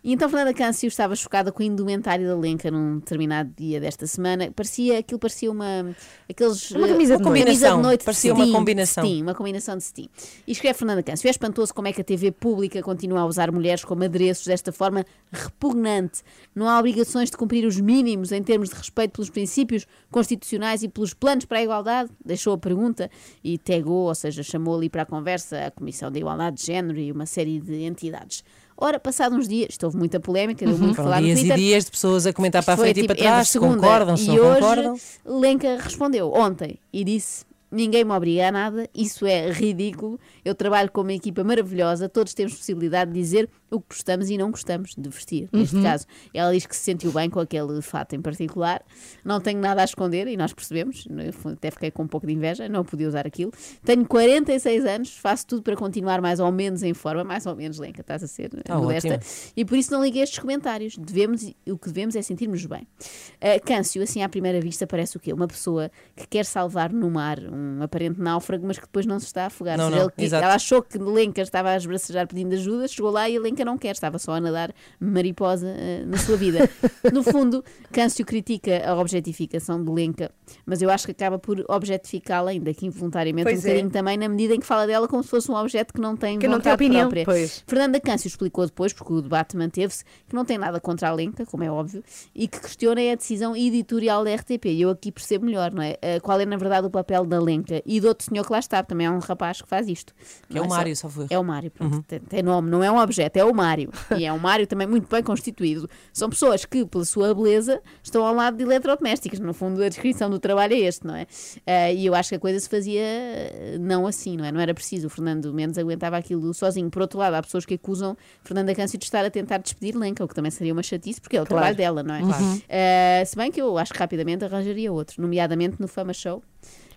e 0.04 0.14
então 0.14 0.28
Fernanda 0.30 0.54
Câncio 0.54 0.88
estava 0.88 1.16
chocada 1.16 1.52
com 1.52 1.62
a 1.62 1.66
indumentária 1.66 2.28
da 2.28 2.36
Lenca 2.36 2.72
num 2.72 2.98
determinado 3.00 3.52
dia 3.56 3.80
desta 3.80 4.08
semana. 4.08 4.52
Parecia, 4.52 5.00
aquilo 5.00 5.20
parecia 5.20 5.52
uma... 5.52 5.96
Aqueles, 6.30 6.72
Uma 6.72 6.88
eh, 6.88 6.92
camisa 6.92 7.18
de 7.18 7.24
noite. 7.24 7.44
camisa 7.44 7.72
de 7.76 7.82
noite 7.82 8.04
Parecia 8.06 8.32
de 8.34 8.40
uma 8.40 8.46
cetim, 8.46 8.58
combinação. 8.58 9.04
de 9.04 9.10
cetim, 9.10 9.22
uma 9.24 9.36
combinação 9.36 9.78
de 9.78 9.84
cetim. 9.84 10.10
E 10.48 10.52
escreve 10.52 10.78
Fernanda 10.80 11.04
Câncio, 11.04 11.28
é 11.28 11.32
espantoso 11.32 11.74
como 11.74 11.88
é 11.88 11.94
que 11.94 12.02
a 12.02 12.04
TV 12.04 12.32
pública 12.32 12.82
continua 12.82 13.20
a 13.20 13.24
usar 13.32 13.52
mulheres 13.52 13.84
como 13.84 14.04
adereços 14.04 14.46
desta 14.46 14.72
forma 14.72 15.06
repugnante. 15.32 16.22
Não 16.54 16.70
há 16.70 16.78
obrigações 16.78 17.32
de 17.32 17.38
cumprir 17.38 17.66
os 17.66 17.80
mínimos 17.80 18.32
em 18.32 18.44
termos 18.44 18.70
de 18.70 18.76
respeito 18.76 19.14
pelos 19.14 19.30
princípios 19.30 19.88
constitucionais 20.12 20.84
e 20.84 20.88
pelos 20.88 21.14
planos 21.14 21.46
para 21.46 21.60
a 21.60 21.64
igualdade? 21.64 22.12
Deixou 22.24 22.54
a 22.54 22.58
pergunta 22.58 23.10
e 23.44 23.58
tegou, 23.58 24.08
ou 24.08 24.16
seja, 24.16 24.44
chamou 24.44 24.78
ali 24.78 24.90
para 24.90 25.02
a 25.02 25.06
conversa 25.06 25.66
a 25.66 25.72
Comissão 25.72 26.12
da 26.12 26.20
Igualdade 26.20 26.58
de 26.58 26.66
Género 26.66 27.00
e 27.00 27.12
uma 27.12 27.26
série 27.26 27.60
de 27.60 27.84
entidades. 27.84 28.44
Ora, 28.78 29.00
passados 29.00 29.38
uns 29.38 29.48
dias, 29.48 29.78
houve 29.84 29.96
muita 29.96 30.20
polémica, 30.20 30.66
deu 30.66 30.76
muito 30.76 30.96
Foram 30.96 31.10
falar 31.10 31.22
no 31.22 31.28
dias 31.28 31.40
e 31.40 31.42
Twitter. 31.42 31.58
dias 31.58 31.86
de 31.86 31.92
pessoas 31.92 32.26
a 32.26 32.34
comentar 32.34 32.64
para 32.64 32.74
a 32.74 32.78
frente 32.78 32.98
e 32.98 33.02
tipo, 33.02 33.14
para 33.14 33.24
trás, 33.24 33.48
entre 33.48 33.52
se 33.52 33.60
concordam, 33.60 34.18
se 34.18 34.24
e 34.24 34.28
não 34.28 34.36
hoje, 34.38 34.60
concordam. 34.60 34.96
Lenca 35.24 35.78
respondeu 35.78 36.34
ontem 36.34 36.80
e 36.92 37.04
disse: 37.04 37.46
Ninguém 37.72 38.04
me 38.04 38.12
obriga 38.12 38.50
a 38.50 38.52
nada, 38.52 38.90
isso 38.94 39.26
é 39.26 39.50
ridículo. 39.50 40.20
Eu 40.44 40.56
trabalho 40.56 40.92
com 40.92 41.02
uma 41.02 41.14
equipa 41.14 41.44
maravilhosa, 41.44 42.10
todos 42.10 42.34
temos 42.34 42.54
possibilidade 42.56 43.12
de 43.12 43.20
dizer 43.20 43.50
o 43.70 43.80
que 43.80 43.88
gostamos 43.96 44.30
e 44.30 44.38
não 44.38 44.52
gostamos 44.52 44.94
de 44.98 45.10
vestir. 45.10 45.48
Neste 45.54 45.76
Uhum. 45.78 45.84
caso, 45.84 46.06
ela 46.34 46.52
diz 46.52 46.66
que 46.66 46.76
se 46.76 46.82
sentiu 46.84 47.12
bem 47.12 47.30
com 47.30 47.40
aquele 47.40 47.82
fato 47.82 48.16
em 48.16 48.22
particular. 48.22 48.82
Não 49.24 49.40
tenho 49.40 49.60
nada 49.62 49.82
a 49.82 49.86
esconder 49.86 50.28
e 50.28 50.36
nós 50.36 50.52
percebemos. 50.54 51.08
Eu 51.10 51.52
até 51.54 51.72
fiquei 51.72 51.90
com 51.92 52.04
um 52.04 52.08
pouco 52.08 52.28
de 52.28 52.34
inveja, 52.34 52.68
não 52.68 52.84
podia 52.84 53.08
usar 53.08 53.26
aquilo. 53.26 53.52
Tenho 53.86 54.06
46 54.06 54.86
anos, 54.86 55.16
faço 55.18 55.48
tudo 55.48 55.62
para 55.62 55.76
continuar 55.76 56.22
mais 56.22 56.40
ou 56.40 56.52
menos 56.52 56.84
em 56.84 56.94
forma, 56.94 57.24
mais 57.24 57.46
ou 57.46 57.56
menos, 57.56 57.78
Lenca, 57.80 58.02
estás 58.02 58.24
a 58.24 58.28
ser 58.28 58.50
Tá 58.64 58.78
modesta. 58.78 59.16
ótimo. 59.16 59.32
E 59.56 59.64
por 59.64 59.78
isso 59.78 59.92
não 59.94 60.04
liguei 60.04 60.22
estes 60.24 60.40
comentários. 60.40 60.98
Devemos, 60.98 61.44
o 61.70 61.78
que 61.78 61.88
devemos 61.88 62.16
é 62.16 62.22
sentirmos 62.22 62.66
bem. 62.66 62.82
Uh, 62.82 63.66
Câncio, 63.66 64.02
assim 64.04 64.22
à 64.22 64.28
primeira 64.30 64.60
vista, 64.60 64.86
parece 64.86 65.16
o 65.16 65.20
quê? 65.20 65.32
Uma 65.32 65.48
pessoa 65.48 65.90
que 66.16 66.28
quer 66.28 66.46
salvar 66.46 66.92
no 66.92 67.10
mar 67.10 67.40
um 67.40 67.82
aparente 67.82 68.20
náufrago, 68.20 68.66
mas 68.68 68.78
que 68.78 68.86
depois 68.86 69.06
não 69.06 69.20
se 69.20 69.28
está 69.28 69.44
a 69.44 69.48
afogar. 69.48 69.78
Não, 69.78 69.90
não, 69.90 69.98
ele- 69.98 70.12
exato. 70.32 70.44
ela 70.44 70.56
achou 70.56 70.82
que 70.82 70.98
Lenca 70.98 71.42
estava 71.42 71.70
a 71.70 71.78
esbracejar 71.78 72.28
pedindo 72.28 72.54
ajuda, 72.54 72.88
chegou 72.88 73.12
lá 73.12 73.30
e 73.30 73.38
a 73.38 73.40
Lenca 73.40 73.64
não 73.66 73.78
quer, 73.78 73.92
estava 73.92 74.18
só 74.20 74.34
a 74.34 74.40
nadar 74.42 74.74
mariposa 75.00 75.68
uh, 75.68 76.06
na 76.08 76.18
sua 76.18 76.38
vida. 76.38 76.70
No 77.12 77.24
fundo, 77.24 77.64
Câncio 77.92 78.26
critica 78.26 78.84
a 78.88 78.96
objetificação 78.96 79.84
de 79.84 79.92
Lenca, 79.92 80.32
mas 80.66 80.82
eu 80.82 80.90
acho 80.90 81.06
que 81.06 81.12
acaba 81.12 81.38
por 81.40 81.64
objetificá-la, 81.68 82.52
ainda 82.52 82.74
que 82.74 82.86
involuntariamente, 82.86 83.44
Pois 83.46 83.58
um 83.64 83.68
é. 83.68 83.72
bocadinho 83.72 83.92
também, 83.92 84.18
na 84.18 84.30
medida 84.30 84.54
em 84.56 84.60
que 84.60 84.66
fala 84.66 84.86
dela 84.88 85.08
como 85.08 85.24
se 85.24 85.30
fosse 85.30 85.52
um 85.52 85.56
objeto 85.56 85.94
que 85.94 86.00
não 86.00 86.16
tem 86.16 86.38
Que 86.40 86.48
não 86.48 86.60
tem 86.62 86.72
opinião, 86.72 87.10
própria. 87.10 87.26
pois. 87.26 87.64
Fernanda 87.68 88.00
Câncio 88.00 88.28
explicou 88.28 88.66
depois, 88.66 88.94
porque 88.94 89.12
o 89.12 89.22
debate 89.22 89.58
manteve-se, 89.58 90.04
que 90.28 90.36
não 90.36 90.46
tem 90.46 90.58
nada 90.58 90.80
contra 90.80 91.10
a 91.10 91.14
Lenca, 91.14 91.46
como 91.46 91.64
é 91.64 91.72
óbvio, 91.72 92.04
e 92.34 92.48
que 92.48 92.60
questiona 92.62 93.02
é 93.02 93.12
a 93.12 93.16
decisão 93.16 93.56
editorial 93.56 94.24
da 94.24 94.34
RTP. 94.36 94.66
E 94.68 94.82
eu 94.82 94.90
aqui 94.92 95.12
percebo 95.12 95.46
melhor, 95.46 95.72
não 95.72 95.82
é? 95.82 95.98
Eh, 96.02 96.20
Qual 96.20 96.40
é, 96.40 96.46
na 96.46 96.56
verdade, 96.58 96.88
o 96.88 96.90
papel 96.90 97.26
da 97.26 97.40
Lenca 97.40 97.82
e 97.86 98.00
do 98.00 98.08
outro 98.08 98.26
senhor 98.30 98.46
que 98.46 98.52
lá 98.52 98.60
está, 98.60 98.84
também 98.84 99.08
é 99.08 99.12
um 99.12 99.20
rapaz 99.20 99.62
que 99.62 99.68
faz 99.68 99.88
isto. 99.88 100.14
Que 100.50 100.58
é 100.58 100.62
o 100.62 100.64
só- 100.66 100.70
Mário, 100.70 100.96
só 100.96 101.10
foi. 101.10 101.28
É 101.30 101.38
o 101.40 101.44
Mário, 101.44 101.72
pronto, 101.72 102.04
tem, 102.04 102.20
tem 102.20 102.44
nome, 102.44 102.70
não 102.70 102.84
é 102.84 102.92
um 102.92 102.98
objeto, 102.98 103.38
é 103.38 103.44
o 103.46 103.54
Mário. 103.54 103.90
E 104.18 104.26
é 104.26 104.34
um 104.34 104.38
Mário 104.40 104.68
também 104.68 104.86
muito 104.88 105.08
bem 105.10 105.24
constituído. 105.24 105.90
São 106.14 106.30
pessoas 106.30 106.66
que, 106.66 106.86
pela 106.86 107.06
sua 107.06 107.34
beleza, 107.34 107.82
estão 108.04 108.26
ao 108.26 108.34
lado 108.36 108.58
de 108.58 108.64
eletrodomésticos. 108.64 109.40
No 109.40 109.54
fundo, 109.54 109.82
a 109.84 109.90
descrição 109.90 110.30
do 110.30 110.40
trabalho 110.40 110.74
é 110.74 110.80
este, 110.80 111.06
não 111.08 111.16
é? 111.16 111.26
Eh, 111.66 111.96
e 111.96 112.06
eu 112.06 112.14
acho 112.16 112.30
que 112.30 112.36
a 112.36 112.40
coisa 112.40 112.60
se 112.60 112.68
fazia 112.70 113.02
eh, 113.02 113.78
não 113.80 114.06
assim, 114.06 114.36
não 114.38 114.46
é? 114.46 114.52
Não 114.52 114.60
era 114.60 114.74
preciso. 114.74 115.08
O 115.08 115.10
Fernando 115.10 115.54
Mendes 115.54 115.78
aguentava 115.78 116.18
aquilo 116.18 116.54
sozinho. 116.54 116.90
Por 116.90 117.02
outro 117.02 117.18
lado, 117.20 117.36
há 117.36 117.42
pessoas 117.42 117.66
que 117.66 117.74
acusam 117.76 118.16
Fernanda 118.44 118.74
Câncio 118.76 118.98
de 119.00 119.06
estar 119.06 119.24
a 119.26 119.30
tentar 119.32 119.58
despedir 119.58 119.96
Lenca, 119.96 120.24
o 120.24 120.28
que 120.28 120.36
também 120.36 120.52
seria 120.52 120.74
uma 120.74 120.84
chatice, 120.84 121.20
porque 121.22 121.38
é 121.38 121.42
o 121.42 121.46
Claro. 121.46 121.62
trabalho 121.62 121.78
dela, 121.78 122.04
não 122.04 122.16
é? 122.16 122.22
Uhum. 122.22 122.62
Eh, 122.70 123.24
se 123.26 123.36
bem 123.36 123.52
que 123.52 123.62
eu 123.62 123.78
acho 123.78 123.94
que 123.94 124.00
rapidamente 124.00 124.44
arranjaria 124.46 124.92
outro, 124.92 125.22
nomeadamente 125.22 125.78
no 125.80 125.88
Fama 125.88 126.14
Show. 126.14 126.44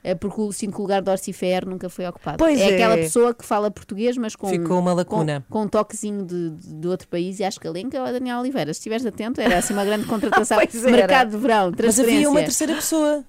Eh, 0.05 0.15
Porque 0.15 0.41
o 0.41 0.53
cinco 0.53 0.83
lugar 0.83 1.03
de 1.03 1.11
Orsi 1.11 1.33
Ferrer 1.33 1.67
nunca 1.67 1.89
foi 1.89 2.07
ocupado. 2.07 2.37
Pois 2.39 2.61
é, 2.61 2.71
é. 2.71 2.75
aquela 2.75 2.97
pessoa 2.97 3.35
que 3.35 3.45
fala 3.45 3.71
português, 3.71 4.17
mas 4.17 4.37
com, 4.37 4.49
Ficou 4.49 4.79
uma 4.79 4.93
lacuna. 4.93 5.45
com, 5.49 5.61
com 5.61 5.65
um 5.65 5.69
toquezinho 5.69 6.25
de, 6.25 6.51
de, 6.51 6.87
outro 6.87 7.09
país. 7.09 7.41
E 7.41 7.45
acho 7.45 7.59
que 7.59 7.67
a 7.67 7.71
Lenca 7.71 7.99
ou 7.99 8.07
a 8.07 8.13
Daniel 8.13 8.41
Oliveira. 8.41 8.73
Se 8.73 8.79
estiveres 8.79 9.07
atento, 9.07 9.41
era 9.41 9.59
assim 9.59 9.73
uma 9.73 9.85
grande 9.85 10.07
contratação. 10.07 10.59
Mercado 10.85 11.31
de 11.31 11.37
verão, 11.39 11.73
Mas 11.83 11.99
havia 11.99 12.29
uma 12.29 12.41
terceira 12.41 12.75
pessoa. 12.75 13.25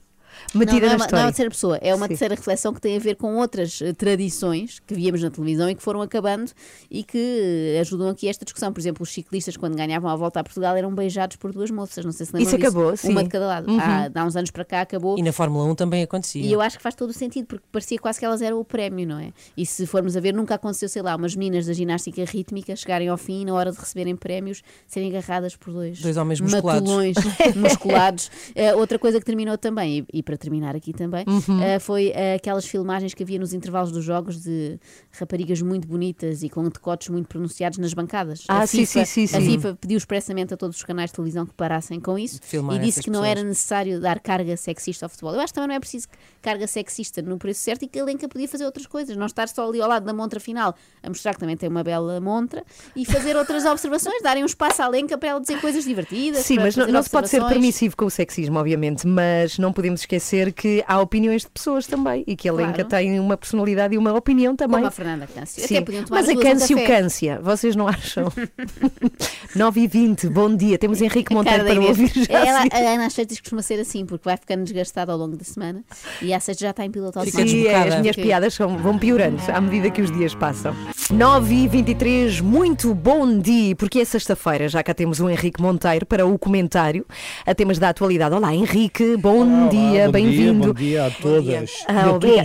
Metida 0.54 0.88
não, 0.88 0.88
não, 0.88 0.94
é 0.94 0.96
uma, 0.96 1.08
não 1.12 1.18
é 1.20 1.22
uma 1.22 1.28
terceira 1.28 1.50
pessoa, 1.52 1.78
é 1.82 1.96
uma 1.96 2.06
Sim. 2.06 2.10
terceira 2.10 2.36
reflexão 2.36 2.74
que 2.74 2.82
tem 2.82 2.96
a 2.96 3.00
ver 3.00 3.16
com 3.16 3.36
outras 3.38 3.82
eh, 3.82 3.94
tradições 3.94 4.80
que 4.86 4.94
víamos 4.94 5.22
na 5.22 5.30
televisão 5.30 5.70
e 5.70 5.76
que 5.76 5.82
foram 5.82 6.02
acabando 6.02 6.52
e 6.90 7.04
que 7.04 7.74
eh, 7.76 7.80
ajudam 7.82 8.10
aqui 8.10 8.28
esta 8.28 8.44
discussão. 8.46 8.72
Por 8.72 8.80
exemplo, 8.80 9.04
os 9.04 9.12
ciclistas, 9.12 9.58
quando 9.58 9.76
ganhavam 9.76 10.10
a 10.10 10.16
volta 10.16 10.40
a 10.40 10.44
Portugal, 10.44 10.76
eram 10.76 10.94
beijados 10.94 11.36
por 11.38 11.52
duas 11.52 11.70
moças. 11.72 12.04
Não 12.06 12.12
sei 12.12 12.26
se 12.26 12.34
lembram 12.34 12.48
Isso 12.50 12.58
disso. 12.58 12.68
acabou, 12.70 12.98
sim. 12.98 13.10
Uma 13.12 13.24
de 13.24 13.30
cada 13.30 13.46
lado. 13.48 13.70
Uhum. 13.72 13.80
Há, 13.80 14.10
há 14.14 14.26
uns 14.26 14.36
anos 14.36 14.52
para 14.52 14.66
cá 14.66 14.82
acabou. 14.82 15.18
E 15.18 15.22
na 15.24 15.32
Fórmula 15.32 15.66
1 15.66 15.76
também 15.76 16.04
acontecia. 16.04 16.42
E 16.44 16.52
eu 16.52 16.62
acho 16.62 16.78
que 16.78 16.84
faz 16.84 16.96
todo 16.96 17.10
o 17.10 17.14
sentido, 17.14 17.46
porque 17.46 17.66
parecia 17.72 17.98
quase 18.00 18.20
que 18.20 18.26
elas 18.26 18.42
eram 18.42 18.60
o 18.60 18.66
prémio, 18.66 19.08
não 19.08 19.20
é? 19.20 19.32
E 19.58 19.66
se 19.66 19.86
formos 19.86 20.16
a 20.16 20.20
ver, 20.20 20.34
nunca 20.34 20.56
aconteceu, 20.56 20.88
sei 20.90 21.02
lá, 21.02 21.16
umas 21.16 21.36
meninas 21.36 21.66
da 21.66 21.74
ginástica 21.74 22.24
rítmica 22.26 22.76
chegarem 22.76 23.08
ao 23.08 23.18
fim 23.18 23.42
e 23.42 23.46
na 23.46 23.54
hora 23.54 23.72
de 23.72 23.78
receberem 23.80 24.16
prémios 24.16 24.62
serem 24.88 25.10
agarradas 25.10 25.56
por 25.56 25.74
dois, 25.74 26.00
Dois 26.02 26.18
homens 26.18 26.40
musculados. 26.42 26.82
matulões 26.82 27.16
musculados. 27.56 28.32
Eh, 28.56 28.74
outra 28.76 28.98
coisa 29.00 29.20
que 29.20 29.26
terminou 29.26 29.58
também, 29.58 30.00
e, 30.12 30.20
e 30.20 30.24
para 30.26 30.36
terminar 30.38 30.76
aqui 30.76 30.92
também, 30.92 31.24
Uhum. 31.28 31.62
eh, 31.62 31.80
foi 31.80 32.12
eh, 32.14 32.36
aquelas 32.36 32.66
filmagens 32.66 33.14
que 33.14 33.24
havia 33.24 33.40
nos 33.40 33.54
intervalos 33.54 33.92
dos 33.92 34.04
jogos 34.04 34.42
de 34.42 34.78
raparigas 35.18 35.62
muito 35.62 35.88
bonitas 35.88 36.44
e 36.44 36.50
com 36.50 36.64
decotes 36.66 37.10
muito 37.10 37.28
pronunciados 37.28 37.78
nas 37.78 37.94
bancadas. 37.94 38.44
Ah, 38.48 38.62
a 38.62 38.68
sim, 38.68 38.80
FIFA, 38.86 39.06
sim, 39.06 39.28
sim, 39.28 39.38
A. 39.38 39.42
FIFA 39.42 39.78
pediu 39.80 39.98
expressamente 39.98 40.54
a 40.54 40.58
todos 40.58 40.76
os 40.78 40.84
canais 40.84 41.10
de 41.12 41.16
televisão 41.16 41.46
que 41.46 41.54
parassem 41.54 42.00
com 42.00 42.18
isso 42.20 42.40
Filmar 42.42 42.76
e 42.76 42.80
disse 42.80 43.02
que 43.02 43.10
não 43.10 43.22
pessoas. 43.22 43.38
era 43.40 43.48
necessário 43.48 44.02
dar 44.02 44.20
carga 44.20 44.58
sexista 44.58 45.06
ao 45.06 45.10
futebol. 45.10 45.34
Eu 45.34 45.40
acho 45.40 45.54
que 45.54 45.56
também 45.56 45.68
não 45.70 45.76
é 45.76 45.80
preciso 45.80 46.08
carga 46.42 46.66
sexista 46.68 47.22
no 47.22 47.38
preço 47.38 47.62
certo 47.62 47.84
e 47.84 47.88
que 47.88 48.00
a 48.00 48.04
Lenca 48.04 48.28
podia 48.28 48.48
fazer 48.48 48.66
outras 48.66 48.86
coisas, 48.88 49.16
não 49.16 49.26
estar 49.28 49.48
só 49.48 49.68
ali 49.70 49.80
ao 49.80 49.88
lado 49.88 50.06
da 50.06 50.14
montra 50.14 50.40
final 50.40 50.76
a 51.04 51.08
mostrar 51.10 51.34
que 51.34 51.40
também 51.40 51.56
tem 51.56 51.70
uma 51.70 51.84
bela 51.84 52.20
montra 52.20 52.64
e 52.96 53.06
fazer 53.06 53.36
outras 53.36 53.64
observações, 53.66 54.22
darem 54.24 54.42
um 54.44 54.48
espaço 54.48 54.82
à 54.82 54.88
Lenca 54.88 55.18
para 55.18 55.30
ela 55.30 55.40
dizer 55.40 55.62
coisas 55.62 55.84
divertidas. 55.86 56.46
Sim, 56.46 56.58
mas 56.58 56.76
não, 56.76 56.88
não 56.88 57.04
se 57.04 57.10
pode 57.10 57.30
ser 57.30 57.44
permissivo 57.46 57.96
com 57.96 58.06
o 58.06 58.10
sexismo, 58.10 58.58
obviamente, 58.60 59.06
mas 59.08 59.58
não 59.60 59.72
podemos 59.72 60.02
esquecer 60.02 60.14
que 60.53 60.84
há 60.88 60.99
opiniões 60.99 61.43
de 61.43 61.49
pessoas 61.49 61.88
também 61.88 62.24
e 62.28 62.36
que 62.36 62.47
a 62.49 62.53
Lenca 62.53 62.74
Claro. 62.84 62.89
tem 62.89 63.20
uma 63.20 63.38
personalidade 63.38 63.95
e 63.95 63.97
uma 63.97 64.13
opinião 64.13 64.55
também. 64.55 64.76
Como 64.76 64.88
a 64.88 64.91
Fernanda 64.91 65.28
Câncio. 65.28 65.68
Sim. 65.68 65.84
Mas 66.09 66.30
as 66.30 66.36
a 66.38 66.41
Câncio 66.41 66.78
café. 66.78 66.88
Cância, 67.01 67.39
vocês 67.41 67.76
não 67.76 67.88
acham? 67.88 68.32
9 69.55 69.82
e 69.82 69.88
20, 69.88 70.30
bom 70.30 70.55
dia. 70.55 70.78
Temos 70.78 71.01
Henrique 71.01 71.34
Monteiro 71.36 71.66
para 71.66 71.82
ouvir 71.82 72.11
já. 72.13 72.26
Ela, 72.34 72.59
a 72.59 72.61
seguir. 72.63 72.76
a 72.76 72.93
Ana 72.93 73.05
às 73.07 73.13
sextas 73.13 73.39
costuma 73.39 73.61
ser 73.61 73.80
assim, 73.80 74.05
porque 74.05 74.24
vai 74.26 74.38
ficando 74.38 74.63
desgastada 74.63 75.11
ao 75.11 75.18
longo 75.18 75.36
da 75.38 75.43
semana 75.43 75.84
e 76.22 76.34
à 76.34 76.39
sexta 76.39 76.66
já 76.66 76.70
está 76.72 76.86
em 76.86 76.91
piloto 76.91 77.20
automático. 77.20 77.47
Sim, 77.49 77.68
é, 77.68 77.76
as 77.76 77.99
minhas 77.99 78.16
Fica- 78.16 78.28
piadas 78.28 78.53
são- 78.53 78.78
vão 78.78 78.97
piorando 78.97 79.41
à 79.53 79.61
medida 79.61 79.89
que 79.89 80.01
os 80.01 80.11
dias 80.11 80.34
passam. 80.36 80.76
9 81.11 81.53
e 81.55 81.68
23, 81.68 82.41
muito 82.41 82.93
bom 82.93 83.38
dia, 83.39 83.76
porque 83.76 83.99
é 83.99 84.05
sexta-feira, 84.05 84.68
já 84.68 84.82
cá 84.84 84.93
temos 84.93 85.20
o 85.20 85.30
Henrique 85.30 85.61
Monteiro 85.61 86.05
para 86.05 86.26
o 86.26 86.38
comentário 86.38 87.05
a 87.45 87.53
temas 87.55 87.78
da 87.80 87.89
atualidade. 87.89 88.36
Olá, 88.36 88.53
Henrique, 88.53 89.16
bom 89.18 89.68
dia, 89.70 90.05
bom 90.08 90.12
bem-vindo. 90.12 90.74
Dia, 90.74 90.74
bom 90.74 90.74
dia 90.74 91.06
a 91.06 91.12
todas. 91.12 91.72
Ah. 91.88 91.93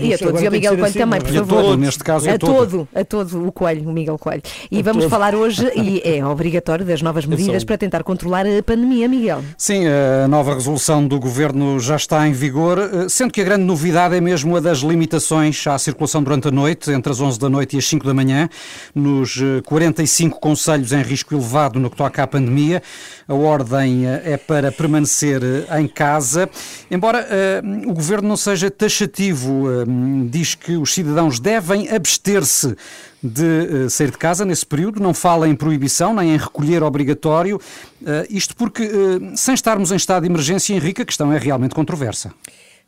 E 0.02 0.14
a 0.14 0.18
todos. 0.18 0.42
E 0.42 0.46
ao 0.46 0.52
Miguel 0.52 0.76
Coelho 0.78 0.94
também, 0.94 1.20
por 1.20 1.34
E 1.34 1.36
a 1.36 1.40
favor. 1.40 1.62
todo, 1.62 1.76
neste 1.78 2.04
caso, 2.04 2.28
é 2.28 2.32
a 2.32 2.38
todo. 2.38 2.54
todo, 2.54 2.88
a 2.94 3.04
todo 3.04 3.46
o 3.46 3.52
Coelho, 3.52 3.88
o 3.88 3.92
Miguel 3.92 4.18
Coelho. 4.18 4.42
E 4.70 4.78
A 4.78 4.82
vamos 4.82 5.04
todo. 5.04 5.11
falar 5.11 5.34
hoje, 5.34 5.70
e 5.76 6.00
é 6.04 6.24
obrigatório, 6.24 6.84
das 6.84 7.02
novas 7.02 7.24
medidas 7.26 7.62
sou- 7.62 7.66
para 7.66 7.78
tentar 7.78 8.02
controlar 8.02 8.46
a 8.46 8.62
pandemia, 8.62 9.08
Miguel. 9.08 9.42
Sim, 9.56 9.84
a 9.86 10.28
nova 10.28 10.54
resolução 10.54 11.06
do 11.06 11.18
governo 11.18 11.78
já 11.80 11.96
está 11.96 12.26
em 12.26 12.32
vigor, 12.32 12.78
eh, 12.78 13.08
sendo 13.08 13.32
que 13.32 13.40
a 13.40 13.44
grande 13.44 13.64
novidade 13.64 14.14
é 14.14 14.20
mesmo 14.20 14.56
a 14.56 14.61
das 14.61 14.78
limitações 14.78 15.66
à 15.66 15.78
circulação 15.78 16.22
durante 16.22 16.48
a 16.48 16.50
noite, 16.50 16.90
entre 16.90 17.12
as 17.12 17.20
11 17.20 17.38
da 17.38 17.48
noite 17.48 17.76
e 17.76 17.78
as 17.78 17.86
5 17.86 18.06
da 18.06 18.14
manhã. 18.14 18.48
nos 18.94 19.36
eh, 19.40 19.61
45 19.64 20.38
conselhos 20.40 20.92
em 20.92 21.02
risco 21.02 21.34
elevado 21.34 21.78
no 21.80 21.90
que 21.90 21.96
toca 21.96 22.22
à 22.22 22.26
pandemia. 22.26 22.82
A 23.28 23.34
ordem 23.34 24.06
eh, 24.06 24.22
é 24.32 24.36
para 24.36 24.70
permanecer 24.72 25.40
eh, 25.42 25.80
em 25.80 25.86
casa. 25.88 26.48
Embora 26.90 27.26
eh, 27.30 27.49
o 27.86 27.92
governo 27.92 28.28
não 28.28 28.36
seja 28.36 28.70
taxativo, 28.70 29.70
eh, 29.70 29.84
diz 30.28 30.55
que 30.55 30.76
os 30.76 30.92
cidadãos 30.92 31.38
devem 31.40 31.88
abster-se 31.88 32.76
de 33.22 33.84
eh, 33.84 33.88
sair 33.88 34.11
de 34.11 34.18
casa 34.18 34.44
nesse 34.44 34.64
período, 34.64 35.01
não 35.01 35.12
fala 35.12 35.48
em 35.48 35.55
proibição 35.55 36.14
nem 36.14 36.34
em 36.34 36.36
recolher 36.36 36.82
obrigatório. 36.82 37.61
Eh, 38.05 38.26
isto 38.30 38.57
porque, 38.57 38.82
eh, 38.84 39.36
sem 39.36 39.55
estarmos 39.55 39.92
em 39.92 39.96
estado 39.96 40.22
de 40.22 40.28
emergência, 40.28 40.74
Henrique, 40.74 41.03
a 41.03 41.05
questão 41.05 41.32
é 41.32 41.38
realmente 41.38 41.74
controversa. 41.74 42.32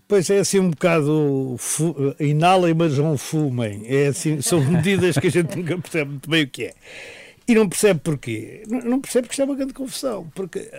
Pois 0.08 0.28
é 0.30 0.40
assim 0.40 0.58
um 0.58 0.70
bocado 0.70 1.56
inalem, 2.18 2.74
mas 2.74 2.98
não 2.98 3.16
fumem. 3.16 3.82
É 3.86 4.08
assim, 4.08 4.40
são 4.40 4.60
medidas 4.64 5.16
que 5.16 5.26
a 5.26 5.30
gente 5.30 5.56
nunca 5.56 5.78
percebe 5.78 6.10
muito 6.10 6.28
bem 6.28 6.44
o 6.44 6.48
que 6.48 6.64
é. 6.64 6.74
E 7.46 7.54
não 7.54 7.68
percebe 7.68 8.00
porquê. 8.00 8.62
Não 8.68 9.00
percebe 9.00 9.26
que 9.26 9.34
isto 9.34 9.42
é 9.42 9.44
uma 9.44 9.54
grande 9.54 9.72
confusão. 9.72 10.30
Porque 10.34 10.70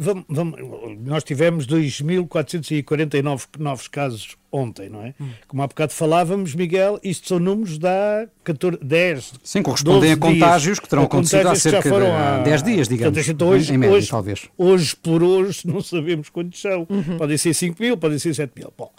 vamos- 0.00 0.24
vamos- 0.28 0.58
nós 1.04 1.22
tivemos 1.22 1.66
2.449 1.66 3.46
novos 3.58 3.88
casos 3.88 4.36
ontem, 4.52 4.88
não 4.88 5.02
é? 5.04 5.14
Como 5.46 5.62
há 5.62 5.66
bocado 5.66 5.92
falávamos, 5.92 6.54
Miguel, 6.54 6.98
isto 7.04 7.28
são 7.28 7.38
números 7.38 7.78
de 7.78 7.86
há 7.86 8.26
14, 8.42 8.78
10. 8.82 9.32
Sim, 9.44 9.62
correspondem 9.62 10.12
a 10.12 10.16
12 10.16 10.32
dias. 10.32 10.40
contágios 10.48 10.80
que 10.80 10.88
terão 10.88 11.02
A 11.02 11.06
acontecido 11.06 11.36
há 11.38 11.42
contágios 11.42 11.62
já 11.62 11.70
cerca 11.70 11.88
de 11.88 11.94
foram 11.94 12.16
há 12.16 12.38
10 12.42 12.62
dias, 12.62 12.88
digamos, 12.88 13.14
Portanto, 13.14 13.32
então 13.34 13.48
hoje, 13.48 13.72
em 13.74 13.78
média, 13.78 13.96
hoje, 13.96 14.08
talvez. 14.08 14.48
hoje 14.58 14.96
por 14.96 15.22
hoje 15.22 15.60
não 15.68 15.80
sabemos 15.82 16.28
quantos 16.28 16.60
são. 16.60 16.86
Podem 17.16 17.38
ser 17.38 17.54
5 17.54 17.80
mil, 17.80 17.96
podem 17.96 18.18
ser 18.18 18.34
7 18.34 18.52
mil. 18.56 18.72
Bom, 18.76 18.90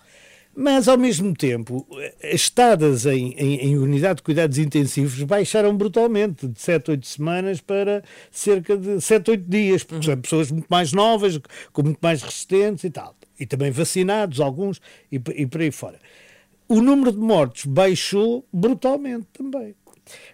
mas 0.55 0.87
ao 0.87 0.97
mesmo 0.97 1.33
tempo, 1.33 1.87
as 2.23 2.33
estadas 2.41 3.05
em, 3.05 3.33
em, 3.33 3.55
em 3.67 3.77
unidade 3.77 4.17
de 4.17 4.23
cuidados 4.23 4.57
intensivos 4.57 5.21
baixaram 5.23 5.75
brutalmente, 5.75 6.47
de 6.47 6.59
7, 6.59 6.91
8 6.91 7.07
semanas 7.07 7.61
para 7.61 8.03
cerca 8.29 8.77
de 8.77 8.99
7, 8.99 9.31
8 9.31 9.49
dias, 9.49 9.83
porque 9.83 10.05
são 10.05 10.17
pessoas 10.19 10.51
muito 10.51 10.67
mais 10.69 10.91
novas, 10.91 11.39
com 11.71 11.83
muito 11.83 11.99
mais 12.01 12.21
resistentes 12.21 12.83
e 12.83 12.89
tal. 12.89 13.15
E 13.39 13.45
também 13.45 13.71
vacinados, 13.71 14.39
alguns, 14.39 14.81
e, 15.11 15.15
e 15.35 15.47
por 15.47 15.61
aí 15.61 15.71
fora. 15.71 15.99
O 16.67 16.81
número 16.81 17.11
de 17.11 17.17
mortos 17.17 17.65
baixou 17.65 18.45
brutalmente 18.51 19.27
também. 19.33 19.75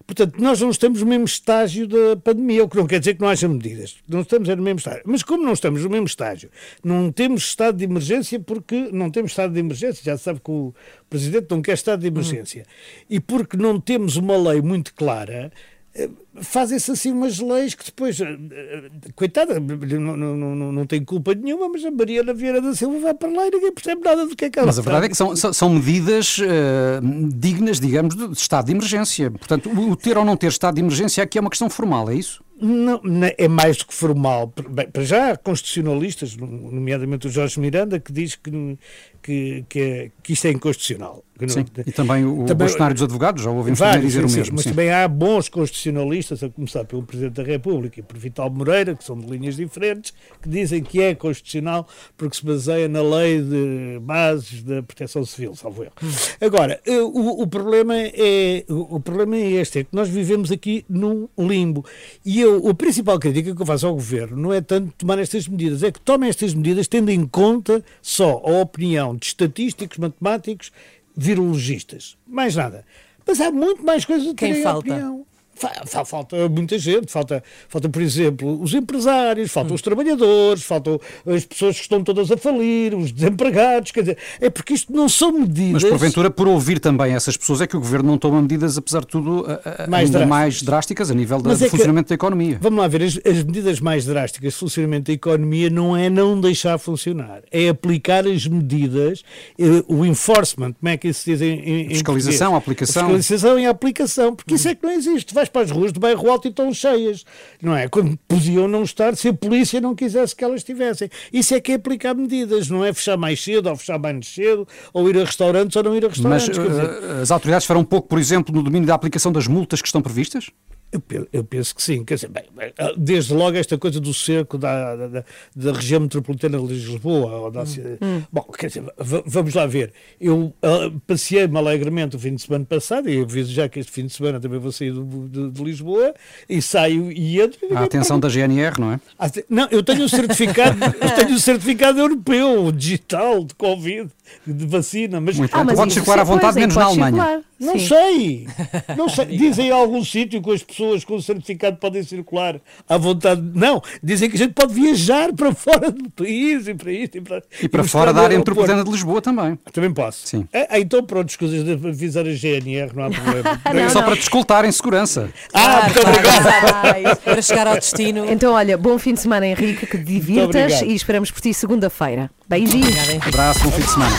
Portanto, 0.05 0.41
nós 0.41 0.61
não 0.61 0.69
estamos 0.69 1.01
no 1.01 1.07
mesmo 1.07 1.25
estágio 1.25 1.87
da 1.87 2.15
pandemia, 2.15 2.63
o 2.63 2.69
que 2.69 2.77
não 2.77 2.87
quer 2.87 2.99
dizer 2.99 3.15
que 3.15 3.21
não 3.21 3.27
haja 3.27 3.47
medidas. 3.47 3.97
Não 4.07 4.21
estamos 4.21 4.47
no 4.47 4.57
mesmo 4.57 4.79
estágio. 4.79 5.01
Mas 5.05 5.23
como 5.23 5.43
não 5.43 5.53
estamos 5.53 5.83
no 5.83 5.89
mesmo 5.89 6.07
estágio, 6.07 6.49
não 6.83 7.11
temos 7.11 7.43
estado 7.43 7.77
de 7.77 7.83
emergência 7.83 8.39
porque 8.39 8.89
não 8.91 9.09
temos 9.09 9.31
estado 9.31 9.53
de 9.53 9.59
emergência, 9.59 10.03
já 10.03 10.17
sabe 10.17 10.39
que 10.39 10.51
o 10.51 10.73
Presidente 11.09 11.47
não 11.49 11.61
quer 11.61 11.73
estado 11.73 12.01
de 12.01 12.07
emergência. 12.07 12.65
E 13.09 13.19
porque 13.19 13.57
não 13.57 13.79
temos 13.79 14.15
uma 14.15 14.37
lei 14.37 14.61
muito 14.61 14.93
clara, 14.93 15.51
eh, 15.93 16.09
fazem-se 16.41 16.91
assim 16.91 17.11
umas 17.11 17.39
leis 17.39 17.73
que 17.73 17.85
depois, 17.85 18.19
eh, 18.21 18.37
eh, 18.51 18.89
coitada, 19.15 19.59
não, 19.59 20.15
não, 20.17 20.35
não, 20.55 20.71
não 20.71 20.85
tem 20.85 21.03
culpa 21.03 21.33
nenhuma, 21.33 21.69
mas 21.69 21.83
a 21.85 21.91
Mariana 21.91 22.33
Vieira 22.33 22.61
da 22.61 22.73
Silva 22.75 22.99
vai 22.99 23.13
para 23.13 23.29
lá 23.29 23.47
e 23.47 23.51
ninguém 23.51 23.71
percebe 23.71 24.01
nada 24.03 24.25
do 24.25 24.35
que 24.35 24.45
é 24.45 24.49
que 24.49 24.59
ela 24.59 24.65
Mas 24.67 24.79
a 24.79 24.81
verdade 24.81 25.05
é 25.05 25.09
que 25.09 25.15
são, 25.17 25.35
são, 25.35 25.69
medidas 25.69 26.37
eh, 26.41 26.99
dignas, 27.33 27.79
digamos, 27.79 28.15
de 28.15 28.31
estado 28.33 28.65
de 28.67 28.71
emergência. 28.73 29.31
Portanto, 29.31 29.69
o 29.69 29.87
o 29.91 29.95
ter 29.95 30.17
ou 30.17 30.25
não 30.25 30.35
ter 30.37 30.47
estado 30.47 30.75
de 30.75 30.81
emergência 30.81 31.23
aqui 31.23 31.37
é 31.37 31.41
uma 31.41 31.49
questão 31.49 31.69
formal, 31.69 32.09
é 32.09 32.15
isso? 32.15 32.43
Não, 32.59 32.99
é 33.37 33.47
mais 33.47 33.77
do 33.77 33.85
que 33.85 33.93
formal. 33.93 34.51
Bem, 34.69 34.89
para 34.89 35.03
já 35.03 35.31
há 35.31 35.37
constitucionalistas, 35.37 36.35
nomeadamente 36.35 37.27
o 37.27 37.29
Jorge 37.29 37.59
Miranda, 37.59 37.99
que 37.99 38.11
diz 38.11 38.35
que, 38.35 38.77
que, 39.21 39.63
que, 39.69 39.79
é- 39.79 40.11
que 40.23 40.33
isto 40.33 40.45
é 40.47 40.51
inconstitucional. 40.51 41.23
Que 41.37 41.45
não- 41.45 41.53
Sim. 41.53 41.65
E 41.85 41.91
também 41.91 42.25
o 42.25 42.37
Também- 42.45 42.55
Bolsonaro 42.57 42.95
dos 42.95 43.03
advogados, 43.03 43.43
já 43.43 43.51
ouvimos 43.51 43.77
Vários, 43.77 44.05
dizer 44.07 44.25
o 44.25 44.27
sim, 44.27 44.33
sim, 44.33 44.39
mesmo. 44.39 44.55
Mas 44.55 44.63
sim. 44.63 44.69
também 44.71 44.89
há 44.91 45.07
bons 45.07 45.49
constitucionalistas, 45.49 46.26
a 46.33 46.49
começar 46.49 46.85
pelo 46.85 47.03
Presidente 47.03 47.35
da 47.35 47.43
República 47.43 47.99
e 47.99 48.03
por 48.03 48.17
Vital 48.17 48.49
Moreira, 48.49 48.95
que 48.95 49.03
são 49.03 49.17
de 49.17 49.25
linhas 49.27 49.55
diferentes, 49.55 50.13
que 50.41 50.49
dizem 50.49 50.83
que 50.83 51.01
é 51.01 51.15
constitucional 51.15 51.87
porque 52.17 52.37
se 52.37 52.45
baseia 52.45 52.87
na 52.87 53.01
lei 53.01 53.41
de 53.41 53.99
bases 54.01 54.63
da 54.63 54.81
proteção 54.83 55.23
civil, 55.25 55.55
salvo 55.55 55.83
erro. 55.83 55.93
Agora, 56.41 56.79
eh, 56.85 57.01
o, 57.01 57.41
o 57.41 57.47
problema 57.47 57.95
é, 57.97 58.65
o, 58.69 58.95
o 58.95 58.99
problema 58.99 59.35
é 59.35 59.51
este, 59.51 59.79
é 59.79 59.83
que 59.83 59.95
nós 59.95 60.09
vivemos 60.09 60.51
aqui 60.51 60.85
num 60.89 61.27
limbo. 61.37 61.85
E 62.25 62.41
eu, 62.41 62.67
a 62.67 62.73
principal 62.73 63.19
crítica 63.19 63.55
que 63.55 63.61
eu 63.61 63.65
faço 63.65 63.87
ao 63.87 63.93
Governo 63.93 64.37
não 64.37 64.53
é 64.53 64.61
tanto 64.61 64.91
tomar 64.97 65.19
estas 65.19 65.47
medidas, 65.47 65.83
é 65.83 65.91
que 65.91 65.99
tomem 66.01 66.29
estas 66.29 66.53
medidas 66.53 66.87
tendo 66.87 67.09
em 67.09 67.25
conta 67.25 67.83
só 68.01 68.41
a 68.45 68.61
opinião 68.61 69.15
de 69.15 69.27
estatísticos, 69.27 69.97
matemáticos, 69.97 70.71
virologistas. 71.15 72.17
Mais 72.27 72.55
nada. 72.55 72.85
Mas 73.25 73.41
há 73.41 73.51
muito 73.51 73.83
mais 73.83 74.05
coisas 74.05 74.27
a 74.27 74.33
Quem 74.33 74.49
terem 74.49 74.63
falta? 74.63 74.79
opinião. 74.91 75.25
Fa- 75.57 75.83
fa- 75.85 76.05
Falta 76.05 76.47
muita 76.49 76.77
gente, 76.77 77.11
falta, 77.11 77.43
falta, 77.67 77.89
por 77.89 78.01
exemplo, 78.01 78.61
os 78.61 78.73
empresários, 78.73 79.49
Hum. 79.49 79.53
faltam 79.53 79.75
os 79.75 79.81
trabalhadores, 79.81 80.63
faltam 80.63 80.99
as 81.25 81.45
pessoas 81.45 81.75
que 81.75 81.81
estão 81.81 82.03
todas 82.03 82.31
a 82.31 82.37
falir, 82.37 82.93
os 82.95 83.11
desempregados, 83.11 83.91
quer 83.91 84.01
dizer, 84.01 84.17
é 84.39 84.49
porque 84.49 84.73
isto 84.73 84.93
não 84.93 85.09
são 85.09 85.31
medidas. 85.31 85.81
Mas 85.83 85.89
porventura, 85.91 86.29
por 86.29 86.47
ouvir 86.47 86.79
também 86.79 87.13
essas 87.13 87.35
pessoas, 87.35 87.61
é 87.61 87.67
que 87.67 87.75
o 87.75 87.79
governo 87.79 88.09
não 88.09 88.17
toma 88.17 88.41
medidas, 88.41 88.77
apesar 88.77 89.01
de 89.01 89.07
tudo, 89.07 89.45
a- 89.47 89.83
a- 89.85 89.87
Mais 89.87 90.05
ainda 90.07 90.19
drásticas. 90.19 90.27
mais 90.29 90.61
drásticas 90.61 91.11
a 91.11 91.13
nível 91.13 91.41
da- 91.41 91.49
Mas 91.49 91.59
do 91.59 91.65
é 91.65 91.65
que- 91.65 91.71
funcionamento 91.71 92.09
da 92.09 92.15
economia. 92.15 92.57
Vamos 92.61 92.79
lá 92.79 92.87
ver, 92.87 93.03
as, 93.03 93.17
as 93.25 93.43
medidas 93.43 93.79
mais 93.79 94.05
drásticas 94.05 94.53
de 94.53 94.59
funcionamento 94.59 95.05
da 95.07 95.13
economia 95.13 95.69
não 95.69 95.97
é 95.97 96.09
não 96.09 96.39
deixar 96.39 96.77
funcionar, 96.77 97.41
é 97.51 97.67
aplicar 97.69 98.25
as 98.27 98.45
medidas, 98.47 99.23
eh, 99.59 99.83
o 99.87 100.05
enforcement, 100.05 100.73
como 100.73 100.89
é 100.89 100.97
que 100.97 101.07
isso 101.09 101.21
se 101.21 101.31
diz 101.31 101.41
em, 101.41 101.59
em- 101.59 101.85
em 101.87 101.89
Fiscalização, 101.89 102.53
a 102.53 102.57
aplicação. 102.57 103.03
A 103.03 103.17
fiscalização 103.17 103.59
e 103.59 103.65
a 103.65 103.69
aplicação, 103.69 104.35
porque 104.35 104.53
isso 104.55 104.67
é 104.67 104.75
que 104.75 104.83
não 104.83 104.91
existe. 104.91 105.33
Vais 105.47 105.49
para 105.49 105.61
as 105.61 105.71
ruas 105.71 105.91
do 105.91 105.99
bairro 105.99 106.29
alto 106.29 106.47
e 106.47 106.49
estão 106.49 106.73
cheias, 106.73 107.23
não 107.61 107.75
é? 107.75 107.87
Quando 107.87 108.17
podiam 108.27 108.67
não 108.67 108.83
estar 108.83 109.15
se 109.15 109.29
a 109.29 109.33
polícia 109.33 109.79
não 109.79 109.95
quisesse 109.95 110.35
que 110.35 110.43
elas 110.43 110.61
estivessem. 110.61 111.09
Isso 111.31 111.53
é 111.55 111.59
que 111.59 111.71
é 111.71 111.75
aplicar 111.75 112.13
medidas, 112.13 112.69
não 112.69 112.83
é 112.83 112.93
fechar 112.93 113.17
mais 113.17 113.41
cedo 113.43 113.69
ou 113.69 113.75
fechar 113.75 113.99
menos 113.99 114.27
cedo, 114.27 114.67
ou 114.93 115.09
ir 115.09 115.17
a 115.17 115.23
restaurantes 115.23 115.75
ou 115.75 115.83
não 115.83 115.95
ir 115.95 116.03
a 116.05 116.09
Mas 116.09 116.17
restaurantes. 116.17 116.57
quer 116.57 116.69
dizer, 116.69 117.03
eh, 117.03 117.21
as 117.21 117.31
autoridades 117.31 117.65
farão 117.65 117.83
pouco, 117.83 118.07
por 118.07 118.19
exemplo, 118.19 118.53
no 118.53 118.61
domínio 118.61 118.87
da 118.87 118.95
aplicação 118.95 119.31
das 119.31 119.47
multas 119.47 119.81
que 119.81 119.87
estão 119.87 120.01
previstas? 120.01 120.49
Eu 120.89 121.01
pe- 121.01 121.27
Eu 121.33 121.43
penso 121.43 121.75
que 121.75 121.83
sim, 121.83 122.05
quer 122.05 122.15
dizer, 122.15 122.29
bem, 122.29 122.43
bem, 122.55 122.71
desde 122.97 123.33
logo 123.33 123.57
esta 123.57 123.77
coisa 123.77 123.99
do 123.99 124.13
cerco 124.13 124.57
da, 124.57 124.95
da, 124.95 125.07
da- 125.07 125.23
da 125.55 125.73
região 125.73 125.99
metropolitana 125.99 126.57
de 126.57 126.65
Lisboa. 126.65 127.31
Ou 127.41 127.51
da, 127.51 127.63
Hum. 128.01 128.23
Bom, 128.31 128.41
quer 128.57 128.67
dizer, 128.67 128.83
va- 128.97 129.23
vamos 129.25 129.53
lá 129.53 129.65
ver. 129.65 129.91
Eu 130.19 130.53
ah, 130.61 130.89
passeei-me 131.05 131.57
alegremente 131.57 132.15
o 132.15 132.19
fim 132.19 132.33
de 132.35 132.41
semana 132.41 132.63
passado 132.63 133.09
e 133.09 133.21
aviso 133.21 133.51
já 133.51 133.67
que 133.67 133.79
este 133.79 133.91
fim 133.91 134.05
de 134.05 134.13
semana 134.13 134.39
também 134.39 134.59
vou 134.59 134.71
sair 134.71 134.91
do- 134.93 135.27
de, 135.27 135.51
de 135.51 135.63
Lisboa 135.63 136.13
e 136.47 136.61
saio 136.61 137.11
e 137.11 137.41
entro. 137.41 137.59
e 137.69 137.73
A 137.75 137.83
atenção 137.83 138.17
da 138.19 138.29
GNR, 138.29 138.79
não 138.79 138.93
é? 138.93 138.99
ah, 139.19 139.29
Não, 139.49 139.67
eu 139.71 139.83
tenho 139.83 140.05
o 140.05 140.09
certificado, 140.09 140.77
eu 141.01 141.15
tenho 141.15 141.35
o 141.35 141.39
certificado 141.39 141.99
europeu, 141.99 142.71
digital, 142.71 143.43
de 143.43 143.53
Covid, 143.55 144.09
de 144.45 144.65
vacina, 144.65 145.19
mas. 145.19 145.37
Muito. 145.37 145.55
Ah, 145.55 145.63
mas 145.63 145.75
Pode 145.75 145.93
circular 145.93 146.19
à 146.19 146.23
vontade, 146.23 146.53
pois, 146.53 146.55
aí 146.55 146.61
menos 146.61 146.75
na 146.75 146.85
Alemanha. 146.85 147.15
circular. 147.15 147.41
Não 147.59 147.79
Sim. 147.79 147.87
sei. 147.87 148.47
Não 148.95 149.09
sei. 149.09 149.25
Dizem 149.25 149.67
em 149.67 149.71
algum 149.71 150.03
sítio 150.03 150.41
que 150.41 150.51
as 150.51 150.61
pessoas 150.61 151.03
com 151.03 151.19
certificado 151.19 151.77
podem 151.77 152.03
circular 152.03 152.59
à 152.87 152.97
vontade. 152.97 153.41
Não, 153.53 153.81
dizem 154.01 154.29
que 154.29 154.35
a 154.35 154.39
gente 154.39 154.53
pode 154.53 154.73
viajar 154.73 155.33
para 155.33 155.53
fora 155.53 155.91
do 155.91 156.09
país 156.11 156.67
e 156.67 156.73
para 156.75 156.91
isto 156.91 157.17
e 157.17 157.21
para 157.21 157.41
E 157.61 157.67
para 157.67 157.81
mostrar 157.81 157.99
fora 157.99 158.13
da 158.13 158.21
área 158.21 158.37
metropolitana 158.37 158.83
de 158.83 158.91
Lisboa 158.91 159.21
também. 159.21 159.57
Também 159.73 159.91
posso. 159.91 160.27
Sim. 160.27 160.47
Ah, 160.53 160.67
ah, 160.71 160.79
então 160.79 161.03
pronto, 161.03 161.29
escusas 161.29 161.63
de 161.63 161.71
avisar 161.73 162.25
a 162.27 162.31
GNR, 162.31 162.95
não 162.95 163.05
há 163.05 163.09
problema. 163.09 163.61
É 163.87 163.89
só 163.89 164.01
para 164.01 164.15
te 164.15 164.21
escoltar 164.21 164.65
em 164.65 164.71
segurança. 164.71 165.29
Ah, 165.53 165.83
muito 165.83 165.99
obrigado. 166.01 167.17
Para 167.23 167.41
chegar 167.41 167.67
ao 167.67 167.75
destino. 167.75 168.25
Então, 168.29 168.53
olha, 168.53 168.77
bom 168.77 168.97
fim 168.97 169.13
de 169.13 169.19
semana, 169.19 169.47
Henrique, 169.47 169.85
que 169.85 169.97
te 169.97 170.03
divirtas 170.03 170.81
e 170.81 170.93
esperamos 170.93 171.31
por 171.31 171.41
ti 171.41 171.53
segunda-feira. 171.53 172.29
Beijinhos. 172.49 172.95
Abraço, 173.27 173.59
bom 173.59 173.71
fim 173.71 173.81
de 173.81 173.89
semana. 173.89 174.15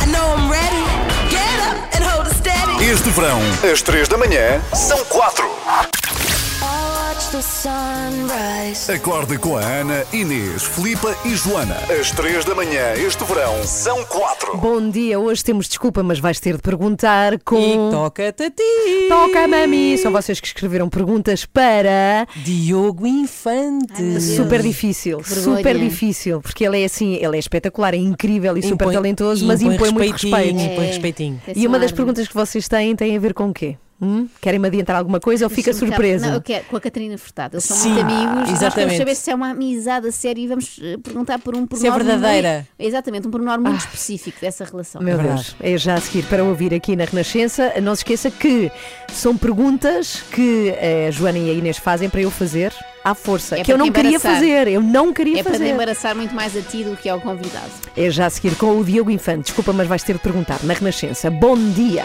I 0.00 0.06
know 0.06 0.36
I'm 0.36 0.48
ready. 0.48 0.84
Get 1.28 1.42
up 1.68 1.96
and 1.96 2.04
hold 2.04 2.28
it 2.28 2.36
steady. 2.36 2.84
Este 2.84 3.10
verão, 3.10 3.40
às 3.72 3.82
3 3.82 4.06
da 4.06 4.16
manhã, 4.16 4.60
são 4.72 5.04
4. 5.06 5.44
Acorda 8.94 9.36
com 9.38 9.56
a 9.56 9.60
Ana, 9.60 10.04
Inês, 10.12 10.62
Filipa 10.62 11.16
e 11.24 11.34
Joana. 11.34 11.76
Às 12.00 12.12
3 12.12 12.44
da 12.44 12.54
manhã, 12.54 12.92
este 12.94 13.24
verão, 13.24 13.60
são 13.64 14.04
4. 14.04 14.56
Bom 14.58 14.88
dia, 14.88 15.18
hoje 15.18 15.42
temos 15.42 15.66
desculpa, 15.66 16.00
mas 16.04 16.20
vais 16.20 16.38
ter 16.38 16.54
de 16.54 16.62
perguntar 16.62 17.40
com. 17.40 17.58
E 17.58 17.90
toca-te 17.90 18.44
a 18.44 18.50
ti. 18.50 19.08
Toca-me 19.08 19.64
a 19.64 19.66
mim. 19.66 19.96
São 19.96 20.12
vocês 20.12 20.38
que 20.38 20.46
escreveram 20.46 20.88
perguntas 20.88 21.44
para. 21.44 22.28
Diogo 22.36 23.04
Infante. 23.04 24.20
Super 24.20 24.62
difícil, 24.62 25.20
super 25.24 25.76
difícil, 25.76 26.40
porque 26.40 26.64
ele 26.64 26.82
é 26.82 26.84
assim, 26.84 27.14
ele 27.14 27.34
é 27.34 27.40
espetacular, 27.40 27.94
é 27.94 27.96
incrível 27.96 28.56
e 28.56 28.62
super 28.62 28.84
Impõe- 28.84 28.94
talentoso, 28.94 29.44
mas 29.44 29.60
impõe 29.60 29.74
impõe 29.74 29.90
muito 29.90 30.12
respeito. 30.12 30.60
impõe 30.60 30.86
respeitinho. 30.86 31.42
E 31.56 31.66
uma 31.66 31.80
das 31.80 31.90
perguntas 31.90 32.28
que 32.28 32.34
vocês 32.34 32.68
têm 32.68 32.94
tem 32.94 33.16
a 33.16 33.18
ver 33.18 33.34
com 33.34 33.48
o 33.48 33.52
quê? 33.52 33.76
Hum? 34.04 34.28
Querem-me 34.40 34.66
adiantar 34.68 34.96
alguma 34.96 35.18
coisa 35.18 35.46
ou 35.46 35.50
fica 35.50 35.72
surpresa? 35.72 36.26
Não, 36.26 36.34
eu 36.34 36.40
quero, 36.42 36.64
com 36.66 36.76
a 36.76 36.80
Catarina 36.80 37.16
Furtado. 37.16 37.54
Eles 37.56 37.64
são 37.64 37.76
Sim, 37.76 37.90
muito 37.94 38.00
amigos. 38.04 38.24
Nós 38.24 38.34
queremos 38.34 38.62
exatamente. 38.62 38.98
saber 38.98 39.14
se 39.14 39.30
é 39.30 39.34
uma 39.34 39.50
amizade 39.50 40.06
a 40.08 40.12
sério 40.12 40.42
e 40.42 40.46
vamos 40.46 40.78
eh, 40.82 40.96
perguntar 41.02 41.38
por 41.38 41.54
um 41.56 41.66
pormenor. 41.66 41.94
Se 41.98 42.00
é 42.00 42.04
verdadeira. 42.04 42.52
muito- 42.54 42.68
exatamente, 42.78 43.26
um 43.26 43.30
pormenor 43.30 43.58
muito 43.60 43.80
específico 43.80 44.38
dessa 44.40 44.64
relação. 44.64 45.00
Meu 45.02 45.16
Deus, 45.18 45.56
é 45.60 45.76
já 45.78 45.94
a 45.94 46.00
seguir 46.00 46.24
para 46.26 46.44
ouvir 46.44 46.74
aqui 46.74 46.94
na 46.96 47.04
Renascença. 47.04 47.72
Não 47.80 47.94
se 47.94 48.00
esqueça 48.00 48.30
que 48.30 48.70
são 49.12 49.36
perguntas 49.36 50.22
que 50.32 50.74
a 51.06 51.10
Joana 51.10 51.38
e 51.38 51.50
a 51.50 51.52
Inês 51.54 51.78
fazem 51.78 52.08
para 52.10 52.20
eu 52.20 52.30
fazer 52.30 52.72
à 53.04 53.14
força, 53.14 53.56
É 53.58 53.62
que 53.62 53.70
eu 53.72 53.76
para 53.76 53.84
não 53.86 53.92
queria 53.92 54.18
fazer, 54.20 54.66
eu 54.68 54.80
não 54.82 55.12
queria 55.12 55.40
É 55.40 55.42
para 55.42 55.52
te 55.52 55.58
fazer. 55.58 55.70
embaraçar 55.72 56.14
muito 56.16 56.34
mais 56.34 56.56
a 56.56 56.60
ti 56.62 56.82
do 56.84 56.96
que 56.96 57.08
ao 57.08 57.20
convidado. 57.20 57.70
É 57.96 58.10
já 58.10 58.26
a 58.26 58.30
seguir 58.30 58.56
com 58.56 58.78
o 58.78 58.84
Diogo 58.84 59.10
Infante. 59.10 59.44
Desculpa, 59.44 59.72
mas 59.72 59.86
vais 59.86 60.02
ter 60.02 60.14
de 60.14 60.18
perguntar 60.20 60.58
na 60.64 60.72
Renascença. 60.74 61.30
Bom 61.30 61.56
dia! 61.56 62.04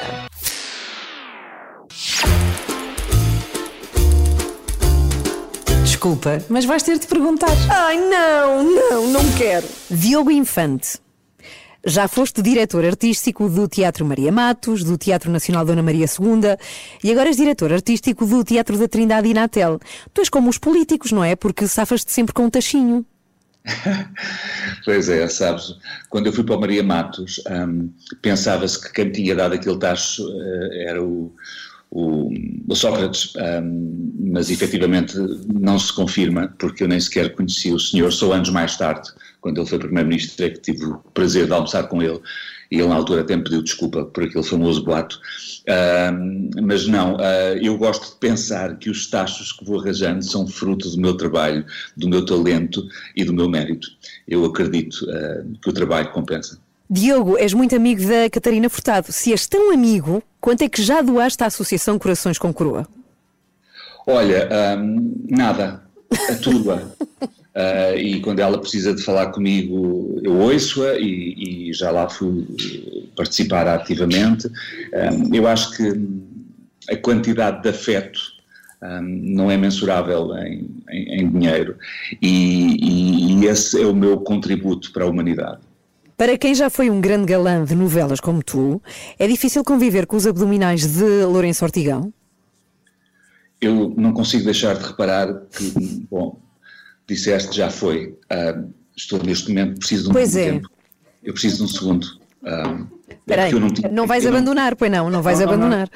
Desculpa, 6.00 6.41
mas 6.47 6.64
vais 6.64 6.82
ter 6.82 6.97
de 6.97 7.06
perguntar. 7.06 7.52
Ai, 7.70 8.00
não, 8.00 8.64
não, 8.64 9.08
não 9.12 9.32
quero. 9.38 9.68
Diogo 9.91 10.32
Infante. 10.32 10.97
Já 11.86 12.08
foste 12.08 12.41
diretor 12.41 12.86
artístico 12.86 13.50
do 13.50 13.68
Teatro 13.68 14.06
Maria 14.06 14.32
Matos, 14.32 14.82
do 14.82 14.97
Teatro 14.97 15.30
Nacional 15.30 15.66
Dona 15.66 15.84
Maria 15.84 16.06
II 16.06 16.56
e 17.04 17.12
agora 17.12 17.28
és 17.28 17.36
diretor 17.36 17.74
artístico 17.74 18.26
do 18.26 18.45
Teatro 18.45 18.78
da 18.78 18.88
Trindade 18.88 19.28
e 19.28 19.34
Natel. 19.34 19.78
Tu 20.14 20.22
és 20.22 20.30
como 20.30 20.50
os 20.50 20.58
políticos, 20.58 21.12
não 21.12 21.22
é? 21.22 21.36
Porque 21.36 21.68
safas-te 21.68 22.14
sempre 22.14 22.34
com 22.34 22.45
um 22.45 22.50
tachinho. 22.50 23.06
Pois 24.86 25.10
é, 25.10 25.28
sabes, 25.28 25.76
quando 26.10 26.28
eu 26.28 26.34
fui 26.34 26.45
para 26.45 26.56
o 26.56 26.62
Maria 26.62 26.82
Matos, 26.82 27.41
hum, 27.52 27.91
pensava-se 28.22 28.82
que 28.82 28.93
quem 28.93 29.12
tinha 29.12 29.36
dado 29.36 29.54
aquele 29.54 29.78
tacho 29.78 30.24
eh, 30.24 30.86
era 30.88 31.04
o, 31.04 31.36
o, 31.92 32.32
o 32.68 32.76
Sócrates, 32.76 33.34
hum, 33.36 34.14
mas 34.32 34.50
efetivamente 34.52 35.16
não 35.54 35.80
se 35.80 35.92
confirma, 35.94 36.54
porque 36.60 36.84
eu 36.84 36.88
nem 36.88 37.00
sequer 37.00 37.34
conheci 37.34 37.72
o 37.72 37.80
senhor, 37.80 38.12
só 38.12 38.32
anos 38.32 38.50
mais 38.50 38.78
tarde, 38.78 39.10
quando 39.42 39.60
ele 39.60 39.68
foi 39.68 39.80
Primeiro-Ministro, 39.80 40.46
é 40.46 40.50
que 40.50 40.60
tive 40.60 40.86
o 40.86 40.98
prazer 41.14 41.48
de 41.48 41.54
almoçar 41.54 41.88
com 41.88 42.02
ele, 42.02 42.20
e 42.72 42.76
ele 42.76 42.88
na 42.88 42.96
altura 42.96 43.22
até 43.22 43.36
me 43.36 43.44
pediu 43.44 43.64
desculpa 43.64 44.06
por 44.06 44.24
aquele 44.24 44.44
famoso 44.44 44.84
boato. 44.84 45.20
Mas 46.62 46.88
não, 46.88 47.18
ah, 47.20 47.56
eu 47.60 47.78
gosto 47.78 48.14
de 48.14 48.20
pensar 48.20 48.78
que 48.78 48.90
os 48.90 49.08
tachos 49.08 49.52
que 49.52 49.66
vou 49.66 49.80
arranjando 49.80 50.24
são 50.24 50.48
fruto 50.48 50.88
do 50.90 51.02
meu 51.02 51.16
trabalho, 51.16 51.66
do 51.98 52.08
meu 52.08 52.24
talento 52.24 52.88
e 53.16 53.24
do 53.24 53.34
meu 53.34 53.50
mérito. 53.50 53.88
Eu 54.28 54.46
acredito 54.46 55.08
ah, 55.10 55.44
que 55.62 55.70
o 55.70 55.74
trabalho 55.74 56.12
compensa. 56.12 56.60
Diogo, 56.90 57.38
és 57.38 57.54
muito 57.54 57.76
amigo 57.76 58.02
da 58.08 58.30
Catarina 58.30 58.70
Furtado. 58.70 59.12
Se 59.12 59.32
és 59.32 59.46
tão 59.48 59.72
amigo, 59.72 60.24
quanto 60.42 60.64
é 60.64 60.70
que 60.70 60.82
já 60.82 61.02
doaste 61.02 61.44
à 61.44 61.48
Associação 61.48 62.00
Corações 62.00 62.38
com 62.38 62.52
Coroa? 62.52 62.88
Olha, 64.08 64.50
hum, 64.80 65.14
nada, 65.30 65.84
a 66.30 66.36
tua. 66.36 66.92
Ah, 67.56 67.94
e 67.96 68.22
quando 68.22 68.40
ela 68.40 68.60
precisa 68.60 68.94
de 68.94 69.02
falar 69.04 69.32
comigo, 69.32 70.20
eu 70.24 70.34
ouço-a 70.38 70.98
e, 70.98 71.68
e 71.70 71.74
já 71.74 71.90
lá 71.92 72.08
fui 72.08 72.46
eh, 72.48 73.04
participar 73.18 73.68
ativamente. 73.68 74.48
Hum, 74.48 75.34
eu 75.34 75.46
acho 75.48 75.76
que 75.76 75.92
a 76.90 76.96
quantidade 76.96 77.62
de 77.64 77.70
afeto 77.70 78.20
hum, 78.82 79.02
não 79.24 79.52
é 79.52 79.58
mensurável 79.58 80.34
em, 80.38 80.70
em- 80.90 81.22
em 81.22 81.30
dinheiro 81.30 81.76
e- 82.22 83.42
e 83.42 83.46
esse 83.48 83.82
é 83.82 83.86
o 83.86 83.96
meu 83.96 84.20
contributo 84.22 84.94
para 84.94 85.04
a 85.04 85.08
humanidade. 85.08 85.60
Para 86.20 86.38
quem 86.38 86.54
já 86.54 86.70
foi 86.70 86.90
um 86.90 87.00
grande 87.00 87.26
galã 87.26 87.64
de 87.64 87.74
novelas 87.74 88.20
como 88.20 88.44
tu, 88.44 88.82
é 89.18 89.26
difícil 89.26 89.64
conviver 89.64 90.06
com 90.06 90.18
os 90.18 90.28
abdominais 90.28 90.86
de 90.86 91.24
Lourenço 91.24 91.64
Ortigão? 91.64 92.14
Eu 93.62 93.94
não 93.98 94.12
consigo 94.12 94.44
deixar 94.44 94.76
de 94.76 94.86
reparar 94.86 95.34
que, 95.50 95.72
bom, 96.12 96.38
disseste 97.08 97.56
já 97.56 97.70
foi. 97.70 98.18
ah, 98.30 98.62
estou 98.98 99.24
neste 99.24 99.48
momento, 99.48 99.80
preciso 99.80 100.04
de 100.04 100.10
um 100.10 100.12
Pois 100.12 100.36
é. 100.36 100.52
tempo. 100.52 100.70
Eu 101.24 101.32
preciso 101.32 101.58
de 101.60 101.64
um 101.64 101.68
segundo. 101.70 102.08
Ah, 102.44 102.86
é 103.08 103.14
Espera 103.14 103.44
aí, 103.46 103.52
porque 103.52 103.56
eu 103.56 103.60
não, 103.70 103.90
tinha- 103.92 104.06
vais 104.06 104.26
abandonar, 104.26 104.76
pois 104.76 104.92
não, 104.92 105.10
não 105.10 105.22
vais 105.22 105.40
Não, 105.40 105.46
não, 105.46 105.52
não. 105.58 105.64
abandonar. 105.66 105.90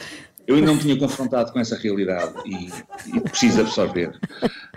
Eu 0.47 0.55
ainda 0.55 0.67
não 0.67 0.77
tinha 0.77 0.97
confrontado 0.97 1.51
com 1.51 1.59
essa 1.59 1.75
realidade 1.77 2.33
e, 2.45 2.69
e 3.17 3.19
preciso 3.19 3.59
absorver. 3.59 4.17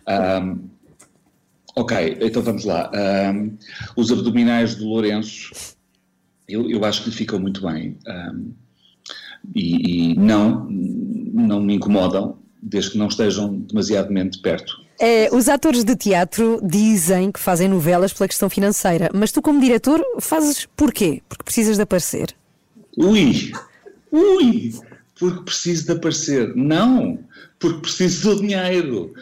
Ahm, 0.08 0.58
ok, 1.76 2.18
então 2.20 2.42
vamos 2.42 2.64
lá. 2.64 2.90
Ahm, 2.94 3.56
os 3.94 4.10
abdominais 4.10 4.74
do 4.74 4.86
Lourenço, 4.86 5.52
eu, 6.48 6.68
eu 6.70 6.84
acho 6.84 7.04
que 7.04 7.10
lhe 7.10 7.16
ficam 7.16 7.38
muito 7.38 7.60
bem. 7.64 7.98
Ahm, 8.06 8.50
e, 9.54 10.10
e 10.12 10.18
não, 10.18 10.66
não 10.68 11.60
me 11.60 11.74
incomodam, 11.74 12.38
desde 12.60 12.92
que 12.92 12.98
não 12.98 13.06
estejam 13.06 13.58
demasiadamente 13.60 14.38
perto. 14.38 14.84
É, 14.98 15.28
os 15.30 15.48
atores 15.48 15.84
de 15.84 15.94
teatro 15.94 16.58
dizem 16.62 17.30
que 17.30 17.38
fazem 17.38 17.68
novelas 17.68 18.12
pela 18.12 18.26
questão 18.26 18.48
financeira, 18.48 19.10
mas 19.14 19.30
tu, 19.30 19.42
como 19.42 19.60
diretor, 19.60 20.02
fazes 20.20 20.66
porquê? 20.74 21.22
Porque 21.28 21.44
precisas 21.44 21.76
de 21.76 21.82
aparecer. 21.82 22.34
Ui! 22.96 23.52
Ui! 24.10 24.72
Porque 25.18 25.42
preciso 25.44 25.86
de 25.86 25.92
aparecer. 25.92 26.54
Não! 26.56 27.18
Porque 27.58 27.80
preciso 27.80 28.34
do 28.34 28.40
dinheiro. 28.40 29.12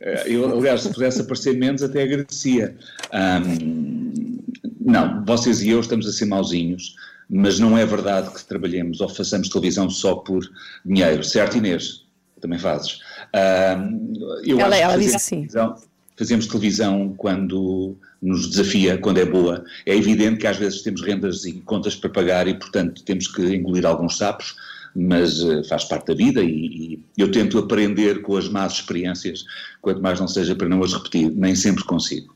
Eh, 0.00 0.24
Eu, 0.32 0.58
aliás, 0.58 0.82
se 0.82 0.92
pudesse 0.92 1.20
aparecer 1.20 1.56
menos, 1.56 1.82
até 1.82 2.02
agradecia. 2.02 2.76
Ahm, 3.12 4.38
não, 4.80 5.24
vocês 5.24 5.60
e 5.62 5.70
eu 5.70 5.80
estamos 5.80 6.06
a 6.06 6.12
ser 6.12 6.26
mauzinhos, 6.26 6.94
mas 7.28 7.58
não 7.58 7.76
é 7.76 7.84
verdade 7.84 8.32
que 8.32 8.44
trabalhemos 8.44 9.00
ou 9.00 9.08
façamos 9.08 9.48
televisão 9.48 9.90
só 9.90 10.14
por 10.16 10.48
dinheiro. 10.84 11.22
Certo, 11.24 11.58
Inês? 11.58 12.04
Também 12.40 12.58
fazes. 12.58 13.00
Ahm, 13.34 14.12
eu 14.44 14.60
Ela- 14.60 14.74
acho 14.76 14.82
ela 14.84 14.96
diz 14.96 15.12
fazemos 15.12 15.22
que 15.22 15.28
sim. 15.28 15.36
televisão- 15.36 15.88
Fazemos 16.16 16.46
televisão 16.48 17.14
quando 17.16 17.96
nos 18.20 18.50
desafia, 18.50 18.98
quando 18.98 19.18
é 19.18 19.24
boa. 19.24 19.64
É 19.86 19.94
evidente 19.94 20.38
que 20.40 20.48
às 20.48 20.56
vezes 20.56 20.82
temos 20.82 21.00
rendas 21.00 21.44
e 21.44 21.52
contas 21.60 21.94
para 21.94 22.10
pagar 22.10 22.48
e, 22.48 22.54
portanto, 22.54 23.04
temos 23.04 23.28
que 23.28 23.40
engolir 23.54 23.86
alguns 23.86 24.18
sapos, 24.18 24.56
mas 24.98 25.42
eh, 25.42 25.62
faz 25.64 25.84
parte 25.84 26.08
da 26.08 26.14
vida 26.14 26.42
e, 26.42 26.48
e 26.48 27.04
eu 27.16 27.30
tento 27.30 27.58
aprender 27.58 28.20
com 28.22 28.36
as 28.36 28.48
más 28.48 28.72
experiências, 28.74 29.44
quanto 29.80 30.02
mais 30.02 30.18
não 30.18 30.26
seja 30.26 30.56
para 30.56 30.68
não 30.68 30.82
as 30.82 30.92
repetir. 30.92 31.30
Nem 31.30 31.54
sempre 31.54 31.84
consigo. 31.84 32.34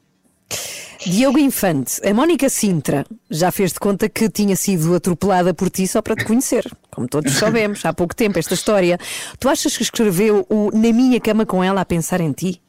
Diogo 1.04 1.38
Infante, 1.38 2.00
a 2.06 2.14
Mónica 2.14 2.48
Sintra 2.48 3.04
já 3.28 3.50
fez 3.50 3.72
de 3.72 3.80
conta 3.80 4.08
que 4.08 4.30
tinha 4.30 4.54
sido 4.54 4.94
atropelada 4.94 5.52
por 5.52 5.68
ti 5.68 5.88
só 5.88 6.00
para 6.00 6.14
te 6.14 6.24
conhecer. 6.24 6.64
Como 6.92 7.08
todos 7.08 7.32
soubemos, 7.32 7.84
há 7.84 7.92
pouco 7.92 8.14
tempo, 8.14 8.38
esta 8.38 8.54
história. 8.54 8.96
Tu 9.40 9.48
achas 9.48 9.76
que 9.76 9.82
escreveu 9.82 10.46
o 10.48 10.70
Na 10.70 10.92
Minha 10.92 11.20
Cama 11.20 11.44
com 11.44 11.64
ela 11.64 11.80
a 11.80 11.84
pensar 11.84 12.20
em 12.20 12.30
ti? 12.30 12.62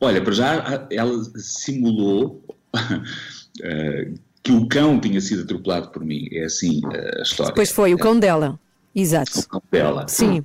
Olha, 0.00 0.22
para 0.22 0.32
já 0.32 0.86
ela 0.90 1.20
simulou 1.36 2.44
eh, 3.62 4.12
que 4.44 4.52
o 4.52 4.68
cão 4.68 5.00
tinha 5.00 5.20
sido 5.20 5.42
atropelado 5.42 5.88
por 5.88 6.04
mim. 6.04 6.28
É 6.30 6.44
assim 6.44 6.80
eh, 6.92 7.16
a 7.18 7.22
história. 7.22 7.50
Depois 7.50 7.70
foi 7.70 7.94
o 7.94 7.98
cão 7.98 8.20
dela. 8.20 8.60
Exato. 8.94 9.40
dela. 9.72 10.06
Sim. 10.06 10.44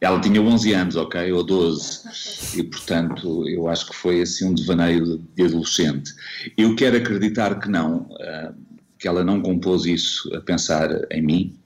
Ela 0.00 0.20
tinha 0.20 0.42
11 0.42 0.72
anos, 0.74 0.96
ok, 0.96 1.32
ou 1.32 1.42
12, 1.42 2.58
e 2.58 2.62
portanto 2.62 3.48
eu 3.48 3.66
acho 3.68 3.88
que 3.88 3.96
foi 3.96 4.20
assim 4.20 4.50
um 4.50 4.54
devaneio 4.54 5.18
de- 5.34 5.42
adolescente. 5.44 6.12
Eu 6.58 6.76
quero 6.76 6.98
acreditar 6.98 7.58
que 7.58 7.70
não, 7.70 8.06
ah, 8.20 8.52
que 8.98 9.08
ela 9.08 9.24
não 9.24 9.40
compôs 9.40 9.86
isso 9.86 10.30
a 10.36 10.40
pensar 10.42 10.90
em 11.10 11.22
mim, 11.22 11.56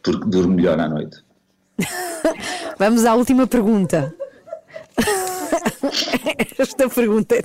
porque 0.00 0.24
durmo 0.28 0.54
melhor 0.54 0.78
à 0.78 0.88
noite. 0.88 1.16
Vamos 2.78 3.04
à 3.04 3.14
última 3.16 3.48
pergunta. 3.48 4.14
Esta 6.56 6.88
pergunta 6.88 7.34
é. 7.34 7.42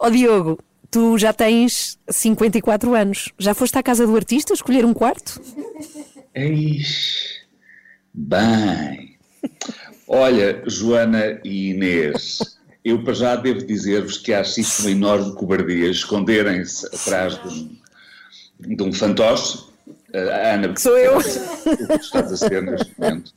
Ó 0.00 0.10
Diogo, 0.10 0.58
tu 0.92 1.16
já 1.16 1.32
tens 1.32 1.98
54 2.08 2.94
anos. 2.94 3.32
Já 3.38 3.54
foste 3.54 3.76
à 3.78 3.82
casa 3.82 4.06
do 4.06 4.14
artista 4.14 4.52
escolher 4.52 4.84
um 4.84 4.92
quarto? 4.92 5.40
Eis, 6.34 7.40
bem. 8.14 9.16
Olha, 10.06 10.62
Joana 10.66 11.40
e 11.42 11.70
Inês, 11.70 12.58
eu 12.84 13.02
para 13.02 13.14
já 13.14 13.34
devo 13.34 13.66
dizer-vos 13.66 14.18
que 14.18 14.32
acho 14.34 14.60
isso 14.60 14.82
uma 14.82 14.90
enorme 14.90 15.34
cobardia, 15.34 15.88
esconderem-se 15.88 16.86
atrás 16.86 17.42
de 17.42 17.48
um, 17.48 17.78
de 18.76 18.82
um 18.82 18.92
fantoche. 18.92 19.64
Ah, 20.14 20.54
Ana, 20.54 20.74
sou 20.76 20.98
eu. 20.98 21.16
O 21.16 21.22
que 21.22 22.04
estás 22.04 22.30
a 22.30 22.36
ser 22.36 22.62
neste 22.62 22.92
momento. 23.00 23.32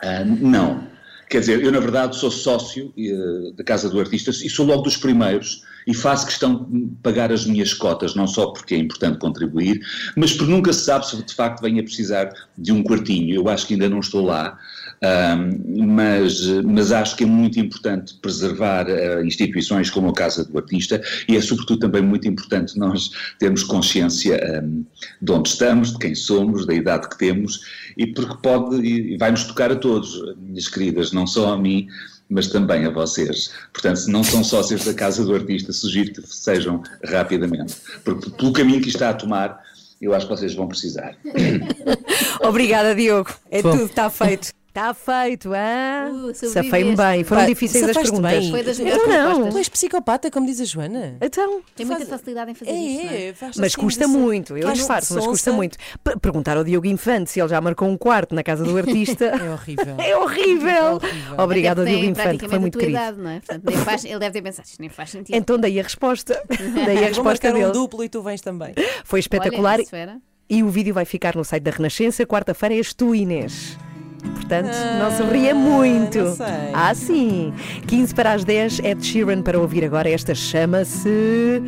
Ah, 0.00 0.24
não. 0.24 0.88
Quer 1.30 1.40
dizer, 1.40 1.64
eu 1.64 1.70
na 1.70 1.78
verdade 1.78 2.16
sou 2.16 2.28
sócio 2.28 2.92
eh, 2.98 3.52
da 3.54 3.62
Casa 3.62 3.88
do 3.88 4.00
Artista 4.00 4.30
e 4.30 4.50
sou 4.50 4.66
logo 4.66 4.82
dos 4.82 4.96
primeiros 4.96 5.62
e 5.86 5.94
faço 5.94 6.26
questão 6.26 6.68
de 6.68 6.88
pagar 7.04 7.30
as 7.30 7.46
minhas 7.46 7.72
cotas, 7.72 8.16
não 8.16 8.26
só 8.26 8.48
porque 8.48 8.74
é 8.74 8.78
importante 8.78 9.18
contribuir, 9.18 9.80
mas 10.16 10.32
porque 10.32 10.50
nunca 10.50 10.72
se 10.72 10.84
sabe 10.84 11.06
se 11.06 11.22
de 11.22 11.32
facto 11.32 11.62
venho 11.62 11.80
a 11.80 11.84
precisar 11.84 12.32
de 12.58 12.72
um 12.72 12.82
quartinho. 12.82 13.32
Eu 13.32 13.48
acho 13.48 13.64
que 13.64 13.74
ainda 13.74 13.88
não 13.88 14.00
estou 14.00 14.26
lá, 14.26 14.58
Ahm, 15.02 15.86
mas, 15.86 16.46
mas 16.62 16.92
acho 16.92 17.16
que 17.16 17.24
é 17.24 17.26
muito 17.26 17.58
importante 17.58 18.14
preservar 18.20 18.86
ah, 18.86 19.24
instituições 19.24 19.88
como 19.88 20.10
a 20.10 20.12
Casa 20.12 20.44
do 20.44 20.58
Artista 20.58 21.00
e 21.26 21.36
é 21.36 21.40
sobretudo 21.40 21.80
também 21.80 22.02
muito 22.02 22.28
importante 22.28 22.78
nós 22.78 23.10
termos 23.38 23.62
consciência 23.62 24.36
ahm, 24.36 24.82
de 25.22 25.32
onde 25.32 25.48
estamos, 25.48 25.92
de 25.92 25.98
quem 25.98 26.14
somos, 26.14 26.66
da 26.66 26.74
idade 26.74 27.08
que 27.08 27.16
temos 27.16 27.60
e 27.96 28.08
porque 28.08 28.36
pode 28.42 28.76
e 28.76 29.16
vai-nos 29.16 29.44
tocar 29.44 29.72
a 29.72 29.76
todos, 29.76 30.20
minhas 30.36 30.68
queridas, 30.68 31.12
não 31.12 31.26
só 31.26 31.54
a 31.54 31.58
mim, 31.58 31.88
mas 32.28 32.48
também 32.48 32.84
a 32.84 32.90
vocês. 32.90 33.52
Portanto, 33.72 33.96
se 33.96 34.10
não 34.10 34.22
são 34.22 34.44
sócios 34.44 34.84
da 34.84 34.92
Casa 34.92 35.24
do 35.24 35.34
Artista, 35.34 35.72
sugiro 35.72 36.12
que 36.12 36.22
sejam 36.26 36.82
rapidamente, 37.04 37.74
porque 38.04 38.28
pelo 38.30 38.52
caminho 38.52 38.82
que 38.82 38.90
está 38.90 39.10
a 39.10 39.14
tomar, 39.14 39.60
eu 40.00 40.14
acho 40.14 40.26
que 40.26 40.36
vocês 40.36 40.54
vão 40.54 40.68
precisar. 40.68 41.16
Obrigada, 42.44 42.94
Diogo. 42.94 43.30
É 43.50 43.62
Bom. 43.62 43.72
tudo, 43.72 43.84
está 43.84 44.08
feito. 44.10 44.59
Está 44.70 44.94
feito, 44.94 45.50
ah? 45.52 46.08
Uh, 46.12 46.32
Safei-me 46.32 46.94
bem. 46.94 47.24
Foram 47.24 47.40
Pá, 47.42 47.46
difíceis 47.48 47.82
as 47.88 47.96
perguntas. 47.96 48.30
bem. 48.38 48.50
Foi 48.52 48.62
das 48.62 48.78
Eu 48.78 48.84
melhores 48.84 49.08
não. 49.08 49.26
respostas. 49.26 49.52
Tu 49.54 49.58
és 49.58 49.68
psicopata, 49.68 50.30
como 50.30 50.46
diz 50.46 50.60
a 50.60 50.64
Joana. 50.64 51.16
Então. 51.20 51.60
Tem 51.74 51.84
muita 51.84 52.06
facilidade 52.06 52.52
em 52.52 52.54
fazer 52.54 52.70
É, 52.70 52.74
isto. 52.76 53.04
não 53.06 53.12
é, 53.12 53.32
faz 53.34 53.56
Mas 53.56 53.72
assim, 53.72 53.80
custa 53.80 54.06
desse- 54.06 54.16
muito, 54.16 54.56
eu 54.56 54.62
faz 54.68 54.78
disfarço, 54.78 55.14
mas 55.16 55.26
custa 55.26 55.52
muito. 55.52 55.76
P- 56.04 56.16
perguntar 56.20 56.56
ao 56.56 56.62
Diogo 56.62 56.86
Infante 56.86 57.30
se 57.30 57.40
ele 57.40 57.48
já 57.48 57.60
marcou 57.60 57.88
um 57.88 57.96
quarto 57.96 58.32
na 58.32 58.44
casa 58.44 58.62
do 58.62 58.78
artista. 58.78 59.32
É 59.42 59.50
horrível. 59.50 59.96
É 59.98 60.16
horrível. 60.16 61.00
Obrigado 61.36 61.80
ao 61.80 61.82
Até 61.84 61.90
Diogo 61.90 62.02
tem 62.04 62.10
Infante, 62.10 62.38
que 62.38 62.48
foi 62.48 62.48
praticamente 62.48 62.60
muito 62.60 62.76
a 62.76 62.78
tua 62.78 62.80
querido. 62.80 62.98
idade, 62.98 63.18
não 63.20 63.30
é? 63.30 63.40
Portanto, 63.40 63.62
nem 63.66 63.76
faz- 63.78 64.04
ele 64.04 64.18
deve 64.20 64.32
ter 64.32 64.42
pensado, 64.42 64.68
isto 64.68 64.80
nem 64.80 64.88
faz 64.88 65.10
sentido. 65.10 65.34
Então 65.34 65.58
daí 65.58 65.80
a 65.80 65.82
resposta. 65.82 66.40
Daí 66.48 66.96
a 66.96 67.00
Vou 67.00 67.08
resposta 67.08 67.24
marcar 67.48 67.52
dele. 67.54 67.66
um 67.66 67.72
duplo 67.72 68.04
e 68.04 68.08
tu 68.08 68.22
vens 68.22 68.40
também. 68.40 68.72
Foi 69.04 69.18
espetacular. 69.18 69.80
Isso 69.80 69.96
era. 69.96 70.18
E 70.48 70.62
o 70.62 70.68
vídeo 70.68 70.94
vai 70.94 71.04
ficar 71.04 71.34
no 71.34 71.44
site 71.44 71.62
da 71.64 71.70
Renascença. 71.72 72.24
Quarta-feira 72.24 72.74
és 72.76 72.94
tu, 72.94 73.14
Inês. 73.16 73.76
Portanto, 74.22 74.74
não 74.98 75.10
se 75.10 75.22
ria 75.32 75.54
muito. 75.54 76.18
não 76.18 76.34
sei. 76.36 76.46
Ah, 76.72 76.94
sim. 76.94 77.52
15 77.86 78.14
para 78.14 78.32
as 78.32 78.44
10, 78.44 78.80
Ed 78.80 79.04
Sheeran 79.04 79.42
para 79.42 79.58
ouvir 79.58 79.84
agora. 79.84 80.08
Esta 80.08 80.34
chama-se. 80.34 81.62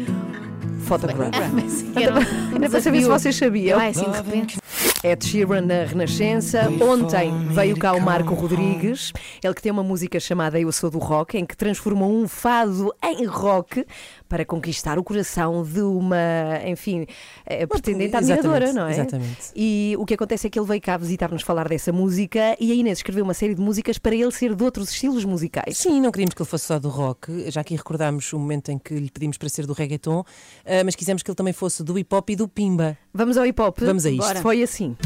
Photograph. 0.84 1.32
Ainda 2.54 2.68
para 2.68 2.80
saber 2.80 3.02
se 3.02 3.08
vocês 3.08 3.36
sabiam. 3.36 3.78
Ai, 3.78 3.90
assim, 3.90 4.10
de 4.10 4.16
repente. 4.16 4.58
Ed 5.04 5.24
Sheeran 5.24 5.62
na 5.62 5.84
Renascença. 5.84 6.68
Ontem 6.80 7.48
veio 7.48 7.76
cá 7.76 7.92
o 7.92 8.00
Marco 8.00 8.34
Rodrigues, 8.34 9.12
ele 9.42 9.54
que 9.54 9.62
tem 9.62 9.72
uma 9.72 9.82
música 9.82 10.20
chamada 10.20 10.60
Eu 10.60 10.70
Sou 10.70 10.90
do 10.90 10.98
Rock, 10.98 11.36
em 11.36 11.44
que 11.44 11.56
transformou 11.56 12.12
um 12.12 12.28
fado 12.28 12.94
em 13.02 13.24
rock 13.24 13.84
para 14.32 14.46
conquistar 14.46 14.98
o 14.98 15.04
coração 15.04 15.62
de 15.62 15.82
uma, 15.82 16.16
enfim, 16.66 17.06
eh, 17.44 17.66
pretendente 17.66 18.16
admiradora, 18.16 18.72
não 18.72 18.86
é? 18.86 18.92
exatamente. 18.92 19.52
E 19.54 19.94
o 19.98 20.06
que 20.06 20.14
acontece 20.14 20.46
é 20.46 20.50
que 20.50 20.58
ele 20.58 20.66
veio 20.66 20.80
cá 20.80 20.96
visitar-nos 20.96 21.42
falar 21.42 21.68
dessa 21.68 21.92
música 21.92 22.56
e 22.58 22.72
a 22.72 22.74
Inês 22.74 23.00
escreveu 23.00 23.24
uma 23.24 23.34
série 23.34 23.54
de 23.54 23.60
músicas 23.60 23.98
para 23.98 24.14
ele 24.14 24.32
ser 24.32 24.54
de 24.54 24.64
outros 24.64 24.90
estilos 24.90 25.26
musicais. 25.26 25.76
Sim, 25.76 26.00
não 26.00 26.10
queríamos 26.10 26.32
que 26.32 26.40
ele 26.40 26.48
fosse 26.48 26.64
só 26.64 26.78
do 26.78 26.88
rock, 26.88 27.50
já 27.50 27.62
que 27.62 27.76
recordámos 27.76 28.32
o 28.32 28.38
momento 28.38 28.70
em 28.70 28.78
que 28.78 28.94
lhe 28.94 29.10
pedimos 29.10 29.36
para 29.36 29.50
ser 29.50 29.66
do 29.66 29.74
reggaeton, 29.74 30.24
ah, 30.64 30.82
mas 30.82 30.96
quisemos 30.96 31.22
que 31.22 31.30
ele 31.30 31.36
também 31.36 31.52
fosse 31.52 31.84
do 31.84 31.98
hip 31.98 32.14
hop 32.14 32.30
e 32.30 32.36
do 32.36 32.48
pimba. 32.48 32.96
Vamos 33.12 33.36
ao 33.36 33.44
hip 33.44 33.60
hop? 33.60 33.80
Vamos 33.80 34.06
a 34.06 34.10
isto. 34.10 34.22
Bora. 34.22 34.40
Foi 34.40 34.62
assim. 34.62 34.96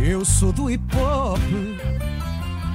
Eu 0.00 0.24
sou 0.24 0.52
do 0.52 0.70
hip 0.70 0.84
hop. 0.96 1.40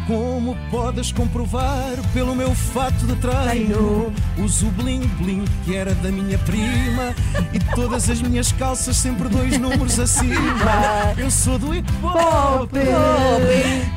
Como 0.08 0.56
podes 0.72 1.12
comprovar 1.12 1.98
pelo 2.14 2.34
meu 2.34 2.56
fato 2.56 3.06
de 3.06 3.16
treino? 3.18 4.14
Uso 4.38 4.68
bling 4.68 5.06
bling 5.20 5.44
que 5.66 5.76
era 5.76 5.94
da 5.96 6.10
minha 6.10 6.38
prima 6.40 7.14
e 7.54 7.60
todas 7.76 8.10
as 8.10 8.22
minhas 8.22 8.54
calças 8.54 8.96
sempre 8.96 9.28
dois 9.28 9.58
números 9.58 10.00
acima. 10.00 11.12
Eu 11.18 11.30
sou 11.30 11.60
do 11.60 11.76
hip 11.76 11.92
hop 12.02 12.72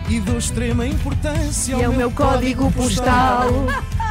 e 0.08 0.18
dou 0.18 0.36
extrema 0.36 0.84
importância 0.84 1.76
é 1.76 1.84
ao 1.84 1.92
o 1.92 1.96
meu 1.96 2.10
código 2.10 2.72
postal. 2.72 3.48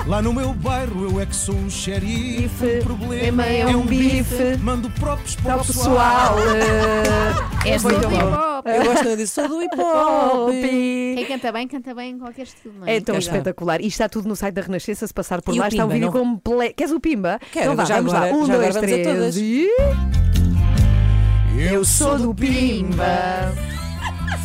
Lá 0.08 0.22
no 0.22 0.34
meu 0.34 0.54
bairro 0.54 1.12
eu 1.12 1.20
é 1.20 1.26
que 1.26 1.36
sou 1.36 1.56
o 1.56 1.70
xerife. 1.70 2.80
O 2.80 2.84
problema 2.84 3.46
é 3.46 3.66
um 3.68 3.86
bife. 3.86 4.58
Mando 4.62 4.90
próprios 4.92 5.36
para 5.36 5.58
o 5.58 5.66
pessoal. 5.66 6.36
És 7.66 7.84
do 7.84 7.90
Foi 7.90 7.98
hip 7.98 8.06
hop. 8.06 8.66
Eu 8.66 8.84
gosto 8.86 9.18
disso, 9.18 9.34
sou 9.36 9.48
do 9.48 9.62
hip 9.62 9.76
hop. 9.80 10.50
Quem 10.52 11.26
canta 11.28 11.52
bem, 11.52 11.68
canta 11.68 11.89
em 11.98 12.18
qualquer 12.20 12.44
estilo, 12.44 12.76
não 12.80 12.88
é? 12.88 12.96
É 12.98 13.02
tão 13.02 13.18
espetacular. 13.18 13.82
E 13.82 13.88
está 13.88 14.08
tudo 14.10 14.28
no 14.28 14.36
site 14.36 14.54
da 14.56 14.62
Renascença. 14.62 15.06
Se 15.08 15.14
passar 15.14 15.42
por 15.42 15.54
E 15.56 15.60
o 15.60 15.62
lá, 15.62 15.68
está 15.68 15.86
o 15.86 15.88
Pimba, 15.88 15.94
vídeo 15.94 16.06
não? 16.06 16.34
completo. 16.36 16.76
Queres 16.76 16.94
o 16.94 17.00
Pimba? 17.00 17.40
Quero, 17.52 17.66
então 17.66 17.76
vá, 17.76 17.86
já 17.86 17.96
vamos 17.98 18.14
agora- 18.14 18.32
lá. 18.32 18.38
Um, 18.38 18.46
já 18.46 18.54
agora 18.54 18.72
dois, 18.72 18.76
vamos 18.76 18.92
a 18.92 18.94
três. 18.94 19.08
todas. 19.08 19.38
E... 19.38 19.68
Eu 21.72 21.84
sou 21.84 22.18
do 22.18 22.34
Pimba. 22.34 23.54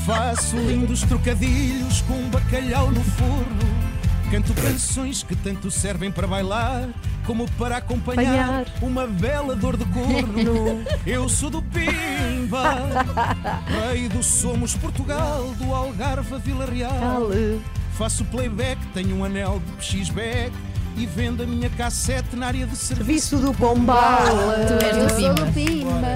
Faço 0.07 0.57
lindos 0.57 1.03
trocadilhos 1.03 2.03
com 2.03 2.15
um 2.15 2.29
bacalhau 2.29 2.91
no 2.91 3.03
forno. 3.03 3.75
Canto 4.31 4.53
canções 4.55 5.23
que 5.23 5.37
tanto 5.37 5.71
servem 5.71 6.11
para 6.11 6.27
bailar, 6.27 6.89
como 7.27 7.51
para 7.53 7.79
acompanhar 7.79 8.65
uma 8.83 9.07
bela 9.07 9.55
dor 9.57 9.77
de 9.77 9.85
corno. 9.87 10.85
Eu 11.07 11.29
sou 11.29 11.51
do 11.51 11.63
Pimba, 11.63 12.89
rei 13.91 14.09
do 14.09 14.23
Somos 14.23 14.75
Portugal, 14.77 15.53
do 15.59 15.75
Algarve 15.75 16.35
a 16.35 16.39
Vila 16.39 16.67
Real. 16.67 17.29
Faço 17.97 18.25
playback, 18.27 18.79
tenho 18.93 19.17
um 19.17 19.25
anel 19.25 19.61
de 19.65 19.73
PX-Back 19.73 20.53
e 20.97 21.07
vendo 21.07 21.43
a 21.43 21.47
minha 21.47 21.71
cassete 21.71 22.37
na 22.37 22.47
área 22.47 22.67
de 22.67 22.77
serviço. 22.77 23.37
Serviço 23.37 23.53
do 23.53 23.55
Pombal. 23.59 24.27
Tu 24.67 24.85
és 24.85 24.97
Eu 24.97 25.05
do 25.07 25.11
sou 25.11 25.19
Pimba. 25.19 25.35
do 25.47 25.53
Pimba. 25.53 26.15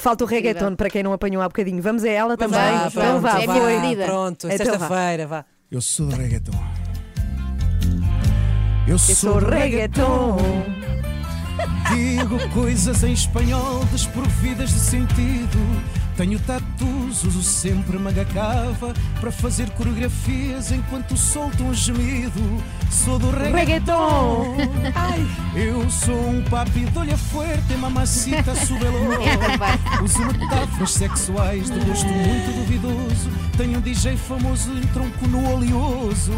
Falta 0.00 0.24
o 0.24 0.26
reggaeton 0.26 0.74
para 0.76 0.90
quem 0.90 1.02
não 1.02 1.12
apanhou 1.12 1.42
há 1.42 1.48
bocadinho. 1.48 1.82
Vamos 1.82 2.04
a 2.04 2.08
ela 2.08 2.36
também. 2.36 2.58
Vá, 2.60 2.86
então 2.88 2.90
pronto, 2.90 3.20
vá, 3.22 3.30
vá, 3.38 3.40
foi. 3.44 3.96
pronto, 4.04 4.48
Então 4.48 4.58
vá. 4.66 4.72
sexta-feira, 4.72 5.26
vá. 5.26 5.44
Eu 5.70 5.80
sou 5.80 6.06
do 6.06 6.16
reggaeton. 6.16 6.52
Eu 8.86 8.98
sou 8.98 9.38
reggaeton. 9.38 10.36
Digo 11.92 12.38
coisas 12.50 13.02
em 13.02 13.12
espanhol 13.12 13.84
desprovidas 13.86 14.70
de 14.70 14.78
sentido. 14.78 15.82
Tenho 16.16 16.38
tatus, 16.38 17.24
uso 17.24 17.42
sempre 17.42 17.98
manga 17.98 18.24
cava 18.24 18.94
para 19.20 19.30
fazer 19.30 19.68
coreografias 19.70 20.70
enquanto 20.70 21.16
solto 21.16 21.64
um 21.64 21.74
gemido. 21.74 22.62
Sou 22.88 23.18
do 23.18 23.30
reggaeton. 23.30 24.56
Ai, 24.94 25.26
eu 25.54 25.90
sou 25.90 26.30
um 26.30 26.42
papi 26.44 26.86
de 26.86 26.98
olha 26.98 27.18
fuerte, 27.18 27.74
mamacita 27.74 28.54
subelô. 28.54 29.16
Uso 30.02 30.24
metáforas 30.24 30.92
sexuais 30.92 31.68
de 31.68 31.80
gosto 31.80 32.06
muito 32.06 32.54
duvidoso. 32.60 33.30
Tenho 33.56 33.78
um 33.78 33.82
DJ 33.82 34.16
famoso 34.16 34.72
em 34.72 34.86
tronco 34.86 35.26
no 35.26 35.54
oleoso. 35.54 36.32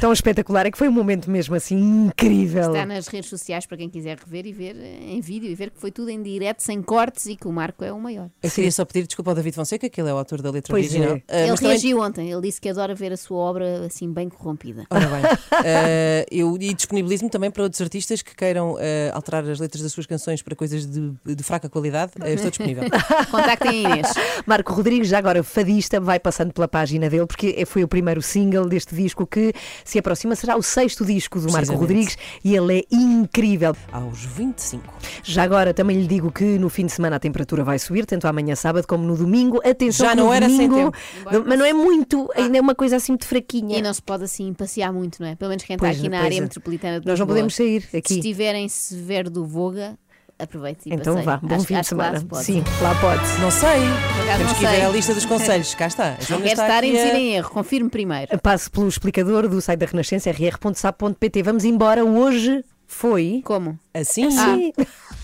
Tão 0.00 0.14
espetacular 0.14 0.64
é 0.64 0.70
que 0.70 0.78
foi 0.78 0.88
um 0.88 0.92
momento 0.92 1.30
mesmo 1.30 1.54
assim 1.54 1.76
incrível. 2.06 2.68
Está 2.72 2.86
nas 2.86 3.06
redes 3.06 3.28
sociais 3.28 3.66
para 3.66 3.76
quem 3.76 3.90
quiser 3.90 4.16
rever 4.16 4.46
e 4.46 4.52
ver 4.52 4.74
eh, 4.76 4.98
em 5.10 5.20
vídeo 5.20 5.50
e 5.50 5.54
ver 5.54 5.70
que 5.70 5.78
foi 5.78 5.90
tudo 5.90 6.08
em 6.08 6.22
direto, 6.22 6.60
sem 6.62 6.80
cortes 6.80 7.26
e 7.26 7.36
que 7.36 7.46
o 7.46 7.52
Marco 7.52 7.84
é 7.84 7.92
o 7.92 8.00
maior. 8.00 8.30
Eu 8.42 8.50
queria 8.50 8.72
só 8.72 8.82
pedir 8.86 9.06
desculpa 9.06 9.30
ao 9.32 9.34
David 9.34 9.54
Fonseca, 9.54 9.90
que 9.90 10.00
ele 10.00 10.08
é 10.08 10.14
o 10.14 10.16
autor 10.16 10.40
da 10.40 10.50
letra 10.50 10.72
Pois 10.72 10.86
original. 10.86 11.16
é. 11.16 11.22
Ah, 11.28 11.40
ele 11.40 11.50
mas 11.50 11.60
também- 11.60 11.72
reagiu 11.72 12.00
ontem, 12.00 12.30
ele 12.32 12.40
disse 12.40 12.58
que 12.58 12.70
adora 12.70 12.94
ver 12.94 13.12
a 13.12 13.16
sua 13.18 13.36
obra 13.36 13.84
assim 13.84 14.10
bem 14.10 14.30
corrompida. 14.30 14.86
Ora 14.88 15.06
bem, 15.06 15.20
ah, 15.52 16.26
eu 16.30 16.56
e 16.58 16.72
disponibilizo-me 16.72 17.28
também 17.28 17.50
para 17.50 17.62
outros 17.62 17.82
artistas 17.82 18.22
que 18.22 18.34
queiram 18.34 18.76
ah, 18.78 19.14
alterar 19.14 19.44
as 19.50 19.60
letras 19.60 19.82
das 19.82 19.92
suas 19.92 20.06
canções 20.06 20.40
para 20.40 20.56
coisas 20.56 20.86
de, 20.86 21.12
de 21.26 21.42
fraca 21.42 21.68
qualidade. 21.68 22.12
Estou 22.24 22.48
disponível. 22.48 22.84
Contactem 23.30 23.84
a 23.86 23.90
Inês. 23.90 24.08
Marco 24.46 24.72
Rodrigues, 24.72 25.08
já 25.08 25.18
agora 25.18 25.42
fadista, 25.42 26.00
vai 26.00 26.18
passando 26.18 26.54
pela 26.54 26.66
página 26.66 27.10
dele, 27.10 27.26
porque 27.26 27.66
foi 27.66 27.84
o 27.84 27.88
primeiro 27.88 28.22
single 28.22 28.66
deste 28.66 28.94
disco 28.94 29.26
que 29.26 29.52
se 29.90 29.98
aproxima, 29.98 30.34
será 30.36 30.56
o 30.56 30.62
sexto 30.62 31.04
disco 31.04 31.40
do 31.40 31.50
Marco. 31.52 31.74
Rodrigues 31.74 32.16
e 32.44 32.54
ele 32.54 32.80
é 32.80 32.82
incrível. 32.90 33.74
Aos 33.92 34.24
25. 34.24 34.82
Já 35.22 35.42
agora 35.42 35.74
também 35.74 36.00
lhe 36.00 36.06
digo 36.06 36.30
que 36.30 36.58
no 36.58 36.68
fim 36.68 36.86
de 36.86 36.92
semana 36.92 37.16
a 37.16 37.18
temperatura 37.20 37.64
vai 37.64 37.78
subir, 37.78 38.06
tanto 38.06 38.26
amanhã 38.26 38.54
sábado 38.54 38.86
como 38.86 39.04
no 39.04 39.16
domingo. 39.16 39.60
Atenção, 39.68 40.06
Já 40.06 40.14
não 40.14 40.32
era 40.32 40.48
sem 40.48 40.68
domingo, 40.68 40.92
tempo. 40.92 41.44
mas 41.46 41.58
não 41.58 41.64
é 41.64 41.72
muito, 41.72 42.30
ainda 42.34 42.58
é 42.58 42.60
uma 42.60 42.74
coisa 42.74 42.96
assim 42.96 43.12
muito 43.12 43.26
fraquinha. 43.26 43.78
E 43.78 43.82
não 43.82 43.92
se 43.92 44.02
pode 44.02 44.24
assim 44.24 44.52
passear 44.54 44.92
muito, 44.92 45.20
não 45.20 45.28
é? 45.28 45.34
Pelo 45.34 45.48
menos 45.48 45.64
quem 45.64 45.74
está 45.74 45.86
Pois, 45.86 45.98
aqui 45.98 46.08
na 46.08 46.20
área 46.20 46.36
é. 46.36 46.40
metropolitana 46.40 47.00
de 47.00 47.06
Nós 47.06 47.18
não 47.18 47.26
podemos 47.26 47.54
sair 47.54 47.84
aqui. 47.94 48.14
Se 48.14 48.20
estiverem 48.20 48.68
severo 48.68 49.28
do 49.30 49.44
Voga, 49.44 49.98
aproveite 50.40 50.88
e 50.88 50.94
Então 50.94 51.14
passeie. 51.14 51.24
vá, 51.26 51.36
bom 51.42 51.54
Acho- 51.56 51.64
fim 51.66 51.74
de 51.74 51.80
acho 51.80 51.96
lá 51.96 52.16
semana. 52.18 52.42
Sim, 52.42 52.64
lá 52.82 52.94
pode. 53.00 53.40
Não 53.40 53.50
sei. 53.50 53.68
acaso 53.68 54.38
Temos 54.38 54.52
não 54.52 54.54
que 54.58 54.64
ir 54.64 54.68
ver 54.68 54.76
sei. 54.76 54.84
a 54.84 54.88
lista 54.88 55.14
dos 55.14 55.24
conselhos. 55.26 55.74
Cá 55.74 55.86
está. 55.86 56.04
A 56.04 56.10
Não 56.10 56.20
Joana 56.20 56.42
quero 56.42 56.52
está 56.52 56.62
estar 56.64 56.74
a 56.74 56.78
aqui 56.78 56.98
a- 56.98 57.18
em 57.18 57.34
erro, 57.34 57.50
confirme 57.50 57.90
primeiro. 57.90 58.38
Passo 58.40 58.70
pelo 58.70 58.88
explicador 58.88 59.48
do 59.48 59.60
site 59.60 59.78
da 59.80 59.86
Renascença, 59.86 60.30
rr.sap.pt. 60.30 61.42
Vamos 61.42 61.64
embora. 61.64 62.04
Hoje 62.04 62.64
foi. 62.86 63.40
Como? 63.44 63.78
Assim? 63.94 64.26
Assim. 64.26 64.72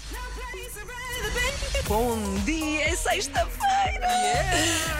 Bom 1.88 2.18
dia, 2.44 2.88
é 2.88 2.96
sexta-feira! 2.96 4.08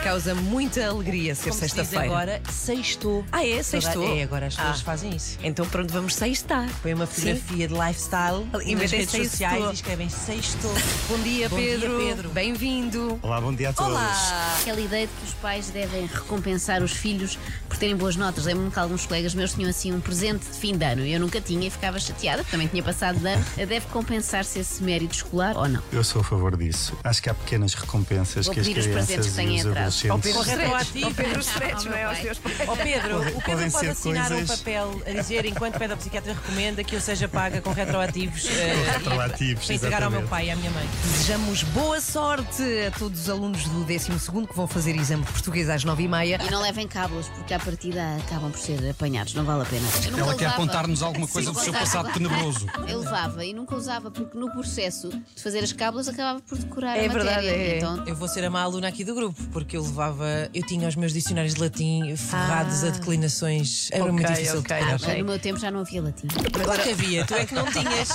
Causa 0.04 0.36
muita 0.36 0.86
alegria 0.86 1.34
ser 1.34 1.50
Como 1.50 1.54
se 1.54 1.60
diz 1.66 1.72
sexta-feira. 1.72 2.04
agora, 2.04 2.42
sextou. 2.48 3.24
Ah, 3.32 3.44
é? 3.44 3.60
Sextou? 3.60 4.16
É, 4.16 4.22
agora 4.22 4.46
as 4.46 4.54
pessoas 4.54 4.80
Ah. 4.80 4.84
fazem 4.84 5.10
isso. 5.16 5.36
Então 5.42 5.66
pronto, 5.66 5.92
vamos 5.92 6.14
sextar. 6.14 6.68
Põe 6.82 6.94
uma 6.94 7.06
fotografia 7.08 7.66
de 7.66 7.74
lifestyle 7.74 8.46
Em 8.64 8.76
nas 8.76 8.90
de 8.90 8.96
redes 8.98 9.10
sextou. 9.10 9.24
sociais 9.30 9.64
e 9.64 9.74
escrevem 9.74 10.08
sextou. 10.08 10.72
Bom 11.08 11.18
dia, 11.24 11.48
Bom 11.48 11.56
dia, 11.56 11.70
Pedro. 11.80 11.98
Pedro. 11.98 12.28
Bem-vindo. 12.30 13.18
Olá, 13.20 13.40
bom 13.40 13.52
dia 13.52 13.70
a 13.70 13.72
todos. 13.72 13.90
Olá! 13.92 14.56
Aquela 14.60 14.80
ideia 14.80 15.08
de 15.08 15.12
que 15.12 15.24
os 15.26 15.34
pais 15.34 15.70
devem 15.70 16.06
recompensar 16.06 16.82
os 16.84 16.92
filhos 16.92 17.36
por 17.68 17.76
terem 17.76 17.96
boas 17.96 18.14
notas. 18.14 18.44
Lembro-me 18.44 18.70
que 18.70 18.78
alguns 18.78 19.04
colegas 19.06 19.34
meus 19.34 19.52
tinham 19.54 19.68
assim 19.70 19.92
um 19.92 20.00
presente 20.00 20.44
de 20.46 20.56
fim 20.56 20.76
de 20.76 20.84
ano 20.84 21.04
e 21.04 21.12
eu 21.12 21.18
nunca 21.18 21.40
tinha 21.40 21.66
e 21.66 21.70
ficava 21.70 21.98
chateada, 21.98 22.38
porque 22.44 22.52
também 22.52 22.68
tinha 22.68 22.82
passado 22.84 23.18
de 23.18 23.26
ano. 23.26 23.44
Deve 23.56 23.80
compensar-se 23.92 24.60
esse 24.60 24.80
mérito 24.84 25.16
escolar 25.16 25.56
ou 25.56 25.68
não? 25.68 25.82
Eu 25.92 26.04
sou 26.04 26.20
a 26.20 26.24
favor 26.24 26.56
disso. 26.56 26.75
Acho 27.04 27.22
que 27.22 27.30
há 27.30 27.34
pequenas 27.34 27.74
recompensas 27.74 28.46
Vou 28.46 28.54
que 28.54 28.60
as 28.60 28.68
crianças 28.68 29.26
que 29.26 29.32
têm 29.32 29.56
e 29.56 29.60
os 29.60 29.66
adolescentes... 29.66 30.36
Ao 30.36 30.42
retroativo. 30.42 31.06
Ao 31.06 31.14
Pedro 31.14 31.40
Stretch, 31.40 31.84
não 31.84 31.92
é? 31.94 32.04
Aos 32.04 32.18
teus 32.18 32.38
pais. 32.38 32.56
Ó 32.68 32.76
Pedro, 32.76 33.18
o 33.18 33.24
Pedro 33.24 33.40
podem 33.42 33.70
pode 33.70 33.84
ser 33.84 33.88
assinar 33.90 34.28
coisas- 34.28 34.50
um 34.50 34.56
papel 34.58 35.02
a 35.06 35.10
dizer 35.12 35.44
enquanto 35.46 35.78
pede 35.78 35.92
ao 35.92 35.98
psiquiatra 35.98 36.32
recomenda 36.34 36.84
que 36.84 36.94
eu 36.96 37.00
seja 37.00 37.28
paga 37.28 37.60
com 37.60 37.70
retroativos, 37.72 38.46
eh, 38.46 38.74
retroativos, 38.92 39.66
para 39.66 39.74
entregar 39.74 40.02
ao 40.02 40.10
meu 40.10 40.20
exatamente. 40.20 40.30
pai 40.30 40.46
e 40.46 40.50
à 40.50 40.56
minha 40.56 40.70
mãe. 40.70 40.88
Desejamos 41.02 41.62
boa 41.64 42.00
sorte 42.00 42.62
a 42.86 42.90
todos 42.98 43.20
os 43.22 43.30
alunos 43.30 43.64
do 43.64 43.84
12 43.84 44.46
que 44.46 44.54
vão 44.56 44.66
fazer 44.66 44.96
exame 44.96 45.24
de 45.24 45.32
português 45.32 45.68
às 45.68 45.84
9h30. 45.84 46.46
E 46.46 46.50
não 46.50 46.60
levem 46.62 46.86
cábulos, 46.86 47.28
porque 47.28 47.54
à 47.54 47.58
partida 47.58 48.16
acabam 48.16 48.50
por 48.50 48.60
ser 48.60 48.90
apanhados, 48.90 49.34
não 49.34 49.44
vale 49.44 49.62
a 49.62 49.66
pena. 49.66 49.86
Ela 50.18 50.34
quer 50.34 50.54
contar-nos 50.56 51.02
alguma 51.02 51.26
coisa 51.26 51.48
Sim, 51.50 51.54
do 51.54 51.60
seu 51.60 51.72
passado 51.72 52.12
tenebroso. 52.12 52.66
Eu 52.88 53.00
levava 53.00 53.44
e 53.44 53.52
nunca 53.52 53.74
usava, 53.76 54.10
porque 54.10 54.36
no 54.36 54.50
processo 54.52 55.08
de 55.34 55.42
fazer 55.42 55.60
as 55.64 55.72
cábulas 55.72 56.08
acabava 56.08 56.40
por 56.40 56.58
decorar 56.66 56.96
É 56.96 57.06
a 57.06 57.12
matéria. 57.12 57.76
Então, 57.76 58.04
Eu 58.06 58.14
vou 58.14 58.28
ser 58.28 58.44
a 58.44 58.50
má 58.50 58.62
aluna 58.62 58.88
aqui 58.88 59.04
do 59.04 59.14
grupo, 59.14 59.42
porque 59.52 59.76
eu 59.76 59.82
levava. 59.82 60.48
Eu 60.52 60.64
tinha 60.66 60.88
os 60.88 60.96
meus 60.96 61.12
dicionários 61.12 61.54
de 61.54 61.60
latim 61.60 62.14
forrados 62.16 62.84
a 62.84 62.90
declinações. 62.90 63.88
Era 63.92 64.04
muito 64.04 64.24
Ok, 64.24 64.34
difícil 64.34 64.60
ok, 64.60 64.76
de 64.76 65.10
ah, 65.10 65.18
no 65.18 65.24
meu 65.24 65.38
tempo 65.38 65.58
já 65.58 65.70
não 65.70 65.80
havia 65.80 66.02
latim. 66.02 66.26
Claro 66.28 66.82
que 66.82 66.90
havia, 66.90 67.24
tu 67.24 67.34
é 67.34 67.44
que 67.44 67.54
não 67.54 67.64
tinhas. 67.70 68.10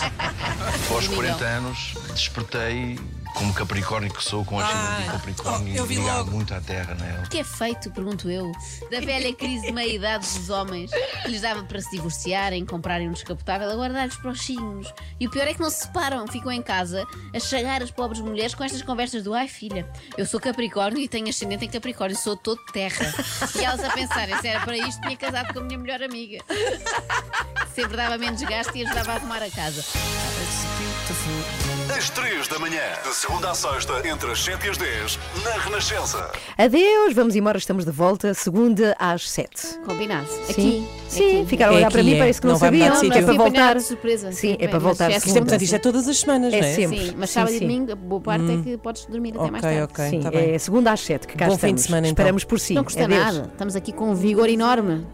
Aos 0.90 1.08
40 1.08 1.44
anos, 1.44 1.94
despertei 2.14 2.98
como 3.34 3.54
Capricórnio 3.54 4.12
que 4.14 4.24
sou, 4.24 4.44
com 4.46 4.60
a 4.60 4.64
ascendente 4.66 4.88
Ah, 4.88 5.02
em 5.06 5.12
Capricórnio, 5.12 5.76
eu 5.76 5.86
vi 5.86 5.96
ligado 5.96 6.18
logo. 6.20 6.32
muito 6.32 6.54
à 6.54 6.60
terra, 6.62 6.94
né? 6.96 7.24
O 7.26 7.30
que 7.30 7.40
é 7.40 7.44
feito, 7.44 7.90
pergunto 7.92 8.30
eu, 8.30 8.52
da 8.92 9.00
velha 9.00 9.34
crise 9.34 9.66
de 9.68 9.72
meia-idade 9.72 10.28
dos 10.38 10.50
homens 10.50 10.92
que 11.24 11.30
lhes 11.30 11.42
dava 11.42 11.64
para 11.64 11.80
se 11.82 11.90
divorciarem, 11.92 12.66
comprarem 12.66 13.10
um 13.10 13.14
descapotável, 13.14 13.70
agora 13.70 13.94
dar-lhes 13.94 14.16
para 14.18 14.32
os 14.32 14.42
chinhos. 14.42 14.94
E 15.20 15.28
o 15.28 15.30
pior 15.32 15.48
é 15.48 15.54
que 15.54 15.60
não 15.62 15.70
se 15.70 15.82
separam, 15.82 16.28
ficam 16.28 16.52
em 16.52 16.62
casa 16.62 17.06
a 17.34 17.40
chagar 17.40 17.82
as 17.82 17.92
pobres 17.92 18.22
mulheres 18.22 18.54
com 18.54 18.64
estas 18.64 18.82
conversas 18.82 19.24
do 19.24 19.34
ai 19.34 19.48
filha, 19.48 19.90
eu 20.18 20.26
sou 20.26 20.40
Capricórnio 20.40 21.00
e 21.02 21.08
tenho 21.08 21.30
ascendente 21.30 21.66
em 21.66 21.70
Capricórnio, 21.70 22.18
sou 22.18 22.36
todo 22.36 22.60
terra. 22.74 23.14
E 23.60 23.64
elas 23.64 23.84
a 23.84 23.90
pensarem, 23.90 24.38
se 24.40 24.48
era 24.48 24.60
para 24.62 24.78
isto, 24.78 25.02
tinha 25.02 25.16
casado 25.18 25.54
com 25.54 25.60
a 25.60 25.64
minha 25.64 25.80
melhor 25.80 26.02
amiga. 26.04 26.40
Sempre 27.74 27.98
dava 27.98 28.18
menos 28.18 28.42
gasto 28.42 28.76
e 28.76 28.86
ajudava 28.86 29.14
a 29.14 29.16
arrumar 29.16 29.42
a 29.44 29.50
casa. 29.50 29.84
Às 31.98 32.10
3 32.10 32.48
da 32.48 32.58
manhã, 32.60 32.82
de 33.04 33.14
segunda 33.14 33.52
à 33.52 33.54
sexta, 33.56 33.94
entre 34.08 34.32
as 34.32 34.44
7 34.44 34.66
e 34.66 34.70
as 34.70 34.78
10, 34.78 35.20
na 35.44 35.52
Renascença. 35.64 36.32
Adeus, 36.58 37.14
vamos 37.14 37.36
embora, 37.36 37.58
estamos 37.58 37.86
de 37.86 37.92
volta, 37.92 38.34
segunda 38.34 38.96
às 39.00 39.30
7. 39.30 39.80
Combinado. 39.86 40.28
Sim, 40.28 40.42
Aqui. 40.52 40.88
sim, 41.10 41.38
aqui. 41.42 41.46
ficaram 41.50 41.74
a 41.74 41.78
olhar 41.78 41.92
para 41.92 42.04
mim, 42.04 42.18
parece 42.18 42.40
que 42.42 42.48
não, 42.48 42.56
vai 42.58 42.72
mudar 42.72 42.96
sabiam. 42.96 43.12
de 43.12 43.18
É 43.18 43.22
para 43.24 43.34
voltar. 43.34 43.76
de 43.76 43.84
surpresa. 43.84 44.32
Sim, 44.32 44.54
é 44.60 44.68
para 44.68 44.80
mas 44.80 44.84
voltar 44.84 45.12
já 45.12 45.18
Isto 45.18 45.30
é, 45.30 45.34
portanto, 45.34 45.62
isto 45.62 45.76
é 45.76 45.80
todas 45.80 46.08
as 46.08 46.18
semanas, 46.20 46.54
É 46.54 46.62
não 46.62 46.68
é? 46.68 46.74
sempre. 46.76 46.98
Sim, 47.00 47.14
mas 47.18 47.30
Sim, 47.30 47.34
sábado 47.34 47.54
e 47.54 47.60
sim. 47.60 47.68
domingo, 47.68 47.92
a 47.92 47.96
boa 47.96 48.22
parte 48.22 48.52
é 48.52 48.58
que 48.64 48.78
podes 48.78 49.06
dormir 49.06 49.34
até 49.38 49.52
mais 49.52 49.64
Ok, 49.64 49.78
tarde. 49.78 49.94
ok, 49.94 50.10
Sim, 50.10 50.20
tá 50.22 50.32
bem. 50.32 50.52
é 50.54 50.58
segunda 50.60 50.92
às 50.92 51.00
7 51.02 51.28
que 51.28 51.36
cá 51.38 51.46
Bom 51.48 51.52
fim 51.58 51.60
de 51.60 51.66
estamos. 51.68 51.82
semana, 51.84 52.08
então. 52.08 52.24
Esperamos 52.24 52.44
por 52.44 52.60
si. 52.60 52.74
Não 52.74 52.84
custa 52.84 53.04
Adeus. 53.04 53.20
nada. 53.24 53.50
Estamos 53.52 53.76
aqui 53.76 53.92
com 53.92 54.12
um 54.12 54.16
vigor 54.16 54.50
enorme. 54.50 55.06